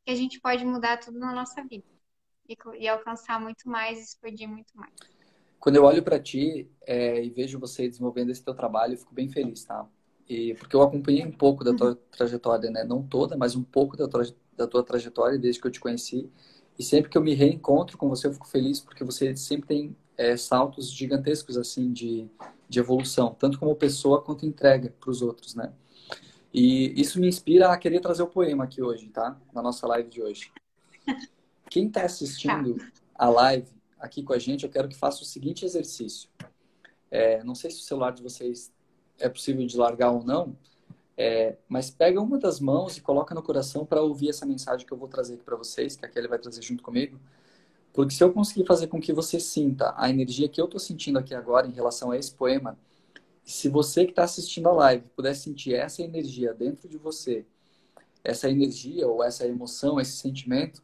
que 0.05 0.11
a 0.11 0.17
gente 0.17 0.41
pode 0.41 0.65
mudar 0.65 0.97
tudo 0.97 1.21
na 1.21 1.33
nossa 1.33 1.63
vida 1.63 1.87
e, 2.49 2.57
e 2.81 2.89
alcançar 2.89 3.41
muito 3.41 3.69
mais, 3.69 4.03
expandir 4.03 4.49
muito 4.49 4.77
mais. 4.77 4.93
Quando 5.61 5.77
eu 5.77 5.85
olho 5.85 6.03
para 6.03 6.19
ti 6.19 6.69
é, 6.85 7.25
e 7.25 7.31
vejo 7.31 7.61
você 7.61 7.89
desenvolvendo 7.89 8.31
esse 8.31 8.43
teu 8.43 8.53
trabalho, 8.53 8.95
eu 8.95 8.99
fico 8.99 9.15
bem 9.15 9.29
feliz, 9.29 9.65
tá? 9.65 9.89
E 10.29 10.55
porque 10.55 10.75
eu 10.75 10.83
acompanhei 10.83 11.25
um 11.25 11.31
pouco 11.31 11.63
da 11.63 11.73
tua 11.73 11.91
uhum. 11.91 11.99
trajetória, 12.11 12.69
né? 12.69 12.83
Não 12.83 13.01
toda, 13.07 13.37
mas 13.37 13.55
um 13.55 13.63
pouco 13.63 13.97
da 13.97 14.09
tua, 14.09 14.25
da 14.57 14.67
tua 14.67 14.83
trajetória 14.83 15.39
desde 15.39 15.61
que 15.61 15.69
eu 15.69 15.71
te 15.71 15.79
conheci. 15.79 16.29
E 16.77 16.83
sempre 16.83 17.09
que 17.09 17.17
eu 17.17 17.23
me 17.23 17.35
reencontro 17.35 17.97
com 17.97 18.09
você, 18.09 18.27
eu 18.27 18.33
fico 18.33 18.49
feliz 18.49 18.81
porque 18.81 19.05
você 19.05 19.37
sempre 19.37 19.69
tem 19.69 19.97
é, 20.17 20.37
saltos 20.37 20.91
gigantescos 20.91 21.57
assim 21.57 21.93
de, 21.93 22.29
de 22.69 22.79
evolução, 22.79 23.35
tanto 23.39 23.59
como 23.59 23.75
pessoa 23.75 24.23
quanto 24.23 24.47
entrega 24.47 24.95
para 25.01 25.11
os 25.11 25.23
outros, 25.23 25.55
né? 25.55 25.73
E 26.53 27.01
isso 27.01 27.19
me 27.19 27.29
inspira 27.29 27.71
a 27.71 27.79
querer 27.79 28.01
trazer 28.01 28.23
o 28.23 28.27
poema 28.27 28.65
aqui 28.65 28.83
hoje, 28.83 29.09
tá? 29.09 29.41
Na 29.53 29.63
nossa 29.63 29.87
live 29.87 30.09
de 30.11 30.23
hoje. 30.23 30.53
Quem 31.71 31.87
está 31.87 32.05
assistindo 32.05 32.77
a 33.15 33.29
live 33.29 33.69
aqui 33.99 34.23
com 34.23 34.35
a 34.35 34.39
gente, 34.39 34.65
eu 34.65 34.71
quero 34.71 34.89
que 34.89 34.97
faça 34.97 35.23
o 35.23 35.25
seguinte 35.25 35.65
exercício. 35.65 36.29
É, 37.11 37.43
não 37.43 37.55
sei 37.55 37.71
se 37.71 37.79
o 37.79 37.83
celular 37.83 38.13
de 38.13 38.23
vocês 38.23 38.71
é 39.19 39.29
possível 39.29 39.67
de 39.67 39.77
largar 39.77 40.11
ou 40.11 40.23
não, 40.23 40.57
é, 41.17 41.57
mas 41.69 41.91
pega 41.91 42.21
uma 42.21 42.39
das 42.39 42.59
mãos 42.59 42.97
e 42.97 43.01
coloca 43.01 43.35
no 43.35 43.43
coração 43.43 43.87
para 43.87 44.03
ouvir 44.03 44.31
essa 44.31 44.45
mensagem 44.45 44.87
que 44.87 44.93
eu 44.93 44.99
vou 44.99 45.09
trazer 45.09 45.35
aqui 45.35 45.45
para 45.45 45.57
vocês, 45.57 45.95
que 45.95 46.05
a 46.05 46.09
Kelly 46.09 46.29
vai 46.29 46.39
trazer 46.39 46.63
junto 46.63 46.83
comigo. 46.83 47.19
Porque 47.93 48.15
se 48.15 48.25
eu 48.25 48.33
conseguir 48.33 48.67
fazer 48.67 48.87
com 48.89 49.01
que 49.01 49.13
você 49.13 49.39
sinta 49.41 49.95
a 49.97 50.09
energia 50.09 50.49
que 50.49 50.61
eu 50.61 50.65
estou 50.67 50.81
sentindo 50.81 51.19
aqui 51.19 51.35
agora 51.35 51.67
em 51.67 51.73
relação 51.73 52.11
a 52.11 52.17
esse 52.17 52.33
poema, 52.33 52.79
se 53.45 53.69
você 53.69 54.05
que 54.05 54.13
está 54.13 54.25
assistindo 54.25 54.69
a 54.69 54.73
live 54.73 55.05
puder 55.17 55.35
sentir 55.35 55.75
essa 55.75 56.03
energia 56.03 56.55
dentro 56.55 56.89
de 56.89 56.99
você, 56.99 57.47
essa 58.25 58.49
energia 58.51 59.07
ou 59.09 59.23
essa 59.23 59.47
emoção, 59.47 60.01
esse 60.01 60.13
sentimento, 60.13 60.83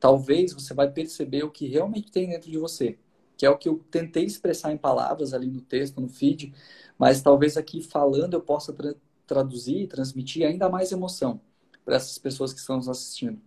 talvez 0.00 0.52
você 0.52 0.74
vai 0.74 0.90
perceber 0.90 1.44
o 1.44 1.50
que 1.50 1.66
realmente 1.66 2.10
tem 2.10 2.28
dentro 2.30 2.50
de 2.50 2.58
você, 2.58 2.98
que 3.36 3.46
é 3.46 3.50
o 3.50 3.58
que 3.58 3.68
eu 3.68 3.78
tentei 3.90 4.24
expressar 4.24 4.72
em 4.72 4.78
palavras 4.78 5.34
ali 5.34 5.46
no 5.48 5.60
texto, 5.60 6.00
no 6.00 6.08
feed, 6.08 6.54
mas 6.98 7.22
talvez 7.22 7.56
aqui 7.56 7.82
falando 7.82 8.34
eu 8.34 8.40
possa 8.40 8.72
tra 8.72 8.94
traduzir 9.26 9.82
e 9.82 9.86
transmitir 9.88 10.46
ainda 10.46 10.68
mais 10.68 10.92
emoção 10.92 11.40
para 11.84 11.96
essas 11.96 12.16
pessoas 12.16 12.52
que 12.52 12.60
estão 12.60 12.76
nos 12.76 12.88
assistindo. 12.88 13.40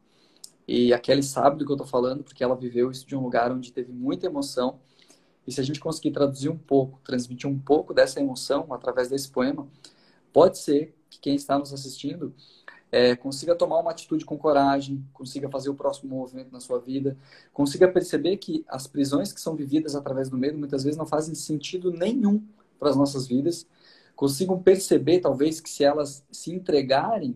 E 0.72 0.94
a 0.94 1.00
Kelly 1.00 1.24
sabe 1.24 1.58
do 1.58 1.66
que 1.66 1.72
eu 1.72 1.76
estou 1.76 1.88
falando, 1.88 2.24
porque 2.24 2.44
ela 2.44 2.56
viveu 2.56 2.92
isso 2.92 3.04
de 3.04 3.16
um 3.16 3.24
lugar 3.24 3.52
onde 3.52 3.74
teve 3.74 3.92
muita 3.92 4.28
emoção. 4.28 4.80
E 5.48 5.52
se 5.52 5.60
a 5.60 5.64
gente 5.64 5.80
conseguir 5.80 6.12
traduzir 6.12 6.48
um 6.48 6.58
pouco, 6.60 7.00
transmitir 7.04 7.50
um 7.50 7.58
pouco 7.58 7.92
dessa 7.92 8.20
emoção 8.20 8.72
através 8.72 9.10
desse 9.10 9.30
poema, 9.30 9.68
pode 10.32 10.60
ser 10.60 10.96
que 11.10 11.20
quem 11.20 11.34
está 11.34 11.58
nos 11.58 11.74
assistindo 11.74 12.36
é, 12.92 13.16
consiga 13.16 13.56
tomar 13.56 13.80
uma 13.80 13.90
atitude 13.90 14.24
com 14.24 14.38
coragem, 14.38 15.04
consiga 15.12 15.50
fazer 15.50 15.72
o 15.72 15.74
próximo 15.74 16.16
movimento 16.16 16.52
na 16.52 16.60
sua 16.60 16.78
vida, 16.78 17.18
consiga 17.52 17.88
perceber 17.88 18.38
que 18.38 18.64
as 18.68 18.86
prisões 18.86 19.34
que 19.34 19.42
são 19.42 19.56
vividas 19.56 19.96
através 19.96 20.30
do 20.30 20.38
medo 20.38 20.60
muitas 20.60 20.84
vezes 20.84 21.00
não 21.00 21.08
fazem 21.08 21.34
sentido 21.34 21.92
nenhum 21.92 22.44
para 22.78 22.92
as 22.92 22.96
nossas 22.96 23.26
vidas, 23.26 23.66
consigam 24.16 24.62
perceber 24.62 25.20
talvez 25.20 25.60
que 25.60 25.70
se 25.70 25.84
elas 25.84 26.24
se 26.32 26.54
entregarem 26.54 27.36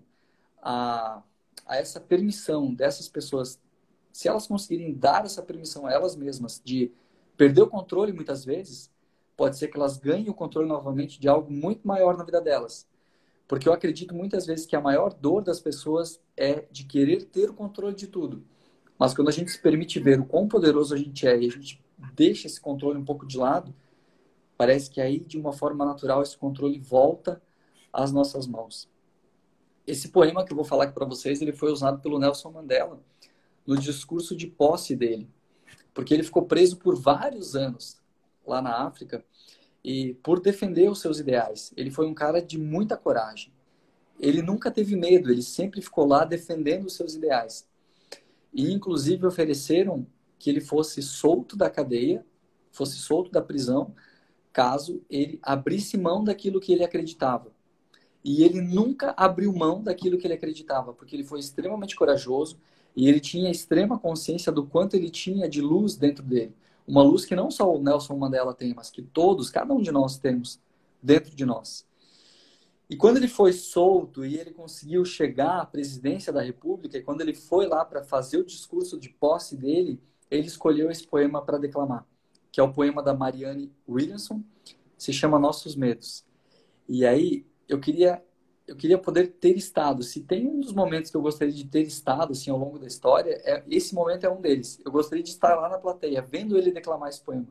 a, 0.62 1.24
a 1.74 1.78
essa 1.78 2.00
permissão 2.00 2.74
dessas 2.74 3.08
pessoas, 3.08 3.60
se 4.12 4.28
elas 4.28 4.48
conseguirem 4.48 4.94
dar 4.94 5.26
essa 5.26 5.42
permissão 5.42 5.86
a 5.86 5.92
elas 5.92 6.16
mesmas 6.16 6.62
de 6.64 6.92
perder 7.36 7.64
o 7.64 7.68
controle 7.68 8.14
muitas 8.14 8.46
vezes, 8.46 8.92
pode 9.36 9.58
ser 9.58 9.68
que 9.68 9.78
elas 9.78 9.98
ganhem 9.98 10.30
o 10.30 10.34
controle 10.34 10.68
novamente 10.68 11.20
de 11.20 11.28
algo 11.28 11.52
muito 11.52 11.88
maior 11.88 12.16
na 12.18 12.24
vida 12.24 12.40
delas 12.40 12.88
porque 13.48 13.68
eu 13.68 13.74
acredito 13.74 14.16
muitas 14.16 14.46
vezes 14.46 14.66
que 14.66 14.76
a 14.76 14.82
maior 14.82 15.14
dor 15.14 15.44
das 15.44 15.60
pessoas 15.60 16.20
é 16.36 16.66
de 16.72 16.86
querer 16.86 17.26
ter 17.26 17.50
o 17.50 17.54
controle 17.54 17.96
de 17.96 18.08
tudo. 18.08 18.44
Mas 18.98 19.14
quando 19.14 19.28
a 19.30 19.32
gente 19.32 19.52
se 19.52 19.62
permite 19.62 20.00
ver 20.00 20.20
o 20.20 20.26
quão 20.26 20.48
poderoso 20.48 20.94
a 20.94 20.98
gente 20.98 21.28
é 21.28 21.40
e 21.40 21.48
a 21.48 21.52
gente 21.52 21.84
deixa 22.16 22.48
esse 22.48 22.60
controle 22.60 22.98
um 22.98 23.06
pouco 23.06 23.26
de 23.26 23.38
lado, 23.38 23.74
parece 24.58 24.90
que 24.90 25.02
aí, 25.02 25.20
de 25.20 25.38
uma 25.38 25.52
forma 25.52 25.86
natural, 25.86 26.22
esse 26.22 26.38
controle 26.38 26.80
volta 26.80 27.42
às 27.92 28.12
nossas 28.12 28.48
mãos. 28.48 28.90
Esse 29.86 30.10
poema 30.10 30.46
que 30.46 30.52
eu 30.52 30.56
vou 30.56 30.66
falar 30.66 30.86
aqui 30.86 30.94
para 30.94 31.06
vocês, 31.06 31.42
ele 31.42 31.52
foi 31.52 31.72
usado 31.72 32.00
pelo 32.00 32.18
Nelson 32.18 32.52
Mandela 32.52 33.02
no 33.66 33.78
discurso 33.78 34.36
de 34.36 34.48
posse 34.48 34.96
dele, 34.96 35.30
porque 35.94 36.14
ele 36.14 36.24
ficou 36.24 36.46
preso 36.46 36.78
por 36.78 36.96
vários 36.96 37.56
anos 37.56 38.02
lá 38.46 38.62
na 38.62 38.86
África 38.86 39.24
e 39.84 40.14
por 40.16 40.40
defender 40.40 40.90
os 40.90 41.00
seus 41.00 41.20
ideais. 41.20 41.74
Ele 41.76 41.92
foi 41.92 42.08
um 42.08 42.14
cara 42.14 42.42
de 42.42 42.58
muita 42.58 42.96
coragem. 42.96 43.52
ele 44.20 44.42
nunca 44.42 44.72
teve 44.72 44.96
medo, 44.96 45.32
ele 45.32 45.42
sempre 45.42 45.82
ficou 45.82 46.06
lá 46.06 46.24
defendendo 46.24 46.86
os 46.86 46.96
seus 46.96 47.16
ideais. 47.16 47.68
E, 48.54 48.72
inclusive, 48.72 49.26
ofereceram 49.26 50.06
que 50.38 50.50
ele 50.50 50.62
fosse 50.62 51.02
solto 51.02 51.58
da 51.58 51.70
cadeia, 51.70 52.26
fosse 52.72 52.98
solto 52.98 53.32
da 53.32 53.42
prisão, 53.42 53.94
caso 54.52 55.02
ele 55.10 55.40
abrisse 55.42 55.98
mão 55.98 56.24
daquilo 56.24 56.60
que 56.60 56.72
ele 56.72 56.84
acreditava. 56.84 57.53
E 58.24 58.44
ele 58.44 58.62
nunca 58.62 59.14
abriu 59.18 59.52
mão 59.52 59.84
daquilo 59.84 60.18
que 60.18 60.26
ele 60.26 60.36
acreditava, 60.36 60.94
porque 60.94 61.16
ele 61.16 61.24
foi 61.24 61.40
extremamente 61.40 61.96
corajoso 61.96 62.58
e 62.96 63.08
ele 63.08 63.20
tinha 63.20 63.52
extrema 63.52 64.00
consciência 64.00 64.52
do 64.52 64.66
quanto 64.66 64.96
ele 64.96 65.10
tinha 65.10 65.50
de 65.50 65.62
luz 65.62 65.96
dentro 65.96 66.24
dele. 66.24 66.56
Uma 66.88 67.04
luz 67.04 67.26
que 67.26 67.36
não 67.36 67.50
só 67.50 67.74
o 67.74 67.82
Nelson 67.82 68.16
Mandela 68.16 68.54
tem, 68.54 68.74
mas 68.74 68.90
que 68.90 69.02
todos, 69.02 69.50
cada 69.50 69.74
um 69.74 69.82
de 69.82 69.92
nós 69.92 70.18
temos 70.18 70.60
dentro 71.02 71.36
de 71.36 71.46
nós. 71.46 71.86
E 72.90 72.96
quando 72.96 73.18
ele 73.18 73.28
foi 73.28 73.54
solto 73.54 74.26
e 74.26 74.38
ele 74.38 74.52
conseguiu 74.52 75.04
chegar 75.04 75.62
à 75.62 75.66
presidência 75.66 76.32
da 76.32 76.42
República, 76.42 76.98
e 76.98 77.02
quando 77.02 77.22
ele 77.22 77.34
foi 77.34 77.68
lá 77.68 77.84
para 77.84 78.04
fazer 78.04 78.38
o 78.38 78.46
discurso 78.46 79.00
de 79.00 79.10
posse 79.10 79.56
dele, 79.56 80.00
ele 80.30 80.48
escolheu 80.48 80.92
esse 80.92 81.08
poema 81.08 81.42
para 81.42 81.58
declamar, 81.58 82.06
que 82.52 82.60
é 82.60 82.64
o 82.64 82.74
poema 82.74 83.02
da 83.02 83.14
Marianne 83.14 83.72
Williamson, 83.88 84.44
se 84.98 85.12
chama 85.12 85.40
Nossos 85.40 85.76
Medos. 85.76 86.26
E 86.88 87.06
aí 87.06 87.46
eu 87.68 87.80
queria 87.80 88.24
eu 88.66 88.76
queria 88.76 88.98
poder 88.98 89.28
ter 89.28 89.58
estado. 89.58 90.04
Se 90.04 90.22
tem 90.22 90.48
um 90.48 90.60
dos 90.60 90.72
momentos 90.72 91.12
que 91.12 91.18
eu 91.18 91.22
gostaria 91.22 91.54
de 91.54 91.66
ter 91.66 91.82
estado 91.82 92.32
assim 92.32 92.50
ao 92.50 92.58
longo 92.58 92.80
da 92.80 92.88
história, 92.88 93.42
é, 93.44 93.64
esse 93.70 93.94
momento 93.94 94.26
é 94.26 94.30
um 94.30 94.40
deles. 94.40 94.80
Eu 94.86 94.92
gostaria 94.92 95.24
de 95.24 95.32
estar 95.32 95.56
lá 95.56 95.68
na 95.68 95.78
plateia, 95.78 96.22
vendo 96.22 96.58
ele 96.58 96.72
declamar 96.72 97.10
esse 97.10 97.22
poema, 97.22 97.48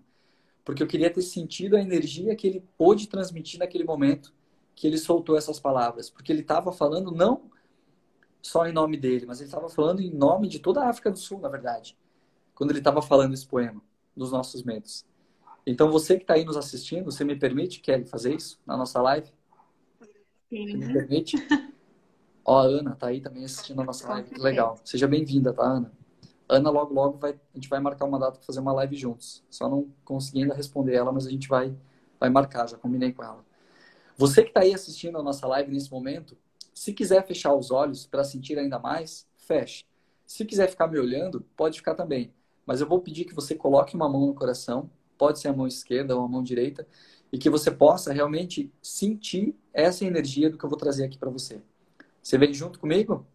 porque 0.65 0.83
eu 0.83 0.87
queria 0.87 1.11
ter 1.11 1.23
sentido 1.23 1.77
a 1.77 1.81
energia 1.81 2.35
que 2.35 2.47
ele 2.47 2.65
pôde 2.79 3.09
transmitir 3.09 3.59
naquele 3.59 3.85
momento 3.85 4.33
que 4.75 4.87
ele 4.87 4.97
soltou 4.97 5.37
essas 5.37 5.61
palavras, 5.61 6.09
porque 6.09 6.33
ele 6.33 6.41
estava 6.41 6.73
falando 6.73 7.13
não 7.13 7.51
só 8.41 8.67
em 8.67 8.73
nome 8.73 8.97
dele, 8.97 9.27
mas 9.27 9.39
ele 9.39 9.49
estava 9.49 9.69
falando 9.69 10.01
em 10.01 10.11
nome 10.11 10.49
de 10.49 10.59
toda 10.59 10.83
a 10.83 10.89
África 10.89 11.11
do 11.11 11.19
Sul, 11.19 11.39
na 11.39 11.49
verdade, 11.49 11.97
quando 12.55 12.71
ele 12.71 12.81
estava 12.81 13.03
falando 13.03 13.35
esse 13.35 13.47
poema 13.47 13.83
dos 14.17 14.33
nossos 14.33 14.63
medos. 14.63 15.05
Então 15.67 15.91
você 15.91 16.17
que 16.17 16.23
está 16.23 16.35
aí 16.35 16.45
nos 16.45 16.57
assistindo, 16.57 17.05
você 17.05 17.23
me 17.23 17.37
permite, 17.37 17.81
Kelly, 17.81 18.05
fazer 18.05 18.35
isso 18.35 18.59
na 18.67 18.77
nossa 18.77 19.01
live? 19.01 19.31
Sim. 20.53 20.77
Me 20.77 20.93
permite? 20.93 21.37
Ó, 22.45 22.59
a 22.59 22.65
Ana 22.65 22.95
tá 22.95 23.07
aí 23.07 23.23
também 23.23 23.43
assistindo 23.43 23.81
a 23.81 23.85
nossa 23.85 24.07
live. 24.07 24.29
Que 24.29 24.39
legal. 24.39 24.79
Seja 24.85 25.09
bem-vinda, 25.09 25.51
tá, 25.51 25.63
Ana? 25.63 25.91
Ana, 26.47 26.69
logo, 26.69 26.93
logo 26.93 27.17
vai, 27.17 27.31
a 27.31 27.57
gente 27.57 27.71
vai 27.71 27.81
marcar 27.81 28.05
uma 28.05 28.19
data 28.19 28.33
para 28.33 28.45
fazer 28.45 28.61
uma 28.61 28.75
live 28.75 28.95
juntos. 28.95 29.43
Só 29.49 29.67
não 29.67 29.89
consegui 30.05 30.43
ainda 30.43 30.55
responder 30.55 30.93
ela, 30.93 31.11
mas 31.11 31.27
a 31.27 31.31
gente 31.31 31.49
vai, 31.49 31.75
vai 32.21 32.29
marcar, 32.29 32.69
já 32.69 32.77
combinei 32.77 33.15
com 33.15 33.25
ela. 33.25 33.43
Você 34.19 34.43
que 34.43 34.51
está 34.51 34.61
aí 34.61 34.75
assistindo 34.75 35.17
a 35.17 35.23
nossa 35.23 35.47
live 35.47 35.73
nesse 35.73 35.91
momento, 35.91 36.37
se 36.75 36.93
quiser 36.93 37.27
fechar 37.27 37.55
os 37.55 37.71
olhos 37.71 38.05
para 38.05 38.23
sentir 38.23 38.59
ainda 38.59 38.79
mais, 38.79 39.27
feche. 39.39 39.87
Se 40.27 40.45
quiser 40.45 40.69
ficar 40.69 40.87
me 40.87 40.99
olhando, 40.99 41.41
pode 41.57 41.79
ficar 41.79 41.95
também. 41.95 42.31
Mas 42.67 42.83
eu 42.83 42.87
vou 42.87 43.01
pedir 43.01 43.25
que 43.25 43.35
você 43.35 43.55
coloque 43.55 43.97
uma 43.97 44.07
mão 44.07 44.27
no 44.27 44.35
coração, 44.35 44.91
pode 45.17 45.41
ser 45.41 45.49
a 45.49 45.53
mão 45.55 45.67
esquerda 45.67 46.15
ou 46.15 46.23
a 46.23 46.29
mão 46.29 46.43
direita, 46.43 46.87
e 47.33 47.39
que 47.39 47.49
você 47.49 47.71
possa 47.71 48.13
realmente 48.13 48.71
sentir 48.83 49.57
essa 49.73 50.05
energia 50.05 50.51
do 50.51 50.59
que 50.59 50.65
eu 50.65 50.69
vou 50.69 50.79
trazer 50.79 51.05
aqui 51.05 51.17
para 51.17 51.31
você. 51.31 51.63
Você 52.23 52.37
vem 52.37 52.53
junto 52.53 52.79
comigo? 52.79 53.27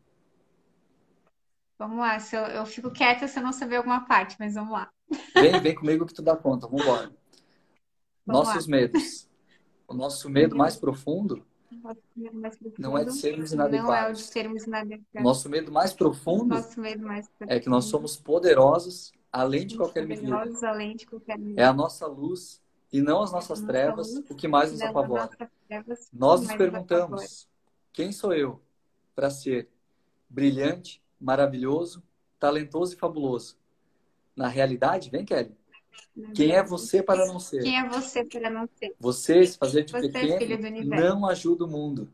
Vamos 1.79 1.97
lá, 1.97 2.19
se 2.19 2.35
eu, 2.35 2.41
eu 2.43 2.65
fico 2.65 2.91
quieta 2.91 3.27
se 3.27 3.39
eu 3.39 3.43
não 3.43 3.51
saber 3.51 3.77
alguma 3.77 4.05
parte, 4.05 4.35
mas 4.39 4.53
vamos 4.53 4.71
lá. 4.71 4.91
Vem, 5.33 5.59
vem 5.59 5.75
comigo 5.75 6.05
que 6.05 6.13
tu 6.13 6.21
dá 6.21 6.35
conta, 6.35 6.67
vamos 6.67 6.83
embora. 6.83 7.11
Nossos 8.25 8.67
lá. 8.67 8.77
medos. 8.77 9.27
O 9.87 9.93
nosso 9.93 10.29
medo 10.29 10.55
mais 10.55 10.75
profundo 10.75 11.45
não 12.77 12.97
é 12.97 13.05
de 13.05 13.13
sermos 13.13 13.51
inadequados. 13.51 13.87
Não 13.87 13.95
é 13.95 14.09
o 14.09 14.13
de 14.13 14.21
sermos 14.21 14.63
inadequados. 14.63 15.23
Nosso 15.23 15.49
medo 15.49 15.71
mais 15.71 15.93
profundo, 15.93 16.55
Nosso 16.55 16.79
medo 16.79 17.03
mais 17.03 17.27
profundo 17.29 17.51
é 17.51 17.59
que 17.59 17.69
nós 17.69 17.85
somos 17.85 18.17
poderosos 18.17 19.11
além 19.31 19.65
de 19.65 19.77
qualquer 19.77 20.05
medida. 20.05 20.43
Além 20.63 20.95
de 20.95 21.05
qualquer 21.05 21.37
medida. 21.37 21.61
É 21.61 21.65
a 21.65 21.73
nossa 21.73 22.05
luz 22.05 22.61
e 22.91 23.01
não 23.01 23.21
as 23.21 23.31
nossas 23.31 23.59
nossa 23.59 23.71
trevas 23.71 24.15
o 24.29 24.35
que 24.35 24.47
mais 24.47 24.71
nos 24.71 24.81
apavora. 24.81 25.29
Nós 26.13 26.41
nos 26.41 26.53
perguntamos: 26.53 27.47
quem 27.91 28.11
sou 28.11 28.33
eu 28.33 28.61
para 29.15 29.29
ser 29.29 29.69
brilhante, 30.29 31.01
maravilhoso, 31.19 32.03
talentoso 32.39 32.93
e 32.93 32.97
fabuloso? 32.97 33.57
Na 34.35 34.47
realidade, 34.47 35.09
vem, 35.09 35.25
Kelly, 35.25 35.55
quem 36.35 36.51
é 36.51 36.63
você 36.63 37.01
para 37.01 37.25
não 37.25 37.39
ser? 37.39 37.63
Quem 37.63 37.77
é 37.77 37.89
você 37.89 38.23
para 38.23 38.49
não 38.49 38.69
ser? 38.77 38.95
Você, 38.99 39.45
se 39.45 39.57
fazer 39.57 39.83
de 39.83 39.93
você 39.93 40.07
é 40.07 40.37
pequeno, 40.37 40.85
não 40.85 41.25
ajuda 41.25 41.65
o 41.65 41.67
mundo. 41.67 42.09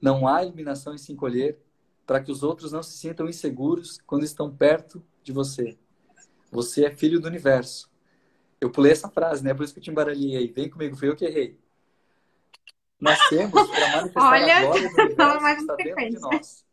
Não 0.00 0.28
há 0.28 0.44
iluminação 0.44 0.94
em 0.94 0.98
se 0.98 1.12
encolher 1.12 1.58
para 2.06 2.20
que 2.20 2.30
os 2.30 2.42
outros 2.42 2.72
não 2.72 2.82
se 2.82 2.96
sintam 2.96 3.28
inseguros 3.28 3.98
quando 4.06 4.24
estão 4.24 4.54
perto 4.54 5.02
de 5.22 5.32
você. 5.32 5.76
Você 6.50 6.84
é 6.84 6.94
filho 6.94 7.18
do 7.20 7.26
universo. 7.26 7.90
Eu 8.64 8.70
pulei 8.70 8.92
essa 8.92 9.10
frase, 9.10 9.44
né? 9.44 9.52
Por 9.52 9.62
isso 9.62 9.74
que 9.74 9.78
eu 9.78 9.84
te 9.84 9.90
embaralhei 9.90 10.38
aí. 10.38 10.46
Vem 10.48 10.70
comigo, 10.70 10.96
foi 10.96 11.10
eu 11.10 11.14
que 11.14 11.26
errei. 11.26 11.60
Nascemos 12.98 13.50
para 13.52 13.96
manifestar 13.96 14.30
Olha, 14.30 14.56
a 14.56 14.64
glória 14.64 14.88
do 14.88 15.02
universo 15.02 15.76
que 15.76 15.82
está 15.82 16.08
de 16.08 16.18
nós. 16.18 16.64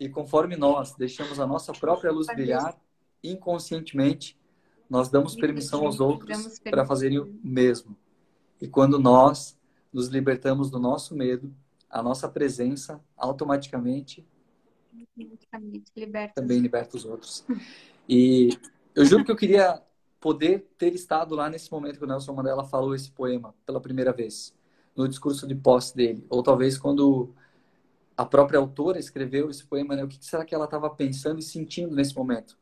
E 0.00 0.08
conforme 0.08 0.56
nós 0.56 0.96
deixamos 0.96 1.38
a 1.38 1.46
nossa 1.46 1.72
própria 1.72 2.10
luz 2.10 2.26
brilhar, 2.26 2.76
inconscientemente, 3.22 4.36
nós 4.90 5.08
damos 5.08 5.36
permissão 5.36 5.86
aos 5.86 6.00
outros 6.00 6.58
para 6.58 6.84
fazerem 6.84 7.20
o 7.20 7.32
mesmo. 7.44 7.96
E 8.60 8.66
quando 8.66 8.98
nós 8.98 9.56
nos 9.92 10.08
libertamos 10.08 10.72
do 10.72 10.80
nosso 10.80 11.14
medo, 11.14 11.54
a 11.88 12.02
nossa 12.02 12.28
presença 12.28 13.00
automaticamente 13.16 14.26
também 16.34 16.58
liberta 16.58 16.96
os 16.96 17.04
outros. 17.04 17.46
E 18.08 18.58
eu 18.92 19.04
juro 19.04 19.24
que 19.24 19.30
eu 19.30 19.36
queria 19.36 19.80
poder 20.20 20.66
ter 20.76 20.94
estado 20.94 21.34
lá 21.34 21.48
nesse 21.48 21.70
momento 21.70 21.98
que 21.98 22.04
o 22.04 22.08
Nelson 22.08 22.32
Mandela 22.32 22.64
falou 22.64 22.94
esse 22.94 23.10
poema 23.10 23.54
pela 23.64 23.80
primeira 23.80 24.12
vez, 24.12 24.54
no 24.96 25.08
discurso 25.08 25.46
de 25.46 25.54
posse 25.54 25.94
dele, 25.94 26.26
ou 26.28 26.42
talvez 26.42 26.76
quando 26.76 27.32
a 28.16 28.24
própria 28.24 28.58
autora 28.58 28.98
escreveu 28.98 29.48
esse 29.48 29.64
poema, 29.64 29.94
né? 29.94 30.02
O 30.02 30.08
que 30.08 30.18
será 30.24 30.44
que 30.44 30.52
ela 30.54 30.64
estava 30.64 30.90
pensando 30.90 31.38
e 31.38 31.42
sentindo 31.42 31.94
nesse 31.94 32.16
momento? 32.16 32.58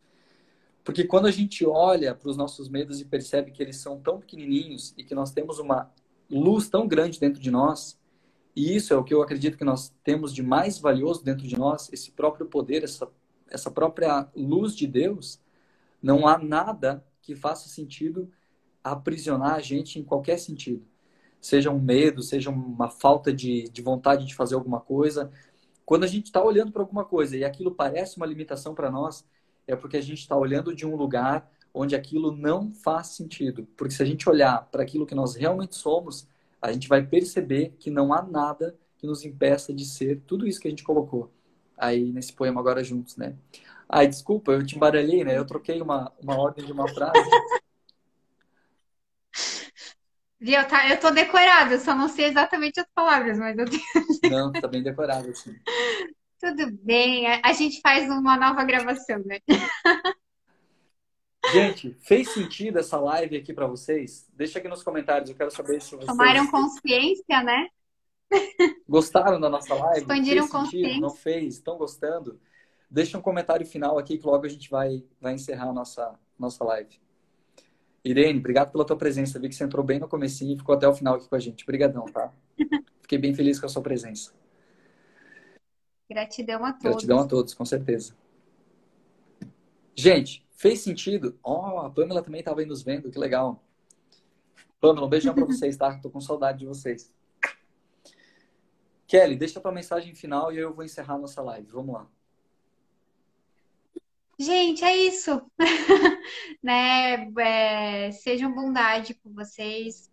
Porque 0.85 1.03
quando 1.03 1.27
a 1.27 1.31
gente 1.31 1.65
olha 1.67 2.15
para 2.15 2.29
os 2.29 2.37
nossos 2.37 2.69
medos 2.69 3.01
e 3.01 3.07
percebe 3.07 3.51
que 3.51 3.63
eles 3.63 3.79
são 3.79 3.99
tão 3.99 4.21
pequenininhos 4.21 4.93
e 4.99 5.03
que 5.03 5.15
nós 5.15 5.33
temos 5.33 5.59
uma 5.59 5.91
luz 6.31 6.69
tão 6.69 6.87
grande 6.87 7.19
dentro 7.19 7.41
de 7.41 7.51
nós, 7.51 7.99
e 8.55 8.77
isso 8.77 8.93
é 8.93 8.97
o 8.97 9.03
que 9.03 9.15
eu 9.15 9.23
acredito 9.23 9.57
que 9.57 9.65
nós 9.65 9.93
temos 10.05 10.33
de 10.33 10.43
mais 10.43 10.79
valioso 10.79 11.25
dentro 11.25 11.47
de 11.47 11.59
nós, 11.59 11.91
esse 11.93 12.11
próprio 12.11 12.47
poder, 12.47 12.85
essa, 12.85 13.09
essa 13.49 13.71
própria 13.71 14.29
luz 14.37 14.77
de 14.77 14.87
Deus, 14.87 15.41
não 16.03 16.29
há 16.29 16.39
nada 16.39 17.03
que 17.27 17.35
faça 17.35 17.69
sentido 17.69 18.31
aprisionar 18.83 19.55
a 19.55 19.61
gente 19.61 19.99
em 19.99 20.05
qualquer 20.05 20.39
sentido. 20.39 20.87
Seja 21.41 21.71
um 21.73 21.81
medo, 21.81 22.23
seja 22.23 22.51
uma 22.51 22.89
falta 22.89 23.33
de, 23.33 23.65
de 23.65 23.83
vontade 23.83 24.25
de 24.25 24.35
fazer 24.35 24.55
alguma 24.55 24.81
coisa. 24.81 25.31
Quando 25.85 26.05
a 26.05 26.07
gente 26.07 26.27
está 26.27 26.43
olhando 26.43 26.71
para 26.71 26.83
alguma 26.83 27.05
coisa 27.05 27.37
e 27.37 27.45
aquilo 27.45 27.73
parece 27.73 28.17
uma 28.17 28.27
limitação 28.27 28.75
para 28.75 28.91
nós, 28.91 29.25
é 29.67 29.75
porque 29.75 29.97
a 29.97 30.01
gente 30.01 30.21
está 30.21 30.37
olhando 30.37 30.75
de 30.75 30.87
um 30.87 30.95
lugar 30.95 31.51
onde 31.75 31.97
aquilo 31.97 32.31
não 32.31 32.71
faz 32.71 33.09
sentido. 33.09 33.67
Porque 33.77 33.95
se 33.95 34.03
a 34.03 34.07
gente 34.07 34.29
olhar 34.29 34.69
para 34.71 34.83
aquilo 34.83 35.05
que 35.05 35.15
nós 35.15 35.35
realmente 35.35 35.75
somos, 35.75 36.29
a 36.63 36.73
gente 36.73 36.89
vai 36.89 37.05
perceber 37.05 37.75
que 37.79 37.91
não 37.91 38.15
há 38.15 38.23
nada 38.23 38.77
que 38.97 39.07
nos 39.07 39.25
impeça 39.25 39.75
de 39.75 39.85
ser 39.85 40.23
tudo 40.27 40.47
isso 40.47 40.61
que 40.61 40.69
a 40.69 40.71
gente 40.71 40.85
colocou 40.85 41.31
aí 41.77 42.13
nesse 42.13 42.33
poema 42.33 42.61
agora 42.61 42.83
juntos, 42.83 43.17
né? 43.17 43.37
Ai, 43.89 44.09
desculpa, 44.09 44.53
eu 44.53 44.67
te 44.67 44.77
embaralhei, 44.77 45.25
né? 45.25 45.39
Eu 45.39 45.47
troquei 45.47 45.81
uma, 45.81 46.13
uma 46.21 46.37
ordem 46.37 46.65
de 46.65 46.73
uma 46.73 46.89
frase. 46.89 47.31
Viu? 50.41 50.67
Tá, 50.69 50.89
eu 50.91 51.01
tô 51.01 51.11
decorada, 51.11 51.75
eu 51.75 51.81
só 51.81 51.95
não 51.95 52.09
sei 52.09 52.27
exatamente 52.27 52.79
as 52.81 52.87
palavras, 52.95 53.39
mas 53.39 53.57
eu 53.57 53.65
tenho. 53.65 53.83
Não, 54.31 54.53
tá 54.53 54.69
bem 54.69 54.83
decorada, 54.83 55.33
sim. 55.35 55.55
Tudo 56.39 56.71
bem, 56.83 57.27
a 57.27 57.53
gente 57.53 57.81
faz 57.81 58.09
uma 58.11 58.37
nova 58.37 58.63
gravação, 58.65 59.23
né? 59.25 59.39
Gente, 61.53 61.97
fez 62.03 62.29
sentido 62.31 62.79
essa 62.79 62.99
live 62.99 63.37
aqui 63.37 63.55
para 63.55 63.67
vocês? 63.67 64.29
Deixa 64.35 64.59
aqui 64.59 64.69
nos 64.69 64.83
comentários, 64.83 65.31
eu 65.31 65.37
quero 65.37 65.51
saber 65.51 65.81
se 65.81 65.93
vocês. 65.93 66.07
Tomaram 66.07 66.51
consciência, 66.51 67.43
né? 67.43 67.69
Gostaram 68.89 69.41
da 69.41 69.49
nossa 69.49 69.75
live? 69.75 70.01
Expandiram 70.01 70.49
consciência. 70.49 71.01
Não 71.01 71.11
fez? 71.11 71.55
Estão 71.55 71.79
gostando? 71.79 72.41
Deixa 72.91 73.19
um 73.19 73.23
comentário 73.23 73.67
final 73.67 73.99
aqui 73.99 74.17
que 74.17 74.27
logo 74.27 74.47
a 74.47 74.49
gente 74.49 74.71
vai, 74.71 75.05
vai 75.21 75.35
encerrar 75.35 75.71
a 75.71 75.73
nossa, 75.73 76.19
nossa 76.39 76.65
live. 76.65 77.01
Irene, 78.05 78.39
obrigado 78.39 78.71
pela 78.71 78.85
tua 78.85 78.97
presença. 78.97 79.39
Vi 79.39 79.49
que 79.49 79.55
você 79.55 79.65
entrou 79.65 79.85
bem 79.85 79.99
no 79.99 80.09
comecinho 80.09 80.55
e 80.55 80.57
ficou 80.57 80.75
até 80.75 80.87
o 80.87 80.95
final 80.95 81.17
aqui 81.17 81.29
com 81.29 81.35
a 81.35 81.41
gente. 81.41 81.65
Obrigadão, 81.65 82.05
tá? 82.05 82.33
Fiquei 83.03 83.19
bem 83.19 83.35
feliz 83.35 83.59
com 83.59 83.67
a 83.67 83.69
sua 83.69 83.83
presença. 83.83 84.33
Gratidão 86.09 86.65
a 86.65 86.73
todos. 86.73 86.83
Gratidão 86.83 87.19
a 87.19 87.27
todos, 87.27 87.53
com 87.53 87.65
certeza. 87.65 88.15
Gente, 89.95 90.47
fez 90.53 90.81
sentido? 90.81 91.37
Ó, 91.43 91.75
oh, 91.75 91.87
a 91.87 91.91
Pamela 91.91 92.23
também 92.23 92.41
estava 92.41 92.61
aí 92.61 92.67
nos 92.67 92.83
vendo, 92.83 93.11
que 93.11 93.19
legal. 93.19 93.61
Pamela, 94.81 95.07
um 95.07 95.11
beijão 95.11 95.35
para 95.35 95.45
vocês, 95.47 95.77
tá? 95.77 95.99
Tô 95.99 96.09
com 96.09 96.21
saudade 96.21 96.61
de 96.61 96.67
vocês. 96.67 97.13
Kelly, 99.09 99.37
deixa 99.37 99.59
a 99.59 99.63
tua 99.63 99.73
mensagem 99.73 100.15
final 100.15 100.53
e 100.53 100.59
eu 100.59 100.73
vou 100.73 100.85
encerrar 100.85 101.15
a 101.15 101.19
nossa 101.19 101.43
live. 101.43 101.69
Vamos 101.73 101.95
lá. 101.95 102.07
Gente, 104.39 104.85
é 104.85 104.97
isso. 104.97 105.43
né? 106.63 107.31
É, 107.39 108.11
sejam 108.13 108.53
bondade 108.53 109.15
com 109.15 109.33
vocês. 109.33 110.11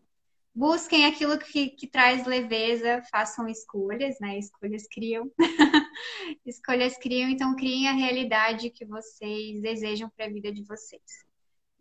Busquem 0.56 1.06
aquilo 1.06 1.38
que, 1.40 1.70
que 1.70 1.88
traz 1.88 2.26
leveza, 2.28 3.02
façam 3.12 3.48
escolhas, 3.48 4.20
né? 4.20 4.38
Escolhas 4.38 4.88
criam. 4.88 5.32
escolhas 6.46 6.98
criam, 6.98 7.30
então 7.30 7.56
criem 7.56 7.88
a 7.90 7.94
realidade 7.94 8.70
que 8.70 8.86
vocês 8.86 9.62
desejam 9.62 10.10
para 10.16 10.26
a 10.26 10.30
vida 10.30 10.52
de 10.52 10.64
vocês. 10.64 11.02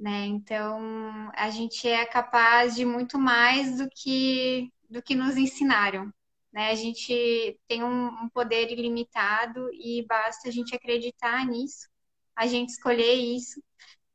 Né? 0.01 0.27
Então, 0.27 1.31
a 1.35 1.51
gente 1.51 1.87
é 1.87 2.05
capaz 2.07 2.75
de 2.75 2.85
muito 2.85 3.19
mais 3.19 3.79
do 3.79 3.89
que, 3.89 4.73
do 4.91 5.03
que 5.03 5.15
nos 5.15 5.37
ensinaram. 5.37 6.13
Né? 6.53 6.71
A 6.71 6.75
gente 6.75 7.59
tem 7.69 7.85
um, 7.85 8.07
um 8.09 8.29
poder 8.31 8.73
ilimitado 8.73 9.71
e 9.73 10.05
basta 10.09 10.49
a 10.49 10.53
gente 10.53 10.75
acreditar 10.75 11.47
nisso, 11.47 11.89
a 12.37 12.47
gente 12.47 12.71
escolher 12.71 13.15
isso 13.15 13.63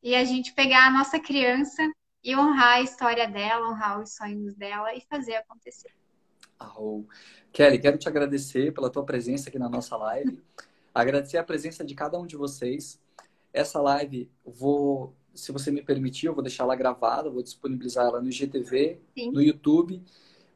e 0.01 0.15
a 0.15 0.23
gente 0.23 0.53
pegar 0.53 0.87
a 0.87 0.91
nossa 0.91 1.19
criança 1.19 1.83
e 2.23 2.35
honrar 2.35 2.77
a 2.77 2.81
história 2.81 3.27
dela, 3.27 3.69
honrar 3.69 4.01
os 4.01 4.15
sonhos 4.15 4.55
dela 4.55 4.93
e 4.93 5.01
fazer 5.01 5.35
acontecer. 5.35 5.91
Oh. 6.77 7.03
Kelly, 7.51 7.79
quero 7.79 7.97
te 7.97 8.07
agradecer 8.07 8.73
pela 8.73 8.89
tua 8.89 9.03
presença 9.03 9.49
aqui 9.49 9.59
na 9.59 9.69
nossa 9.69 9.95
live. 9.95 10.41
Agradecer 10.93 11.37
a 11.37 11.43
presença 11.43 11.85
de 11.85 11.93
cada 11.93 12.19
um 12.19 12.25
de 12.25 12.35
vocês. 12.35 12.99
Essa 13.53 13.79
live, 13.79 14.29
vou, 14.43 15.15
se 15.33 15.51
você 15.51 15.71
me 15.71 15.81
permitir, 15.81 16.27
eu 16.27 16.33
vou 16.33 16.43
deixar 16.43 16.63
ela 16.63 16.75
gravada, 16.75 17.29
vou 17.29 17.43
disponibilizar 17.43 18.05
ela 18.05 18.21
no 18.21 18.29
IGTV, 18.29 18.99
Sim. 19.17 19.31
no 19.31 19.41
YouTube. 19.41 20.03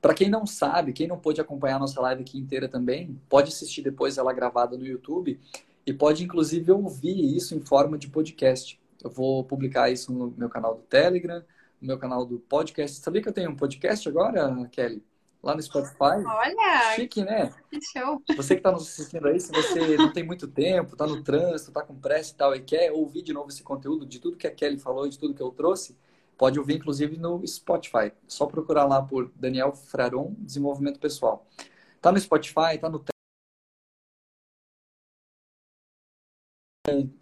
Para 0.02 0.16
quem 0.16 0.30
não 0.30 0.48
sabe, 0.48 0.94
quem 0.94 1.08
não 1.08 1.20
pôde 1.20 1.40
acompanhar 1.40 1.76
a 1.76 1.80
nossa 1.80 2.02
live 2.02 2.24
aqui 2.24 2.40
inteira 2.40 2.68
também, 2.68 3.20
pode 3.30 3.50
assistir 3.50 3.84
depois 3.84 4.18
ela 4.18 4.34
gravada 4.34 4.76
no 4.76 4.86
YouTube 4.86 5.40
e 5.86 5.94
pode 5.94 6.24
inclusive 6.24 6.72
ouvir 6.72 7.36
isso 7.36 7.56
em 7.56 7.62
forma 7.62 7.98
de 7.98 8.08
podcast. 8.08 8.80
Eu 9.04 9.10
vou 9.10 9.44
publicar 9.44 9.90
isso 9.90 10.12
no 10.14 10.34
meu 10.38 10.50
canal 10.50 10.76
do 10.76 10.82
Telegram, 10.84 11.44
no 11.82 11.88
meu 11.88 11.98
canal 11.98 12.26
do 12.26 12.40
podcast. 12.40 13.00
Sabia 13.00 13.22
que 13.22 13.30
eu 13.30 13.34
tenho 13.34 13.50
um 13.50 13.56
podcast 13.56 14.08
agora, 14.08 14.70
Kelly? 14.72 15.04
Lá 15.42 15.56
no 15.56 15.62
Spotify. 15.62 16.24
Olha! 16.24 16.96
Chique, 16.96 17.24
né? 17.24 17.52
Que 17.72 17.80
show! 17.82 18.22
Você 18.36 18.54
que 18.54 18.60
está 18.60 18.72
nos 18.72 18.84
assistindo 18.84 19.28
aí, 19.28 19.40
se 19.40 19.52
você 19.52 19.98
não 19.98 20.14
tem 20.14 20.24
muito 20.24 20.48
tempo, 20.48 20.94
está 20.94 21.08
no 21.08 21.24
trânsito, 21.24 21.72
está 21.72 21.82
com 21.82 21.96
pressa 21.96 22.32
e 22.32 22.36
tal, 22.36 22.56
e 22.56 22.62
quer 22.62 22.92
ouvir 22.92 23.24
de 23.24 23.34
novo 23.34 23.50
esse 23.50 23.64
conteúdo, 23.64 24.06
de 24.06 24.20
tudo 24.20 24.38
que 24.38 24.46
a 24.46 24.52
Kelly 24.52 24.78
falou, 24.78 25.08
de 25.10 25.18
tudo 25.18 25.34
que 25.34 25.42
eu 25.42 25.50
trouxe, 25.50 25.98
pode 26.38 26.60
ouvir 26.60 26.76
inclusive 26.76 27.18
no 27.18 27.46
Spotify. 27.48 28.12
Só 28.28 28.46
procurar 28.46 28.86
lá 28.86 29.02
por 29.02 29.32
Daniel 29.36 29.74
Fraron, 29.74 30.36
Desenvolvimento 30.38 31.00
Pessoal. 31.00 31.48
Tá 32.00 32.12
no 32.12 32.20
Spotify, 32.20 32.78
tá 32.80 32.88
no 32.88 33.00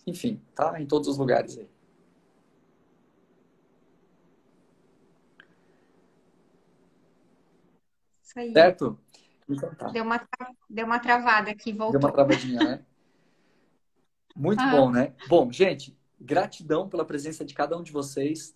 enfim, 0.06 0.42
tá 0.56 0.80
em 0.82 0.86
todos 0.86 1.08
os 1.08 1.18
lugares 1.18 1.58
aí. 1.58 1.68
Isso 8.24 8.40
aí. 8.40 8.54
Certo? 8.54 9.00
Então 9.50 9.74
tá. 9.74 9.88
Deu 9.88 10.04
uma, 10.04 10.28
deu 10.70 10.86
uma 10.86 11.00
travada 11.00 11.50
aqui, 11.50 11.74
voltou. 11.74 12.00
Deu 12.00 12.08
uma 12.08 12.14
travadinha, 12.14 12.60
né? 12.60 12.86
Muito 14.36 14.62
ah. 14.62 14.72
bom, 14.72 14.92
né? 14.92 15.14
Bom, 15.28 15.52
gente, 15.52 15.98
gratidão 16.20 16.88
pela 16.88 17.04
presença 17.04 17.44
de 17.44 17.54
cada 17.54 17.78
um 17.78 17.84
de 17.84 17.92
vocês. 17.92 18.56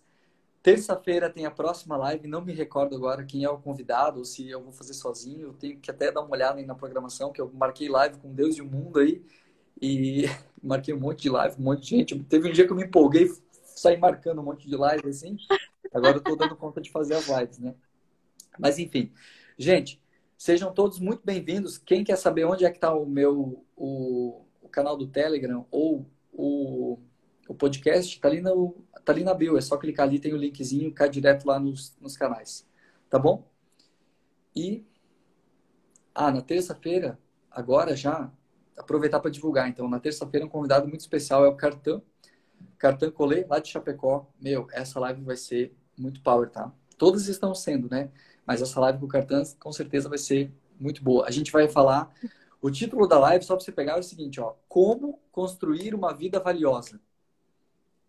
Terça-feira 0.62 1.28
tem 1.28 1.44
a 1.44 1.50
próxima 1.50 1.94
live, 1.96 2.26
não 2.26 2.40
me 2.40 2.54
recordo 2.54 2.96
agora 2.96 3.22
quem 3.22 3.44
é 3.44 3.50
o 3.50 3.58
convidado, 3.58 4.20
ou 4.20 4.24
se 4.24 4.48
eu 4.48 4.62
vou 4.62 4.72
fazer 4.72 4.94
sozinho. 4.94 5.48
Eu 5.48 5.52
tenho 5.52 5.78
que 5.78 5.90
até 5.90 6.10
dar 6.10 6.22
uma 6.22 6.30
olhada 6.30 6.58
aí 6.58 6.64
na 6.64 6.74
programação, 6.74 7.32
que 7.32 7.40
eu 7.40 7.52
marquei 7.52 7.88
live 7.88 8.16
com 8.18 8.32
Deus 8.32 8.56
e 8.56 8.62
o 8.62 8.64
mundo 8.64 8.98
aí. 8.98 9.22
E 9.80 10.24
marquei 10.62 10.94
um 10.94 11.00
monte 11.00 11.22
de 11.22 11.30
live, 11.30 11.56
um 11.60 11.64
monte 11.64 11.82
de 11.82 11.88
gente. 11.90 12.18
Teve 12.24 12.48
um 12.48 12.52
dia 12.52 12.66
que 12.66 12.72
eu 12.72 12.76
me 12.76 12.84
empolguei, 12.84 13.30
saí 13.62 13.96
marcando 13.96 14.40
um 14.40 14.44
monte 14.44 14.68
de 14.68 14.76
live 14.76 15.08
assim. 15.08 15.36
Agora 15.92 16.16
eu 16.16 16.22
tô 16.22 16.34
dando 16.36 16.56
conta 16.56 16.80
de 16.80 16.90
fazer 16.90 17.14
as 17.14 17.28
lives, 17.28 17.58
né? 17.58 17.74
Mas 18.58 18.78
enfim, 18.78 19.12
gente, 19.58 20.00
sejam 20.36 20.72
todos 20.72 20.98
muito 20.98 21.22
bem-vindos. 21.24 21.78
Quem 21.78 22.04
quer 22.04 22.16
saber 22.16 22.44
onde 22.44 22.64
é 22.64 22.70
que 22.70 22.76
está 22.76 22.94
o 22.94 23.06
meu 23.06 23.64
o, 23.76 24.44
o, 24.60 24.68
canal 24.68 24.96
do 24.96 25.06
Telegram 25.06 25.66
ou 25.70 26.06
o, 26.32 26.98
o 27.48 27.54
podcast, 27.54 28.20
tá 28.20 28.28
ali, 28.28 28.40
no, 28.40 28.76
tá 29.04 29.12
ali 29.12 29.24
na 29.24 29.34
bio. 29.34 29.56
É 29.56 29.60
só 29.60 29.76
clicar 29.76 30.06
ali, 30.06 30.18
tem 30.18 30.32
o 30.32 30.36
linkzinho, 30.36 30.92
cai 30.92 31.08
direto 31.08 31.46
lá 31.46 31.58
nos, 31.58 31.96
nos 32.00 32.16
canais. 32.16 32.66
Tá 33.08 33.18
bom? 33.18 33.48
E. 34.54 34.84
Ah, 36.14 36.30
na 36.30 36.40
terça-feira, 36.40 37.18
agora 37.50 37.96
já, 37.96 38.32
aproveitar 38.76 39.20
para 39.20 39.30
divulgar. 39.30 39.68
Então, 39.68 39.88
na 39.88 40.00
terça-feira, 40.00 40.46
um 40.46 40.48
convidado 40.48 40.88
muito 40.88 41.00
especial 41.00 41.44
é 41.44 41.48
o 41.48 41.56
Cartan. 41.56 42.02
Cartan 42.78 43.10
Colê, 43.10 43.46
lá 43.48 43.58
de 43.58 43.68
Chapecó. 43.68 44.26
Meu, 44.40 44.66
essa 44.72 44.98
live 45.00 45.22
vai 45.22 45.36
ser 45.36 45.74
muito 45.96 46.20
power, 46.22 46.50
tá? 46.50 46.72
Todas 46.98 47.28
estão 47.28 47.54
sendo, 47.54 47.88
né? 47.88 48.10
Mas 48.46 48.60
essa 48.60 48.78
live 48.80 48.98
com 48.98 49.06
o 49.06 49.08
Cartan, 49.08 49.42
com 49.58 49.72
certeza, 49.72 50.08
vai 50.08 50.18
ser 50.18 50.52
muito 50.78 51.02
boa. 51.02 51.26
A 51.26 51.30
gente 51.30 51.50
vai 51.50 51.68
falar. 51.68 52.12
O 52.60 52.70
título 52.70 53.06
da 53.06 53.18
live, 53.18 53.44
só 53.44 53.56
para 53.56 53.64
você 53.64 53.72
pegar, 53.72 53.96
é 53.96 54.00
o 54.00 54.02
seguinte: 54.02 54.40
ó, 54.40 54.54
Como 54.68 55.20
construir 55.30 55.94
uma 55.94 56.14
vida 56.14 56.40
valiosa. 56.40 57.00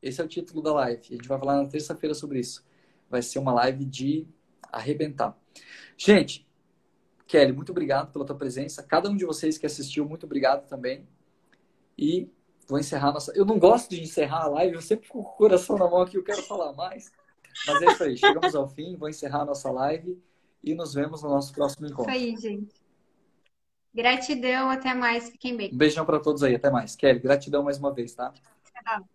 Esse 0.02 0.22
é 0.22 0.24
o 0.24 0.28
título 0.28 0.62
da 0.62 0.74
live. 0.74 1.02
A 1.10 1.16
gente 1.16 1.28
vai 1.28 1.40
falar 1.40 1.62
na 1.62 1.68
terça-feira 1.68 2.14
sobre 2.14 2.40
isso. 2.40 2.64
Vai 3.10 3.22
ser 3.22 3.40
uma 3.40 3.54
live 3.54 3.84
de 3.86 4.28
arrebentar. 4.72 5.38
Gente, 5.98 6.45
Kelly, 7.28 7.52
muito 7.52 7.72
obrigado 7.72 8.12
pela 8.12 8.26
tua 8.26 8.36
presença. 8.36 8.84
Cada 8.84 9.10
um 9.10 9.16
de 9.16 9.26
vocês 9.26 9.58
que 9.58 9.66
assistiu, 9.66 10.06
muito 10.08 10.26
obrigado 10.26 10.68
também. 10.68 11.08
E 11.98 12.30
vou 12.68 12.80
encerrar 12.80 13.12
nossa. 13.12 13.32
Eu 13.36 13.46
não 13.46 13.58
gosto 13.58 13.90
de 13.90 14.02
encerrar 14.02 14.44
a 14.44 14.48
live, 14.48 14.76
eu 14.76 14.82
sempre 14.82 15.08
fico 15.08 15.24
com 15.24 15.30
o 15.30 15.34
coração 15.34 15.78
na 15.78 15.90
mão 15.90 16.02
aqui, 16.02 16.18
eu 16.18 16.24
quero 16.24 16.42
falar 16.44 16.74
mais. 16.74 17.12
Mas 17.68 17.82
é 17.82 17.86
isso 17.86 18.04
aí, 18.04 18.18
chegamos 18.18 18.56
ao 18.56 18.68
fim, 18.68 18.96
vou 18.96 19.10
encerrar 19.10 19.42
a 19.42 19.46
nossa 19.46 19.72
live 19.72 20.22
e 20.64 20.76
nos 20.76 20.94
vemos 20.94 21.24
no 21.24 21.30
nosso 21.30 21.54
próximo 21.54 21.88
encontro. 21.88 22.12
Isso 22.12 22.22
aí, 22.22 22.36
gente. 22.36 22.74
Gratidão, 23.94 24.70
até 24.70 24.94
mais, 24.94 25.30
fiquem 25.30 25.56
bem. 25.56 25.74
Um 25.74 25.78
beijão 25.78 26.06
para 26.06 26.20
todos 26.20 26.44
aí, 26.44 26.54
até 26.54 26.70
mais. 26.70 26.96
Kelly, 26.96 27.20
gratidão 27.20 27.64
mais 27.64 27.78
uma 27.78 27.94
vez, 27.94 28.14
tá? 28.14 28.34
Tchau. 28.84 29.15